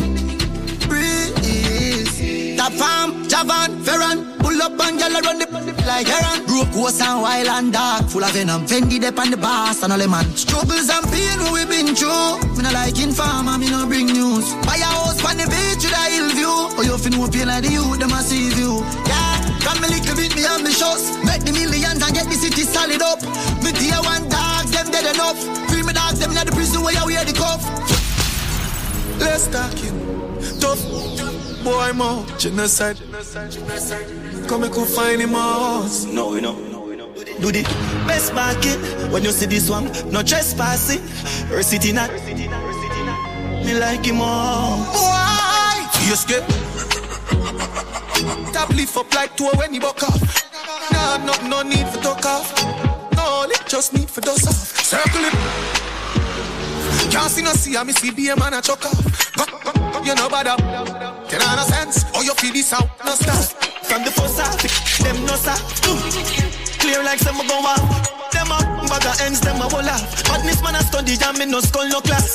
breeze. 0.89 2.57
Tap 2.57 2.73
farm, 2.73 3.27
Javan, 3.29 3.83
Ferran. 3.83 4.39
Pull 4.39 4.63
up 4.63 4.73
and 4.73 4.99
gyal 5.01 5.21
run 5.23 5.39
the 5.39 5.47
like 5.87 6.07
Heron. 6.07 6.45
Broke 6.47 6.75
horse 6.75 7.01
and 7.01 7.23
wild 7.23 7.49
and 7.49 7.73
dark. 7.73 8.09
Full 8.09 8.25
of 8.25 8.33
venom. 8.33 8.67
Fendi 8.67 9.01
dep 9.01 9.19
on 9.19 9.31
the 9.31 9.37
boss 9.37 9.83
and 9.83 9.93
all 9.93 9.99
the 9.99 10.09
man. 10.09 10.25
Struggles 10.37 10.89
and 10.89 11.07
pain 11.13 11.41
we 11.53 11.65
been 11.65 11.95
through. 11.95 12.41
Me 12.57 12.63
no 12.63 12.71
like 12.73 12.99
informer, 12.99 13.59
me 13.59 13.71
no 13.71 13.87
bring 13.87 14.07
news. 14.07 14.53
Buy 14.67 14.77
a 14.77 14.89
house 14.89 15.25
on 15.25 15.37
the 15.37 15.47
beach 15.47 15.85
with 15.85 15.95
a 15.95 16.05
hill 16.11 16.29
view. 16.35 16.57
Oh, 16.77 16.83
you 16.83 16.97
fin 16.99 17.13
know 17.13 17.29
pain 17.29 17.49
like 17.49 17.63
the 17.65 17.73
youth, 17.73 17.99
them 17.99 18.13
a 18.13 18.21
see 18.23 18.51
you. 18.57 18.83
Yeah, 19.07 19.37
come 19.61 19.83
a 19.85 19.89
little 19.89 20.17
bit 20.17 20.35
me 20.35 20.45
ambitious. 20.45 21.15
Make 21.25 21.45
the 21.45 21.53
millions 21.53 22.03
and 22.03 22.13
get 22.15 22.27
the 22.27 22.37
city 22.37 22.63
solid 22.63 23.03
up. 23.03 23.21
Me 23.63 23.71
tier 23.73 24.01
one 24.03 24.29
dogs, 24.29 24.71
them 24.73 24.91
dead 24.91 25.07
enough. 25.15 25.39
Free 25.71 25.83
me 25.83 25.93
dogs, 25.93 26.19
them 26.19 26.33
in 26.33 26.47
the 26.47 26.53
prison 26.53 26.83
where 26.83 26.95
you 26.95 27.05
wear 27.07 27.25
the 27.25 27.35
cuff. 27.35 27.63
Let's 29.19 29.47
talk. 29.49 29.73
Tough 30.61 30.83
boy, 31.65 31.93
more 31.95 32.27
genocide. 32.39 32.99
Come 34.49 34.65
and 34.65 34.73
go 34.73 34.85
find 34.85 35.21
him 35.21 35.31
house. 35.31 36.05
No, 36.05 36.31
we 36.31 36.41
know. 36.41 36.55
Do 37.41 37.51
the 37.51 37.63
best 38.07 38.35
market 38.35 38.79
when 39.11 39.25
you 39.25 39.33
see 39.33 39.47
this 39.47 39.69
one. 39.69 39.91
No 40.11 40.23
trespassing. 40.23 41.01
City 41.63 41.93
not. 41.93 42.11
Me 43.65 43.75
like 43.75 44.05
him 44.05 44.21
all. 44.21 44.79
Why? 44.93 45.89
You 46.07 46.15
scared? 46.15 46.45
Tap 48.53 48.69
lift 48.71 48.97
up 48.97 49.13
like 49.15 49.37
two 49.37 49.49
when 49.57 49.73
he 49.73 49.81
buck 49.81 50.03
off. 50.03 50.21
Nah, 50.93 51.17
no, 51.25 51.33
no 51.49 51.63
need 51.63 51.89
for 51.89 52.01
talk 52.03 52.25
off. 52.27 52.55
No, 53.17 53.47
it 53.49 53.67
just 53.67 53.93
need 53.95 54.09
for 54.09 54.21
dust 54.21 54.47
off. 54.47 54.55
Circle 54.85 55.25
it. 55.25 55.84
Can't 57.15 57.31
see 57.31 57.47
no 57.47 57.53
see, 57.55 57.77
I 57.77 57.85
me 57.85 57.93
see 57.93 58.11
be 58.11 58.27
a 58.31 58.35
man 58.35 58.55
a 58.55 58.61
chuck 58.61 58.85
off. 58.85 58.99
Go, 59.39 59.47
go, 59.47 59.71
go, 59.71 60.03
you 60.03 60.19
know 60.19 60.27
bad 60.29 60.51
up. 60.51 60.59
Can 61.31 61.39
I 61.39 61.55
no 61.55 61.63
sense? 61.63 62.03
Or 62.11 62.27
you 62.27 62.35
feel 62.35 62.51
this 62.51 62.75
out? 62.75 62.91
No 63.07 63.15
start. 63.15 63.55
From 63.87 64.03
the 64.03 64.11
first 64.11 64.35
half, 64.35 64.59
them 64.99 65.23
no 65.23 65.39
stop. 65.39 65.63
Mm. 65.87 66.11
Clear 66.83 67.05
like 67.07 67.21
some 67.23 67.39
go 67.47 67.55
off. 67.63 67.87
Them 68.35 68.51
up, 68.51 68.67
bag 68.91 69.07
of 69.07 69.15
ends, 69.23 69.39
them 69.39 69.63
a 69.63 69.71
whole 69.71 69.87
laugh. 69.87 70.03
Badness 70.27 70.59
man 70.61 70.75
a 70.75 70.83
study, 70.83 71.15
jam 71.17 71.39
me 71.39 71.47
no 71.47 71.61
skull, 71.61 71.87
no 71.87 72.01
class. 72.03 72.35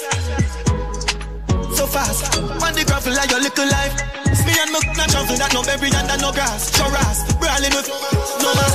So 1.76 1.84
fast, 1.84 2.40
on 2.40 2.72
the 2.72 2.88
gravel 2.88 3.12
like 3.20 3.36
your 3.36 3.44
little 3.44 3.68
life. 3.68 4.00
Me 4.48 4.56
and 4.64 4.72
me 4.72 4.80
not 4.96 5.12
travel 5.12 5.36
that 5.36 5.52
no 5.52 5.60
berry 5.68 5.92
and 5.92 6.08
that 6.08 6.24
no 6.24 6.32
grass. 6.32 6.72
Your 6.80 6.88
ass, 7.04 7.28
brawling 7.36 7.76
with 7.76 7.92
no 8.40 8.56
man. 8.56 8.72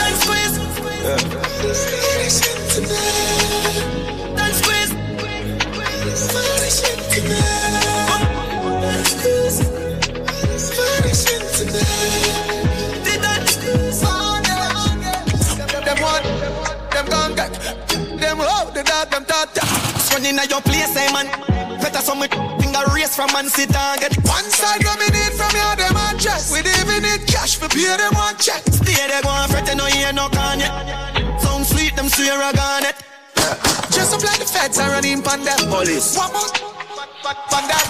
Don't 0.00 0.16
squeeze. 0.24 0.56
Don't 2.80 3.43
Running 20.14 20.38
at 20.38 20.48
your 20.48 20.60
place, 20.62 20.96
eh 20.96 21.12
man 21.12 21.26
Better 21.80 21.98
some 21.98 22.20
finger 22.22 22.82
race 22.94 23.14
from 23.14 23.30
man 23.32 23.48
sit 23.48 23.68
down 23.68 23.98
get 23.98 24.16
One 24.26 24.44
side 24.44 24.82
what 24.84 24.98
me 24.98 25.06
need 25.06 25.32
from 25.34 25.50
you, 25.54 25.76
them 25.76 25.96
on 25.96 26.18
check 26.18 26.40
We 26.50 26.60
even 26.60 27.02
need 27.02 27.26
cash 27.26 27.56
for 27.56 27.68
pay 27.68 27.96
them 27.96 28.14
one 28.14 28.36
check 28.38 28.62
Stay 28.62 28.94
there, 29.06 29.22
go 29.22 29.28
on 29.28 29.48
fret, 29.50 29.66
you 29.68 29.84
ain't 29.84 30.14
no 30.14 30.28
can 30.30 30.60
yet 30.60 31.40
Sound 31.42 31.66
sweet, 31.66 31.94
them 31.94 32.08
swear 32.08 32.38
got 32.52 32.84
it 32.84 32.96
Just 33.90 34.14
up 34.14 34.22
like 34.24 34.38
the 34.38 34.46
feds 34.46 34.78
are 34.78 34.90
running 34.90 35.22
pan 35.22 35.44
them 35.44 35.58
Police. 35.68 36.16
One 36.16 36.32
more, 36.32 36.73
pan 37.32 37.64
that 37.72 37.88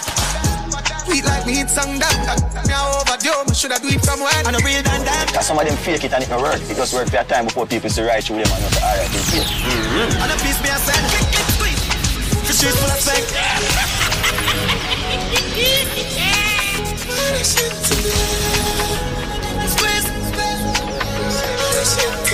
Sweet 1.04 1.24
like 1.24 1.46
me 1.46 1.58
hit 1.58 1.70
song 1.70 1.98
that 1.98 2.38
Now 2.70 3.02
overdue, 3.02 3.34
me 3.48 3.54
shoulda 3.54 3.82
do 3.82 3.88
it 3.90 4.04
from 4.04 4.20
when? 4.22 4.46
And 4.46 4.54
a 4.54 4.60
real 4.62 4.82
than 4.86 5.02
that 5.02 5.32
Cause 5.34 5.50
some 5.50 5.58
of 5.58 5.66
them 5.66 5.76
fake 5.82 6.04
it 6.04 6.12
and 6.12 6.22
it 6.22 6.30
no 6.30 6.38
work. 6.38 6.62
It 6.62 6.76
just 6.76 6.94
work 6.94 7.10
for 7.10 7.18
a 7.18 7.24
time 7.24 7.46
before 7.46 7.66
people 7.66 7.90
see 7.90 8.02
right 8.02 8.22
through 8.22 8.44
them 8.44 8.52
and 8.54 8.62
just 8.62 8.78
alright, 8.78 9.10
they 9.10 9.18
fake. 9.34 9.50
And 10.22 10.30
a 10.30 10.36
piece 10.38 10.60
me 10.62 10.70
a 10.70 10.78
send. 10.78 11.02
The 12.46 12.52
streets 12.52 12.78
full 12.78 12.92
of 12.92 13.00
fake. 13.02 13.26
Squeeze 19.74 20.06
Let's 21.74 22.33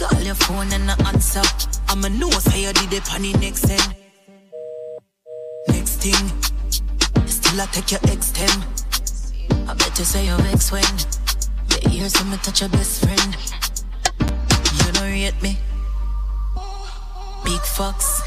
Call 0.00 0.22
your 0.22 0.34
phone 0.34 0.72
and 0.72 0.86
not 0.86 0.98
answer. 1.08 1.42
I'ma 1.90 2.08
know 2.08 2.30
say 2.30 2.62
you 2.62 2.72
did 2.72 2.92
it 2.94 3.14
on 3.14 3.20
the 3.20 3.34
next 3.34 3.68
end. 3.68 3.94
Next 5.68 5.96
thing, 6.00 7.26
still 7.26 7.60
I 7.60 7.66
take 7.66 7.90
your 7.90 8.00
ex 8.04 8.32
ten. 8.32 8.48
I 9.68 9.74
bet 9.74 9.98
you 9.98 10.06
say 10.06 10.24
you 10.24 10.36
vex 10.38 10.72
when 10.72 10.82
the 11.68 11.90
ears 11.92 12.14
of 12.18 12.30
me 12.30 12.38
touch 12.38 12.62
your 12.62 12.70
best 12.70 13.04
friend. 13.04 13.36
You 14.86 14.92
don't 14.92 15.04
rate 15.04 15.42
me, 15.42 15.58
big 17.44 17.60
fox. 17.60 18.22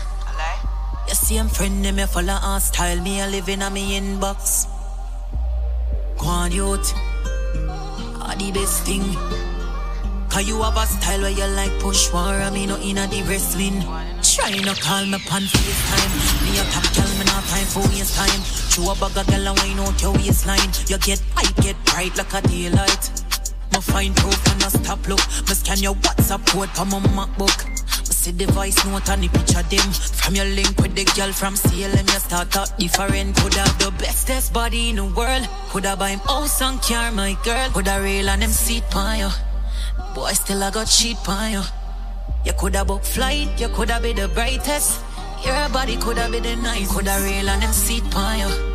You 1.08 1.16
see 1.16 1.38
I'm 1.38 1.50
friend 1.50 1.84
them, 1.84 1.96
me 1.96 2.06
follow 2.06 2.34
on 2.34 2.62
style. 2.62 3.02
Me 3.02 3.20
a 3.20 3.28
living 3.28 3.64
on 3.64 3.74
me 3.74 4.00
inbox. 4.00 4.68
Go 6.20 6.28
on, 6.28 6.52
youth 6.52 6.94
are 8.22 8.36
the 8.36 8.52
best 8.54 8.86
thing. 8.86 9.53
Cause 10.34 10.48
you 10.48 10.60
have 10.64 10.76
a 10.76 10.88
style 10.88 11.22
where 11.22 11.30
you 11.30 11.46
like 11.54 11.70
push 11.80 12.12
war 12.12 12.34
and 12.34 12.56
me 12.56 12.66
no 12.66 12.76
inna 12.80 13.06
the 13.06 13.22
wrestling. 13.30 13.86
Try 14.26 14.58
no 14.66 14.74
call 14.74 15.06
me 15.06 15.20
pan 15.30 15.46
FaceTime. 15.46 16.14
Me 16.42 16.58
a 16.58 16.66
top 16.74 16.90
girl, 16.98 17.12
me 17.22 17.26
not 17.30 17.46
time 17.54 17.70
for 17.70 17.86
waste 17.94 18.18
time. 18.18 18.42
Chew 18.74 18.90
a 18.90 18.98
bag 18.98 19.14
of 19.14 19.28
girl 19.30 19.48
and 19.54 19.60
wine 19.62 19.80
out 19.86 20.02
your 20.02 20.12
waistline. 20.14 20.74
You 20.90 20.98
get 20.98 21.22
hype, 21.38 21.56
get 21.62 21.78
bright 21.86 22.18
like 22.18 22.34
a 22.34 22.42
daylight. 22.50 23.04
Me 23.74 23.80
find 23.80 24.16
proof 24.16 24.42
and 24.50 24.60
no 24.60 24.70
stop 24.70 25.08
look. 25.08 25.22
Me 25.46 25.54
scan 25.54 25.78
your 25.78 25.94
WhatsApp 26.02 26.42
code 26.50 26.70
from 26.74 26.90
my 26.90 27.00
MacBook. 27.14 27.70
Me 27.70 28.14
see 28.18 28.32
the 28.32 28.48
voice 28.54 28.84
note 28.90 29.08
and 29.10 29.22
the 29.22 29.30
picture 29.30 29.62
them. 29.62 29.86
From 30.18 30.34
your 30.34 30.50
link 30.50 30.74
with 30.82 30.96
the 30.96 31.06
girl 31.14 31.32
from 31.32 31.54
CLM, 31.54 32.10
you 32.10 32.20
start 32.20 32.58
out 32.58 32.74
different. 32.80 33.38
Could 33.38 33.54
have 33.54 33.78
the 33.78 33.92
bestest 34.02 34.52
body 34.52 34.90
in 34.90 34.96
the 34.96 35.06
world. 35.06 35.48
Could 35.70 35.86
have 35.86 36.00
buy 36.00 36.10
him 36.10 36.26
house 36.26 36.60
and 36.60 36.82
car, 36.82 37.12
my 37.12 37.38
girl. 37.46 37.70
Could 37.70 37.86
have 37.86 38.02
rail 38.02 38.30
and 38.30 38.42
them 38.42 38.50
seat 38.50 38.84
pan 38.90 39.20
you. 39.20 39.53
Boy, 40.14 40.32
still 40.34 40.64
I 40.64 40.70
got 40.70 40.88
cheat 40.88 41.18
pan 41.24 41.54
you. 41.54 41.62
You 42.46 42.54
could 42.54 42.76
have 42.76 42.88
book 42.88 43.04
flight, 43.04 43.50
you 43.60 43.68
could 43.70 43.90
have 43.90 44.04
be 44.04 44.14
the 44.14 44.28
brightest. 44.28 45.02
Your 45.44 45.70
body 45.70 45.98
could 45.98 46.18
have 46.18 46.32
be 46.32 46.40
the 46.40 46.56
nice. 46.56 46.94
Could 46.94 47.08
have 47.08 47.24
rail 47.24 47.50
and 47.50 47.62
them 47.64 47.74
seat 47.74 48.04
pan 48.12 48.40
you. 48.40 48.74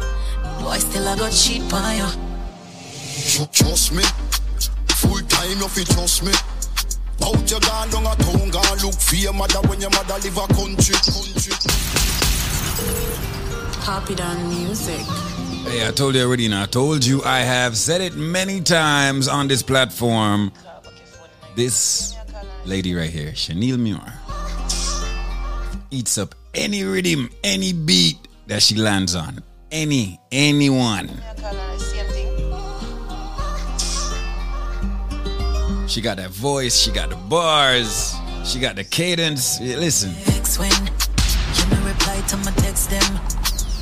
Boy, 0.62 0.78
still 0.78 1.06
I 1.06 1.16
got 1.16 1.32
cheat 1.32 1.68
pan 1.70 1.98
you. 1.98 3.46
Trust 3.52 3.92
me, 3.92 4.02
full 4.96 5.20
time 5.28 5.58
you 5.58 5.68
fi 5.68 5.84
trust 5.84 6.24
me. 6.24 6.32
Out 7.24 7.50
your 7.50 7.60
gone 7.60 7.90
down 7.90 8.06
a 8.06 8.16
town, 8.16 8.50
gone 8.50 8.78
look 8.78 8.94
for 8.94 9.16
your 9.16 9.32
mother 9.32 9.60
when 9.68 9.80
your 9.80 9.90
mother 9.90 10.14
live 10.14 10.36
a 10.36 10.46
country. 10.54 10.94
country. 10.94 11.54
Happy 13.84 14.14
than 14.14 14.48
music. 14.48 15.06
Hey, 15.66 15.86
I 15.86 15.90
told 15.92 16.14
you 16.14 16.22
already, 16.22 16.46
and 16.46 16.54
I 16.54 16.66
told 16.66 17.04
you 17.04 17.22
I 17.24 17.40
have 17.40 17.76
said 17.76 18.00
it 18.00 18.14
many 18.14 18.60
times 18.60 19.28
on 19.28 19.48
this 19.48 19.62
platform. 19.62 20.52
This 21.58 22.14
lady 22.66 22.94
right 22.94 23.10
here, 23.10 23.32
Shaneil 23.32 23.80
Muir, 23.80 23.98
eats 25.90 26.16
up 26.16 26.36
any 26.54 26.84
rhythm, 26.84 27.30
any 27.42 27.72
beat 27.72 28.16
that 28.46 28.62
she 28.62 28.76
lands 28.76 29.16
on. 29.16 29.42
Any, 29.72 30.20
anyone. 30.30 31.08
She 35.88 36.00
got 36.00 36.18
that 36.18 36.30
voice, 36.30 36.76
she 36.78 36.92
got 36.92 37.10
the 37.10 37.16
bars, 37.28 38.14
she 38.44 38.60
got 38.60 38.76
the 38.76 38.84
cadence. 38.84 39.60
Listen. 39.60 40.10
Reply 41.84 42.20
to 42.28 42.36
my 42.36 42.52
text 42.52 42.90
them. 42.90 43.18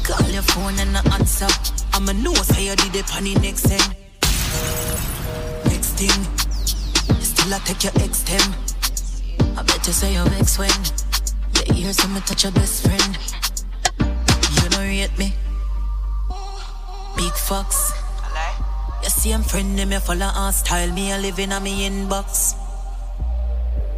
Call 0.02 0.26
your 0.30 0.40
phone 0.40 0.78
and 0.78 0.96
answer. 1.12 1.46
I'm 1.92 2.08
a 2.08 2.14
I 2.14 2.74
did 2.74 2.92
the 2.94 3.38
next. 3.42 3.68
Next 5.68 5.92
thing 6.00 6.35
still 7.46 7.54
I 7.54 7.58
take 7.60 7.84
your 7.84 7.92
ex 8.02 8.22
them. 8.22 8.54
I 9.56 9.62
bet 9.62 9.86
you 9.86 9.92
say 9.92 10.14
your 10.14 10.26
ex 10.34 10.58
when 10.58 10.70
you 11.68 11.74
hear 11.74 11.92
someone 11.92 12.22
touch 12.22 12.42
your 12.42 12.52
best 12.52 12.82
friend. 12.82 13.18
You 14.62 14.68
don't 14.70 14.80
rate 14.80 15.16
me. 15.18 15.32
Big 17.16 17.32
fox. 17.32 17.92
You 19.02 19.10
see 19.10 19.32
I'm 19.32 19.42
friend 19.42 19.78
them, 19.78 19.92
you 19.92 20.00
follow 20.00 20.26
our 20.26 20.52
style. 20.52 20.92
Me 20.92 21.12
a 21.12 21.18
living 21.18 21.52
on 21.52 21.62
me 21.62 21.88
inbox. 21.88 22.54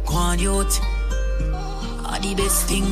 Go 0.05 0.13
on, 0.13 0.39
youth. 0.39 0.79
Are 2.05 2.19
the 2.19 2.35
best 2.35 2.67
thing. 2.67 2.85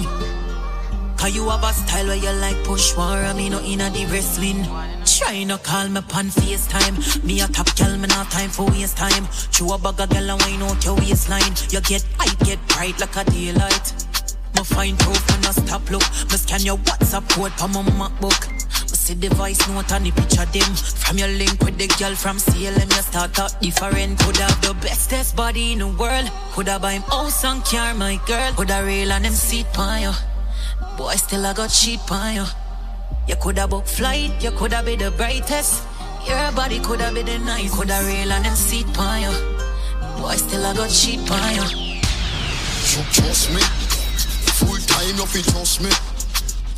Cause 1.18 1.36
you 1.36 1.50
have 1.50 1.64
a 1.64 1.74
style 1.74 2.08
where 2.08 2.16
you 2.16 2.32
like 2.42 2.64
push 2.64 2.96
war 2.96 3.18
and 3.18 3.38
me 3.38 3.50
no 3.50 3.60
inna 3.62 3.90
the 3.92 4.06
wrestling. 4.06 4.66
Try 5.18 5.45
no 5.45 5.57
call 5.57 5.89
me 5.89 6.02
pan 6.02 6.27
FaceTime. 6.27 7.23
Me 7.23 7.41
a 7.41 7.48
top 7.48 7.76
girl, 7.76 7.98
me 7.98 8.06
not 8.06 8.30
time 8.30 8.52
for 8.52 8.68
waste 8.68 8.98
time. 8.98 9.27
Chew 9.49 9.73
a 9.73 9.77
bag 9.80 9.99
of 9.99 10.10
girl 10.11 10.30
and 10.30 10.41
wine 10.44 10.61
out 10.61 10.85
your 10.85 10.94
waistline. 10.94 11.57
You 11.72 11.81
get 11.81 12.06
hype, 12.19 12.38
get 12.45 12.60
bright 12.68 12.99
like 12.99 13.15
a 13.15 13.23
daylight. 13.23 13.94
Me 14.56 14.61
find 14.64 14.99
proof 14.99 15.18
and 15.34 15.41
no 15.41 15.49
stop 15.49 15.89
look. 15.89 16.06
Me 16.30 16.38
scan 16.38 16.61
your 16.61 16.77
WhatsApp 16.77 17.27
code 17.30 17.52
for 17.53 17.68
my 17.68 17.81
MacBook. 17.98 18.52
Me 18.52 18.88
see 18.94 19.15
the 19.15 19.30
voice 19.34 19.68
note 19.68 19.91
and 19.91 20.06
the 20.06 20.11
picture 20.11 20.45
them. 20.45 20.76
From 20.76 21.18
your 21.18 21.30
link 21.30 21.64
with 21.64 21.80
the 21.80 21.88
girl 21.98 22.14
from 22.14 22.38
CLM, 22.38 22.85
you 22.85 23.02
start 23.02 23.39
out 23.39 23.60
different. 23.60 24.19
Could 24.19 24.38
have 24.38 24.61
the 24.61 24.76
bestest 24.76 25.35
body 25.35 25.72
in 25.72 25.80
the 25.80 25.88
world. 25.88 26.30
Could 26.53 26.68
have 26.68 26.84
buy 26.84 26.91
him 26.91 27.02
house 27.02 27.44
and 27.44 27.65
car, 27.65 27.95
my 27.95 28.22
girl. 28.27 28.53
Could 28.53 28.69
have 28.69 28.85
rail 28.85 29.11
on 29.11 29.23
them 29.23 29.34
seat 29.34 29.65
pan. 29.73 30.14
Boy, 30.95 31.15
still 31.15 31.44
I 31.44 31.53
got 31.53 31.72
cheap 31.72 32.11
on 32.11 32.66
you. 33.28 33.28
You 33.28 33.36
coulda 33.36 33.68
book 33.68 33.86
flight, 33.86 34.32
you 34.42 34.52
coulda 34.52 34.84
be 34.84 34.96
the 34.96 35.12
brightest. 35.12 35.84
Your 36.26 36.52
body 36.52 36.80
coulda 36.80 37.12
be 37.14 37.22
the 37.24 37.40
nice, 37.40 37.74
coulda 37.74 38.02
rail 38.04 38.32
on 38.32 38.44
them 38.44 38.56
seat 38.56 38.88
on 38.98 39.22
you. 39.22 39.32
Boy, 40.18 40.36
still 40.36 40.66
I 40.66 40.74
got 40.74 40.90
cheap 40.90 41.30
on 41.32 41.56
you. 41.56 42.02
You 42.88 43.04
trust 43.12 43.54
me. 43.54 43.62
Full 44.58 44.78
time 44.88 45.16
you 45.16 45.26
fi 45.26 45.42
trust 45.52 45.82
me. 45.82 45.92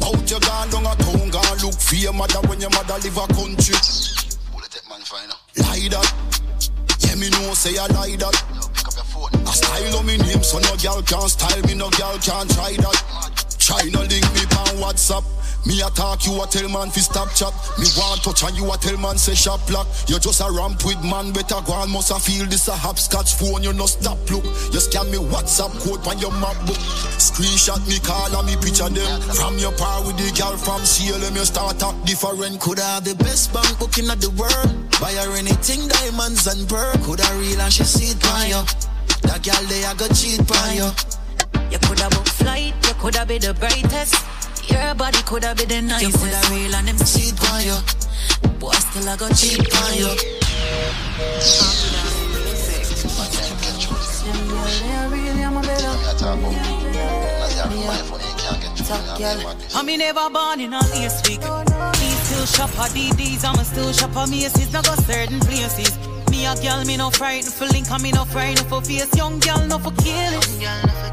Out 0.06 0.30
you 0.30 0.40
gone 0.40 0.70
down 0.70 0.86
a 0.86 0.96
town, 0.96 1.30
gone 1.30 1.58
look 1.64 1.80
for 1.80 1.96
your 1.96 2.14
mother 2.14 2.40
when 2.48 2.60
your 2.60 2.70
mother 2.72 2.98
live 3.04 3.18
a 3.18 3.28
country. 3.34 3.76
Lie 5.58 5.88
that. 5.90 6.14
Yeah, 7.00 7.16
me 7.16 7.30
know 7.30 7.54
say 7.54 7.78
I 7.78 7.88
lie 7.88 8.16
that. 8.18 8.36
I 9.46 9.52
style 9.52 9.98
on 9.98 10.06
me 10.06 10.18
name, 10.18 10.44
so 10.44 10.60
no 10.60 10.76
girl 10.78 11.02
can't 11.02 11.30
style 11.30 11.62
me, 11.64 11.76
no 11.76 11.90
girl 11.92 12.18
can't 12.20 12.50
try 12.52 12.76
that. 12.78 12.98
Try 13.60 13.84
no 13.92 14.02
link 14.02 14.26
me 14.34 14.44
on 14.56 14.78
WhatsApp. 14.82 15.24
Me 15.66 15.82
attack 15.82 16.26
you 16.26 16.42
a 16.42 16.48
tell 16.48 16.70
man 16.70 16.90
fi 16.90 17.02
stop 17.02 17.30
chat. 17.36 17.54
Me 17.78 17.86
want 17.98 18.24
touch 18.24 18.44
and 18.44 18.56
you 18.56 18.66
a 18.72 18.78
tell 18.78 18.98
man 18.98 19.18
say 19.18 19.36
shop 19.36 19.60
lock. 19.70 19.88
You 20.08 20.20
just 20.20 20.40
a 20.42 20.48
ramp 20.52 20.86
with 20.86 21.04
man 21.04 21.32
better 21.34 21.60
go 21.66 21.74
on 21.74 21.92
must 21.92 22.12
a 22.12 22.20
feel 22.20 22.46
this 22.46 22.68
a 22.68 22.76
hopscotch 22.76 23.36
phone 23.36 23.64
you 23.64 23.74
no 23.74 23.86
stop 23.86 24.18
look. 24.32 24.44
You 24.72 24.80
scan 24.80 25.12
me 25.12 25.18
WhatsApp 25.18 25.76
code 25.84 26.06
on 26.08 26.18
your 26.20 26.32
MacBook. 26.40 26.80
Screenshot 27.20 27.86
me 27.88 28.00
call 28.00 28.32
and 28.40 28.48
me 28.48 28.56
picture 28.56 28.88
them. 28.88 29.22
From 29.36 29.58
your 29.60 29.74
par 29.74 30.06
with 30.06 30.18
the 30.18 30.32
girl 30.32 30.56
from 30.56 30.82
CLM 30.82 31.36
you 31.36 31.46
start 31.46 31.84
act 31.84 32.06
different. 32.06 32.60
Coulda 32.60 32.84
have 32.84 33.04
the 33.04 33.16
best 33.16 33.54
bank 33.54 33.78
book 33.80 33.98
in 33.98 34.08
the 34.08 34.32
world. 34.40 34.72
Buy 35.02 35.12
her 35.14 35.36
anything, 35.36 35.88
diamonds 35.88 36.48
and 36.48 36.68
pearl. 36.70 36.96
Coulda 37.04 37.28
real 37.36 37.60
and 37.60 37.74
she 37.74 37.84
see 37.84 38.16
it 38.16 38.26
on 38.32 38.48
you. 38.48 38.62
That 39.28 39.44
girl 39.44 39.64
they 39.68 39.84
a 39.84 39.94
go 39.94 40.08
cheat 40.16 40.40
on 40.40 40.76
you. 40.76 40.90
You 41.70 41.78
coulda 41.80 42.10
book 42.10 42.28
flight, 42.40 42.74
you 42.88 42.94
coulda 42.96 43.26
be 43.26 43.38
the 43.38 43.54
brightest. 43.54 44.16
Your 44.72 44.96
body 44.96 45.22
coulda 45.24 45.56
be 45.56 45.66
the 45.66 45.82
nicest. 45.82 46.14
You 46.14 46.20
coulda 46.20 46.42
real 46.52 46.76
and 46.76 46.88
them 46.88 46.98
cheat 47.06 47.40
on 47.52 47.62
you. 47.64 47.78
Boy, 48.60 48.72
still 48.72 49.10
I 49.10 49.16
got 49.18 49.36
cheat 49.36 49.60
on 49.60 49.94
you. 49.98 50.40
I 59.76 59.84
me 59.84 59.98
never 59.98 60.30
born 60.30 60.60
in 60.60 60.74
a 60.74 60.80
lace 60.92 61.22
week. 61.28 61.42
Me 61.42 62.10
still 62.24 62.46
shop 62.46 62.70
at 62.80 62.92
DDs, 62.92 63.44
I'ma 63.46 63.64
still 63.64 63.92
shop 63.94 64.16
at 64.16 64.30
Macy's. 64.30 64.72
Now 64.74 64.82
go 64.82 64.96
certain 64.96 65.40
places. 65.42 65.98
Me 66.40 66.46
a 66.46 66.56
girl, 66.56 66.86
me 66.86 66.96
no 66.96 67.10
frightened 67.10 67.54
for 67.54 67.66
link, 67.66 67.92
and 67.92 68.02
me 68.02 68.14
no 68.14 68.24
frightened 68.24 68.66
for 68.70 68.82
face. 68.82 69.14
Young 69.14 69.40
girl, 69.40 69.60
no 69.68 69.78
for 69.78 69.92
kill 69.92 70.40
it. 70.40 70.48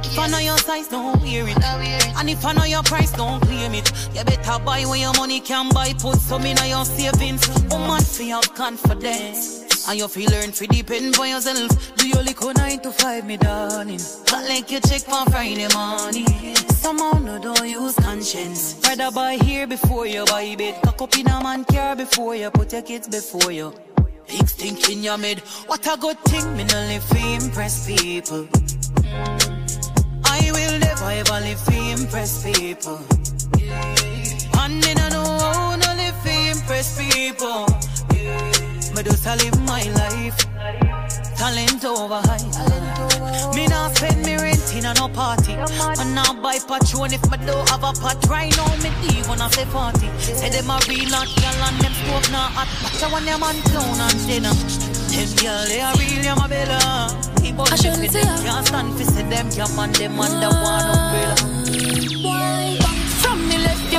If 0.06 0.16
I 0.16 0.28
know 0.28 0.38
your 0.38 0.56
size, 0.58 0.86
don't 0.86 1.20
wear 1.20 1.48
it. 1.48 2.16
And 2.16 2.30
if 2.30 2.44
I 2.44 2.52
know 2.52 2.62
your 2.62 2.84
price, 2.84 3.10
don't 3.10 3.42
claim 3.42 3.74
it. 3.74 3.90
You 4.14 4.22
better 4.22 4.62
buy 4.64 4.84
when 4.84 5.00
your 5.00 5.12
money 5.14 5.40
can 5.40 5.70
buy. 5.70 5.94
Put 5.94 6.20
some 6.20 6.46
in 6.46 6.56
your 6.68 6.84
savings. 6.84 7.44
Woman, 7.68 8.02
feel 8.02 8.36
have 8.36 8.54
confidence. 8.54 9.88
And 9.88 9.98
you 9.98 10.06
feel 10.06 10.30
learn 10.30 10.52
to 10.52 10.66
depend 10.68 11.16
for 11.16 11.26
yourself. 11.26 11.96
Do 11.96 12.06
your 12.06 12.22
little 12.22 12.52
nine 12.52 12.78
to 12.82 12.92
five, 12.92 13.26
me 13.26 13.36
darling. 13.36 14.00
But 14.30 14.48
like 14.48 14.70
you 14.70 14.78
check 14.78 15.00
for 15.00 15.28
Friday 15.32 15.66
morning. 15.74 16.56
Somehow 16.68 17.18
no 17.18 17.40
don't 17.40 17.68
use 17.68 17.96
conscience. 17.96 18.80
Rather 18.84 19.10
buy 19.10 19.38
here 19.42 19.66
before 19.66 20.06
you 20.06 20.24
buy 20.26 20.54
bed. 20.54 20.80
Cock 20.84 21.02
up 21.02 21.18
in 21.18 21.26
a 21.26 21.42
man 21.42 21.64
car 21.64 21.96
before 21.96 22.36
you 22.36 22.48
put 22.50 22.72
your 22.72 22.82
kids 22.82 23.08
before 23.08 23.50
you. 23.50 23.74
Big 24.28 24.48
stink 24.48 24.90
in 24.90 25.02
your 25.02 25.18
mid. 25.18 25.40
What 25.66 25.86
a 25.86 25.96
good 25.96 26.18
thing, 26.20 26.56
me 26.56 26.64
no 26.64 26.78
live 26.86 27.06
to 27.08 27.44
impress 27.44 27.86
people. 27.86 28.48
I 30.24 30.50
will 30.52 30.78
never 30.80 31.10
ever 31.10 31.40
live 31.40 31.64
to 31.64 31.76
impress 32.00 32.44
people. 32.44 32.98
And 34.58 34.74
me 34.84 34.94
no 34.94 35.08
know 35.08 35.38
how 35.38 35.76
no 35.76 35.94
live 35.94 36.22
to 36.24 36.50
impress 36.50 36.98
people. 36.98 37.66
Me 38.96 39.02
just 39.02 39.26
a 39.26 39.36
live 39.36 39.60
my 39.68 39.82
life. 39.92 40.38
Talent 41.36 41.84
over 41.84 42.16
high. 42.24 42.40
Me 43.54 43.66
not 43.66 43.94
spend 43.94 44.24
me 44.24 44.36
rent 44.36 44.74
in 44.74 44.86
a 44.86 44.94
no 44.94 45.08
party. 45.08 45.52
And 45.52 46.14
now 46.14 46.32
buy 46.40 46.56
patron 46.60 47.12
if 47.12 47.20
me 47.30 47.36
don't 47.44 47.68
have 47.68 47.84
a 47.84 47.92
pot. 47.92 48.16
Right 48.26 48.56
now 48.56 48.74
me 48.80 48.88
leave 49.04 49.28
when 49.28 49.42
I 49.42 49.50
say 49.50 49.66
40. 49.66 50.00
Say 50.18 50.48
them 50.48 50.70
a 50.70 50.80
real 50.88 51.10
not 51.10 51.28
girl 51.36 51.60
and 51.68 51.76
them 51.76 51.92
stove 51.92 52.32
not 52.32 52.52
hot. 52.56 52.68
Watch 52.82 53.02
out 53.02 53.12
when 53.12 53.24
them 53.26 53.42
on 53.42 53.60
clown 53.68 54.00
and 54.00 54.26
dinner. 54.26 54.54
Them 55.12 55.28
girl 55.44 55.64
they 55.68 55.80
are 55.82 55.94
real, 56.00 56.24
yeah 56.24 56.34
my 56.34 56.48
bella. 56.48 57.12
Keep 57.42 57.58
on 57.58 57.66
shifting 57.76 58.10
them. 58.10 58.44
Can't 58.48 58.66
stand 58.66 58.96
for 58.96 59.04
see 59.04 59.28
them. 59.28 59.46
Yeah 59.52 59.68
man, 59.76 59.92
them 59.92 60.18
under 60.18 60.48
one 60.48 60.88
umbrella. 60.88 61.36
From 62.80 62.85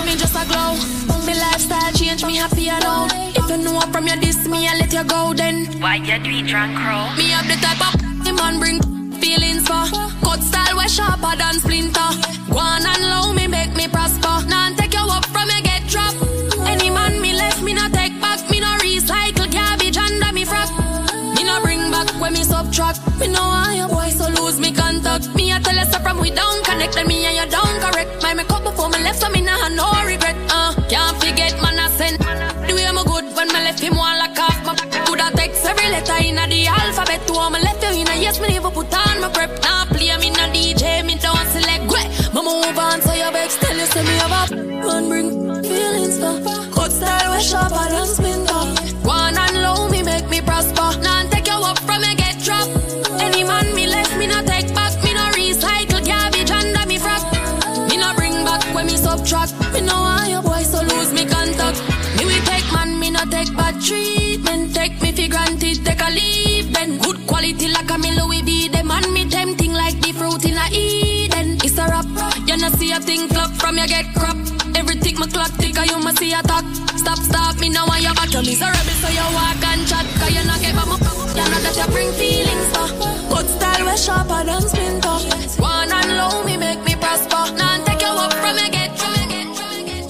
me 0.07 0.15
left, 0.15 0.15
you 0.15 0.15
me 0.15 0.15
just 0.15 0.35
a 0.35 0.45
glow. 0.47 1.25
Me 1.25 1.33
lifestyle 1.33 1.91
change, 1.93 2.25
me 2.25 2.35
happy 2.37 2.69
alone. 2.69 3.09
If 3.35 3.49
you 3.49 3.57
know 3.57 3.79
from 3.91 4.07
your 4.07 4.17
diss 4.17 4.47
me, 4.47 4.67
I 4.67 4.77
let 4.77 4.93
you 4.93 5.03
go 5.03 5.33
then. 5.33 5.65
Why 5.81 5.95
you 5.95 6.19
do 6.19 6.29
it 6.29 6.47
drunk 6.47 6.75
crow? 6.77 7.11
Me 7.17 7.29
have 7.31 7.47
the 7.47 7.57
type 7.59 7.81
of 7.87 8.23
the 8.23 8.33
man 8.33 8.59
bring 8.59 8.81
feelings 9.19 9.67
for. 9.67 9.85
Cut 10.23 10.41
style 10.41 10.77
way 10.77 10.87
sharper 10.87 11.35
than 11.37 11.59
splinter. 11.59 12.09
Go 12.51 12.59
on 12.59 12.85
and 12.85 13.03
low 13.03 13.33
me 13.33 13.47
make 13.47 13.75
me 13.75 13.87
prosper. 13.87 14.47
Now 14.47 14.73
take 14.75 14.93
you 14.93 15.05
up 15.09 15.25
from 15.25 15.49
you 15.49 15.61
get 15.61 15.87
dropped. 15.87 16.17
Any 16.65 16.89
man 16.89 17.21
me 17.21 17.33
left 17.33 17.61
me 17.61 17.73
no 17.73 17.87
take 17.89 18.19
back. 18.21 18.39
Me 18.49 18.59
no 18.59 18.71
recycle 18.79 19.51
garbage 19.51 19.97
under 19.97 20.31
me 20.33 20.45
frock. 20.45 20.71
Me 21.35 21.43
no 21.43 21.59
bring 21.61 21.91
back 21.91 22.09
when 22.21 22.33
me 22.33 22.43
subtract. 22.43 22.99
Me 23.19 23.27
no 23.27 23.56
me 25.35 25.51
a 25.51 25.59
tell 25.59 25.75
you 25.75 25.85
from 25.85 26.19
we 26.19 26.29
don't 26.29 26.63
connect 26.65 26.95
and 26.95 27.07
me 27.07 27.25
and 27.25 27.35
you 27.37 27.47
don't 27.49 27.79
correct. 27.81 28.21
My 28.21 28.33
make 28.33 28.49
up 28.51 28.63
before 28.63 28.89
me 28.89 28.99
left 29.01 29.19
so 29.19 29.29
me 29.29 29.41
nah 29.41 29.67
no 29.69 29.89
regret. 30.05 30.35
Uh, 30.49 30.73
can't 30.89 31.17
forget 31.17 31.53
man 31.61 31.79
I 31.79 31.89
sent. 31.97 32.19
The 32.19 32.73
way 32.75 32.85
I'm 32.85 33.01
good 33.03 33.25
when 33.35 33.47
me 33.47 33.59
left 33.65 33.79
him 33.79 33.97
one 33.97 34.17
like 34.19 34.37
off 34.39 34.63
my 34.65 34.75
Coulda 35.05 35.31
text 35.35 35.65
every 35.65 35.89
letter 35.89 36.17
in 36.21 36.35
the 36.35 36.67
alphabet 36.67 37.25
to 37.27 37.33
him. 37.33 37.53
Me 37.53 37.59
left 37.65 37.81
you 37.83 38.01
in 38.01 38.07
a 38.07 38.15
yes 38.21 38.39
me 38.39 38.49
never 38.49 38.69
put 38.69 38.93
on 38.93 39.21
my 39.21 39.29
prep. 39.33 39.51
Now 39.63 39.85
play 39.85 40.15
me 40.17 40.29
no 40.29 40.45
DJ 40.53 41.03
me 41.05 41.15
don't 41.15 41.47
select. 41.49 41.83
Gwe, 41.89 42.01
me 42.33 42.41
move 42.45 42.77
on 42.77 43.01
so 43.01 43.13
your 43.13 43.31
vex 43.31 43.57
tell 43.57 43.75
you 43.75 43.85
say 43.87 44.03
me 44.03 44.15
have 44.21 44.51
a 44.51 44.55
man 44.85 45.09
bring 45.09 45.29
feelings 45.63 46.19
for. 46.19 46.37
Cut 46.75 46.91
style 46.91 47.31
way 47.31 47.41
sharper 47.41 47.89
than 47.89 48.05
splinter. 48.05 48.63
Go 49.03 49.09
on 49.09 49.37
and 49.37 49.57
low 49.65 49.89
me 49.89 50.03
make 50.03 50.29
me 50.29 50.41
prosper. 50.41 50.89
Now 51.01 51.16
Stop, 77.27 77.59
me 77.59 77.69
now 77.69 77.85
want 77.87 78.01
you 78.01 78.13
back. 78.13 78.31
You're 78.33 78.43
miserable, 78.43 78.97
so 79.01 79.09
you 79.09 79.27
walk 79.35 79.63
and 79.71 79.87
chat. 79.87 80.05
Cause 80.19 80.31
you 80.35 80.43
not 80.47 80.59
get 80.61 80.73
my 80.75 80.83
You 80.83 81.45
know 81.51 81.59
that 81.65 81.75
you 81.79 81.87
bring 81.93 82.11
feelings 82.13 82.67
for. 82.73 82.87
God 83.31 83.47
style 83.55 83.85
where 83.85 83.97
sharper 83.97 84.43
than 84.47 84.61
splinter. 84.61 85.17
One 85.61 85.91
and 85.91 86.11
low 86.17 86.43
me 86.43 86.55
make 86.57 86.81
me 86.87 86.95
prosper. 86.95 87.43
Now 87.59 87.83
take 87.83 88.01
you 88.01 88.07
up 88.07 88.33
from 88.33 88.55
me, 88.55 88.69
get. 88.69 88.91
get, 88.95 89.29
get, 89.29 89.47
get, 89.87 90.07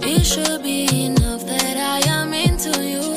get. 0.00 0.08
It 0.08 0.24
should 0.24 0.62
be 0.62 1.06
enough 1.06 1.44
that 1.46 1.76
I 1.76 1.98
am 2.16 2.32
into 2.32 2.72
you. 2.92 3.14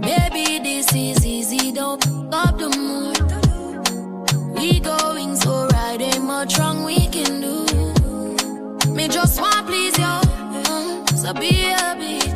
Baby, 0.00 0.58
this 0.62 0.92
is 0.94 1.26
easy, 1.26 1.72
don't 1.72 2.00
pick 2.00 2.32
up 2.32 2.58
the 2.58 2.70
mood. 2.70 3.20
We 4.56 4.80
going 4.80 5.36
so 5.36 5.66
right, 5.68 6.00
ain't 6.00 6.24
much 6.24 6.58
wrong 6.58 6.84
we 6.84 7.06
can 7.08 7.40
do. 7.40 7.54
Me 8.92 9.08
just 9.08 9.40
want 9.40 9.66
please 9.66 9.98
you. 9.98 10.43
So 11.24 11.32
be 11.32 12.33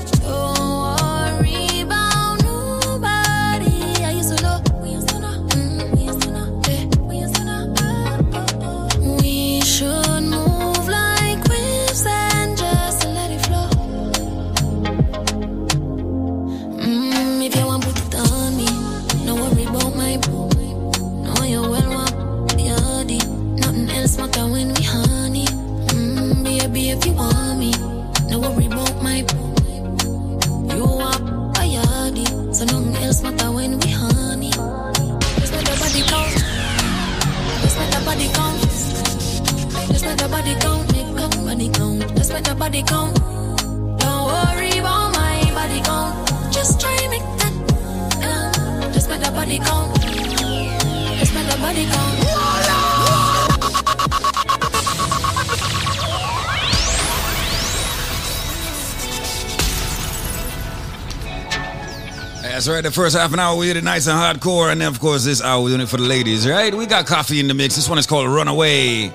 That's 62.69 62.85
right. 62.85 62.85
The 62.85 62.91
first 62.95 63.17
half 63.17 63.33
an 63.33 63.39
hour 63.39 63.57
we 63.57 63.69
did 63.69 63.79
it 63.79 63.85
nice 63.85 64.07
and 64.09 64.19
hardcore, 64.19 64.71
and 64.71 64.79
then 64.79 64.89
of 64.89 65.01
course 65.01 65.25
this 65.25 65.41
hour 65.41 65.63
we're 65.63 65.71
doing 65.71 65.81
it 65.81 65.89
for 65.89 65.97
the 65.97 66.03
ladies, 66.03 66.47
right? 66.47 66.75
We 66.75 66.85
got 66.85 67.07
Koffee 67.07 67.41
in 67.41 67.49
the 67.49 67.55
mix. 67.55 67.77
This 67.77 67.89
one 67.89 67.97
is 67.97 68.07
called 68.07 68.29
Runaway. 68.29 69.09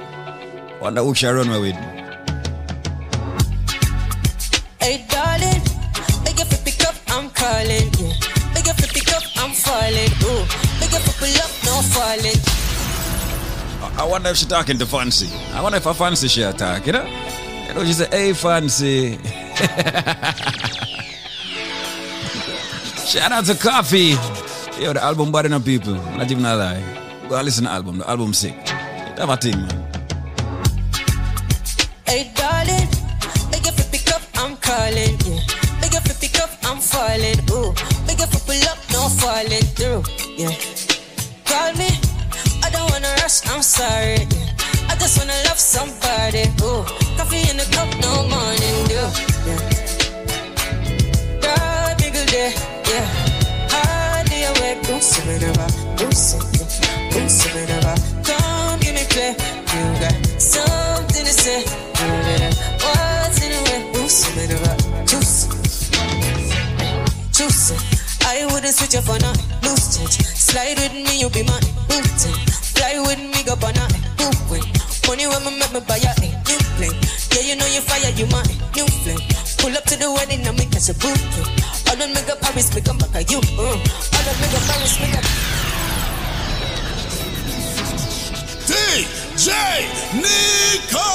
Wonder 0.81 1.03
who 1.03 1.13
should 1.13 1.29
I 1.29 1.33
run 1.33 1.49
away 1.49 1.59
with? 1.59 1.75
Hey 4.81 5.05
darling, 5.07 5.61
beg 6.25 6.39
you 6.39 6.45
for 6.45 6.63
pick 6.65 6.83
up, 6.83 6.95
I'm 7.09 7.29
calling. 7.29 7.93
Yeah. 7.93 8.13
Beg 8.55 8.65
you 8.65 8.73
for 8.73 8.87
pick 8.91 9.13
up, 9.13 9.21
I'm 9.37 9.51
falling. 9.51 10.09
Ooh, 10.23 10.47
beg 10.79 10.91
you 10.91 10.99
for 11.05 11.13
pull 11.21 11.37
up, 11.37 11.53
no 11.63 11.79
falling. 11.93 12.41
I 13.99 14.03
wonder 14.09 14.29
if 14.29 14.37
she 14.37 14.47
talking 14.47 14.79
to 14.79 14.87
Fancy. 14.87 15.29
I 15.53 15.61
wonder 15.61 15.77
if 15.77 15.85
I 15.85 15.93
Fancy 15.93 16.27
she 16.27 16.41
attack, 16.41 16.87
you 16.87 16.93
know? 16.93 17.05
You 17.67 17.75
know, 17.75 17.85
she 17.85 17.93
say, 17.93 18.07
hey 18.09 18.33
Fancy. 18.33 19.19
Shout 23.13 23.31
out 23.31 23.45
to 23.45 23.53
Koffee. 23.53 24.17
Yo, 24.81 24.91
the 24.91 25.03
album 25.03 25.29
enough 25.45 25.63
people. 25.63 25.93
Not 26.17 26.31
even 26.31 26.43
a 26.45 26.55
lie. 26.55 26.81
Go 27.29 27.39
listen 27.43 27.65
to 27.65 27.69
the 27.69 27.75
album. 27.75 27.99
The 27.99 28.09
album 28.09 28.33
sick. 28.33 28.55
Have 29.19 29.29
a 29.29 29.37
thing, 29.37 29.55
man. 29.55 29.85
Hey 32.07 32.31
darling, 32.33 32.89
you 33.53 33.71
for 33.71 33.85
pick 33.91 34.09
up, 34.09 34.23
I'm 34.33 34.57
calling. 34.57 35.13
Yeah. 35.29 35.45
You 35.93 36.01
for 36.01 36.15
pick 36.19 36.39
up, 36.41 36.49
I'm 36.63 36.79
falling. 36.79 37.37
Ooh, 37.53 37.75
you 38.09 38.25
for 38.33 38.41
pull 38.49 38.65
up, 38.65 38.81
no 38.89 39.07
falling 39.21 39.67
through. 39.77 40.01
Yeah. 40.33 40.57
Call 41.45 41.71
me, 41.77 41.93
I 42.65 42.71
don't 42.73 42.89
wanna 42.89 43.13
rush, 43.21 43.45
I'm 43.45 43.61
sorry. 43.61 44.25
Yeah. 44.25 44.89
I 44.89 44.95
just 44.97 45.19
wanna 45.19 45.37
love 45.45 45.59
somebody. 45.59 46.49
Ooh, 46.65 46.81
coffee 47.15 47.45
in 47.47 47.57
the 47.61 47.69
cup, 47.77 47.93
no 48.01 48.25
morning 48.25 48.87
dew. 48.89 49.05
Yeah. 49.45 49.61
God, 51.45 51.97
bigger 51.99 52.25
day, 52.25 52.72
do 54.83 54.99
something 54.99 55.43
about. 55.43 55.71
Come 58.25 58.79
give 58.79 58.95
me 58.95 59.03
play, 59.09 59.31
you 59.31 59.83
got 59.99 60.15
something 60.41 61.25
to 61.25 61.33
say. 61.33 61.63
What's 62.83 63.41
in 63.43 63.51
the 63.51 63.59
way? 63.69 63.79
About, 64.43 65.07
juice, 65.07 65.47
juice. 67.31 67.71
I 68.25 68.45
wouldn't 68.51 68.73
switch 68.73 68.95
up 68.95 69.03
for 69.05 69.19
nothing, 69.19 69.47
loose 69.63 69.97
change. 69.97 70.17
Slide 70.19 70.77
with 70.77 70.93
me, 70.93 71.19
you 71.19 71.29
be 71.29 71.43
my 71.43 71.59
booting. 71.87 72.35
Fly 72.75 72.99
with 72.99 73.19
me, 73.19 73.43
go 73.43 73.53
on 73.53 73.77
a 73.77 73.87
moving. 74.19 74.67
Money 75.07 75.27
when 75.27 75.43
me 75.45 75.51
make 75.59 75.73
me 75.73 75.79
buy 75.87 75.97
a 75.97 76.11
new 76.19 76.59
plane. 76.75 76.97
Yeah, 77.31 77.43
you 77.47 77.55
know 77.55 77.67
you 77.67 77.81
fire, 77.81 78.11
you 78.15 78.25
my 78.27 78.43
new 78.75 78.87
flame. 79.03 79.21
Pull 79.59 79.77
up 79.77 79.83
to 79.85 79.95
the 79.97 80.11
wedding 80.11 80.45
and 80.45 80.57
me 80.57 80.65
catch 80.65 80.89
a 80.89 80.93
booking. 80.93 81.22
DJ 88.65 89.47
Nicco. 90.13 91.09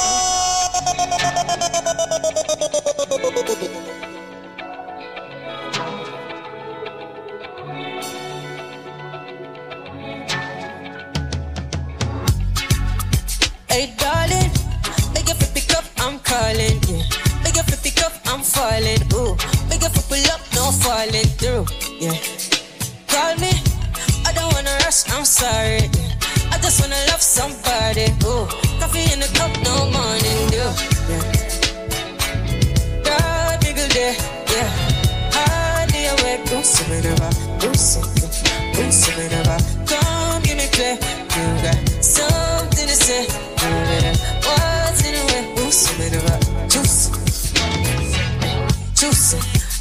Hey 13.67 13.93
darling, 13.97 14.51
up, 15.75 15.85
I'm 15.97 16.19
calling. 16.19 16.79
You 16.87 17.01
up, 18.05 18.13
I'm 18.25 18.41
falling. 18.41 19.01
Ooh, 19.13 19.35
pull 20.07 20.31
up, 20.31 20.41
no 20.53 20.71
falling 20.71 21.25
through. 21.39 21.65
Yeah. 21.99 22.48
Call 23.09 23.35
me, 23.37 23.51
I 24.25 24.31
don't 24.33 24.53
wanna 24.53 24.75
rush, 24.83 25.09
I'm 25.09 25.25
sorry. 25.25 25.89
I 26.51 26.57
just 26.61 26.81
wanna 26.81 26.95
love 27.09 27.21
somebody. 27.21 28.07
Ooh, 28.25 28.45
coffee 28.79 29.11
in 29.13 29.19
the 29.19 29.29
cup, 29.37 29.51
no 29.63 29.75
morning 29.95 30.41
dew. 30.53 30.71
Yeah. 31.09 31.25
God, 33.03 33.59
bigger 33.61 33.87
day, 33.89 34.15
yeah. 34.53 34.69
Hard 35.35 35.89
day 35.91 36.07
awake, 36.07 36.43
do 36.49 36.63
something 36.63 37.05
about, 37.13 37.35
do 37.59 37.73
something, 37.73 38.29
do 38.73 38.91
something 38.91 39.31
about. 39.41 39.61
Come 39.89 40.41
give 40.43 40.57
me 40.57 40.67
play, 40.71 40.95
you 41.35 41.45
got 41.63 41.77
something 42.03 42.87
to 42.87 42.95
say. 42.95 43.25
What's 44.45 45.01
in 45.05 45.13
the 45.13 45.23
way? 45.29 45.43
Do 45.55 45.71
something 45.71 46.13
about 46.19 46.41
juice, 46.69 47.09
juice. 48.95 49.35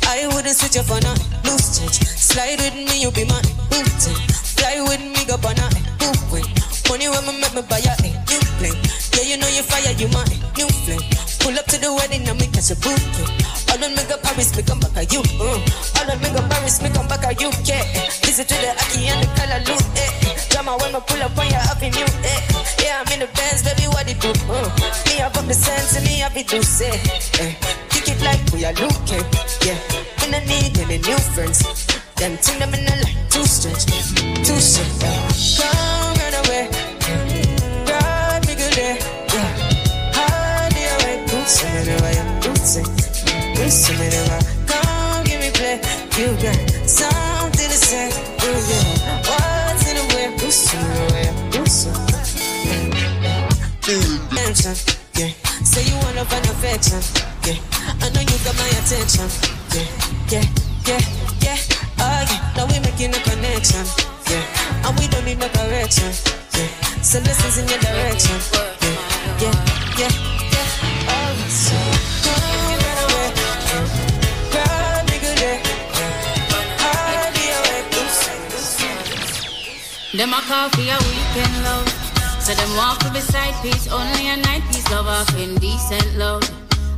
I 0.07 0.27
wouldn't 0.33 0.57
switch 0.57 0.77
up 0.79 0.87
for 0.87 1.01
nothing, 1.01 1.27
loose 1.45 1.79
change. 1.79 2.18
Slide 2.39 2.63
with 2.63 2.79
me, 2.87 3.03
you 3.03 3.11
be 3.11 3.27
my 3.27 3.43
booting. 3.67 4.15
Fly 4.55 4.79
with 4.87 5.03
me, 5.03 5.27
go 5.27 5.35
on 5.43 5.59
a 5.59 5.67
moving. 5.99 6.47
Money 6.87 7.11
when 7.11 7.27
me 7.27 7.35
make 7.43 7.51
me 7.51 7.67
buy 7.67 7.83
a 7.83 7.91
new 7.99 8.39
plane. 8.63 8.79
Yeah, 9.11 9.27
you 9.27 9.37
know 9.43 9.51
you 9.51 9.67
fire, 9.67 9.91
you 9.99 10.07
my 10.15 10.23
new 10.55 10.71
flame. 10.87 11.03
Pull 11.43 11.59
up 11.59 11.67
to 11.67 11.83
the 11.83 11.91
wedding 11.91 12.31
and 12.31 12.39
me 12.39 12.47
catch 12.47 12.71
a 12.71 12.79
booking. 12.79 13.27
All 13.75 13.83
on 13.83 13.91
me 13.91 14.07
go 14.07 14.15
Paris, 14.23 14.55
me 14.55 14.63
come 14.63 14.79
back 14.79 14.95
at 14.95 15.11
you. 15.11 15.19
Uh. 15.35 15.59
All 15.99 16.11
on 16.15 16.19
me 16.23 16.31
go 16.31 16.39
Paris, 16.47 16.79
me 16.79 16.95
come 16.95 17.11
back 17.11 17.27
at 17.27 17.43
you. 17.43 17.51
Yeah. 17.67 17.83
Visit 18.23 18.47
to 18.47 18.55
the 18.55 18.71
Aki 18.71 19.11
and 19.11 19.19
the 19.19 19.29
color 19.35 19.59
loot. 19.67 19.83
Eh. 19.99 20.39
Drama 20.55 20.79
when 20.79 20.95
me 20.95 21.03
pull 21.11 21.19
up 21.19 21.35
on 21.35 21.51
your 21.51 21.59
avenue. 21.67 22.07
Eh. 22.23 22.41
Yeah, 22.79 23.03
I'm 23.03 23.11
in 23.19 23.27
the 23.27 23.29
Benz, 23.35 23.67
baby, 23.67 23.91
what 23.91 24.07
it 24.07 24.23
do? 24.23 24.31
Uh. 24.47 24.63
Me 25.11 25.19
have 25.27 25.35
up 25.35 25.43
the 25.43 25.59
sense 25.59 25.99
me 26.07 26.23
have 26.23 26.39
it 26.39 26.47
to 26.55 26.63
say. 26.63 27.03
Eh. 27.43 27.51
Kick 27.91 28.15
it 28.15 28.23
like 28.23 28.39
we 28.55 28.63
are 28.63 28.79
looking. 28.79 29.27
Yeah. 29.67 29.75
Me 30.23 30.31
no 30.31 30.39
need 30.47 30.79
any 30.79 31.03
new 31.03 31.19
friends. 31.35 31.67
Them 32.19 32.37
thing 32.39 32.59
them 32.59 32.75
in 32.75 32.85
the 32.85 32.91
light 33.05 33.31
too 33.31 33.47
stretch, 33.47 33.87
too. 33.87 34.59
Yeah. 34.99 35.31
Come 35.63 36.19
run 36.19 36.35
away. 36.43 36.67
God, 37.87 38.43
me 38.45 38.55
good 38.57 38.75
day. 38.75 38.99
Yeah. 39.33 39.51
Hard 40.19 40.75
day 40.75 40.89
away. 40.99 41.23
Do 41.31 41.39
something 41.47 41.95
away. 41.95 42.19
Do 42.43 42.51
something. 42.57 43.55
Do 43.55 43.71
something 43.71 44.15
away. 44.19 44.41
Come 44.67 45.23
give 45.27 45.39
me 45.39 45.51
play. 45.55 45.79
You 46.19 46.35
got 46.43 46.59
something 46.91 47.71
to 47.71 47.79
say. 47.87 48.11
Do 48.43 48.51
yeah. 48.67 49.23
What's 49.23 49.87
in 49.87 49.95
the 49.95 50.05
way? 50.17 50.27
Do 50.39 50.51
something 50.51 50.99
away. 51.07 51.31
Do 51.53 51.63
something. 51.67 52.19
Attention. 54.49 54.75
Yeah. 55.15 55.31
Say 55.63 55.85
you 55.87 55.95
love 56.17 56.33
and 56.33 56.47
affection. 56.51 57.01
Yeah. 57.47 57.63
I 58.03 58.11
know 58.11 58.23
you 58.23 58.39
got 58.43 58.57
my 58.59 58.67
attention. 58.83 59.31
Yeah. 59.73 60.41
Yeah. 60.41 60.68
Connection. 63.59 63.87
Yeah. 64.31 64.87
and 64.87 64.99
we 64.99 65.09
don't 65.09 65.25
need 65.25 65.39
no 65.39 65.49
correction. 65.49 66.13
Yeah. 66.55 66.69
So 67.03 67.19
lessons 67.21 67.59
in 67.59 67.69
your 67.69 67.79
direction. 67.79 68.39
Yeah, 68.83 68.95
yeah, 69.43 69.55
yeah, 69.99 70.13
yeah. 70.53 71.11
Oh, 71.11 71.35
so 71.49 71.75
good 75.19 75.37
day. 75.39 75.59
I'll 76.87 77.33
be 77.35 77.47
awake. 77.59 77.91
Them 80.15 80.33
a 80.33 80.41
call 80.47 80.69
for 80.71 80.83
a 80.83 80.99
weekend 81.11 81.57
love. 81.65 81.89
So 82.41 82.55
them 82.55 82.77
walk 82.77 82.99
to 83.01 83.11
beside 83.11 83.55
peace, 83.63 83.89
only 83.89 84.29
a 84.29 84.37
night 84.37 84.63
piece 84.71 84.89
love 84.91 85.07
off 85.07 85.37
indecent 85.39 86.17
love. 86.17 86.43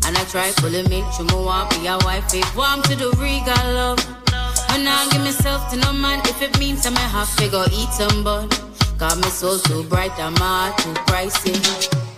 And 0.04 0.16
I 0.16 0.24
try 0.24 0.50
fully 0.50 0.82
make 0.88 1.04
sure 1.12 1.24
me 1.26 1.34
want 1.34 1.70
be 1.70 1.86
a 1.86 1.96
wife, 2.04 2.34
if 2.34 2.56
warm 2.56 2.82
to 2.82 2.96
the 2.96 3.10
regal 3.18 3.74
love. 3.74 4.29
When 4.70 4.86
I 4.86 5.08
give 5.10 5.22
myself 5.22 5.68
to 5.72 5.76
no 5.76 5.92
man, 5.92 6.20
if 6.26 6.40
it 6.42 6.56
means 6.60 6.86
I 6.86 6.90
may 6.90 7.08
have 7.10 7.34
to 7.38 7.48
go 7.48 7.64
eat 7.72 7.90
some 7.92 8.22
bun. 8.22 8.48
Got 8.98 9.18
my 9.18 9.28
soul 9.28 9.58
too 9.58 9.82
bright, 9.84 10.12
heart 10.12 10.78
too 10.78 10.94
pricey. 11.10 12.09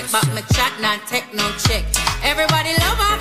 Not 0.00 0.12
back 0.12 0.34
my 0.34 0.40
chat, 0.56 0.72
not 0.80 1.06
take 1.06 1.34
no 1.34 1.44
check. 1.58 1.84
Everybody 2.24 2.70
love 2.80 2.98
after 3.00 3.19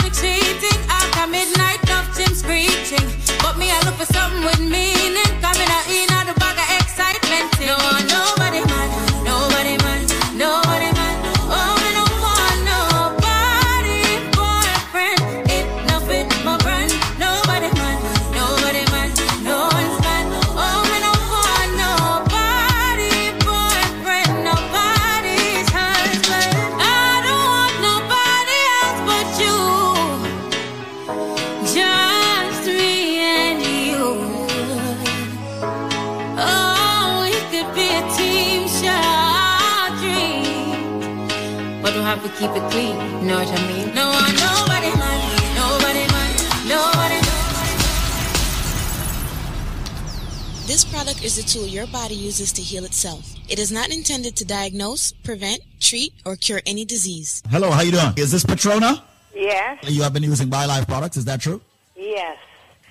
uses 52.30 52.52
to 52.54 52.62
heal 52.62 52.86
itself. 52.86 53.24
It 53.50 53.58
is 53.58 53.72
not 53.72 53.90
intended 53.90 54.36
to 54.36 54.46
diagnose, 54.46 55.14
prevent, 55.30 55.62
treat, 55.80 56.14
or 56.28 56.36
cure 56.36 56.62
any 56.68 56.86
disease. 56.86 57.42
Hello, 57.50 57.72
how 57.72 57.82
you 57.82 57.92
doing? 57.92 58.14
Is 58.18 58.32
this 58.32 58.46
Patrona? 58.46 59.04
Yes, 59.34 59.80
You 59.90 60.04
have 60.04 60.14
been 60.14 60.22
using 60.34 60.48
BioLife 60.48 60.86
products, 60.88 61.18
is 61.18 61.26
that 61.26 61.42
true? 61.42 61.60
yes. 61.96 62.38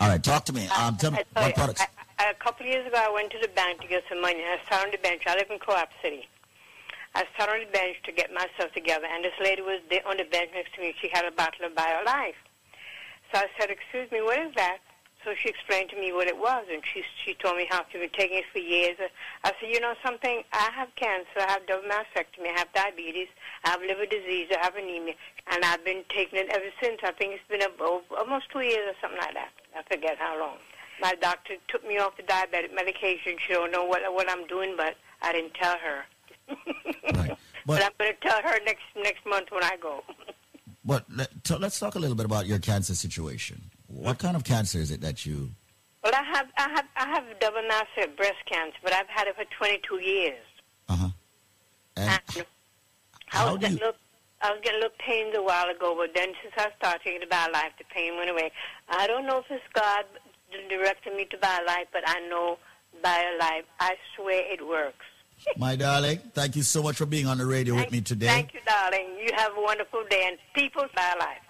All 0.01 0.09
right, 0.09 0.23
talk 0.23 0.45
to 0.47 0.53
me. 0.53 0.65
Um, 0.81 0.97
tell 0.97 1.11
me 1.13 1.19
what 1.35 1.49
you, 1.49 1.55
products. 1.55 1.81
I, 1.83 1.87
I, 2.25 2.31
a 2.31 2.35
couple 2.35 2.67
of 2.67 2.71
years 2.73 2.87
ago, 2.87 2.99
I 2.99 3.11
went 3.13 3.31
to 3.33 3.39
the 3.43 3.49
bank 3.49 3.81
to 3.83 3.89
get 3.89 4.03
some 4.09 4.21
money. 4.21 4.43
I 4.43 4.59
sat 4.69 4.85
on 4.85 4.91
the 4.93 4.99
bench. 4.99 5.23
I 5.27 5.35
live 5.35 5.51
in 5.51 5.59
Co-op 5.59 5.91
City. 6.03 6.23
I 7.17 7.25
sat 7.37 7.49
on 7.49 7.59
the 7.61 7.71
bench 7.79 7.97
to 8.07 8.13
get 8.13 8.33
myself 8.33 8.71
together, 8.75 9.07
and 9.13 9.25
this 9.25 9.35
lady 9.43 9.63
was 9.63 9.81
there 9.91 10.07
on 10.07 10.17
the 10.19 10.25
bench 10.25 10.51
next 10.55 10.75
to 10.77 10.81
me. 10.81 10.95
She 11.01 11.09
had 11.13 11.25
a 11.25 11.33
bottle 11.33 11.67
of 11.67 11.73
BioLife. 11.75 12.39
So 13.31 13.35
I 13.43 13.47
said, 13.59 13.71
"Excuse 13.71 14.11
me, 14.13 14.21
what 14.23 14.39
is 14.39 14.55
that?" 14.55 14.79
So 15.29 15.35
she 15.43 15.51
explained 15.51 15.91
to 15.91 16.01
me 16.01 16.11
what 16.11 16.27
it 16.27 16.39
was, 16.39 16.65
and 16.73 16.81
she 16.89 17.05
she 17.23 17.35
told 17.35 17.59
me 17.59 17.67
how 17.69 17.85
she's 17.93 18.01
been 18.01 18.09
taking 18.17 18.39
it 18.39 18.47
for 18.51 18.61
years. 18.61 18.97
Uh, 18.99 19.09
I 19.45 19.53
said, 19.61 19.69
"You 19.69 19.79
know 19.79 19.93
something? 20.03 20.43
I 20.55 20.71
have 20.73 20.89
cancer. 20.97 21.45
I 21.45 21.53
have 21.53 21.67
double 21.67 21.87
mastectomy. 21.87 22.49
I 22.49 22.59
have 22.59 22.73
diabetes. 22.73 23.29
I 23.63 23.77
have 23.77 23.83
liver 23.83 24.07
disease. 24.07 24.49
I 24.57 24.65
have 24.65 24.75
anemia, 24.75 25.13
and 25.53 25.63
I've 25.67 25.85
been 25.85 26.03
taking 26.09 26.39
it 26.39 26.49
ever 26.49 26.73
since. 26.81 27.01
I 27.03 27.13
think 27.13 27.35
it's 27.35 27.47
been 27.47 27.61
a, 27.61 27.69
almost 28.17 28.49
two 28.51 28.61
years 28.61 28.89
or 28.89 28.97
something 29.03 29.21
like 29.21 29.35
that. 29.35 29.51
I 29.77 29.83
forget 29.83 30.17
how 30.17 30.41
long. 30.41 30.57
My 30.99 31.13
doctor 31.21 31.57
took 31.69 31.87
me 31.87 31.99
off 31.99 32.17
the 32.17 32.23
diabetic 32.23 32.75
medication. 32.75 33.37
She 33.47 33.53
don't 33.53 33.71
know 33.71 33.85
what 33.85 34.01
what 34.15 34.31
I'm 34.31 34.47
doing, 34.47 34.77
but 34.79 34.97
I 35.21 35.33
didn't 35.33 35.53
tell 35.61 35.77
her. 35.77 36.07
But 37.67 37.83
I'm 37.83 37.93
going 37.99 38.15
to 38.15 38.27
tell 38.27 38.41
her 38.41 38.59
next 38.65 38.85
next 38.97 39.27
month 39.27 39.49
when 39.51 39.63
I 39.63 39.77
go. 39.77 40.03
But 40.85 41.05
let, 41.15 41.29
let's 41.61 41.79
talk 41.79 41.97
a 41.97 41.99
little 41.99 42.17
bit 42.17 42.25
about 42.25 42.47
your 42.47 42.59
cancer 42.59 42.95
situation. 42.95 43.71
What 43.89 44.19
kind 44.19 44.37
of 44.37 44.45
cancer 44.45 44.79
is 44.79 44.91
it 44.91 45.01
that 45.01 45.27
you? 45.27 45.51
Well, 46.05 46.13
I 46.15 46.23
have 46.23 46.47
I 46.57 46.69
have 46.71 46.87
I 46.97 47.09
have 47.09 47.25
double 47.41 47.63
massive 47.67 48.17
breast 48.17 48.39
cancer, 48.47 48.79
but 48.83 48.93
I've 48.93 49.09
had 49.09 49.27
it 49.27 49.35
for 49.35 49.45
22 49.59 49.97
years. 49.97 50.45
Uh 50.89 50.97
huh. 50.97 51.09
And 51.97 52.11
I 52.11 52.45
how 53.27 53.53
was 53.53 53.59
getting 53.59 53.79
you? 53.79 53.85
little, 53.85 54.01
I 54.41 54.51
was 54.51 54.61
getting 54.63 54.81
a 54.81 54.85
little 54.85 54.99
pains 55.05 55.35
a 55.37 55.43
while 55.43 55.69
ago, 55.69 55.95
but 55.99 56.15
then 56.15 56.33
since 56.43 56.55
I 56.57 56.69
started 56.79 57.01
taking 57.03 57.21
the 57.21 57.27
BioLife, 57.27 57.77
the 57.79 57.85
pain 57.93 58.17
went 58.17 58.31
away. 58.31 58.53
I 58.89 59.07
don't 59.07 59.27
know 59.27 59.39
if 59.39 59.47
it's 59.51 59.65
God 59.75 60.05
directing 60.69 61.17
me 61.17 61.25
to 61.27 61.37
BioLife, 61.37 61.89
but 61.93 62.03
I 62.07 62.21
know 62.29 62.59
BioLife. 63.03 63.65
I 63.81 63.95
swear 64.17 64.43
it 64.53 64.67
works. 64.67 65.05
My 65.57 65.77
darling, 65.77 66.21
thank 66.35 66.57
you 66.57 66.63
so 66.63 66.83
much 66.83 66.97
for 66.97 67.07
being 67.07 67.27
on 67.27 67.39
the 67.39 67.47
radio 67.47 67.75
with 67.75 67.93
me 67.93 68.01
today. 68.01 68.27
Thank 68.27 68.55
you, 68.55 68.61
darling. 68.67 69.17
You 69.21 69.31
have 69.35 69.53
a 69.57 69.61
wonderful 69.61 70.05
day, 70.09 70.25
and 70.27 70.39
people 70.55 70.85
BioLife. 70.97 71.48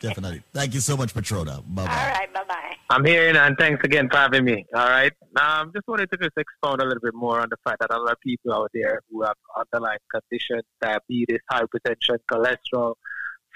Definitely. 0.00 0.42
Thank 0.52 0.74
you 0.74 0.80
so 0.80 0.96
much, 0.96 1.12
Patrona. 1.12 1.62
Bye 1.66 1.86
bye. 1.86 1.92
All 1.92 2.08
right, 2.08 2.32
bye 2.32 2.44
bye. 2.46 2.76
I'm 2.90 3.04
here 3.04 3.34
and 3.34 3.56
thanks 3.56 3.84
again 3.84 4.08
for 4.10 4.16
having 4.16 4.44
me. 4.44 4.66
All 4.74 4.88
right. 4.88 5.12
Um, 5.40 5.70
just 5.74 5.86
wanted 5.86 6.10
to 6.10 6.18
just 6.18 6.36
expound 6.36 6.80
a 6.80 6.84
little 6.84 7.00
bit 7.00 7.14
more 7.14 7.40
on 7.40 7.48
the 7.48 7.56
fact 7.64 7.78
that 7.80 7.94
a 7.94 7.98
lot 7.98 8.12
of 8.12 8.20
people 8.20 8.52
out 8.52 8.70
there 8.74 9.00
who 9.10 9.22
have 9.22 9.36
underlying 9.56 9.98
conditions, 10.10 10.64
diabetes, 10.80 11.38
hypertension, 11.52 12.18
cholesterol, 12.30 12.94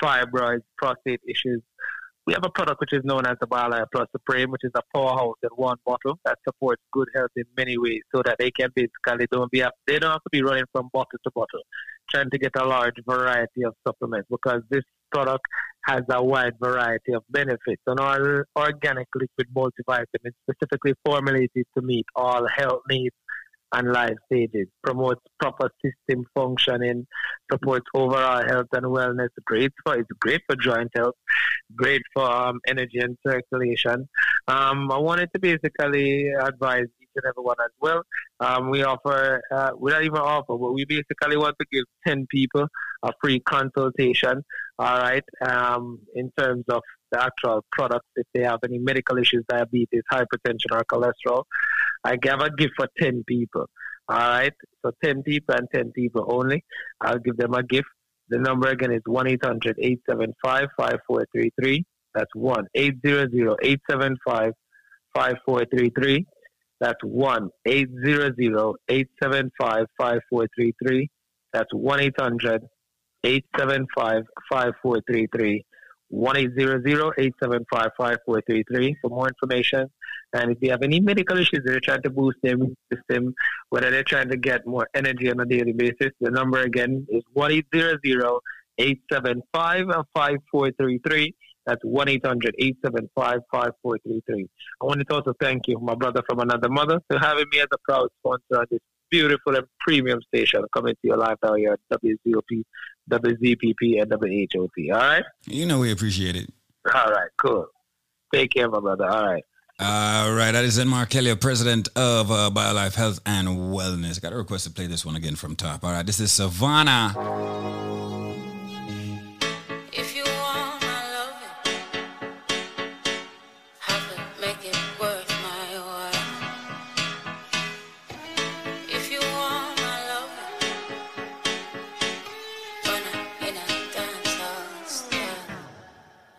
fibroids, 0.03 0.63
prostate 0.79 1.21
issues. 1.29 1.63
We 2.27 2.33
have 2.33 2.45
a 2.45 2.49
product 2.49 2.81
which 2.81 2.95
is 2.95 3.05
known 3.05 3.27
as 3.27 3.37
the 3.41 3.47
BioLife 3.47 3.87
Plus 3.93 4.09
Supreme, 4.11 4.51
which 4.51 4.65
is 4.65 4.71
a 4.75 4.81
powerhouse 4.95 5.37
in 5.43 5.51
one 5.57 5.77
bottle 5.85 6.19
that 6.25 6.39
supports 6.49 6.81
good 6.91 7.09
health 7.15 7.33
in 7.37 7.45
many 7.57 7.77
ways, 7.77 8.01
so 8.15 8.23
that 8.25 8.37
they 8.39 8.51
can 8.51 8.71
basically 8.75 9.27
don't 9.31 9.51
be 9.51 9.63
they 9.87 9.99
don't 9.99 10.13
have 10.13 10.23
to 10.23 10.31
be 10.33 10.43
running 10.43 10.65
from 10.73 10.89
bottle 10.93 11.19
to 11.23 11.31
bottle, 11.35 11.61
trying 12.11 12.31
to 12.31 12.39
get 12.39 12.53
a 12.57 12.65
large 12.65 12.95
variety 13.07 13.65
of 13.65 13.75
supplements 13.87 14.27
because 14.31 14.63
this 14.71 14.85
product 15.13 15.45
has 15.87 16.03
a 16.11 16.23
wide 16.23 16.55
variety 16.61 17.13
of 17.13 17.23
benefits. 17.31 17.83
An 17.87 17.99
all 17.99 18.43
organic 18.57 19.09
liquid 19.15 19.49
multivitamin 19.55 20.33
specifically 20.49 20.95
formulated 21.05 21.65
to 21.77 21.83
meet 21.83 22.07
all 22.15 22.47
health 22.49 22.83
needs 22.89 23.15
and 23.75 23.93
life 23.93 24.17
stages, 24.27 24.69
promotes 24.83 25.21
proper 25.41 25.69
system 25.85 26.25
functioning, 26.35 27.07
supports 27.51 27.87
overall 27.95 28.43
health 28.47 28.69
and 28.73 28.87
wellness. 28.87 29.29
Great 29.45 29.73
for 29.85 29.97
it's 29.97 30.09
great 30.21 30.43
for 30.47 30.57
joint 30.57 30.91
health, 30.95 31.15
great 31.75 32.03
for 32.15 32.31
um, 32.31 32.61
energy 32.67 32.99
and 32.99 33.19
circulation. 33.27 34.09
Um, 34.47 34.91
I 34.93 34.99
wanted 34.99 35.31
to 35.35 35.41
basically 35.41 36.29
advise 36.31 36.87
each 37.03 37.09
and 37.17 37.25
everyone 37.27 37.57
as 37.65 37.73
well. 37.81 38.03
Um, 38.41 38.71
we 38.71 38.85
offer, 38.85 39.43
uh, 39.53 39.71
we 39.79 39.91
don't 39.91 40.05
even 40.05 40.19
offer, 40.19 40.57
but 40.57 40.73
we 40.73 40.85
basically 40.85 41.37
want 41.37 41.57
to 41.61 41.67
give 41.73 41.85
10 42.07 42.27
people 42.31 42.67
a 43.03 43.13
free 43.21 43.41
consultation, 43.41 44.45
all 44.79 44.99
right, 44.99 45.25
um, 45.47 46.01
in 46.15 46.31
terms 46.39 46.65
of 46.69 46.83
the 47.13 47.23
actual 47.23 47.65
products, 47.71 48.09
if 48.17 48.27
they 48.35 48.43
have 48.43 48.59
any 48.65 48.79
medical 48.79 49.19
issues, 49.19 49.45
diabetes, 49.49 50.03
hypertension, 50.13 50.73
or 50.73 50.85
cholesterol. 50.91 51.45
I 52.03 52.17
give 52.17 52.41
a 52.41 52.51
gift 52.51 52.75
for 52.77 52.89
10 52.99 53.25
people, 53.27 53.67
all 54.09 54.19
right? 54.19 54.53
So 54.85 54.91
10 55.03 55.23
people 55.23 55.55
and 55.55 55.69
10 55.73 55.93
people 55.93 56.27
only. 56.29 56.65
I'll 57.01 57.19
give 57.19 57.37
them 57.37 57.55
a 57.55 57.63
gift. 57.63 57.89
The 58.29 58.39
number 58.39 58.69
again 58.69 58.93
is 58.93 59.03
1 59.07 59.29
800 59.29 59.77
875 59.79 60.69
5433. 60.77 61.85
That's 62.15 62.35
1 62.35 62.67
800 62.75 63.33
875 63.63 64.53
5433. 65.15 66.27
That's 66.81 67.03
1 67.03 67.51
800 67.67 68.35
875 68.89 69.87
5433. 69.99 71.11
That's 71.53 71.73
1 71.73 72.01
800 72.01 72.63
875 73.25 74.25
5433. 74.51 75.65
1 76.09 76.37
875 76.37 77.91
5433 77.97 78.97
for 79.01 79.09
more 79.11 79.29
information. 79.29 79.89
And 80.33 80.51
if 80.53 80.59
you 80.61 80.71
have 80.71 80.83
any 80.83 81.01
medical 81.01 81.39
issues, 81.39 81.63
they're 81.65 81.81
trying 81.81 82.03
to 82.03 82.11
boost 82.11 82.37
their 82.43 82.55
immune 82.55 82.77
system, 82.93 83.35
whether 83.71 83.91
they're 83.91 84.05
trying 84.05 84.29
to 84.29 84.37
get 84.37 84.67
more 84.67 84.89
energy 84.95 85.31
on 85.31 85.41
a 85.41 85.45
daily 85.45 85.73
basis, 85.73 86.13
the 86.21 86.31
number 86.31 86.61
again 86.61 87.07
is 87.09 87.25
1 87.33 87.51
875 87.53 89.87
5433. 90.15 91.35
That's 91.67 91.83
1 91.83 92.09
800 92.09 92.55
875 92.59 93.41
5433. 93.51 94.47
I 94.83 94.85
wanted 94.85 95.09
to 95.09 95.15
also 95.15 95.33
thank 95.41 95.67
you, 95.67 95.79
my 95.81 95.95
brother 95.95 96.23
from 96.29 96.41
another 96.41 96.69
mother, 96.69 97.01
for 97.09 97.19
having 97.19 97.47
me 97.51 97.61
as 97.61 97.69
a 97.73 97.79
proud 97.79 98.11
sponsor 98.21 98.63
of 98.63 98.69
this 98.69 98.81
beautiful 99.15 99.55
and 99.55 99.67
premium 99.79 100.21
station 100.23 100.65
coming 100.75 100.95
to 100.95 101.01
your 101.05 101.17
life 101.17 101.39
out 101.45 101.57
here 101.57 101.75
at 101.75 102.01
WZOP, 102.03 102.65
WZPP, 103.09 104.03
and 104.03 104.11
WHOP. 104.11 104.71
All 104.93 104.99
right? 104.99 105.25
You 105.47 105.67
know 105.67 105.79
we 105.79 105.93
appreciate 105.93 106.35
it. 106.35 106.51
All 106.93 107.11
right, 107.11 107.31
cool. 107.39 107.67
Take 108.33 108.51
care, 108.53 108.69
my 108.69 108.81
brother. 108.81 109.09
All 109.09 109.27
right. 109.27 109.45
All 109.81 110.33
right, 110.33 110.53
that 110.53 110.65
is 110.65 110.85
Mark 110.85 111.11
Kelly, 111.11 111.35
president 111.37 111.89
of 111.97 112.31
uh, 112.31 112.51
BioLife 112.53 112.95
Health 112.95 113.21
and 113.27 113.49
Wellness. 113.49 114.21
Got 114.21 114.33
a 114.33 114.37
request 114.37 114.67
to 114.67 114.73
play 114.73 114.87
this 114.87 115.05
one 115.05 115.17
again 115.17 115.37
from 115.37 115.57
top. 115.57 115.85
All 115.85 115.93
right, 115.93 116.07
this 116.07 116.21
is 116.21 116.33
Savannah. 116.33 117.13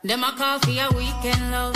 Them 0.06 0.24
a 0.24 0.32
call 0.34 0.60
for 0.60 0.70
a 0.70 0.88
weekend 0.96 1.52
love. 1.52 1.76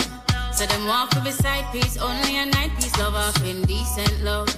So 0.52 0.64
them 0.64 0.86
want 0.86 1.12
for 1.12 1.20
beside 1.20 1.64
piece, 1.72 1.96
only 1.96 2.38
a 2.38 2.46
night 2.46 2.70
piece 2.76 2.96
love 2.96 3.16
off 3.16 3.44
indecent 3.44 4.22
love. 4.22 4.48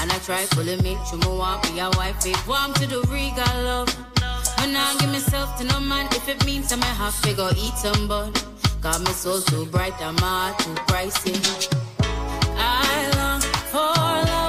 And 0.00 0.10
I 0.10 0.18
try 0.26 0.42
fully 0.46 0.74
make 0.82 0.98
sure 1.06 1.20
me 1.20 1.28
want 1.28 1.62
be 1.62 1.78
a 1.78 1.88
wife, 1.90 2.26
it 2.26 2.48
warm 2.48 2.72
to 2.74 2.86
the 2.88 3.00
regal 3.02 3.62
love. 3.62 3.94
But 4.56 4.66
now 4.72 4.98
give 4.98 5.10
myself 5.10 5.56
to 5.58 5.64
no 5.64 5.78
man 5.78 6.06
if 6.10 6.28
it 6.28 6.44
means 6.44 6.72
I 6.72 6.76
might 6.76 6.98
have 6.98 7.22
to 7.22 7.32
go 7.34 7.50
eat 7.50 7.74
some 7.76 8.08
bun. 8.08 8.32
Got 8.80 9.02
my 9.02 9.12
soul 9.12 9.40
too 9.40 9.66
bright 9.66 9.94
I'm 10.00 10.16
too 10.16 10.74
pricey. 10.90 11.38
I 12.58 13.08
long 13.18 13.40
for 13.70 14.32
love 14.32 14.41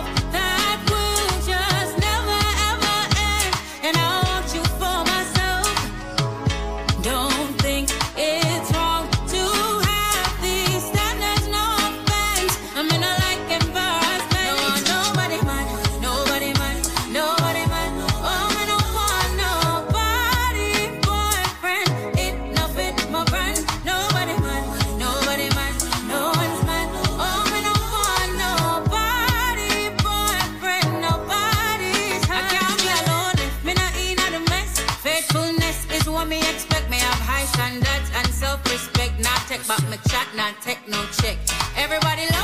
what 36.23 36.29
me 36.29 36.39
expect. 36.39 36.89
Me 36.89 36.97
have 36.97 37.19
high 37.27 37.45
standards 37.53 38.09
and 38.15 38.27
self-respect. 38.27 39.19
Not 39.19 39.39
take 39.49 39.65
back 39.67 39.83
my 39.89 39.97
chat, 40.07 40.27
not 40.35 40.55
take 40.61 40.79
no 40.87 41.03
check. 41.19 41.37
Everybody 41.75 42.23
love 42.31 42.42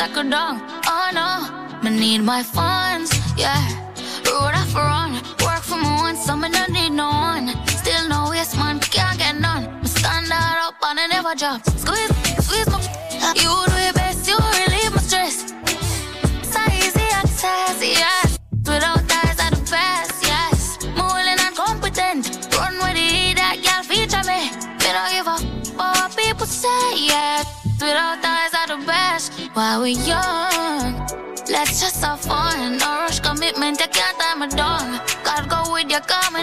for 0.00 0.06
second 0.06 0.30
down. 0.30 0.60
Oh 0.86 1.10
no, 1.12 1.90
me 1.90 1.90
need 1.98 2.22
my 2.22 2.42
funds, 2.42 2.69
Gotta 34.56 35.46
go 35.48 35.72
with 35.72 35.90
your 35.90 36.00
come 36.00 36.36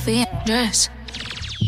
for 0.00 0.10
your 0.10 0.26
dress. 0.46 0.88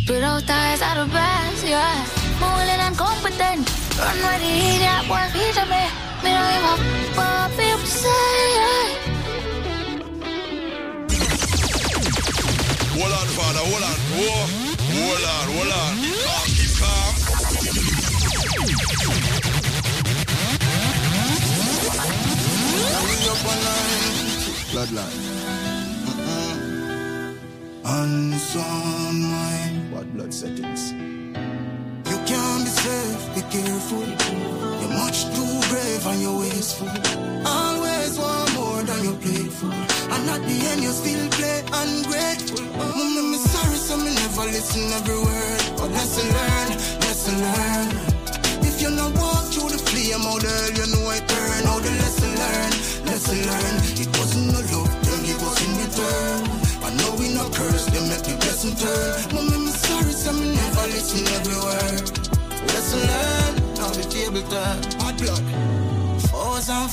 Without 0.08 0.48
eyes 0.48 0.80
are 0.82 1.04
the 1.04 1.12
best, 1.12 1.66
yeah. 1.66 2.06
More 2.40 2.54
willing 2.56 2.80
and 2.80 2.96
competent. 2.96 3.68
Run 3.98 4.16
ready, 4.24 4.50
idiot, 4.72 5.04
boy, 5.06 5.24
feature 5.32 5.66
me. 5.68 5.84
Me 6.22 6.30
don't 6.32 6.48
give 6.52 6.64
a 6.64 6.74
f- 6.76 7.16
what 7.16 7.50
people 7.58 7.86
say, 7.86 8.28
yeah. 8.58 8.88
Hold 12.96 13.12
on, 13.12 13.26
father, 13.36 13.64
hold 13.68 13.84
on. 13.90 13.96
Whoa. 14.16 14.46
Hold 14.92 15.24
on, 15.34 15.44
hold 15.52 15.72
on. 15.80 15.92
Calm, 16.24 16.46
keep 16.56 16.72
calm. 16.80 18.22
Bloodline. 24.72 25.41
Unsound 27.92 29.20
mind. 29.20 29.92
What 29.92 30.06
blood 30.14 30.32
settings? 30.32 30.92
You 32.08 32.18
can't 32.24 32.64
be 32.64 32.72
safe, 32.84 33.34
be 33.34 33.42
careful. 33.52 34.06
You're 34.80 34.96
much 34.96 35.24
too 35.34 35.52
brave 35.68 36.06
and 36.06 36.22
you're 36.22 36.38
wasteful. 36.38 36.88
Always 37.44 38.18
want 38.18 38.54
more 38.54 38.82
than 38.82 39.04
you're 39.04 39.20
played 39.20 39.52
for. 39.52 39.66
And 40.14 40.30
at 40.34 40.40
the 40.40 40.56
end, 40.70 40.82
you 40.82 40.90
still 40.90 41.28
play 41.36 41.58
ungrateful. 41.82 42.64
Oh, 42.80 42.92
Mama, 42.96 43.28
me 43.28 43.36
sorry, 43.36 43.76
so 43.76 43.98
me 43.98 44.14
never 44.14 44.46
listen 44.46 44.90
every 44.96 45.18
word. 45.28 45.60
But 45.76 45.90
lesson 45.90 46.28
learned, 46.32 46.74
lesson 47.04 47.42
learned. 47.42 47.61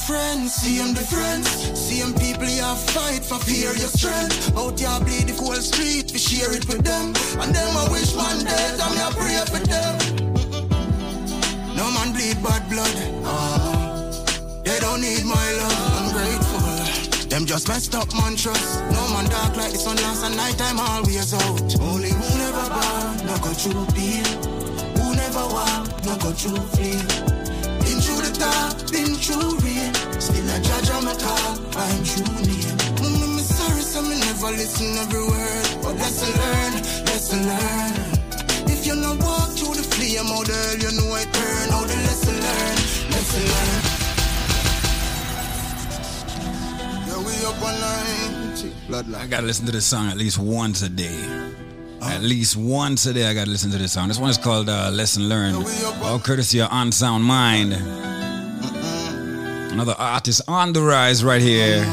Friends, 0.08 0.62
them 0.62 0.94
difference. 0.94 1.50
Them 1.90 2.14
people 2.14 2.48
you 2.48 2.76
fight 2.94 3.26
for 3.26 3.40
fear 3.40 3.74
your 3.76 3.92
strength. 3.92 4.56
Out 4.56 4.80
here 4.80 5.00
bleed 5.04 5.28
the 5.28 5.36
whole 5.42 5.56
street, 5.56 6.12
we 6.14 6.20
share 6.20 6.54
it 6.56 6.66
with 6.68 6.84
them. 6.84 7.14
And 7.42 7.54
them 7.54 7.78
I 7.78 7.88
wish 7.92 8.16
man 8.16 8.44
dead, 8.46 8.80
I'm 8.80 8.96
here 8.96 9.14
pray 9.20 9.38
for 9.52 9.62
them. 9.66 9.94
No 11.76 11.92
man 11.92 12.14
bleed 12.14 12.42
bad 12.44 12.64
blood. 12.70 12.98
Ah, 13.26 14.12
they 14.64 14.80
don't 14.80 15.02
need 15.02 15.26
my 15.26 15.48
love. 15.62 15.92
I'm 15.98 16.08
grateful. 16.14 17.28
Them 17.30 17.46
just 17.46 17.68
messed 17.68 17.96
up 17.96 18.08
man 18.16 18.36
trust. 18.36 18.82
No 18.92 19.04
man 19.14 19.26
dark 19.30 19.56
like 19.56 19.72
the 19.72 19.78
sun 19.78 19.98
last 19.98 20.24
and 20.26 20.36
nighttime 20.36 20.80
always 20.80 21.34
out. 21.34 21.82
Only 21.82 22.10
who 22.10 22.28
never 22.38 22.66
bow, 22.70 23.16
no 23.26 23.38
go 23.38 23.52
through 23.54 23.86
pain. 23.94 24.26
Who 24.98 25.16
never 25.16 25.46
walk, 25.54 25.88
no 26.06 26.18
go 26.18 26.32
through 26.32 26.64
fear. 26.76 27.02
Been 27.86 28.00
through 28.02 28.22
the 28.26 28.34
dark, 28.40 28.92
been 28.92 29.14
through 29.16 29.59
I'm 31.80 32.04
true 32.04 32.28
name. 32.44 33.36
Me 33.36 33.44
sorry, 33.44 33.82
so 33.82 34.02
me 34.02 34.16
never 34.20 34.52
listen 34.52 34.98
every 34.98 35.24
word. 35.24 35.66
But 35.84 35.96
lesson 35.96 36.32
learned, 36.42 36.76
lesson 37.08 37.42
learned. 37.48 38.20
If 38.70 38.86
you 38.86 38.96
not 38.96 39.18
walk 39.24 39.50
through 39.58 39.76
the 39.76 39.84
flame, 39.84 40.28
how 40.28 40.44
the 40.44 40.54
hell 40.54 40.78
you 40.84 40.92
know 40.98 41.16
I? 41.16 41.24
How 41.72 41.84
the 41.88 41.96
lesson 42.08 42.36
learned, 42.46 42.84
lesson 43.14 43.44
learned. 43.52 43.86
Yeah, 47.08 47.20
we 47.26 47.34
up 47.46 47.64
on. 47.64 47.80
I 48.92 49.28
gotta 49.28 49.46
listen 49.46 49.66
to 49.68 49.72
this 49.72 49.86
song 49.86 50.10
at 50.10 50.18
least 50.18 50.40
once 50.40 50.82
a 50.82 50.90
day. 50.90 51.24
At 52.02 52.22
least 52.22 52.58
once 52.58 53.06
a 53.06 53.14
day, 53.14 53.28
I 53.28 53.34
gotta 53.34 53.50
listen 53.52 53.70
to 53.72 53.78
this 53.78 53.92
song. 53.92 54.08
This 54.08 54.18
one 54.18 54.32
is 54.32 54.38
called 54.38 54.68
uh, 54.68 54.90
Lesson 54.92 55.30
Learned. 55.30 55.58
All 56.04 56.20
courtesy 56.20 56.60
of 56.60 56.70
Unsound 56.72 57.24
Mind. 57.24 57.74
Another 59.80 59.96
artist 59.98 60.42
on 60.46 60.74
the 60.74 60.82
rise 60.82 61.24
right 61.24 61.42
here. 61.42 61.86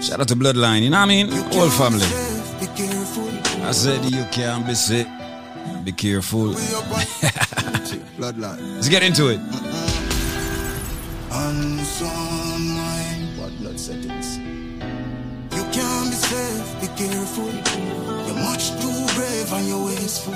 Shout 0.00 0.18
out 0.18 0.28
to 0.28 0.34
Bloodline, 0.34 0.80
you 0.80 0.88
know 0.88 0.96
what 0.96 1.02
I 1.02 1.06
mean? 1.06 1.28
Whole 1.28 1.68
family. 1.68 2.06
I 3.66 3.72
said 3.72 4.02
you 4.06 4.24
can't 4.32 4.66
be 4.66 4.72
sick. 4.72 5.06
Be 5.84 5.92
careful. 5.92 6.54
Bloodline. 8.16 8.76
Let's 8.76 8.88
get 8.88 9.02
into 9.02 9.28
it. 9.28 9.40
Blood 13.60 13.78
settings? 13.78 14.38
You 14.38 15.64
can't 15.76 16.08
be 16.08 16.16
safe, 16.16 16.80
be 16.80 16.86
careful. 16.96 17.52
You're 18.24 18.40
much 18.42 18.70
too 18.80 19.06
brave 19.16 19.52
and 19.52 19.68
you're 19.68 19.84
wasteful. 19.84 20.32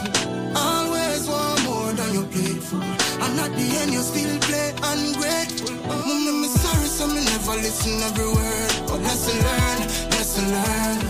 Always 0.56 1.26
want 1.26 1.64
more 1.64 1.71
you're 2.12 2.60
for. 2.60 2.76
And 2.76 3.40
at 3.40 3.50
the 3.56 3.66
end, 3.80 3.92
you 3.92 4.02
still 4.04 4.34
play 4.44 4.68
ungrateful. 4.84 5.72
Mama, 5.88 6.32
me 6.40 6.48
sorry, 6.48 6.88
so 6.88 7.06
me 7.08 7.24
never 7.24 7.56
listen 7.56 7.96
every 8.04 8.28
word. 8.28 8.72
But 8.86 9.00
lesson 9.00 9.36
learned, 9.40 9.84
lesson 10.12 10.46
learned. 10.52 11.02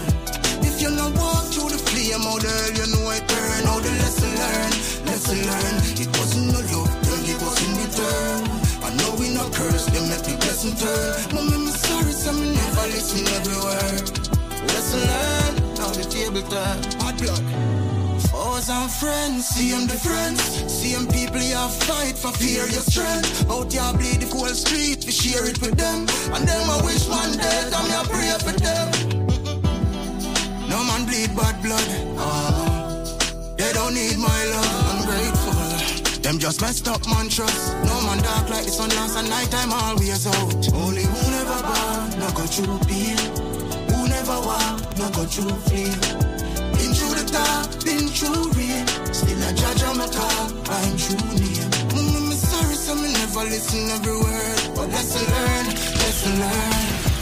If 0.62 0.80
you 0.80 0.90
not 0.90 1.12
walk 1.18 1.50
through 1.50 1.70
the 1.74 1.80
flame, 1.82 2.22
how 2.22 2.38
the 2.38 2.46
hell 2.46 2.72
you 2.78 2.86
know 2.94 3.10
I 3.10 3.18
turn? 3.18 3.62
How 3.66 3.78
the 3.82 3.92
lesson 4.02 4.30
learned, 4.30 4.76
lesson 5.06 5.38
learned. 5.42 5.80
It 5.98 6.10
wasn't 6.18 6.46
no 6.54 6.60
love, 6.70 6.92
them 7.02 7.20
give 7.26 7.42
us 7.42 7.58
in 7.66 7.72
return. 7.82 8.40
I 8.86 8.88
know 8.94 9.10
we 9.18 9.26
not 9.34 9.50
curse, 9.52 9.86
they 9.86 10.02
make 10.06 10.22
the 10.22 10.34
blessing 10.38 10.74
turn. 10.78 11.10
Mama, 11.34 11.58
me 11.58 11.72
sorry, 11.72 12.12
so 12.12 12.32
me 12.32 12.54
never 12.54 12.86
listen 12.94 13.26
every 13.26 13.58
word. 13.58 14.06
Lesson 14.70 15.00
learned, 15.02 15.56
now 15.78 15.90
the 15.90 16.04
table 16.06 16.42
turn. 16.46 16.78
Hot 17.02 17.16
blood. 17.18 17.71
And 18.72 18.90
friends, 18.90 19.46
see 19.48 19.70
them 19.70 19.86
difference. 19.86 20.40
See 20.72 20.94
them 20.94 21.06
people 21.06 21.42
you 21.42 21.68
fight 21.86 22.16
for 22.16 22.32
fear 22.32 22.64
your 22.66 22.80
strength. 22.80 23.50
Out 23.50 23.70
here 23.70 23.92
bleed 23.98 24.20
the 24.22 24.28
whole 24.34 24.48
street, 24.48 25.04
we 25.04 25.12
share 25.12 25.44
it 25.46 25.60
with 25.60 25.76
them. 25.76 26.08
And 26.32 26.48
them 26.48 26.70
I 26.70 26.80
wish 26.82 27.06
one 27.06 27.32
dead, 27.36 27.72
I'm 27.74 27.86
here 27.92 28.06
pray 28.08 28.32
for 28.40 28.56
them. 28.64 28.86
No 30.72 30.78
man 30.88 31.04
bleed 31.04 31.36
bad 31.36 31.60
blood. 31.62 31.88
Ah, 32.16 33.04
they 33.58 33.72
don't 33.74 33.92
need 33.94 34.16
my 34.16 34.40
love. 34.54 34.84
I'm 34.90 35.00
grateful. 35.04 36.22
Them 36.22 36.38
just 36.38 36.62
messed 36.62 36.88
up 36.88 37.06
man 37.06 37.28
trust. 37.28 37.76
No 37.84 38.00
man 38.06 38.22
dark 38.22 38.48
like 38.48 38.64
the 38.64 38.72
sun 38.72 38.88
last 38.96 39.18
and 39.18 39.28
nighttime 39.28 39.70
always 39.70 40.26
out. 40.26 40.64
Only 40.72 41.04
who 41.04 41.20
never 41.30 41.58
born, 41.68 42.08
no 42.18 42.28
go 42.32 42.44
through 42.48 42.78
pain. 42.88 43.18
Who 43.92 44.08
never 44.08 44.38
walk, 44.48 44.80
no 44.96 45.10
go 45.10 45.24
through 45.28 45.60
fear. 45.68 45.92
Been 46.72 46.94
through 46.94 47.14
the 47.20 47.26
dark, 47.30 47.84
been 47.84 48.08
through 48.08 48.50
judge 49.54 49.82
on 49.84 49.98
my 49.98 50.08
call, 50.08 50.46
I'm 50.68 50.96
true 50.96 51.20
name. 51.36 51.70
Mama, 51.94 52.20
me 52.28 52.36
sorry, 52.36 52.74
so 52.74 52.94
me 52.94 53.12
never 53.12 53.44
listen 53.44 53.90
every 53.90 54.16
word. 54.16 54.58
But 54.74 54.88
lesson 54.90 55.24
learned, 55.32 55.68
lesson 56.00 56.34
learned. 56.40 57.12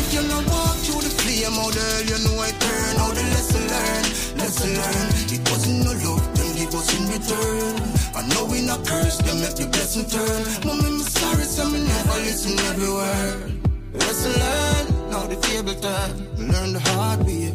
If 0.00 0.14
you 0.14 0.22
not 0.28 0.44
walk 0.46 0.76
through 0.84 1.02
the 1.02 1.10
flame, 1.10 1.56
the 1.56 1.82
hell 1.82 2.04
you 2.10 2.18
know 2.24 2.36
I 2.40 2.50
turn? 2.50 2.92
How 3.00 3.10
the 3.10 3.24
lesson 3.34 3.62
learned, 3.66 4.08
lesson 4.38 4.70
learned. 4.74 5.10
It 5.32 5.42
wasn't 5.50 5.84
no 5.84 5.92
love, 6.04 6.26
them 6.36 6.50
give 6.54 6.74
us 6.74 6.88
in 6.94 7.04
return. 7.10 7.74
I 8.14 8.22
know 8.28 8.44
we 8.46 8.62
not 8.62 8.86
curse, 8.86 9.18
them 9.18 9.40
make 9.40 9.56
the 9.56 9.66
blessing 9.66 10.06
turn. 10.06 10.40
Mama, 10.66 10.90
me 10.90 11.04
sorry, 11.04 11.44
so 11.44 11.68
me 11.68 11.80
never 11.84 12.18
listen 12.26 12.58
every 12.70 12.90
word. 12.90 13.56
Lesson 13.94 14.32
learned, 14.32 15.10
now 15.10 15.26
the 15.26 15.36
table 15.36 15.74
turn. 15.74 16.10
Learn 16.38 16.72
the 16.74 16.80
hard 16.80 17.26
way. 17.26 17.52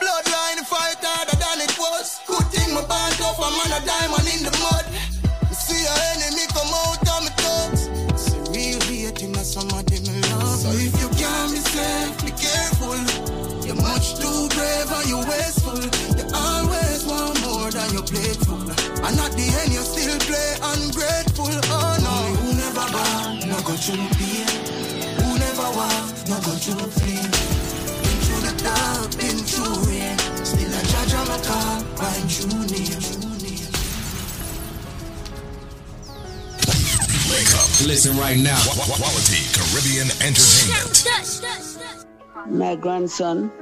Bloodline 0.00 0.60
fight 0.66 0.98
harder 1.00 1.36
than 1.36 1.60
it 1.64 1.78
was. 1.78 2.20
My 2.74 2.82
band 2.90 3.14
tough, 3.14 3.38
I'm 3.38 3.54
on 3.54 3.70
a 3.70 3.80
diamond 3.86 4.26
in 4.34 4.42
the 4.42 4.50
mud. 4.58 4.82
You 5.46 5.54
see 5.54 5.78
your 5.78 5.94
enemy 6.10 6.42
come 6.50 6.74
out 6.74 7.06
of 7.06 7.20
my 7.22 7.30
thugs. 7.38 7.86
See 8.18 8.42
real 8.50 8.80
hating, 8.82 9.30
that's 9.30 9.54
some 9.54 9.70
of 9.70 9.86
them 9.86 10.02
love. 10.10 10.58
So 10.58 10.74
if 10.74 10.90
you 10.98 11.08
can't 11.14 11.54
be 11.54 11.62
safe, 11.62 12.18
be 12.26 12.32
careful. 12.34 12.98
You're 13.62 13.78
much 13.78 14.18
too 14.18 14.50
brave 14.50 14.90
and 14.90 15.06
you're 15.06 15.22
wasteful. 15.22 15.78
You 16.18 16.26
always 16.34 17.06
want 17.06 17.38
more 17.46 17.70
than 17.70 17.88
you're 17.94 18.02
playful. 18.10 18.66
And 18.66 19.22
at 19.22 19.32
the 19.38 19.46
end, 19.62 19.70
you 19.70 19.82
still 19.86 20.18
play 20.26 20.50
ungrateful. 20.74 21.54
Oh 21.54 21.94
no, 22.02 22.16
who 22.42 22.58
never 22.58 22.86
born, 22.90 23.54
no 23.54 23.58
go 23.62 23.78
through 23.78 24.02
pain. 24.18 24.50
Who 25.22 25.30
never 25.38 25.68
walk, 25.78 26.10
no 26.26 26.42
go 26.42 26.58
through 26.58 26.90
flame. 26.90 27.30
Been 28.02 28.18
through 28.26 28.42
the 28.50 28.54
dark, 28.66 29.14
been 29.14 29.38
through 29.46 29.78
rain. 29.86 30.18
Listen 37.86 38.16
right 38.16 38.38
now. 38.38 38.58
Quality 38.64 39.44
Caribbean 39.52 40.08
Entertainment. 40.22 41.04
My 42.46 42.74
grandson, 42.76 43.52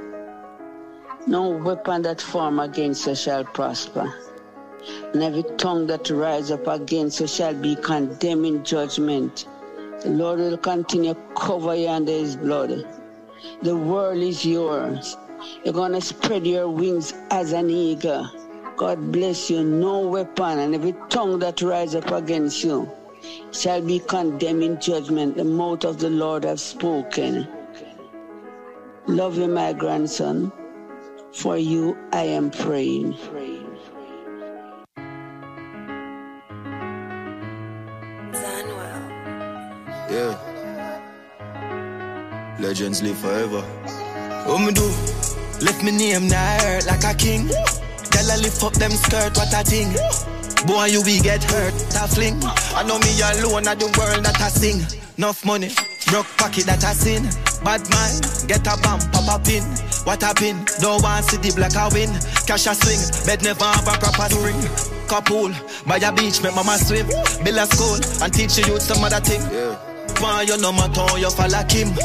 no 1.27 1.49
weapon 1.49 2.01
that 2.03 2.21
form 2.21 2.59
against 2.59 3.05
you 3.05 3.15
shall 3.15 3.43
prosper. 3.43 4.13
And 5.13 5.21
every 5.21 5.43
tongue 5.57 5.87
that 5.87 6.09
rise 6.09 6.51
up 6.51 6.67
against 6.67 7.19
you 7.19 7.27
shall 7.27 7.53
be 7.53 7.75
condemned 7.75 8.45
in 8.45 8.63
judgment. 8.63 9.47
The 10.01 10.09
Lord 10.09 10.39
will 10.39 10.57
continue 10.57 11.13
to 11.13 11.19
cover 11.35 11.75
you 11.75 11.89
under 11.89 12.11
his 12.11 12.35
blood. 12.35 12.87
The 13.61 13.75
world 13.75 14.21
is 14.23 14.45
yours. 14.45 15.17
You're 15.63 15.73
gonna 15.73 16.01
spread 16.01 16.45
your 16.45 16.67
wings 16.67 17.13
as 17.31 17.51
an 17.53 17.69
eagle. 17.69 18.29
God 18.77 19.11
bless 19.11 19.49
you. 19.49 19.63
No 19.63 20.01
weapon 20.07 20.59
and 20.59 20.75
every 20.75 20.95
tongue 21.09 21.39
that 21.39 21.61
rise 21.61 21.95
up 21.95 22.11
against 22.11 22.63
you 22.63 22.91
shall 23.51 23.81
be 23.81 23.99
condemned 23.99 24.63
in 24.63 24.79
judgment. 24.79 25.37
The 25.37 25.43
mouth 25.43 25.85
of 25.85 25.99
the 25.99 26.09
Lord 26.09 26.43
have 26.43 26.59
spoken. 26.59 27.47
Love 29.07 29.37
you, 29.37 29.47
my 29.47 29.73
grandson. 29.73 30.51
For 31.33 31.57
you, 31.57 31.97
I 32.11 32.23
am 32.23 32.51
praying. 32.51 33.17
Yeah. 40.09 40.37
Legends 42.59 43.01
live 43.01 43.17
forever. 43.17 43.61
What 44.45 44.59
me 44.59 44.71
do? 44.71 45.32
Lift 45.63 45.81
me 45.81 45.91
name 45.91 46.27
now 46.27 46.59
hurt 46.59 46.85
like 46.85 47.05
a 47.05 47.13
king. 47.15 47.47
Girl, 47.47 48.27
I 48.29 48.35
lift 48.43 48.61
up 48.63 48.73
them 48.73 48.91
skirt, 48.91 49.31
what 49.37 49.53
a 49.55 49.63
thing. 49.63 49.95
Boy, 50.67 50.91
you 50.91 51.01
we 51.03 51.19
get 51.19 51.43
hurt, 51.43 51.73
a 51.95 52.07
fling. 52.07 52.35
I 52.75 52.83
know 52.83 52.99
me 52.99 53.15
alone 53.23 53.67
at 53.67 53.79
the 53.79 53.87
world 53.95 54.25
that 54.25 54.39
I 54.41 54.49
sing. 54.49 54.83
Enough 55.17 55.45
money, 55.45 55.71
broke 56.07 56.27
pocket 56.35 56.65
that 56.65 56.83
I 56.83 56.91
sin. 56.91 57.23
Bad 57.63 57.87
mind, 57.95 58.27
get 58.47 58.67
a 58.67 58.75
bump, 58.83 59.07
pop 59.15 59.23
a 59.31 59.39
pin. 59.39 59.63
What 60.03 60.23
a 60.23 60.33
pin, 60.35 60.67
don't 60.83 61.01
want 61.01 61.25
see 61.31 61.37
the 61.37 61.55
black 61.55 61.79
a 61.79 61.87
win. 61.95 62.11
Cash 62.43 62.67
a 62.67 62.75
swing, 62.75 62.99
bed 63.23 63.39
never 63.43 63.63
have 63.63 63.87
a 63.87 63.95
proper 64.03 64.27
spring. 64.35 64.59
Couple, 65.07 65.55
by 65.87 65.95
a 65.95 66.11
beach, 66.11 66.43
make 66.43 66.55
my 66.55 66.63
mama 66.63 66.75
swim. 66.75 67.07
Build 67.39 67.55
a 67.55 67.65
school, 67.71 67.95
and 68.19 68.33
teach 68.35 68.59
you 68.59 68.79
some 68.83 68.99
other 68.99 69.23
thing. 69.23 69.39
Yeah. 69.47 69.79
Why 70.19 70.43
you 70.43 70.57
no 70.59 70.71
matter 70.71 71.07
you 71.17 71.31
fall 71.31 71.49
like 71.49 71.71
him. 71.71 71.95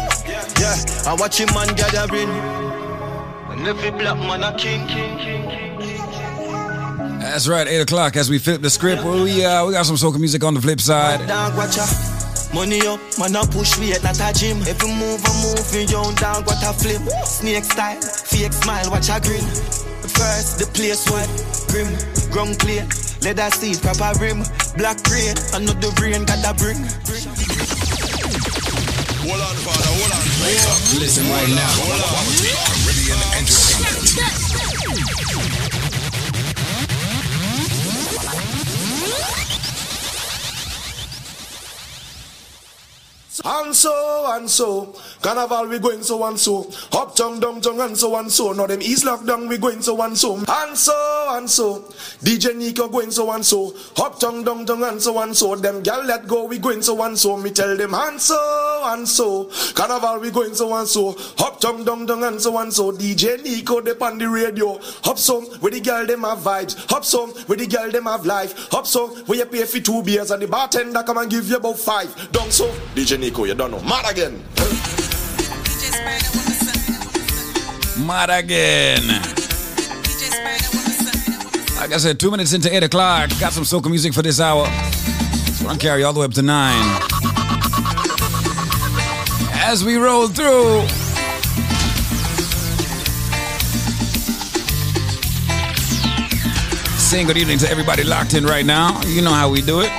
Yeah, 0.63 0.79
I 1.11 1.17
watch 1.19 1.43
him 1.43 1.51
man 1.55 1.75
gathering. 1.75 2.31
And 3.59 3.67
every 3.67 3.91
black 3.91 4.17
man 4.19 4.45
a 4.45 4.57
king. 4.57 4.87
That's 7.19 7.49
right, 7.49 7.67
8 7.67 7.81
o'clock 7.81 8.15
as 8.15 8.31
we 8.31 8.39
flip 8.39 8.63
the 8.63 8.71
script. 8.71 9.03
We, 9.03 9.45
uh, 9.45 9.67
we 9.67 9.73
got 9.73 9.85
some 9.85 9.97
soca 9.97 10.21
music 10.21 10.45
on 10.45 10.55
the 10.55 10.61
flip 10.61 10.81
side. 10.81 11.27
Dog 11.27 11.57
watch 11.57 11.77
ya. 11.77 11.85
Money 12.55 12.87
up, 12.87 13.01
man 13.19 13.35
a 13.35 13.43
push 13.51 13.77
weight, 13.81 14.01
not 14.05 14.15
a 14.23 14.31
gym. 14.33 14.63
Every 14.63 14.95
move 14.95 15.21
I 15.27 15.35
move, 15.43 15.75
you 15.75 15.91
young 15.91 16.15
down, 16.15 16.45
what 16.47 16.63
a 16.63 16.73
flip. 16.73 17.03
Snake 17.27 17.65
style, 17.65 18.01
fake 18.01 18.53
smile, 18.53 18.91
watch 18.93 19.11
a 19.11 19.19
grin. 19.19 19.43
First, 20.07 20.63
the 20.63 20.71
place 20.71 21.11
wet, 21.11 21.27
grim, 21.67 21.91
ground 22.31 22.61
clean. 22.61 22.87
Leather 23.27 23.51
seat, 23.51 23.83
proper 23.83 24.15
rim, 24.23 24.47
black 24.79 25.03
rain, 25.11 25.35
another 25.53 25.91
rain 25.99 26.23
got 26.31 26.47
a 26.47 26.55
bring. 26.55 26.79
Hold 29.27 29.43
on, 29.43 29.57
father, 29.67 29.91
hold 29.99 30.15
on. 30.15 30.23
Wake 30.47 30.63
up. 30.63 30.79
Listen 31.03 31.27
right 31.29 31.51
now. 31.51 32.88
Caribbean 33.09 33.39
Entertainment. 33.39 34.99
And 43.45 43.75
so 43.75 44.27
and 44.37 44.51
so, 44.51 44.95
carnival 45.23 45.69
we 45.69 45.79
going 45.79 46.03
so 46.03 46.23
and 46.25 46.39
so, 46.39 46.71
uptown, 46.93 47.41
downtown 47.41 47.81
and 47.81 47.97
so 47.97 48.15
and 48.17 48.31
so. 48.31 48.53
Now 48.53 48.67
them 48.67 48.83
East 48.83 49.05
lockdown 49.05 49.49
we 49.49 49.57
going 49.57 49.81
so 49.81 50.03
and 50.03 50.19
so, 50.19 50.37
and 50.37 50.77
so 50.77 51.18
and 51.37 51.49
so. 51.49 51.81
DJ 52.23 52.55
Nicco 52.55 52.91
going 52.91 53.11
so 53.11 53.31
and 53.33 53.45
so, 53.45 53.75
uptown, 53.97 54.45
downtown 54.45 54.83
and 54.85 55.01
so 55.01 55.19
and 55.21 55.37
so. 55.37 55.55
Them 55.57 55.83
gal 55.83 56.05
let 56.05 56.27
go 56.27 56.45
we 56.45 56.59
going 56.59 56.83
so 56.83 57.03
and 57.03 57.19
so. 57.19 57.37
Me 57.37 57.51
tell 57.51 57.77
them 57.77 57.95
and 57.95 58.21
so 58.21 58.83
and 58.85 59.09
so, 59.09 59.51
carnival 59.75 60.19
we 60.21 60.31
going 60.31 60.55
so 60.55 60.75
and 60.75 60.89
so, 60.89 61.11
uptown, 61.39 61.85
downtown 61.85 62.25
and 62.25 62.41
so 62.41 62.57
and 62.59 62.73
so. 62.73 62.93
DJ 62.93 63.39
Nicco 63.39 63.85
they 63.85 63.93
on 64.05 64.19
the 64.19 64.29
radio, 64.29 64.79
Hop 65.05 65.19
some 65.19 65.47
with 65.61 65.75
the 65.75 65.81
gal 65.81 66.07
them 66.07 66.23
have 66.23 66.39
vibes, 66.39 66.77
Hop 66.91 67.05
some 67.05 67.33
with 67.47 67.59
the 67.59 67.67
gal 67.67 67.91
them 67.91 68.05
have 68.05 68.27
life, 68.27 68.69
Hop 68.71 68.87
some 68.87 69.11
where 69.27 69.39
you 69.39 69.47
pay 69.47 69.65
for 69.65 69.81
two 69.81 70.03
beers 70.03 70.31
and 70.31 70.43
the 70.43 70.49
bartender 70.49 71.03
come 71.03 71.19
and 71.19 71.31
give 71.31 71.49
you 71.49 71.57
about 71.57 71.79
five. 71.79 72.09
Down 72.33 72.51
so, 72.51 72.69
DJ 72.95 73.19
Nicco 73.19 73.47
you 73.47 73.55
don't 73.55 73.71
know, 73.71 73.81
mad 73.83 74.11
again. 74.11 74.43
Mad 78.07 78.31
again. 78.31 79.38
Like 81.79 81.93
I 81.93 81.99
said, 81.99 82.19
two 82.19 82.33
minutes 82.33 82.53
into 82.53 82.75
8 82.75 82.83
o'clock. 82.83 83.31
Got 83.39 83.53
some 83.53 83.63
soca 83.63 83.89
music 83.89 84.13
for 84.13 84.21
this 84.21 84.41
hour. 84.41 84.67
So 85.55 85.69
I'm 85.69 85.79
carry 85.79 86.03
all 86.03 86.13
the 86.13 86.19
way 86.19 86.27
up 86.27 86.33
to 86.35 86.43
9. 86.43 86.75
As 89.55 89.85
we 89.85 89.97
roll 89.97 90.27
through. 90.27 90.87
Saying 96.99 97.29
good 97.29 97.37
evening 97.37 97.59
to 97.59 97.71
everybody 97.71 98.03
locked 98.03 98.35
in 98.35 98.45
right 98.45 98.67
now. 98.67 99.01
You 99.07 99.23
know 99.23 99.33
how 99.33 99.49
we 99.49 99.63
do 99.63 99.81
it. 99.81 99.91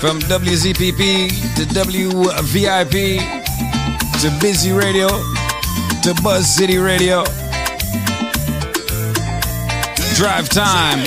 From 0.00 0.18
WZPP 0.20 1.28
to 1.56 1.64
WVIP 1.74 3.20
to 4.22 4.40
Busy 4.40 4.72
Radio 4.72 5.08
to 5.08 6.14
Buzz 6.22 6.52
City 6.52 6.78
Radio. 6.78 7.22
Drive 10.20 10.50
time. 10.50 11.02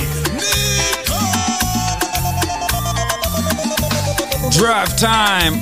Drive 4.49 4.98
time. 4.98 5.53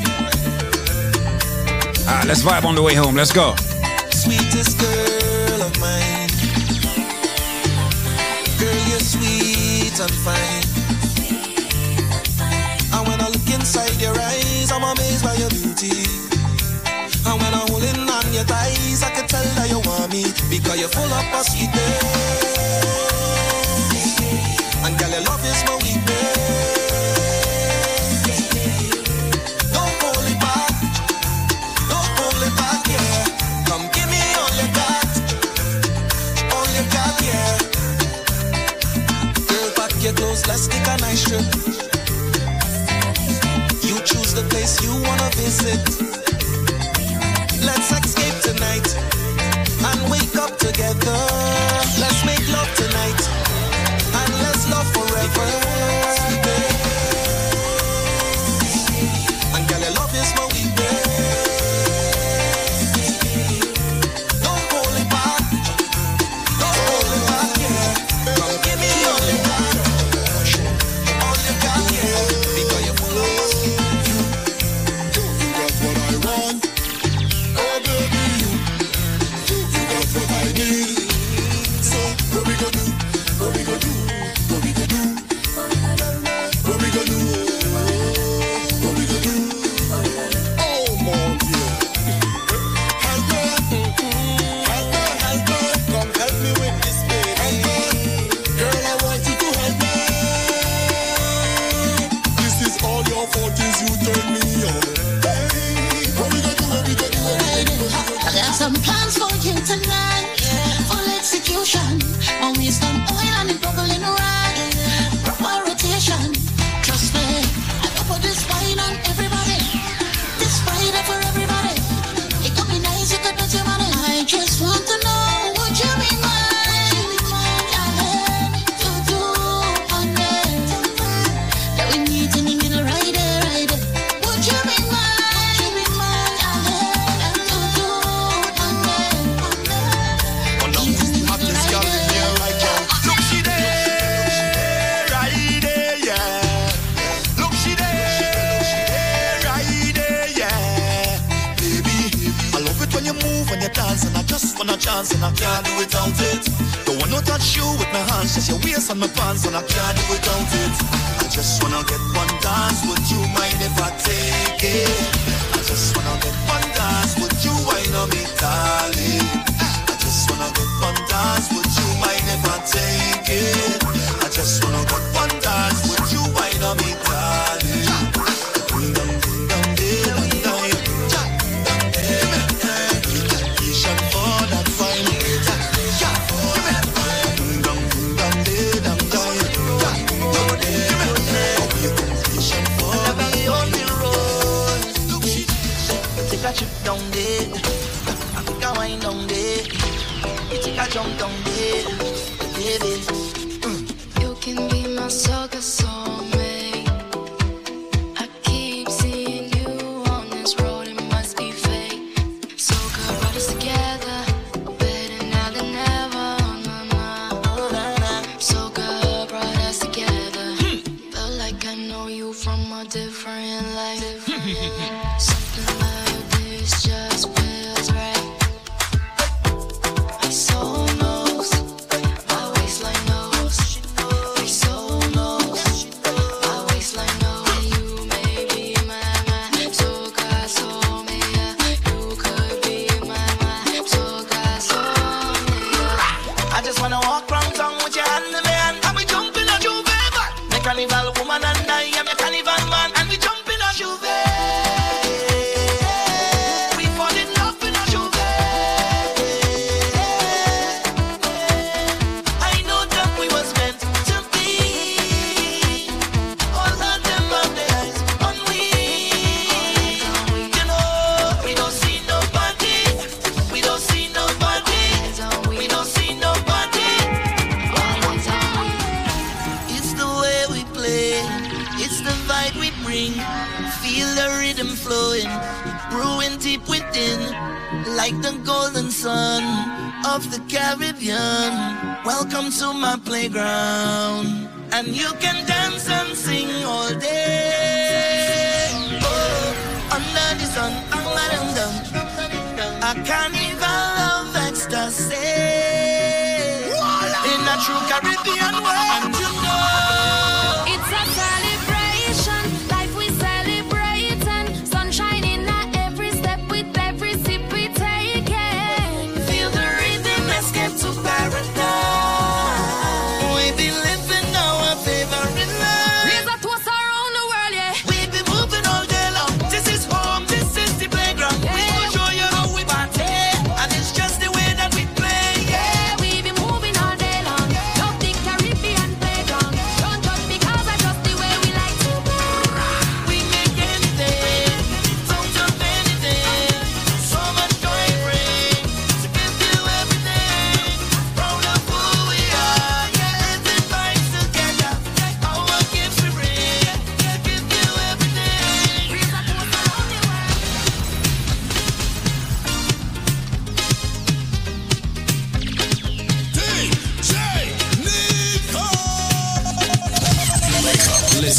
All 2.08 2.16
right, 2.16 2.26
let's 2.28 2.44
vibe 2.44 2.64
on 2.64 2.76
the 2.76 2.82
way 2.82 2.96
home. 2.96 3.14
Let's 3.14 3.34
go. 3.34 3.54
Sweetest 4.12 4.80
girl 4.80 5.64
of 5.68 5.78
mine. 5.82 6.32
Girl, 8.58 8.82
you're 8.88 9.04
sweet 9.04 10.00
and 10.00 10.16
fine. 10.24 10.64
And 12.96 13.06
when 13.06 13.20
I 13.20 13.28
look 13.28 13.50
inside 13.54 14.00
your 14.00 14.18
eyes, 14.18 14.72
I'm 14.72 14.84
amazed 14.84 15.26
by 15.26 15.36
your 15.36 15.50
beauty. 15.50 16.08
And 17.28 17.36
when 17.42 17.54
I'm 17.54 17.68
holding 17.68 18.00
on 18.00 18.34
your 18.34 18.46
thighs, 18.46 19.04
I 19.04 19.10
can 19.10 19.28
tell 19.28 19.44
that 19.44 19.68
you 19.70 19.82
want 19.82 20.10
me 20.10 20.24
because 20.50 20.80
you're 20.80 20.88
full 20.88 21.12
of. 21.12 21.22
And 25.14 25.28
love 25.28 25.44
is 25.44 25.62
my 25.66 25.81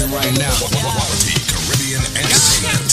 Listen 0.02 0.18
right 0.18 0.36
now. 0.36 0.50
Quality 0.58 1.38
Caribbean 1.46 2.02
Entertainment. 2.16 2.92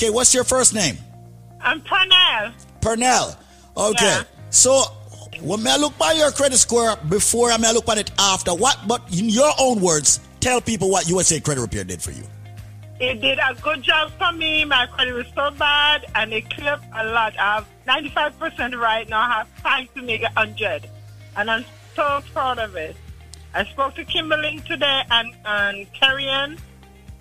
Okay, 0.00 0.08
what's 0.08 0.32
your 0.32 0.44
first 0.44 0.72
name? 0.72 0.96
I'm 1.60 1.82
Pernell. 1.82 2.54
Pernell. 2.80 3.36
Okay. 3.76 4.06
Yeah. 4.06 4.22
So 4.48 4.84
when 5.42 5.66
I 5.66 5.76
look 5.76 5.98
by 5.98 6.12
your 6.12 6.30
credit 6.30 6.56
score 6.56 6.96
before 7.10 7.50
I 7.50 7.58
may 7.58 7.70
look 7.74 7.86
at 7.86 7.98
it 7.98 8.10
after, 8.18 8.54
what 8.54 8.78
but 8.88 9.02
in 9.12 9.28
your 9.28 9.52
own 9.60 9.82
words, 9.82 10.20
tell 10.40 10.62
people 10.62 10.88
what 10.88 11.06
USA 11.06 11.38
Credit 11.38 11.60
Repair 11.60 11.84
did 11.84 12.00
for 12.00 12.12
you. 12.12 12.22
It 12.98 13.20
did 13.20 13.40
a 13.40 13.54
good 13.60 13.82
job 13.82 14.10
for 14.12 14.32
me. 14.32 14.64
My 14.64 14.86
credit 14.86 15.12
was 15.12 15.26
so 15.34 15.50
bad, 15.50 16.06
and 16.14 16.32
it 16.32 16.48
clipped 16.48 16.84
a 16.94 17.04
lot. 17.04 17.38
I 17.38 17.56
have 17.56 17.68
95% 17.86 18.80
right 18.80 19.06
now. 19.06 19.20
I 19.20 19.28
have 19.40 19.62
time 19.62 19.86
to 19.96 20.00
make 20.02 20.22
it 20.22 20.34
100, 20.34 20.88
and 21.36 21.50
I'm 21.50 21.66
so 21.94 22.22
proud 22.32 22.58
of 22.58 22.74
it. 22.74 22.96
I 23.52 23.66
spoke 23.66 23.96
to 23.96 24.06
Kimberly 24.06 24.62
today 24.66 25.02
and 25.10 25.34
and 25.44 25.92
Carrie 25.92 26.56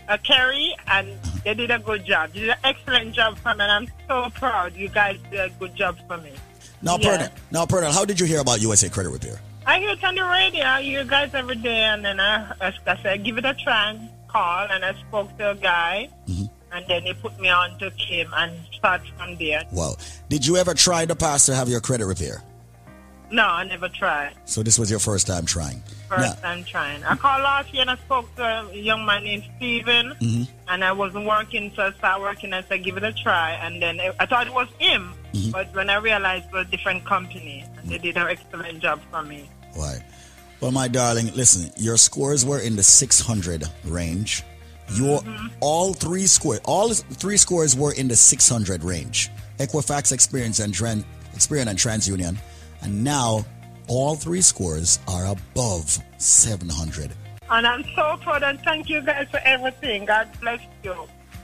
uh, 0.10 0.18
Carrie, 0.18 0.76
and 0.88 1.08
they 1.46 1.54
did 1.54 1.72
a 1.72 1.80
good 1.80 2.04
job. 2.04 2.34
They 2.34 2.42
did 2.42 2.50
an 2.50 2.58
excellent 2.90 3.16
job 3.16 3.38
for 3.38 3.56
me, 3.56 3.64
and 3.64 3.72
I'm 3.72 3.88
so 4.08 4.30
proud. 4.32 4.76
You 4.76 4.90
guys 4.90 5.18
did 5.30 5.40
a 5.40 5.50
good 5.60 5.76
job 5.76 5.98
for 6.08 6.18
me. 6.18 6.32
Now, 6.82 6.98
Yeah. 6.98 7.18
Pernell, 7.18 7.32
now, 7.52 7.66
Pernell, 7.66 7.92
how 7.92 8.06
did 8.06 8.20
you 8.20 8.26
hear 8.26 8.40
about 8.40 8.62
USA 8.62 8.90
Credit 8.90 9.10
Repair? 9.10 9.40
I 9.66 9.80
hear 9.80 9.92
it 9.92 10.04
on 10.04 10.16
the 10.16 10.24
radio. 10.24 10.66
I 10.66 10.82
hear 10.82 11.02
you 11.02 11.10
guys 11.10 11.34
every 11.34 11.56
day, 11.56 11.82
and 11.82 12.04
then 12.04 12.20
I, 12.20 12.54
I, 12.62 13.02
said, 13.04 13.24
give 13.24 13.38
it 13.38 13.46
a 13.46 13.54
try 13.54 13.92
and 13.92 14.10
call, 14.28 14.68
and 14.70 14.84
I 14.84 14.94
spoke 15.08 15.38
to 15.38 15.52
a 15.52 15.56
guy, 15.56 16.10
mm-hmm. 16.28 16.46
and 16.72 16.86
then 16.88 17.04
he 17.04 17.14
put 17.14 17.40
me 17.40 17.50
on 17.50 17.78
to 17.80 17.92
Kim 17.92 18.34
and 18.34 18.58
start 18.72 19.02
from 19.18 19.36
there. 19.38 19.64
Wow. 19.72 19.96
Did 20.30 20.46
you 20.46 20.58
ever 20.58 20.74
try 20.74 21.04
in 21.04 21.10
the 21.10 21.16
past 21.16 21.46
to 21.48 21.56
have 21.56 21.70
your 21.70 21.82
credit 21.82 22.06
repair? 22.06 22.42
No, 23.32 23.44
I 23.44 23.64
never 23.66 23.90
tried. 23.90 24.34
So 24.46 24.64
this 24.64 24.80
was 24.80 24.90
your 24.90 25.00
first 25.00 25.28
time 25.28 25.46
trying. 25.46 25.84
First 26.10 26.42
time 26.42 26.64
trying. 26.64 27.04
I 27.04 27.16
called 27.16 27.44
last 27.44 27.72
year 27.74 27.82
and 27.84 27.92
I 27.92 27.96
spoke 27.98 28.36
to 28.38 28.44
a 28.44 28.76
young 28.76 29.06
man 29.06 29.24
named 29.24 29.44
Steven, 29.58 30.16
Mhm. 30.20 30.48
and 30.68 30.84
I 30.84 30.92
wasn't 30.92 31.26
working, 31.26 31.72
so 31.76 31.84
I 31.84 31.92
started 31.94 32.22
working. 32.24 32.52
I 32.54 32.64
said, 32.68 32.84
give 32.84 32.98
it 32.98 33.04
a 33.04 33.14
try, 33.14 33.52
and 33.52 33.82
then 33.82 34.00
I 34.20 34.26
thought 34.26 34.48
it 34.48 34.54
was 34.54 34.68
him, 34.80 35.14
Mm-hmm. 35.34 35.52
but 35.52 35.74
when 35.76 35.90
I 35.90 35.98
realized 35.98 36.46
it 36.48 36.54
was 36.54 36.68
a 36.68 36.72
different 36.72 37.06
company, 37.06 37.64
and 37.78 37.90
they 37.90 38.00
did 38.00 38.18
an 38.18 38.28
excellent 38.28 38.80
job 38.82 39.00
for 39.12 39.22
me. 39.22 39.48
Why? 39.76 40.04
Well, 40.62 40.72
my 40.72 40.88
darling, 40.88 41.32
listen, 41.36 41.72
your 41.78 41.96
scores 41.98 42.44
were 42.44 42.60
in 42.60 42.76
the 42.76 42.84
600 42.84 43.64
range. 43.86 44.44
Your 44.96 45.22
all 45.60 45.94
three 45.94 46.26
score, 46.26 46.60
all 46.66 46.92
three 46.94 47.38
scores 47.38 47.76
were 47.76 47.94
in 47.94 48.08
the 48.08 48.16
600 48.16 48.84
range. 48.84 49.30
Equifax, 49.60 50.12
Experience, 50.12 50.60
and 50.60 50.74
Tran, 50.74 51.04
Experian 51.36 51.68
and 51.68 51.78
TransUnion, 51.78 52.36
and 52.82 53.04
now 53.04 53.46
all 53.90 54.16
three 54.16 54.42
scores 54.42 55.00
are 55.08 55.26
above 55.26 55.98
700. 56.18 57.12
And 57.50 57.66
I'm 57.66 57.84
so 57.96 58.18
proud 58.22 58.44
and 58.44 58.60
thank 58.62 58.88
you 58.90 59.02
guys 59.02 59.28
for 59.32 59.40
everything. 59.44 60.06
God 60.06 60.30
bless 60.40 60.62
you. 60.84 60.96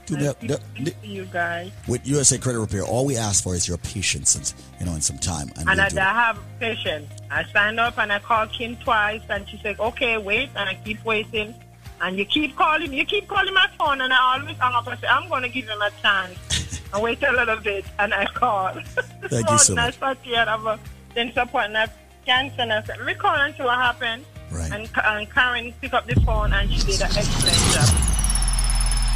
The- 0.06 0.36
the- 0.40 0.60
Thank 0.76 0.94
you 1.02 1.24
guys. 1.26 1.72
With 1.88 2.06
USA 2.06 2.38
Credit 2.38 2.60
Repair, 2.60 2.84
all 2.84 3.04
we 3.04 3.16
ask 3.16 3.42
for 3.42 3.56
is 3.56 3.66
your 3.66 3.78
patience 3.78 4.36
and 4.36 4.54
you 4.78 4.86
know, 4.86 4.92
and 4.92 5.02
some 5.02 5.18
time, 5.18 5.50
and, 5.56 5.68
And 5.68 5.80
I, 5.80 5.86
I 5.86 6.14
have 6.14 6.38
patience. 6.60 7.10
I 7.28 7.42
signed 7.52 7.80
up 7.80 7.98
and 7.98 8.12
I 8.12 8.20
called 8.20 8.52
Kim 8.52 8.76
twice 8.76 9.22
and 9.28 9.48
she 9.48 9.58
said, 9.64 9.80
okay, 9.80 10.16
wait. 10.16 10.50
And 10.54 10.68
I 10.68 10.78
keep 10.84 11.04
waiting. 11.04 11.52
And 12.00 12.16
you 12.16 12.24
keep 12.24 12.54
calling 12.54 12.88
me. 12.90 12.98
You 12.98 13.04
keep 13.04 13.26
calling 13.26 13.52
my 13.52 13.66
phone 13.76 14.00
and 14.00 14.12
I 14.12 14.38
always 14.38 14.56
hang 14.58 14.74
up 14.74 14.86
and 14.86 15.00
say, 15.00 15.08
I'm 15.08 15.28
going 15.28 15.42
to 15.42 15.48
give 15.48 15.66
him 15.66 15.82
a 15.82 15.90
chance. 16.00 16.80
I 16.94 17.00
wait 17.00 17.20
a 17.24 17.32
little 17.32 17.56
bit. 17.56 17.84
And 17.98 18.14
I 18.14 18.26
call. 18.26 18.74
Thank 18.74 19.32
you 19.32 19.44
oh, 19.48 19.56
so 19.56 19.72
and 19.72 19.80
I 19.80 19.86
much. 19.86 19.98
sat 19.98 20.18
here 20.22 20.38
and 20.38 20.48
have 20.50 20.66
a 20.66 20.78
dentist 21.16 21.38
appointment. 21.38 21.90
I 21.90 21.92
cancer 22.26 22.60
and 22.62 22.72
I 22.72 22.82
said, 22.82 22.98
let 22.98 23.06
me 23.06 23.14
call 23.14 23.34
and 23.34 23.54
see 23.54 23.62
what 23.62 23.76
happened. 23.76 24.24
Right. 24.50 24.70
And, 24.72 24.90
and 25.04 25.30
Karen 25.30 25.72
picked 25.80 25.94
up 25.94 26.06
the 26.06 26.20
phone 26.20 26.52
and 26.52 26.70
she 26.70 26.80
did 26.80 27.00
an 27.00 27.08
excellent 27.16 27.56
job. 27.72 27.88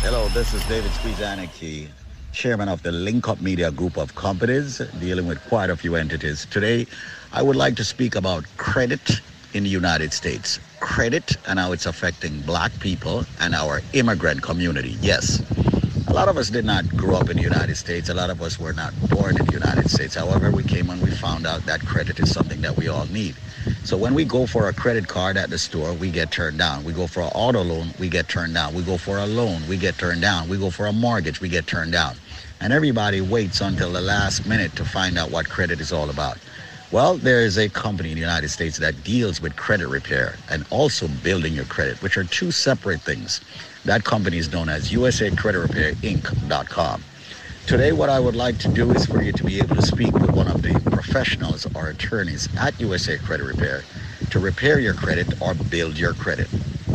Hello, 0.02 0.28
this 0.28 0.54
is 0.54 0.64
David 0.66 0.90
Squeezaniki, 0.92 1.88
chairman 2.32 2.68
of 2.68 2.82
the 2.82 2.92
Link 2.92 3.28
Up 3.28 3.40
Media 3.40 3.70
Group 3.70 3.98
of 3.98 4.14
companies 4.14 4.80
dealing 4.98 5.26
with 5.26 5.42
quite 5.48 5.68
a 5.68 5.76
few 5.76 5.96
entities. 5.96 6.46
Today, 6.50 6.86
I 7.32 7.42
would 7.42 7.56
like 7.56 7.76
to 7.76 7.84
speak 7.84 8.14
about 8.14 8.44
credit 8.56 9.20
in 9.52 9.64
the 9.64 9.68
United 9.68 10.12
States. 10.12 10.60
Credit 10.78 11.36
and 11.48 11.58
how 11.58 11.72
it's 11.72 11.86
affecting 11.86 12.40
black 12.42 12.72
people 12.80 13.24
and 13.40 13.54
our 13.54 13.82
immigrant 13.92 14.42
community. 14.42 14.96
Yes, 15.02 15.42
a 16.10 16.12
lot 16.12 16.28
of 16.28 16.36
us 16.38 16.50
did 16.50 16.64
not 16.64 16.88
grow 16.96 17.16
up 17.16 17.30
in 17.30 17.36
the 17.36 17.42
United 17.42 17.76
States. 17.76 18.08
A 18.08 18.14
lot 18.14 18.30
of 18.30 18.42
us 18.42 18.58
were 18.58 18.72
not 18.72 18.92
born 19.10 19.38
in 19.38 19.46
the 19.46 19.52
United 19.52 19.88
States. 19.88 20.16
However, 20.16 20.50
we 20.50 20.64
came 20.64 20.90
and 20.90 21.00
we 21.00 21.10
found 21.10 21.46
out 21.46 21.66
that 21.66 21.84
credit 21.84 22.18
is 22.18 22.32
something 22.34 22.60
that 22.62 22.76
we 22.76 22.88
all 22.88 23.06
need. 23.06 23.36
So 23.84 23.96
when 23.96 24.14
we 24.14 24.24
go 24.24 24.46
for 24.46 24.68
a 24.68 24.72
credit 24.72 25.06
card 25.06 25.36
at 25.36 25.50
the 25.50 25.58
store, 25.58 25.94
we 25.94 26.10
get 26.10 26.32
turned 26.32 26.58
down. 26.58 26.82
We 26.82 26.92
go 26.92 27.06
for 27.06 27.20
an 27.20 27.30
auto 27.34 27.62
loan, 27.62 27.94
we 28.00 28.08
get 28.08 28.28
turned 28.28 28.54
down. 28.54 28.74
We 28.74 28.82
go 28.82 28.98
for 28.98 29.18
a 29.18 29.26
loan, 29.26 29.68
we 29.68 29.76
get 29.76 29.98
turned 29.98 30.22
down. 30.22 30.48
We 30.48 30.58
go 30.58 30.70
for 30.70 30.86
a 30.86 30.92
mortgage, 30.92 31.40
we 31.40 31.48
get 31.48 31.68
turned 31.68 31.92
down. 31.92 32.16
And 32.60 32.72
everybody 32.72 33.20
waits 33.20 33.60
until 33.60 33.92
the 33.92 34.00
last 34.00 34.46
minute 34.48 34.74
to 34.76 34.84
find 34.84 35.16
out 35.16 35.30
what 35.30 35.48
credit 35.48 35.80
is 35.80 35.92
all 35.92 36.10
about. 36.10 36.38
Well, 36.92 37.18
there 37.18 37.42
is 37.42 37.56
a 37.56 37.68
company 37.68 38.08
in 38.08 38.16
the 38.16 38.20
United 38.20 38.48
States 38.48 38.78
that 38.78 39.04
deals 39.04 39.40
with 39.40 39.54
credit 39.54 39.86
repair 39.86 40.34
and 40.50 40.66
also 40.70 41.06
building 41.06 41.54
your 41.54 41.64
credit, 41.66 42.02
which 42.02 42.16
are 42.16 42.24
two 42.24 42.50
separate 42.50 43.00
things. 43.00 43.40
That 43.84 44.02
company 44.02 44.38
is 44.38 44.50
known 44.50 44.68
as 44.68 44.92
USA 44.92 45.30
Credit 45.30 45.60
Repair 45.60 45.92
Inc.com. 46.02 47.04
Today, 47.68 47.92
what 47.92 48.08
I 48.08 48.18
would 48.18 48.34
like 48.34 48.58
to 48.58 48.68
do 48.68 48.90
is 48.90 49.06
for 49.06 49.22
you 49.22 49.30
to 49.30 49.44
be 49.44 49.58
able 49.58 49.76
to 49.76 49.82
speak 49.82 50.12
with 50.14 50.32
one 50.32 50.48
of 50.48 50.62
the 50.62 50.80
professionals 50.90 51.64
or 51.76 51.90
attorneys 51.90 52.48
at 52.58 52.80
USA 52.80 53.18
Credit 53.18 53.44
Repair 53.44 53.84
to 54.30 54.40
repair 54.40 54.80
your 54.80 54.94
credit 54.94 55.40
or 55.40 55.54
build 55.54 55.96
your 55.96 56.14
credit. 56.14 56.48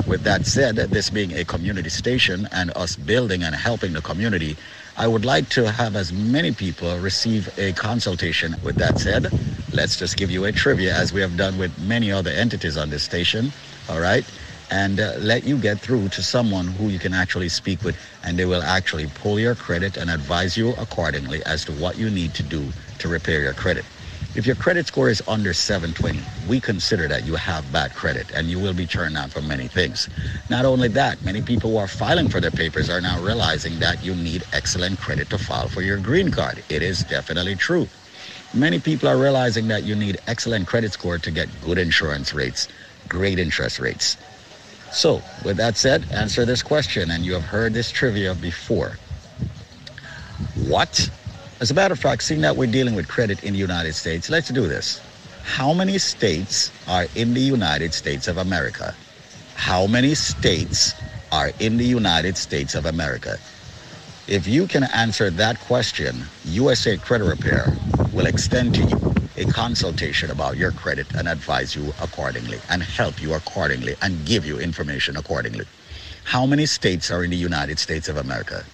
With 0.05 0.23
that 0.23 0.45
said, 0.45 0.75
this 0.75 1.09
being 1.09 1.31
a 1.31 1.45
community 1.45 1.89
station 1.89 2.49
and 2.51 2.75
us 2.75 2.97
building 2.97 3.43
and 3.43 3.55
helping 3.55 3.93
the 3.93 4.01
community, 4.01 4.57
I 4.97 5.07
would 5.07 5.23
like 5.23 5.47
to 5.51 5.71
have 5.71 5.95
as 5.95 6.11
many 6.11 6.51
people 6.51 6.97
receive 6.99 7.49
a 7.57 7.71
consultation. 7.73 8.57
With 8.61 8.75
that 8.77 8.99
said, 8.99 9.31
let's 9.75 9.97
just 9.97 10.17
give 10.17 10.31
you 10.31 10.45
a 10.45 10.53
trivia 10.53 10.95
as 10.95 11.13
we 11.13 11.21
have 11.21 11.37
done 11.37 11.57
with 11.57 11.77
many 11.79 12.11
other 12.11 12.31
entities 12.31 12.77
on 12.77 12.89
this 12.91 13.03
station. 13.03 13.53
All 13.89 13.99
right? 14.01 14.25
and 14.71 14.99
uh, 14.99 15.13
let 15.19 15.43
you 15.45 15.57
get 15.57 15.81
through 15.81 16.09
to 16.09 16.23
someone 16.23 16.67
who 16.67 16.89
you 16.89 16.99
can 16.99 17.13
actually 17.13 17.49
speak 17.49 17.83
with 17.83 17.97
and 18.23 18.37
they 18.37 18.45
will 18.45 18.63
actually 18.63 19.07
pull 19.07 19.39
your 19.39 19.55
credit 19.55 19.97
and 19.97 20.09
advise 20.09 20.57
you 20.57 20.71
accordingly 20.73 21.45
as 21.45 21.65
to 21.65 21.73
what 21.73 21.97
you 21.97 22.09
need 22.09 22.33
to 22.35 22.43
do 22.43 22.73
to 22.99 23.07
repair 23.07 23.41
your 23.41 23.53
credit. 23.53 23.85
If 24.35 24.45
your 24.45 24.57
credit 24.57 24.87
score 24.87 25.09
is 25.09 25.23
under 25.27 25.53
720, 25.53 26.29
we 26.47 26.59
consider 26.61 27.07
that 27.07 27.23
you 27.25 27.35
have 27.35 27.71
bad 27.71 27.95
credit 27.95 28.31
and 28.35 28.49
you 28.49 28.59
will 28.59 28.73
be 28.73 28.87
turned 28.87 29.15
down 29.15 29.29
for 29.29 29.41
many 29.41 29.67
things. 29.69 30.09
Not 30.49 30.65
only 30.65 30.89
that, 30.89 31.23
many 31.23 31.41
people 31.41 31.71
who 31.71 31.77
are 31.77 31.87
filing 31.87 32.29
for 32.29 32.41
their 32.41 32.51
papers 32.51 32.89
are 32.89 33.01
now 33.01 33.21
realizing 33.21 33.79
that 33.79 34.03
you 34.03 34.15
need 34.15 34.43
excellent 34.53 34.99
credit 34.99 35.29
to 35.31 35.37
file 35.39 35.69
for 35.69 35.81
your 35.81 35.99
green 35.99 36.31
card. 36.31 36.65
It 36.69 36.83
is 36.83 37.05
definitely 37.05 37.55
true. 37.55 37.89
Many 38.55 38.79
people 38.79 39.09
are 39.09 39.17
realizing 39.17 39.67
that 39.67 39.83
you 39.83 39.95
need 39.95 40.17
excellent 40.27 40.65
credit 40.65 40.93
score 40.93 41.17
to 41.17 41.29
get 41.29 41.49
good 41.61 41.77
insurance 41.77 42.33
rates, 42.33 42.69
great 43.09 43.37
interest 43.37 43.79
rates. 43.79 44.15
So, 44.93 45.21
with 45.43 45.57
that 45.57 45.75
said, 45.75 46.09
answer 46.13 46.45
this 46.45 46.63
question, 46.63 47.11
and 47.11 47.25
you 47.25 47.33
have 47.33 47.43
heard 47.43 47.73
this 47.73 47.91
trivia 47.91 48.33
before. 48.33 48.97
What? 50.69 51.09
As 51.59 51.69
a 51.69 51.73
matter 51.73 51.93
of 51.93 51.99
fact, 51.99 52.23
seeing 52.23 52.39
that 52.41 52.55
we're 52.55 52.71
dealing 52.71 52.95
with 52.95 53.09
credit 53.09 53.43
in 53.43 53.51
the 53.51 53.59
United 53.59 53.93
States, 53.93 54.29
let's 54.29 54.47
do 54.47 54.67
this. 54.67 55.01
How 55.43 55.73
many 55.73 55.97
states 55.97 56.71
are 56.87 57.07
in 57.13 57.33
the 57.33 57.41
United 57.41 57.93
States 57.93 58.29
of 58.29 58.37
America? 58.37 58.95
How 59.55 59.85
many 59.85 60.15
states 60.15 60.93
are 61.33 61.51
in 61.59 61.75
the 61.75 61.85
United 61.85 62.37
States 62.37 62.73
of 62.73 62.85
America? 62.85 63.37
If 64.27 64.47
you 64.47 64.65
can 64.65 64.85
answer 64.85 65.29
that 65.29 65.59
question, 65.59 66.25
USA 66.45 66.97
Credit 66.97 67.25
Repair 67.25 67.77
will 68.11 68.25
extend 68.25 68.73
to 68.73 68.81
you 68.81 68.99
a 69.37 69.45
consultation 69.45 70.31
about 70.31 70.57
your 70.57 70.71
credit 70.71 71.05
and 71.13 71.27
advise 71.27 71.75
you 71.75 71.93
accordingly 72.01 72.57
and 72.71 72.81
help 72.81 73.21
you 73.21 73.35
accordingly 73.35 73.93
and 74.01 74.25
give 74.25 74.43
you 74.43 74.59
information 74.59 75.17
accordingly. 75.17 75.65
How 76.23 76.47
many 76.47 76.65
states 76.65 77.11
are 77.11 77.23
in 77.23 77.29
the 77.29 77.37
United 77.37 77.77
States 77.77 78.09
of 78.09 78.17
America? 78.17 78.65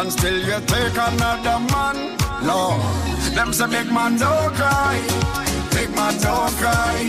And 0.00 0.10
still 0.10 0.38
you 0.38 0.58
take 0.64 0.96
another 0.96 1.58
man, 1.72 2.16
Lord. 2.42 2.80
Them 3.34 3.52
say 3.52 3.66
big 3.66 3.92
man 3.92 4.16
don't 4.16 4.54
cry, 4.54 4.98
big 5.72 5.94
man 5.94 6.18
don't 6.22 6.54
cry, 6.56 7.06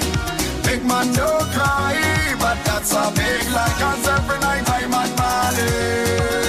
big 0.66 0.84
man 0.84 1.08
don't 1.14 1.48
cry. 1.56 2.36
But 2.38 2.58
that's 2.66 2.92
a 2.92 3.10
big 3.16 3.50
lie, 3.54 3.76
cause 3.80 4.08
every 4.10 4.40
night 4.40 4.70
I'm 4.70 4.94
at 4.94 5.18
Marlin. 5.18 5.70
Eh. 5.70 6.41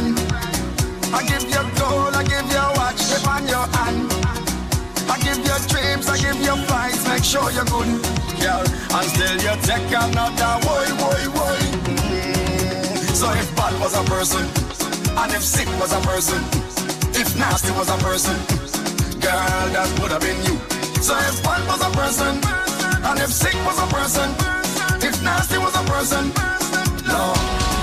Give. 0.00 1.14
I 1.14 1.22
give 1.26 1.44
you 1.44 1.62
gold, 1.78 2.14
I 2.14 2.22
give 2.24 2.46
you 2.48 2.66
watch, 2.76 3.00
chip 3.08 3.26
on 3.28 3.46
your 3.48 3.66
hand. 3.76 4.08
I 5.10 5.18
give 5.20 5.38
you 5.38 5.56
dreams, 5.68 6.08
I 6.08 6.16
give 6.18 6.40
you 6.40 6.56
flights, 6.66 7.06
make 7.08 7.24
sure 7.24 7.50
you're 7.50 7.64
good, 7.64 7.88
girl. 8.40 8.64
And 8.94 9.06
still 9.10 9.36
you 9.44 9.54
take 9.66 9.90
another 9.90 10.52
boy, 10.64 10.86
boy, 11.00 11.22
boy. 11.34 11.60
So 13.14 13.30
if 13.32 13.48
bad 13.56 13.74
was 13.80 13.94
a 13.94 14.04
person, 14.04 14.44
and 15.18 15.32
if 15.32 15.42
sick 15.42 15.68
was 15.80 15.92
a 15.92 16.00
person, 16.00 16.40
if 17.14 17.36
nasty 17.36 17.72
was 17.72 17.88
a 17.88 17.98
person, 17.98 18.36
girl, 19.20 19.66
that 19.74 19.88
would 20.00 20.12
have 20.12 20.22
been 20.22 20.38
you. 20.46 20.56
So 21.02 21.16
if 21.18 21.42
bad 21.42 21.66
was 21.66 21.82
a 21.82 21.90
person, 21.90 22.40
and 23.04 23.18
if 23.18 23.32
sick 23.32 23.54
was 23.66 23.78
a 23.78 23.86
person, 23.92 24.30
if 25.02 25.22
nasty 25.22 25.58
was 25.58 25.74
a 25.74 25.84
person, 25.84 26.32
no. 27.06 27.79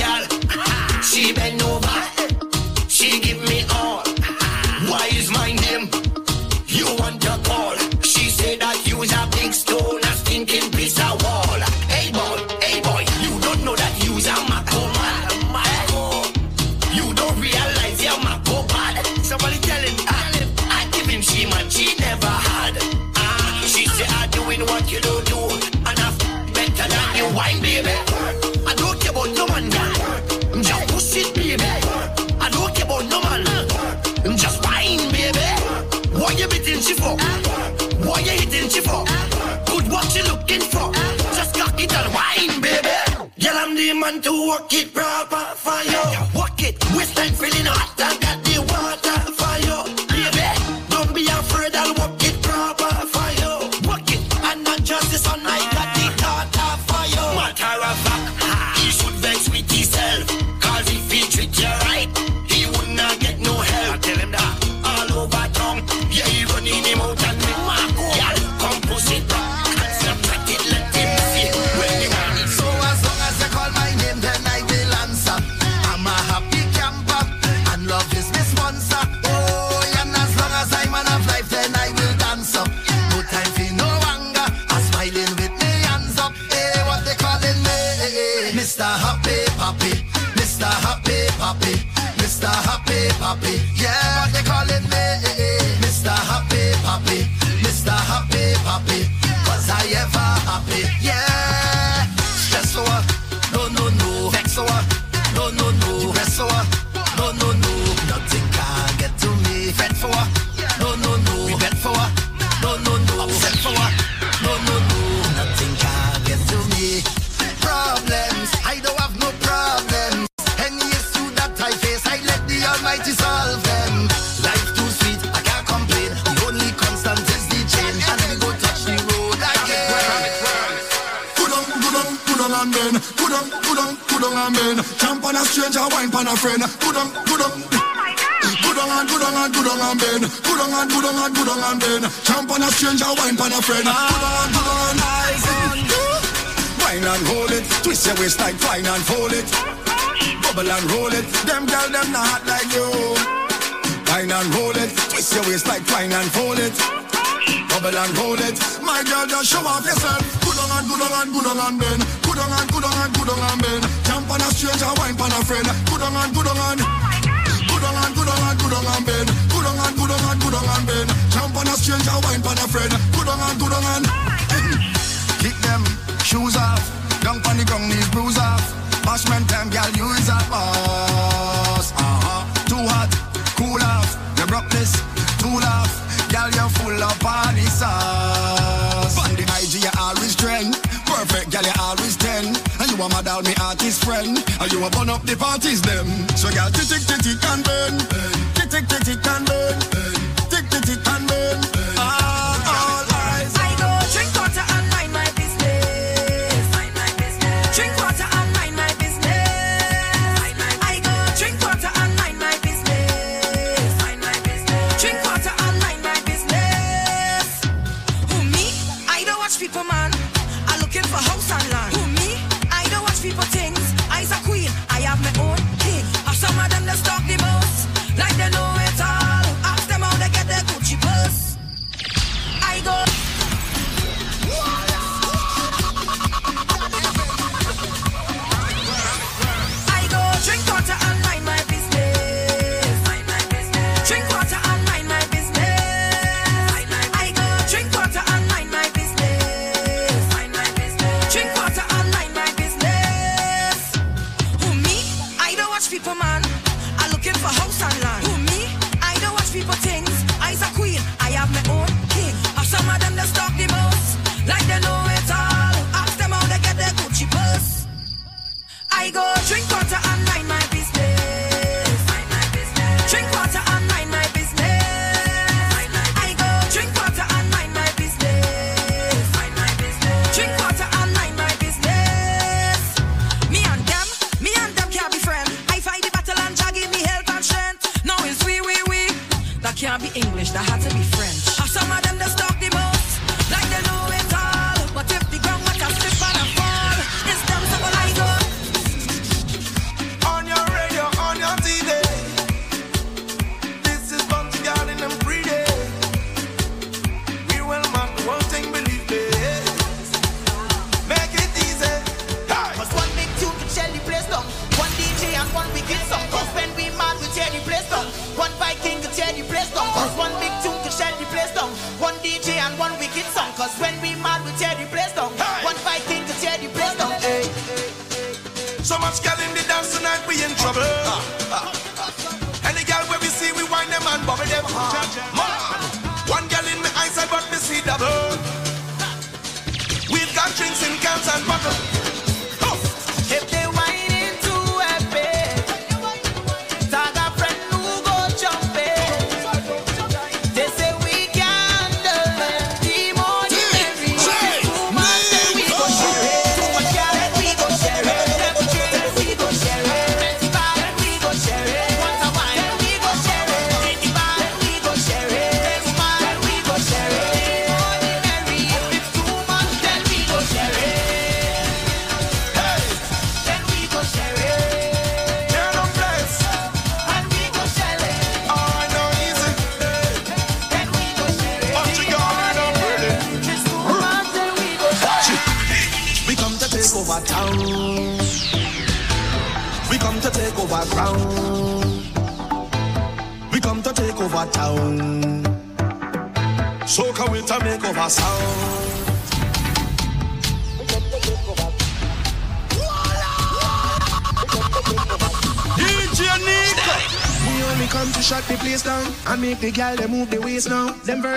Girl. 0.00 1.02
She 1.02 1.32
bend 1.32 1.62
over. 1.62 1.88
She 2.88 3.20
give 3.20 3.39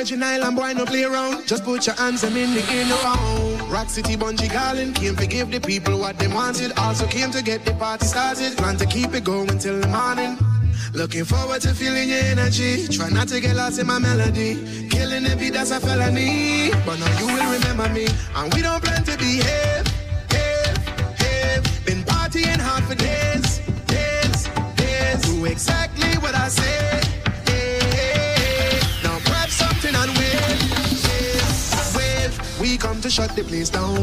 Virgin 0.03 0.22
Island 0.22 0.57
boy, 0.57 0.73
no 0.73 0.83
play 0.83 1.06
around. 1.06 1.48
Just 1.48 1.64
put 1.64 1.88
your 1.88 1.95
hands 1.95 2.19
them 2.19 2.35
in 2.35 2.53
the 2.53 2.61
air 2.73 2.85
now. 2.88 3.72
Rock 3.72 3.90
City 3.90 4.17
Bunji 4.17 4.49
Garlin 4.49 4.93
came 4.93 5.15
to 5.15 5.25
give 5.25 5.49
the 5.49 5.61
people 5.61 5.98
what 5.98 6.19
they 6.19 6.27
wanted. 6.27 6.77
Also 6.77 7.07
came 7.07 7.32
to 7.32 7.41
get 7.41 7.64
the 7.64 7.73
party 7.75 8.06
started. 8.06 8.57
Plan 8.57 8.75
to 8.75 8.85
keep 8.85 9.14
it 9.14 9.23
going 9.23 9.57
till 9.59 9.80
the 9.80 9.88
morning. 9.88 10.38
Looking 10.93 11.23
forward 11.23 11.61
to 11.61 11.73
feeling 11.73 12.09
your 12.09 12.19
energy. 12.19 12.85
Try 12.90 13.11
not 13.11 13.30
to 13.30 13.40
get 13.40 13.56
lost 13.56 13.80
in 13.80 13.88
my 13.88 13.98
melody. 13.98 14.90
Killing 14.90 15.25
every 15.25 15.51
beat, 15.51 15.53
that's 15.53 15.72
a 15.72 15.80
felony. 15.80 16.72
But 16.85 16.99
now 16.99 17.19
you 17.19 17.27
will 17.27 17.53
remember 17.53 17.88
me. 17.88 18.06
And 18.35 18.53
we 18.53 18.61
don't 18.61 18.83
plan 18.83 19.06
to 19.06 19.17
be 19.17 19.41
here. 19.41 19.73
shut 33.14 33.35
the 33.35 33.43
place 33.43 33.69
down 33.69 33.95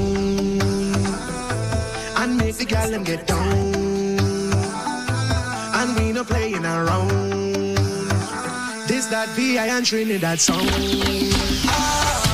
and 2.19 2.37
make 2.37 2.57
the 2.59 2.65
gal 2.65 2.89
them 2.89 3.03
get 3.03 3.27
down. 3.27 3.49
And 5.75 5.97
we 5.97 6.13
no 6.13 6.23
playing 6.23 6.65
around. 6.65 7.11
This 8.87 9.07
that 9.07 9.29
VI 9.31 9.67
and 9.67 9.85
Trinidad 9.85 10.39
that 10.39 10.63
Ah. 11.67 12.30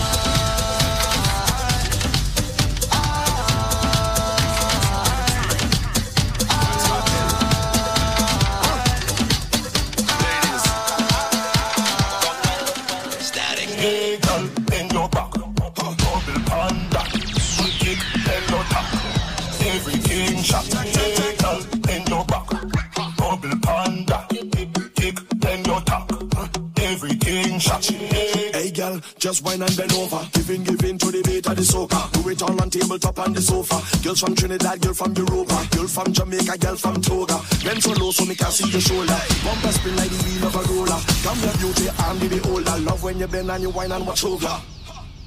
Just 29.26 29.42
wine 29.42 29.60
and 29.60 29.76
bend 29.76 29.92
over. 29.94 30.22
Giving, 30.34 30.62
giving 30.62 30.98
to 30.98 31.10
the 31.10 31.20
beat 31.26 31.50
of 31.50 31.56
the 31.58 31.66
soca. 31.66 31.98
Do 32.14 32.30
it 32.30 32.40
all 32.46 32.62
on 32.62 32.70
tabletop 32.70 33.18
and 33.26 33.34
the 33.34 33.42
sofa. 33.42 33.82
Girls 33.98 34.20
from 34.22 34.36
Trinidad, 34.38 34.78
girl 34.78 34.94
from 34.94 35.18
Europa. 35.18 35.66
Girl 35.74 35.88
from 35.90 36.12
Jamaica, 36.14 36.54
girl 36.62 36.76
from 36.78 37.02
Toga. 37.02 37.34
Bend 37.66 37.82
so 37.82 37.90
low 37.98 38.14
so 38.14 38.22
me 38.22 38.38
can 38.38 38.54
see 38.54 38.70
your 38.70 38.78
shoulder. 38.78 39.18
Bumper 39.42 39.74
spin 39.74 39.98
like 39.98 40.14
the 40.14 40.18
wheel 40.22 40.46
of 40.46 40.54
a 40.54 40.62
roller. 40.70 41.00
Come 41.26 41.42
your 41.42 41.58
beauty 41.58 41.90
and 41.90 42.20
the 42.22 42.26
beholder. 42.38 42.78
Love 42.86 43.02
when 43.02 43.18
you 43.18 43.26
bend 43.26 43.50
and 43.50 43.62
you 43.66 43.70
wine 43.74 43.90
and 43.90 44.06
watch 44.06 44.22
over. 44.22 44.62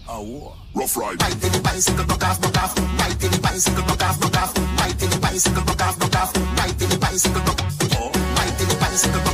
Oh, 0.07 0.55
rough 0.73 0.95
ride. 0.95 1.19
Bite 1.19 1.43
in 1.43 1.51
the 1.51 1.59
bicycle, 1.59 2.05
buck 2.07 2.23
off, 2.23 2.39
buck 2.39 2.55
off. 2.55 2.71
Bite 2.79 3.19
in 3.19 3.31
the 3.35 3.39
bicycle, 3.43 3.83
buck 3.83 3.99
off, 3.99 4.15
buck 4.15 4.37
off. 4.39 4.55
Bite 4.79 5.03
in 5.03 5.09
the 5.11 5.19
bicycle, 5.19 5.63
buck 5.67 5.83
off, 5.83 5.99
buck 5.99 6.15
off. 6.15 6.31
Bite 6.55 6.79
in 6.79 6.87
the 6.87 6.97
bicycle, 7.03 7.43
buck 7.43 7.59
off. 7.59 7.75
Bite 8.15 8.61
in 8.63 8.67
the 8.71 8.77
bicycle, 8.79 9.19
buck 9.19 9.27
off. 9.27 9.28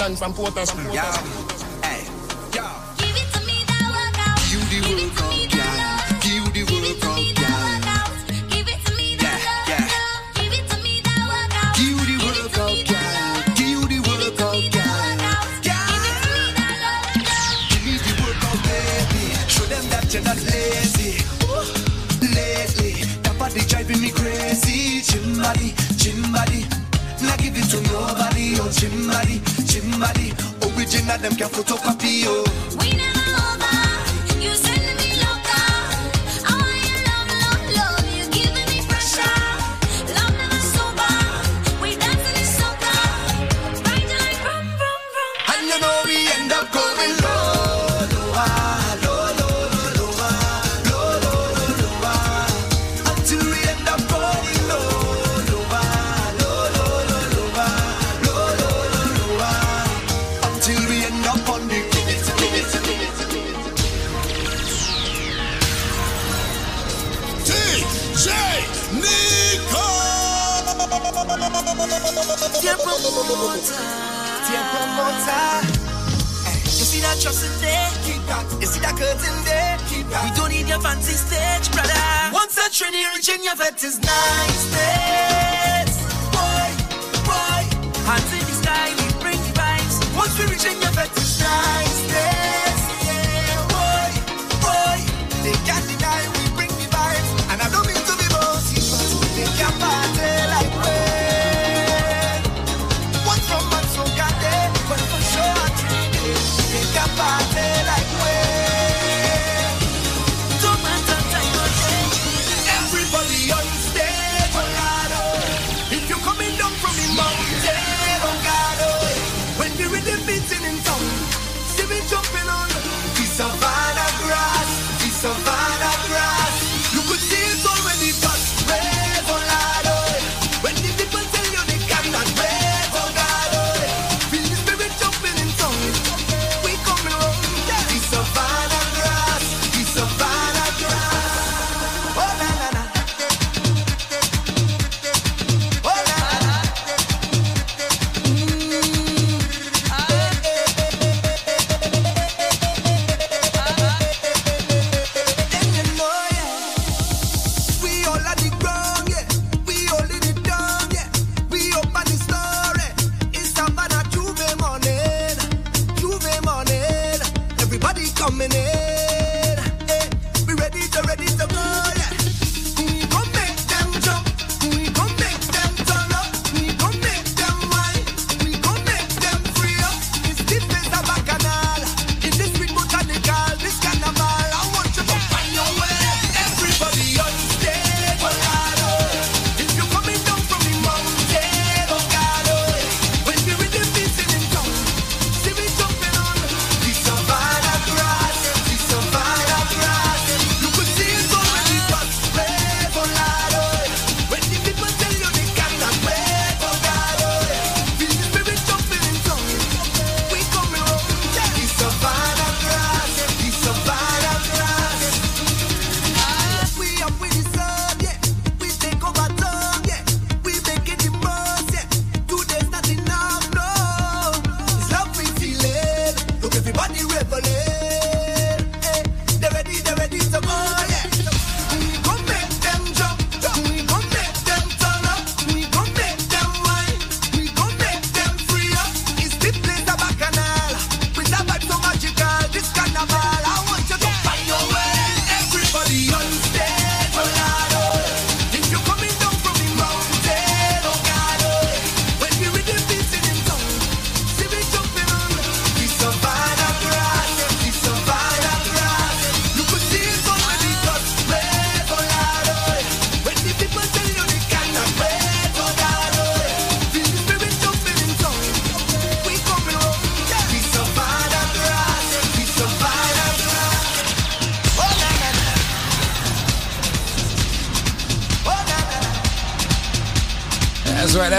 out 0.00 0.18
from 0.18 0.32
Yeah. 0.92 1.71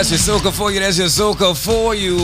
That's 0.10 0.28
right. 0.28 0.42
Your 0.44 0.52
soca 0.52 0.58
for 0.58 0.72
you. 0.72 0.80
That's 0.82 0.98
your 0.98 1.08
soca 1.08 1.56
for 1.56 1.96
you. 1.96 2.18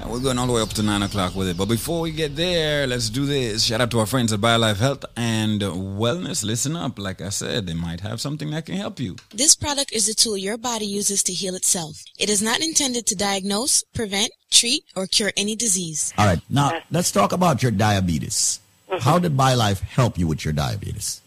And 0.00 0.10
we're 0.10 0.18
going 0.18 0.36
all 0.36 0.48
the 0.48 0.52
way 0.52 0.62
up 0.62 0.70
to 0.70 0.82
9 0.82 1.02
o'clock 1.02 1.36
with 1.36 1.48
it. 1.48 1.56
But 1.56 1.66
before 1.66 2.00
we 2.00 2.10
get 2.10 2.34
there, 2.34 2.88
let's 2.88 3.08
do 3.08 3.24
this. 3.24 3.62
Shout 3.62 3.80
out 3.80 3.92
to 3.92 4.00
our 4.00 4.06
friends 4.06 4.32
at 4.32 4.40
BioLife 4.40 4.78
Health 4.78 5.04
and 5.16 5.60
Wellness. 5.60 6.42
Listen 6.42 6.74
up. 6.74 6.98
Like 6.98 7.20
I 7.20 7.28
said, 7.28 7.68
they 7.68 7.74
might 7.74 8.00
have 8.00 8.20
something 8.20 8.50
that 8.50 8.66
can 8.66 8.74
help 8.74 8.98
you. 8.98 9.14
This 9.32 9.54
product 9.54 9.92
is 9.92 10.08
a 10.08 10.14
tool 10.14 10.36
your 10.36 10.58
body 10.58 10.86
uses 10.86 11.22
to 11.22 11.32
heal 11.32 11.54
itself. 11.54 12.02
It 12.18 12.28
is 12.28 12.42
not 12.42 12.60
intended 12.60 13.06
to 13.06 13.14
diagnose, 13.14 13.84
prevent, 13.94 14.32
treat, 14.50 14.84
or 14.96 15.06
cure 15.06 15.30
any 15.36 15.54
disease. 15.54 16.12
All 16.18 16.26
right, 16.26 16.40
now 16.50 16.80
let's 16.90 17.12
talk 17.12 17.30
about 17.32 17.62
your 17.62 17.70
diabetes. 17.70 18.58
Mm-hmm. 18.90 19.02
How 19.02 19.20
did 19.20 19.36
BioLife 19.36 19.82
help 19.82 20.18
you 20.18 20.26
with 20.26 20.44
your 20.44 20.52
diabetes? 20.52 21.20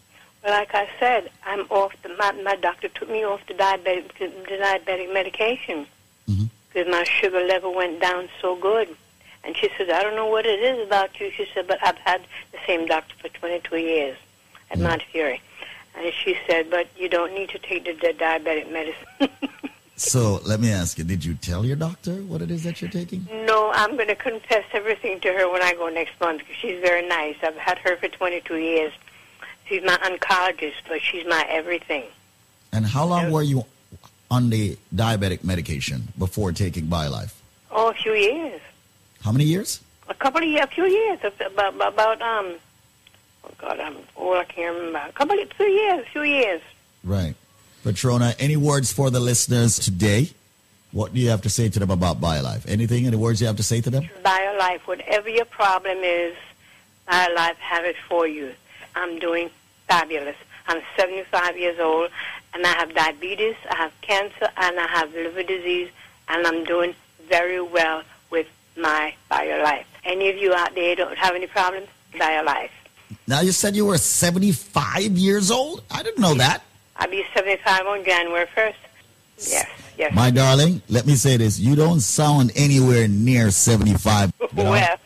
Well, 0.44 0.52
like 0.52 0.74
I 0.74 0.86
said, 1.00 1.30
I'm 1.46 1.60
off. 1.70 1.94
The, 2.02 2.10
my 2.18 2.32
my 2.32 2.56
doctor 2.56 2.88
took 2.88 2.93
me 3.14 3.24
off 3.24 3.46
the 3.46 3.54
diabetic 3.54 4.12
the 4.18 4.56
diabetic 4.66 5.12
medication 5.12 5.86
mm-hmm. 6.28 6.44
because 6.68 6.90
my 6.90 7.04
sugar 7.04 7.42
level 7.44 7.72
went 7.74 8.00
down 8.00 8.28
so 8.42 8.56
good. 8.56 8.88
And 9.44 9.56
she 9.56 9.68
said, 9.76 9.90
I 9.90 10.02
don't 10.02 10.16
know 10.16 10.26
what 10.26 10.46
it 10.46 10.60
is 10.60 10.86
about 10.86 11.20
you. 11.20 11.30
She 11.30 11.46
said, 11.54 11.66
but 11.66 11.78
I've 11.82 11.98
had 11.98 12.22
the 12.52 12.58
same 12.66 12.86
doctor 12.86 13.14
for 13.20 13.28
22 13.28 13.76
years 13.76 14.16
at 14.70 14.78
Mount 14.78 15.02
Fury. 15.02 15.40
And 15.94 16.12
she 16.12 16.36
said, 16.46 16.70
but 16.70 16.88
you 16.96 17.08
don't 17.08 17.34
need 17.34 17.50
to 17.50 17.58
take 17.58 17.84
the, 17.84 17.92
the 17.92 18.14
diabetic 18.18 18.72
medicine. 18.72 19.28
So 19.96 20.40
let 20.44 20.58
me 20.58 20.72
ask 20.72 20.98
you, 20.98 21.04
did 21.04 21.24
you 21.24 21.34
tell 21.34 21.64
your 21.64 21.76
doctor 21.76 22.14
what 22.14 22.42
it 22.42 22.50
is 22.50 22.64
that 22.64 22.82
you're 22.82 22.90
taking? 22.90 23.28
no, 23.46 23.70
I'm 23.72 23.94
going 23.94 24.08
to 24.08 24.16
confess 24.16 24.64
everything 24.72 25.20
to 25.20 25.32
her 25.32 25.48
when 25.48 25.62
I 25.62 25.74
go 25.74 25.88
next 25.88 26.20
month 26.20 26.40
because 26.40 26.56
she's 26.56 26.80
very 26.80 27.06
nice. 27.06 27.36
I've 27.44 27.56
had 27.56 27.78
her 27.78 27.96
for 27.96 28.08
22 28.08 28.56
years. 28.56 28.92
She's 29.66 29.84
my 29.84 29.96
oncologist, 29.98 30.82
but 30.88 31.00
she's 31.00 31.24
my 31.26 31.46
everything. 31.48 32.04
And 32.74 32.84
how 32.84 33.04
long 33.04 33.30
were 33.30 33.42
you 33.42 33.64
on 34.30 34.50
the 34.50 34.76
diabetic 34.92 35.44
medication 35.44 36.08
before 36.18 36.50
taking 36.50 36.86
BioLife? 36.86 37.32
Oh, 37.70 37.90
a 37.90 37.94
few 37.94 38.14
years. 38.14 38.60
How 39.22 39.30
many 39.30 39.44
years? 39.44 39.80
A 40.08 40.14
couple 40.14 40.42
of 40.42 40.48
years, 40.48 40.64
a 40.64 40.66
few 40.66 40.84
years, 40.84 41.20
about, 41.22 41.74
about, 41.74 41.92
about 41.92 42.22
um, 42.22 42.54
oh 43.44 43.50
God, 43.58 43.78
I'm 43.78 43.96
old, 44.16 44.38
I 44.38 44.44
can't 44.44 44.76
remember. 44.76 45.08
A 45.08 45.12
couple 45.12 45.38
of, 45.38 45.52
few 45.52 45.66
years, 45.66 46.04
a 46.04 46.10
few 46.10 46.22
years. 46.24 46.60
Right. 47.04 47.34
Patrona, 47.84 48.34
any 48.40 48.56
words 48.56 48.92
for 48.92 49.08
the 49.08 49.20
listeners 49.20 49.78
today? 49.78 50.30
What 50.90 51.14
do 51.14 51.20
you 51.20 51.30
have 51.30 51.42
to 51.42 51.50
say 51.50 51.68
to 51.68 51.78
them 51.78 51.90
about 51.90 52.20
BioLife? 52.20 52.68
Anything, 52.68 53.06
any 53.06 53.16
words 53.16 53.40
you 53.40 53.46
have 53.46 53.56
to 53.56 53.62
say 53.62 53.80
to 53.82 53.90
them? 53.90 54.08
BioLife, 54.24 54.80
whatever 54.80 55.28
your 55.28 55.44
problem 55.44 55.98
is, 55.98 56.34
BioLife 57.08 57.56
have 57.56 57.84
it 57.84 57.96
for 58.08 58.26
you. 58.26 58.52
I'm 58.96 59.20
doing 59.20 59.50
fabulous. 59.86 60.36
I'm 60.66 60.80
75 60.96 61.58
years 61.58 61.78
old, 61.78 62.10
and 62.54 62.64
I 62.66 62.72
have 62.74 62.94
diabetes, 62.94 63.56
I 63.70 63.76
have 63.76 63.92
cancer, 64.00 64.48
and 64.56 64.78
I 64.78 64.86
have 64.86 65.12
liver 65.12 65.42
disease, 65.42 65.90
and 66.28 66.46
I'm 66.46 66.64
doing 66.64 66.94
very 67.28 67.60
well 67.60 68.02
with 68.30 68.46
my 68.76 69.14
BioLife. 69.30 69.84
Any 70.04 70.28
of 70.30 70.36
you 70.36 70.54
out 70.54 70.74
there 70.74 70.94
don't 70.94 71.16
have 71.18 71.34
any 71.34 71.46
problems? 71.46 71.88
BioLife. 72.14 72.70
Now 73.26 73.40
you 73.40 73.52
said 73.52 73.74
you 73.74 73.86
were 73.86 73.98
75 73.98 75.02
years 75.18 75.50
old? 75.50 75.82
I 75.90 76.02
didn't 76.02 76.20
know 76.20 76.34
that. 76.34 76.62
I'll 76.96 77.10
be 77.10 77.24
75 77.34 77.86
on 77.86 78.04
January 78.04 78.46
1st. 78.56 78.74
Yes, 79.38 79.68
yes. 79.98 80.14
My 80.14 80.30
darling, 80.30 80.80
let 80.88 81.06
me 81.06 81.16
say 81.16 81.36
this. 81.36 81.58
You 81.58 81.74
don't 81.74 82.00
sound 82.00 82.52
anywhere 82.54 83.08
near 83.08 83.50
75. 83.50 84.32
you 84.40 84.48
know? 84.62 84.70
Well, 84.70 84.98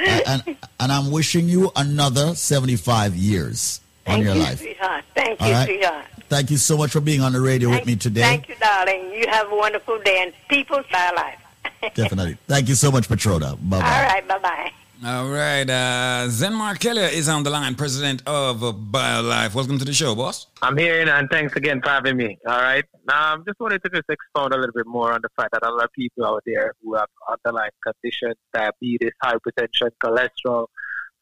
and, 0.00 0.22
and, 0.26 0.56
and 0.80 0.92
I'm 0.92 1.12
wishing 1.12 1.48
you 1.48 1.70
another 1.76 2.34
75 2.34 3.14
years 3.14 3.80
on 4.06 4.14
thank 4.14 4.24
your 4.24 4.34
you, 4.34 4.42
life. 4.42 4.58
sweetheart. 4.58 5.04
Thank 5.14 5.40
All 5.40 5.48
you, 5.48 5.54
right. 5.54 5.66
sweetheart. 5.66 6.06
Thank 6.28 6.50
you 6.50 6.56
so 6.56 6.76
much 6.76 6.90
for 6.90 7.00
being 7.00 7.20
on 7.20 7.32
the 7.32 7.40
radio 7.40 7.70
with 7.70 7.86
me 7.86 7.96
today. 7.96 8.22
Thank 8.22 8.48
you, 8.48 8.56
darling. 8.56 9.12
You 9.12 9.26
have 9.28 9.50
a 9.50 9.54
wonderful 9.56 10.00
day, 10.02 10.18
and 10.22 10.32
people, 10.48 10.78
BioLife. 10.92 11.36
Definitely. 11.94 12.36
Thank 12.46 12.68
you 12.68 12.74
so 12.74 12.90
much, 12.90 13.08
Patroda. 13.08 13.56
Bye 13.68 13.80
bye. 13.80 14.06
right, 14.06 14.28
bye-bye. 14.28 14.72
All 15.04 15.28
right, 15.28 15.68
uh, 15.68 16.26
Zenmar 16.28 16.80
Keller 16.80 17.02
is 17.02 17.28
on 17.28 17.42
the 17.42 17.50
line, 17.50 17.74
president 17.74 18.22
of 18.26 18.64
uh, 18.64 18.72
BioLife. 18.72 19.54
Welcome 19.54 19.78
to 19.78 19.84
the 19.84 19.92
show, 19.92 20.14
boss. 20.14 20.46
I'm 20.62 20.76
here 20.78 21.06
and 21.06 21.28
thanks 21.30 21.54
again 21.54 21.82
for 21.82 21.90
having 21.90 22.16
me. 22.16 22.38
All 22.46 22.60
right. 22.60 22.84
Um, 23.12 23.44
just 23.46 23.60
wanted 23.60 23.82
to 23.84 23.90
just 23.90 24.08
expound 24.08 24.54
a 24.54 24.56
little 24.56 24.72
bit 24.74 24.86
more 24.86 25.12
on 25.12 25.20
the 25.22 25.28
fact 25.36 25.50
that 25.52 25.62
a 25.64 25.70
lot 25.70 25.84
of 25.84 25.92
people 25.92 26.24
out 26.24 26.42
there 26.46 26.72
who 26.82 26.94
have 26.94 27.08
underlying 27.30 27.72
conditions, 27.84 28.36
diabetes, 28.54 29.12
hypertension, 29.22 29.90
cholesterol, 30.02 30.66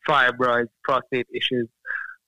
fibroids, 0.09 0.69
prostate 0.85 1.27
issues. 1.35 1.69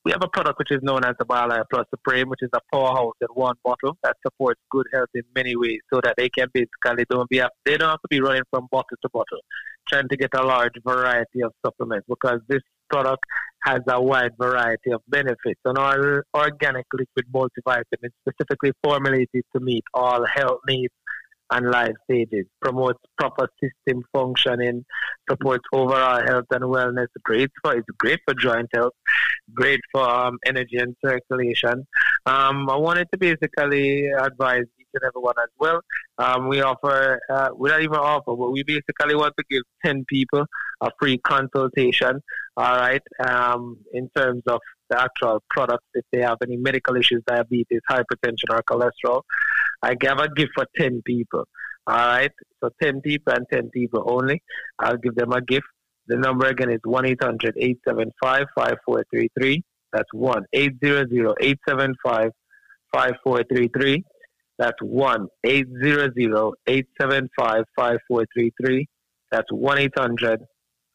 We 0.06 0.12
have 0.12 0.22
a 0.22 0.28
product 0.28 0.60
which 0.60 0.70
is 0.70 0.78
known 0.84 1.04
as 1.04 1.16
the 1.18 1.24
BioLife 1.24 1.64
Plus 1.68 1.84
Supreme, 1.90 2.28
which 2.28 2.40
is 2.40 2.50
a 2.54 2.60
powerhouse 2.72 3.16
in 3.20 3.26
one 3.34 3.56
bottle 3.64 3.98
that 4.04 4.14
supports 4.24 4.60
good 4.70 4.86
health 4.92 5.08
in 5.16 5.24
many 5.34 5.56
ways, 5.56 5.80
so 5.92 6.00
that 6.00 6.14
they 6.16 6.28
can 6.28 6.46
basically 6.54 7.04
don't 7.10 7.28
be 7.28 7.42
they 7.64 7.76
don't 7.76 7.90
have 7.90 8.00
to 8.02 8.08
be 8.08 8.20
running 8.20 8.44
from 8.48 8.68
bottle 8.70 8.96
to 9.02 9.08
bottle, 9.12 9.40
trying 9.88 10.08
to 10.08 10.16
get 10.16 10.30
a 10.36 10.44
large 10.44 10.74
variety 10.84 11.42
of 11.42 11.52
supplements 11.64 12.06
because 12.08 12.38
this 12.46 12.62
product 12.88 13.24
has 13.64 13.80
a 13.88 14.00
wide 14.00 14.30
variety 14.38 14.92
of 14.92 15.02
benefits. 15.08 15.60
An 15.64 15.76
or- 15.76 16.24
organic 16.34 16.86
liquid 16.92 17.26
multivitamin 17.34 18.10
specifically 18.20 18.70
formulated 18.84 19.42
to 19.56 19.60
meet 19.60 19.82
all 19.92 20.24
health 20.24 20.60
needs 20.68 20.94
and 21.50 21.70
life 21.70 21.94
stages, 22.04 22.46
promotes 22.60 22.98
proper 23.18 23.48
system 23.60 24.02
functioning, 24.12 24.84
supports 25.28 25.64
overall 25.72 26.24
health 26.26 26.46
and 26.50 26.64
wellness. 26.64 27.06
Great 27.22 27.50
for 27.62 27.76
it's 27.76 27.86
great 27.98 28.20
for 28.26 28.34
joint 28.34 28.68
health, 28.74 28.94
great 29.54 29.80
for 29.92 30.08
um, 30.08 30.38
energy 30.44 30.76
and 30.78 30.96
circulation. 31.04 31.86
Um, 32.26 32.68
I 32.68 32.76
wanted 32.76 33.08
to 33.12 33.18
basically 33.18 34.08
advise 34.08 34.64
each 34.78 34.86
and 34.94 35.04
everyone 35.06 35.34
as 35.40 35.50
well. 35.58 35.80
Um, 36.18 36.48
we 36.48 36.60
offer, 36.60 37.20
uh, 37.30 37.50
we 37.56 37.68
don't 37.68 37.82
even 37.82 37.96
offer, 37.96 38.34
but 38.36 38.50
we 38.50 38.62
basically 38.62 39.14
want 39.14 39.34
to 39.38 39.44
give 39.50 39.62
10 39.84 40.04
people 40.08 40.46
a 40.80 40.90
free 40.98 41.18
consultation, 41.18 42.20
all 42.56 42.76
right, 42.76 43.02
um, 43.20 43.78
in 43.92 44.10
terms 44.16 44.42
of 44.46 44.60
the 44.90 45.00
actual 45.00 45.42
products, 45.50 45.86
if 45.94 46.04
they 46.12 46.20
have 46.20 46.38
any 46.42 46.56
medical 46.56 46.96
issues, 46.96 47.22
diabetes, 47.26 47.80
hypertension, 47.90 48.50
or 48.50 48.62
cholesterol. 48.62 49.22
I 49.82 49.94
give 49.94 50.18
a 50.18 50.28
gift 50.28 50.52
for 50.54 50.66
10 50.76 51.02
people, 51.04 51.44
all 51.86 51.96
right? 51.96 52.32
So 52.62 52.70
10 52.82 53.00
people 53.02 53.34
and 53.34 53.46
10 53.52 53.70
people 53.70 54.04
only. 54.06 54.42
I'll 54.78 54.96
give 54.96 55.14
them 55.14 55.32
a 55.32 55.40
gift. 55.40 55.66
The 56.08 56.16
number 56.16 56.46
again 56.46 56.70
is 56.70 56.80
1 56.84 57.06
800 57.06 57.54
875 57.56 58.46
5433. 58.54 59.62
That's 59.92 60.12
1 60.12 60.44
800 60.52 61.12
875 61.40 62.30
5433. 62.92 64.04
That's 64.58 64.80
1 64.80 65.28
800 65.44 66.54
875 66.66 67.64
5433. 67.76 68.86
That's 69.30 69.52
1 69.52 69.78
800 69.78 70.40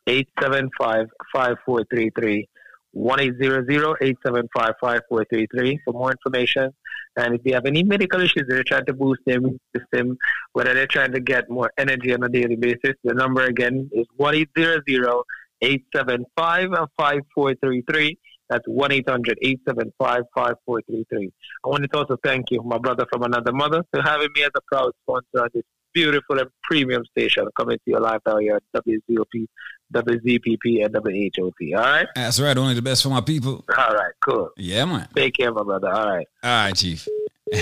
875 0.07 1.07
5433. 1.33 2.47
1 2.93 3.19
875 3.19 4.73
5433 4.81 5.79
for 5.85 5.93
more 5.93 6.11
information. 6.11 6.71
And 7.17 7.35
if 7.35 7.41
you 7.43 7.53
have 7.53 7.65
any 7.65 7.83
medical 7.83 8.21
issues 8.21 8.45
they're 8.47 8.63
trying 8.63 8.85
to 8.85 8.93
boost 8.93 9.19
their 9.25 9.35
immune 9.37 9.59
system, 9.75 10.17
whether 10.53 10.73
they're 10.73 10.87
trying 10.87 11.11
to 11.11 11.19
get 11.19 11.49
more 11.49 11.69
energy 11.77 12.13
on 12.13 12.23
a 12.23 12.29
daily 12.29 12.55
basis, 12.55 12.93
the 13.03 13.13
number 13.13 13.43
again 13.43 13.89
is 13.93 14.05
1 14.15 14.35
875 14.35 16.69
5433. 16.97 18.17
That's 18.49 18.67
1 18.67 18.91
800 18.91 19.37
875 19.41 20.23
5433. 20.35 21.31
I 21.63 21.67
want 21.67 21.89
to 21.89 21.97
also 21.97 22.17
thank 22.23 22.51
you, 22.51 22.61
my 22.63 22.77
brother 22.77 23.05
from 23.11 23.23
another 23.23 23.53
mother, 23.53 23.83
for 23.91 24.01
having 24.01 24.29
me 24.35 24.43
as 24.43 24.51
a 24.55 24.61
proud 24.61 24.91
sponsor 25.03 25.43
on 25.43 25.49
this 25.53 25.63
beautiful 25.93 26.39
and 26.39 26.49
premium 26.63 27.03
station 27.05 27.47
coming 27.57 27.77
to 27.77 27.91
your 27.91 27.99
live 27.99 28.21
now 28.25 28.37
here 28.37 28.55
at 28.55 28.83
WZOP, 28.85 29.47
WZPP, 29.93 30.85
and 30.85 30.93
WHOP. 30.93 31.53
All 31.75 31.81
right? 31.81 32.07
That's 32.15 32.39
right. 32.39 32.57
Only 32.57 32.75
the 32.75 32.81
best 32.81 33.03
for 33.03 33.09
my 33.09 33.21
people. 33.21 33.63
All 33.77 33.93
right, 33.93 34.11
cool. 34.23 34.49
Yeah, 34.57 34.85
man. 34.85 35.07
Take 35.15 35.35
care, 35.35 35.51
my 35.51 35.63
brother. 35.63 35.89
All 35.89 36.07
right. 36.07 36.27
All 36.43 36.49
right, 36.49 36.75
Chief. 36.75 37.07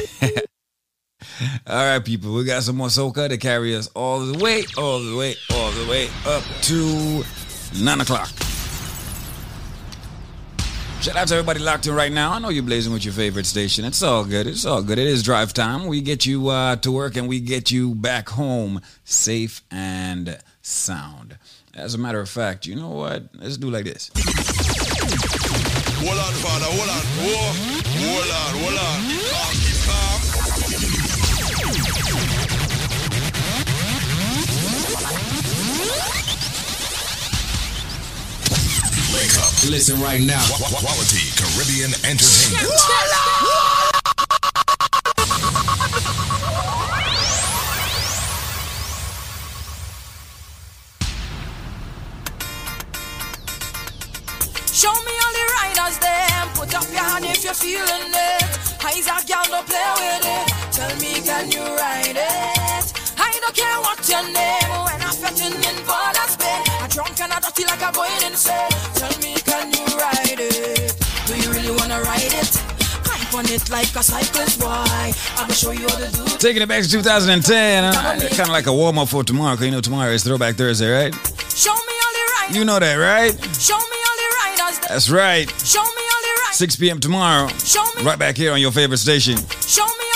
all 1.68 1.86
right, 1.86 2.04
people. 2.04 2.34
We 2.34 2.44
got 2.44 2.64
some 2.64 2.78
more 2.78 2.88
soca 2.88 3.30
to 3.30 3.38
carry 3.38 3.76
us 3.76 3.88
all 3.96 4.26
the 4.26 4.44
way, 4.44 4.64
all 4.78 5.00
the 5.00 5.16
way, 5.16 5.36
all 5.54 5.72
the 5.72 5.90
way 5.90 6.10
up 6.26 6.44
to 6.64 7.24
nine 7.82 8.02
o'clock. 8.02 8.30
Shout 11.02 11.16
out 11.16 11.30
to 11.30 11.36
everybody 11.36 11.60
locked 11.62 11.88
in 11.88 11.94
right 11.96 12.12
now. 12.12 12.34
I 12.34 12.40
know 12.40 12.50
you're 12.50 12.62
blazing 12.62 12.92
with 12.92 13.06
your 13.06 13.14
favorite 13.14 13.46
station. 13.46 13.86
It's 13.86 14.04
all 14.04 14.26
good. 14.26 14.48
It's 14.48 14.66
all 14.66 14.84
good. 14.84 15.00
It 15.00 15.08
is 15.08 15.24
drive 15.24 15.54
time. 15.54 15.88
We 15.88 16.02
get 16.02 16.26
you 16.26 16.50
uh, 16.50 16.76
to 16.78 16.92
work 16.92 17.16
and 17.16 17.30
we 17.30 17.40
get 17.40 17.72
you 17.72 17.96
back 17.96 18.28
home 18.28 18.82
safe 19.06 19.62
and 19.72 20.38
sound. 20.62 21.38
As 21.74 21.94
a 21.94 21.98
matter 21.98 22.20
of 22.20 22.28
fact, 22.28 22.66
you 22.66 22.76
know 22.76 22.90
what? 22.90 23.30
Let's 23.34 23.56
do 23.56 23.70
like 23.72 23.86
this. 23.86 24.12
Hold 26.04 26.20
on, 26.20 26.34
father, 26.34 26.66
hold 26.66 26.90
on. 26.90 27.06
Whoa. 27.24 27.54
Hold 28.04 28.32
on, 28.32 28.54
hold 28.62 28.78
on. 28.78 29.69
Wake 39.30 39.38
up. 39.46 39.54
Listen 39.70 40.02
right 40.02 40.22
now. 40.22 40.42
Quality 40.58 41.30
Caribbean 41.38 41.92
Entertainment. 42.04 42.66
Show 54.74 54.94
me 54.94 55.14
all 55.22 55.34
the 55.34 55.46
riders 55.62 55.98
them. 56.00 56.48
Put 56.56 56.74
up 56.74 56.90
your 56.90 57.04
hand 57.04 57.26
if 57.26 57.44
you're 57.44 57.54
feeling 57.54 57.86
it. 57.86 58.44
Eyes 58.84 59.08
a 59.08 59.28
girl, 59.28 59.44
don't 59.50 59.68
play 59.68 59.94
with 59.98 60.26
it. 60.26 60.48
Tell 60.72 60.96
me, 60.98 61.22
can 61.22 61.52
you 61.52 61.62
ride 61.78 62.16
it? 62.16 62.94
I 63.20 63.40
don't 63.42 63.56
care 63.56 63.80
what 63.82 64.10
your 64.10 64.24
name. 64.34 64.59
Like 67.80 67.90
a 67.90 67.96
going 67.96 68.24
insane. 68.32 68.70
Tell 68.96 69.20
me, 69.20 69.36
can 69.46 69.72
you 69.72 69.86
ride 69.98 70.40
it? 70.40 70.96
Do 71.28 71.36
you 71.38 71.50
really 71.52 71.72
wanna 71.72 72.02
ride 72.02 72.22
it? 72.24 72.50
Hype 73.06 73.34
on 73.34 73.46
it 73.46 73.70
like 73.70 73.96
a 73.96 74.04
cyclist 74.04 74.60
boy. 74.60 74.68
I 74.68 75.14
will 75.48 75.54
show 75.54 75.72
you 75.72 75.88
how 75.88 75.98
to 75.98 76.12
do 76.12 76.24
it. 76.24 76.40
Taking 76.40 76.62
it 76.62 76.68
back 76.70 76.84
to 76.84 76.90
2010. 76.90 77.84
Uh, 77.84 77.94
kind 77.94 78.42
of 78.42 78.50
like 78.50 78.68
a 78.68 78.74
warm 78.74 78.98
up 78.98 79.10
for 79.10 79.24
tomorrow, 79.24 79.54
because 79.54 79.66
you 79.66 79.72
know 79.72 79.82
tomorrow 79.82 80.12
is 80.12 80.24
Throwback 80.24 80.56
Thursday, 80.56 80.90
right? 80.90 81.14
Show 81.56 81.74
me 81.74 81.94
all 82.04 82.14
the 82.14 82.32
riders. 82.42 82.58
You 82.58 82.66
know 82.66 82.80
that, 82.80 82.96
right? 82.96 83.32
Show 83.56 83.78
me 83.78 83.98
all 84.08 84.18
the 84.18 84.30
riders. 84.44 84.80
That's 84.88 85.10
right. 85.10 85.50
Show 85.66 85.84
me 85.84 86.04
all 86.14 86.22
the 86.22 86.42
riders. 86.42 86.58
6 86.58 86.76
p.m. 86.78 87.00
tomorrow. 87.00 87.48
Show 87.64 87.84
me. 87.96 88.04
Right 88.04 88.20
back 88.20 88.36
here 88.36 88.52
on 88.52 88.60
your 88.60 88.72
favorite 88.72 88.98
station. 88.98 89.38
Show 89.66 89.86
me 89.86 90.09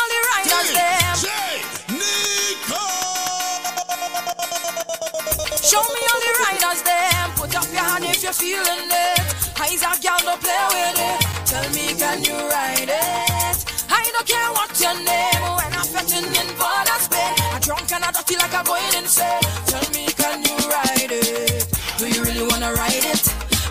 you're 8.41 8.63
feeling 8.63 8.89
it. 8.89 9.59
Eyes 9.59 9.81
a 9.81 9.91
girl, 10.01 10.17
don't 10.23 10.41
play 10.41 10.65
with 10.73 10.97
it. 10.97 11.19
Tell 11.45 11.69
me, 11.73 11.93
can 11.99 12.23
you 12.23 12.33
ride 12.49 12.89
it? 12.89 13.57
I 13.89 14.09
don't 14.11 14.27
care 14.27 14.51
what 14.51 14.71
your 14.79 14.95
name. 14.95 15.43
When 15.57 15.71
I'm 15.73 15.85
fetching 15.85 16.25
in 16.25 16.49
for 16.57 16.77
the 16.87 16.97
spin, 16.99 17.33
I'm 17.53 17.61
drunk 17.61 17.91
and 17.91 18.03
I 18.03 18.11
dirty 18.11 18.35
like 18.37 18.53
I'm 18.53 18.65
going 18.65 18.95
insane. 18.97 19.41
Tell 19.67 19.85
me, 19.91 20.07
can 20.13 20.41
you 20.43 20.57
ride 20.69 21.11
it? 21.11 21.67
Do 21.97 22.07
you 22.07 22.23
really 22.23 22.47
wanna 22.47 22.73
ride 22.73 23.05
it? 23.05 23.23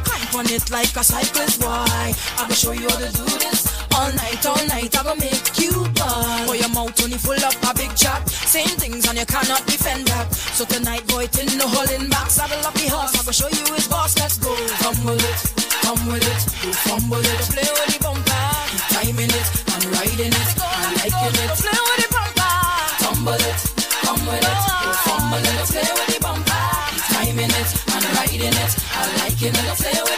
Hype 0.06 0.34
on 0.34 0.46
it 0.46 0.70
like 0.70 0.94
a 0.96 1.04
cyclist 1.04 1.60
boy. 1.60 2.12
I'm 2.38 2.46
gonna 2.46 2.54
show 2.54 2.72
you 2.72 2.88
how 2.88 2.98
to 2.98 3.10
do 3.12 3.24
this. 3.42 3.66
All 3.94 4.12
night, 4.12 4.46
all 4.46 4.66
night, 4.68 4.96
I'm 4.98 5.04
gonna 5.04 5.20
make 5.20 5.58
you 5.58 5.72
ball. 5.98 6.46
Boy, 6.46 6.56
your 6.62 6.70
mouth 6.70 6.96
only 7.02 7.18
full 7.18 7.42
up 7.44 7.56
a 7.68 7.74
big 7.74 7.94
chat. 7.96 8.28
Same 8.28 8.74
things 8.78 9.06
and 9.08 9.18
you 9.18 9.26
cannot 9.26 9.66
defend 9.66 10.06
that. 10.08 10.32
So 10.34 10.64
tonight, 10.64 11.06
boy, 11.08 11.26
till 11.26 11.48
no 11.58 11.66
holding 11.68 12.08
back. 12.08 12.30
Saddle 12.30 12.64
up 12.66 12.74
the 12.74 12.88
horse, 12.88 13.12
I'm 13.18 13.24
gonna 13.24 13.32
show 13.32 13.48
you 13.48 13.74
his 13.74 13.88
fast, 14.12 14.18
let's 14.18 14.38
go. 14.38 14.54
Come 14.82 15.04
with 15.04 15.24
it, 15.24 15.40
come 15.82 16.06
with 16.06 16.22
it, 16.22 16.66
you 16.66 16.72
fumble 16.72 17.18
it. 17.18 17.40
Play 17.52 17.68
with 17.68 17.88
the 17.92 17.98
bumper, 18.02 18.44
keep 18.70 18.82
timing 18.90 19.30
it, 19.30 19.48
I'm 19.68 19.90
riding 19.92 20.32
it, 20.32 20.48
I 20.60 20.92
liking 20.96 21.36
it. 21.40 21.50
Play 21.60 21.78
with 21.86 21.98
the 22.00 22.08
bumper, 22.12 22.54
tumble 23.00 23.34
it, 23.34 23.60
come 24.04 24.22
with 24.26 24.42
it, 24.42 24.60
you 24.84 24.92
fumble 25.04 25.38
it. 25.38 25.60
Play 25.68 25.90
with 25.92 26.08
the 26.12 26.18
bumper, 26.20 26.64
keep 26.90 27.04
timing 27.12 27.52
it, 27.52 27.70
I'm 27.88 28.04
riding 28.16 28.56
it, 28.56 28.72
I 28.92 29.02
like 29.18 29.42
it. 29.42 29.54
Play 29.54 30.02
with 30.02 30.11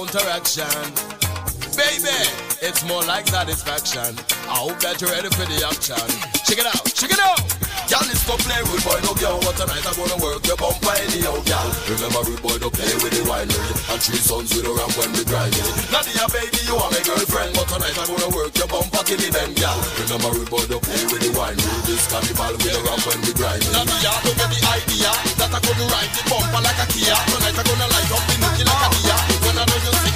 counteraction. 0.00 0.64
Baby, 1.76 2.16
it's 2.64 2.80
more 2.88 3.04
like 3.04 3.28
satisfaction. 3.28 4.16
I 4.48 4.56
hope 4.56 4.80
that 4.80 4.96
you're 4.96 5.12
ready 5.12 5.28
for 5.28 5.44
the 5.44 5.60
action. 5.60 6.00
Check 6.40 6.56
it 6.56 6.64
out, 6.64 6.88
check 6.96 7.12
it 7.12 7.20
out. 7.20 7.36
Y'all 7.92 8.06
is 8.08 8.24
to 8.24 8.34
play 8.40 8.62
with 8.72 8.80
boy, 8.80 8.96
no 9.04 9.12
girl. 9.20 9.36
But 9.44 9.60
tonight 9.60 9.84
I'm 9.84 9.92
gonna 10.00 10.16
work 10.24 10.40
your 10.48 10.56
bumper 10.56 10.96
the 11.04 11.20
y'all. 11.20 11.68
Remember, 11.84 12.22
rude 12.24 12.40
boy, 12.40 12.56
don't 12.56 12.72
play 12.72 12.88
with 13.04 13.12
the 13.12 13.28
winery. 13.28 13.72
And 13.92 14.00
three 14.00 14.22
sons 14.24 14.48
with 14.56 14.64
a 14.64 14.72
ram 14.72 14.88
when 14.96 15.10
we 15.12 15.20
drive 15.28 15.52
it. 15.52 15.68
Nadia, 15.92 16.24
baby, 16.32 16.64
you 16.64 16.80
are 16.80 16.88
my 16.88 17.02
girlfriend. 17.04 17.52
But 17.52 17.68
tonight 17.68 17.96
I'm 18.00 18.08
gonna 18.08 18.32
work 18.32 18.56
your 18.56 18.72
bumper 18.72 19.04
till 19.04 19.20
the 19.20 19.28
end, 19.36 19.58
y'all. 19.60 19.76
Remember, 20.00 20.32
rude 20.32 20.48
boy, 20.48 20.64
don't 20.64 20.80
play 20.80 21.02
with 21.12 21.22
the 21.28 21.30
winery. 21.36 21.76
This 21.84 22.08
carnival 22.08 22.56
with 22.56 22.72
a 22.72 22.80
ram 22.88 23.00
when 23.04 23.20
we 23.20 23.32
drive 23.36 23.60
it. 23.60 23.68
Nadia, 23.68 24.12
don't 24.24 24.38
get 24.38 24.48
the 24.48 24.60
idea 24.64 25.12
that 25.36 25.50
I'm 25.52 25.60
gonna 25.60 25.92
ride 25.92 26.12
the 26.16 26.22
bumper 26.24 26.62
like 26.64 26.80
a 26.80 26.86
Kia. 26.88 27.16
Tonight 27.26 27.58
I'm 27.58 27.66
gonna 27.68 27.88
light 27.90 28.10
up 28.14 28.24
the 28.24 28.34
nookie 28.38 28.64
like 28.64 28.86
a 28.86 28.88
Kia. 29.02 29.09
I 29.60 29.66
know 29.66 29.76
you're 29.76 30.09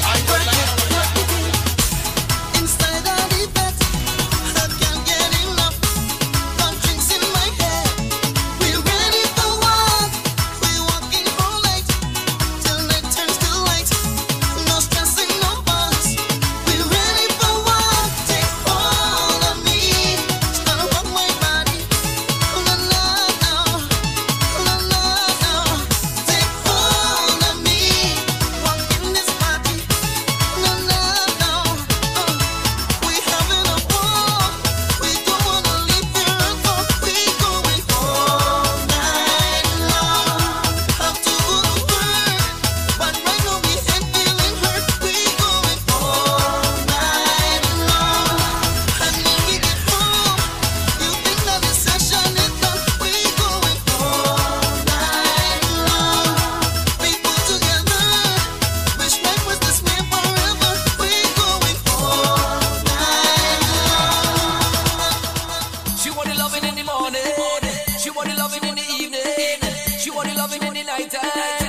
want 68.24 68.36
the 68.36 68.42
loving 68.42 68.68
in 68.68 68.74
the 68.74 68.82
evening. 69.02 69.98
She 69.98 70.10
want 70.10 70.28
the 70.28 70.34
loving 70.34 70.62
in 70.62 70.74
the 70.74 70.82
night 70.84 71.10
time. 71.10 71.63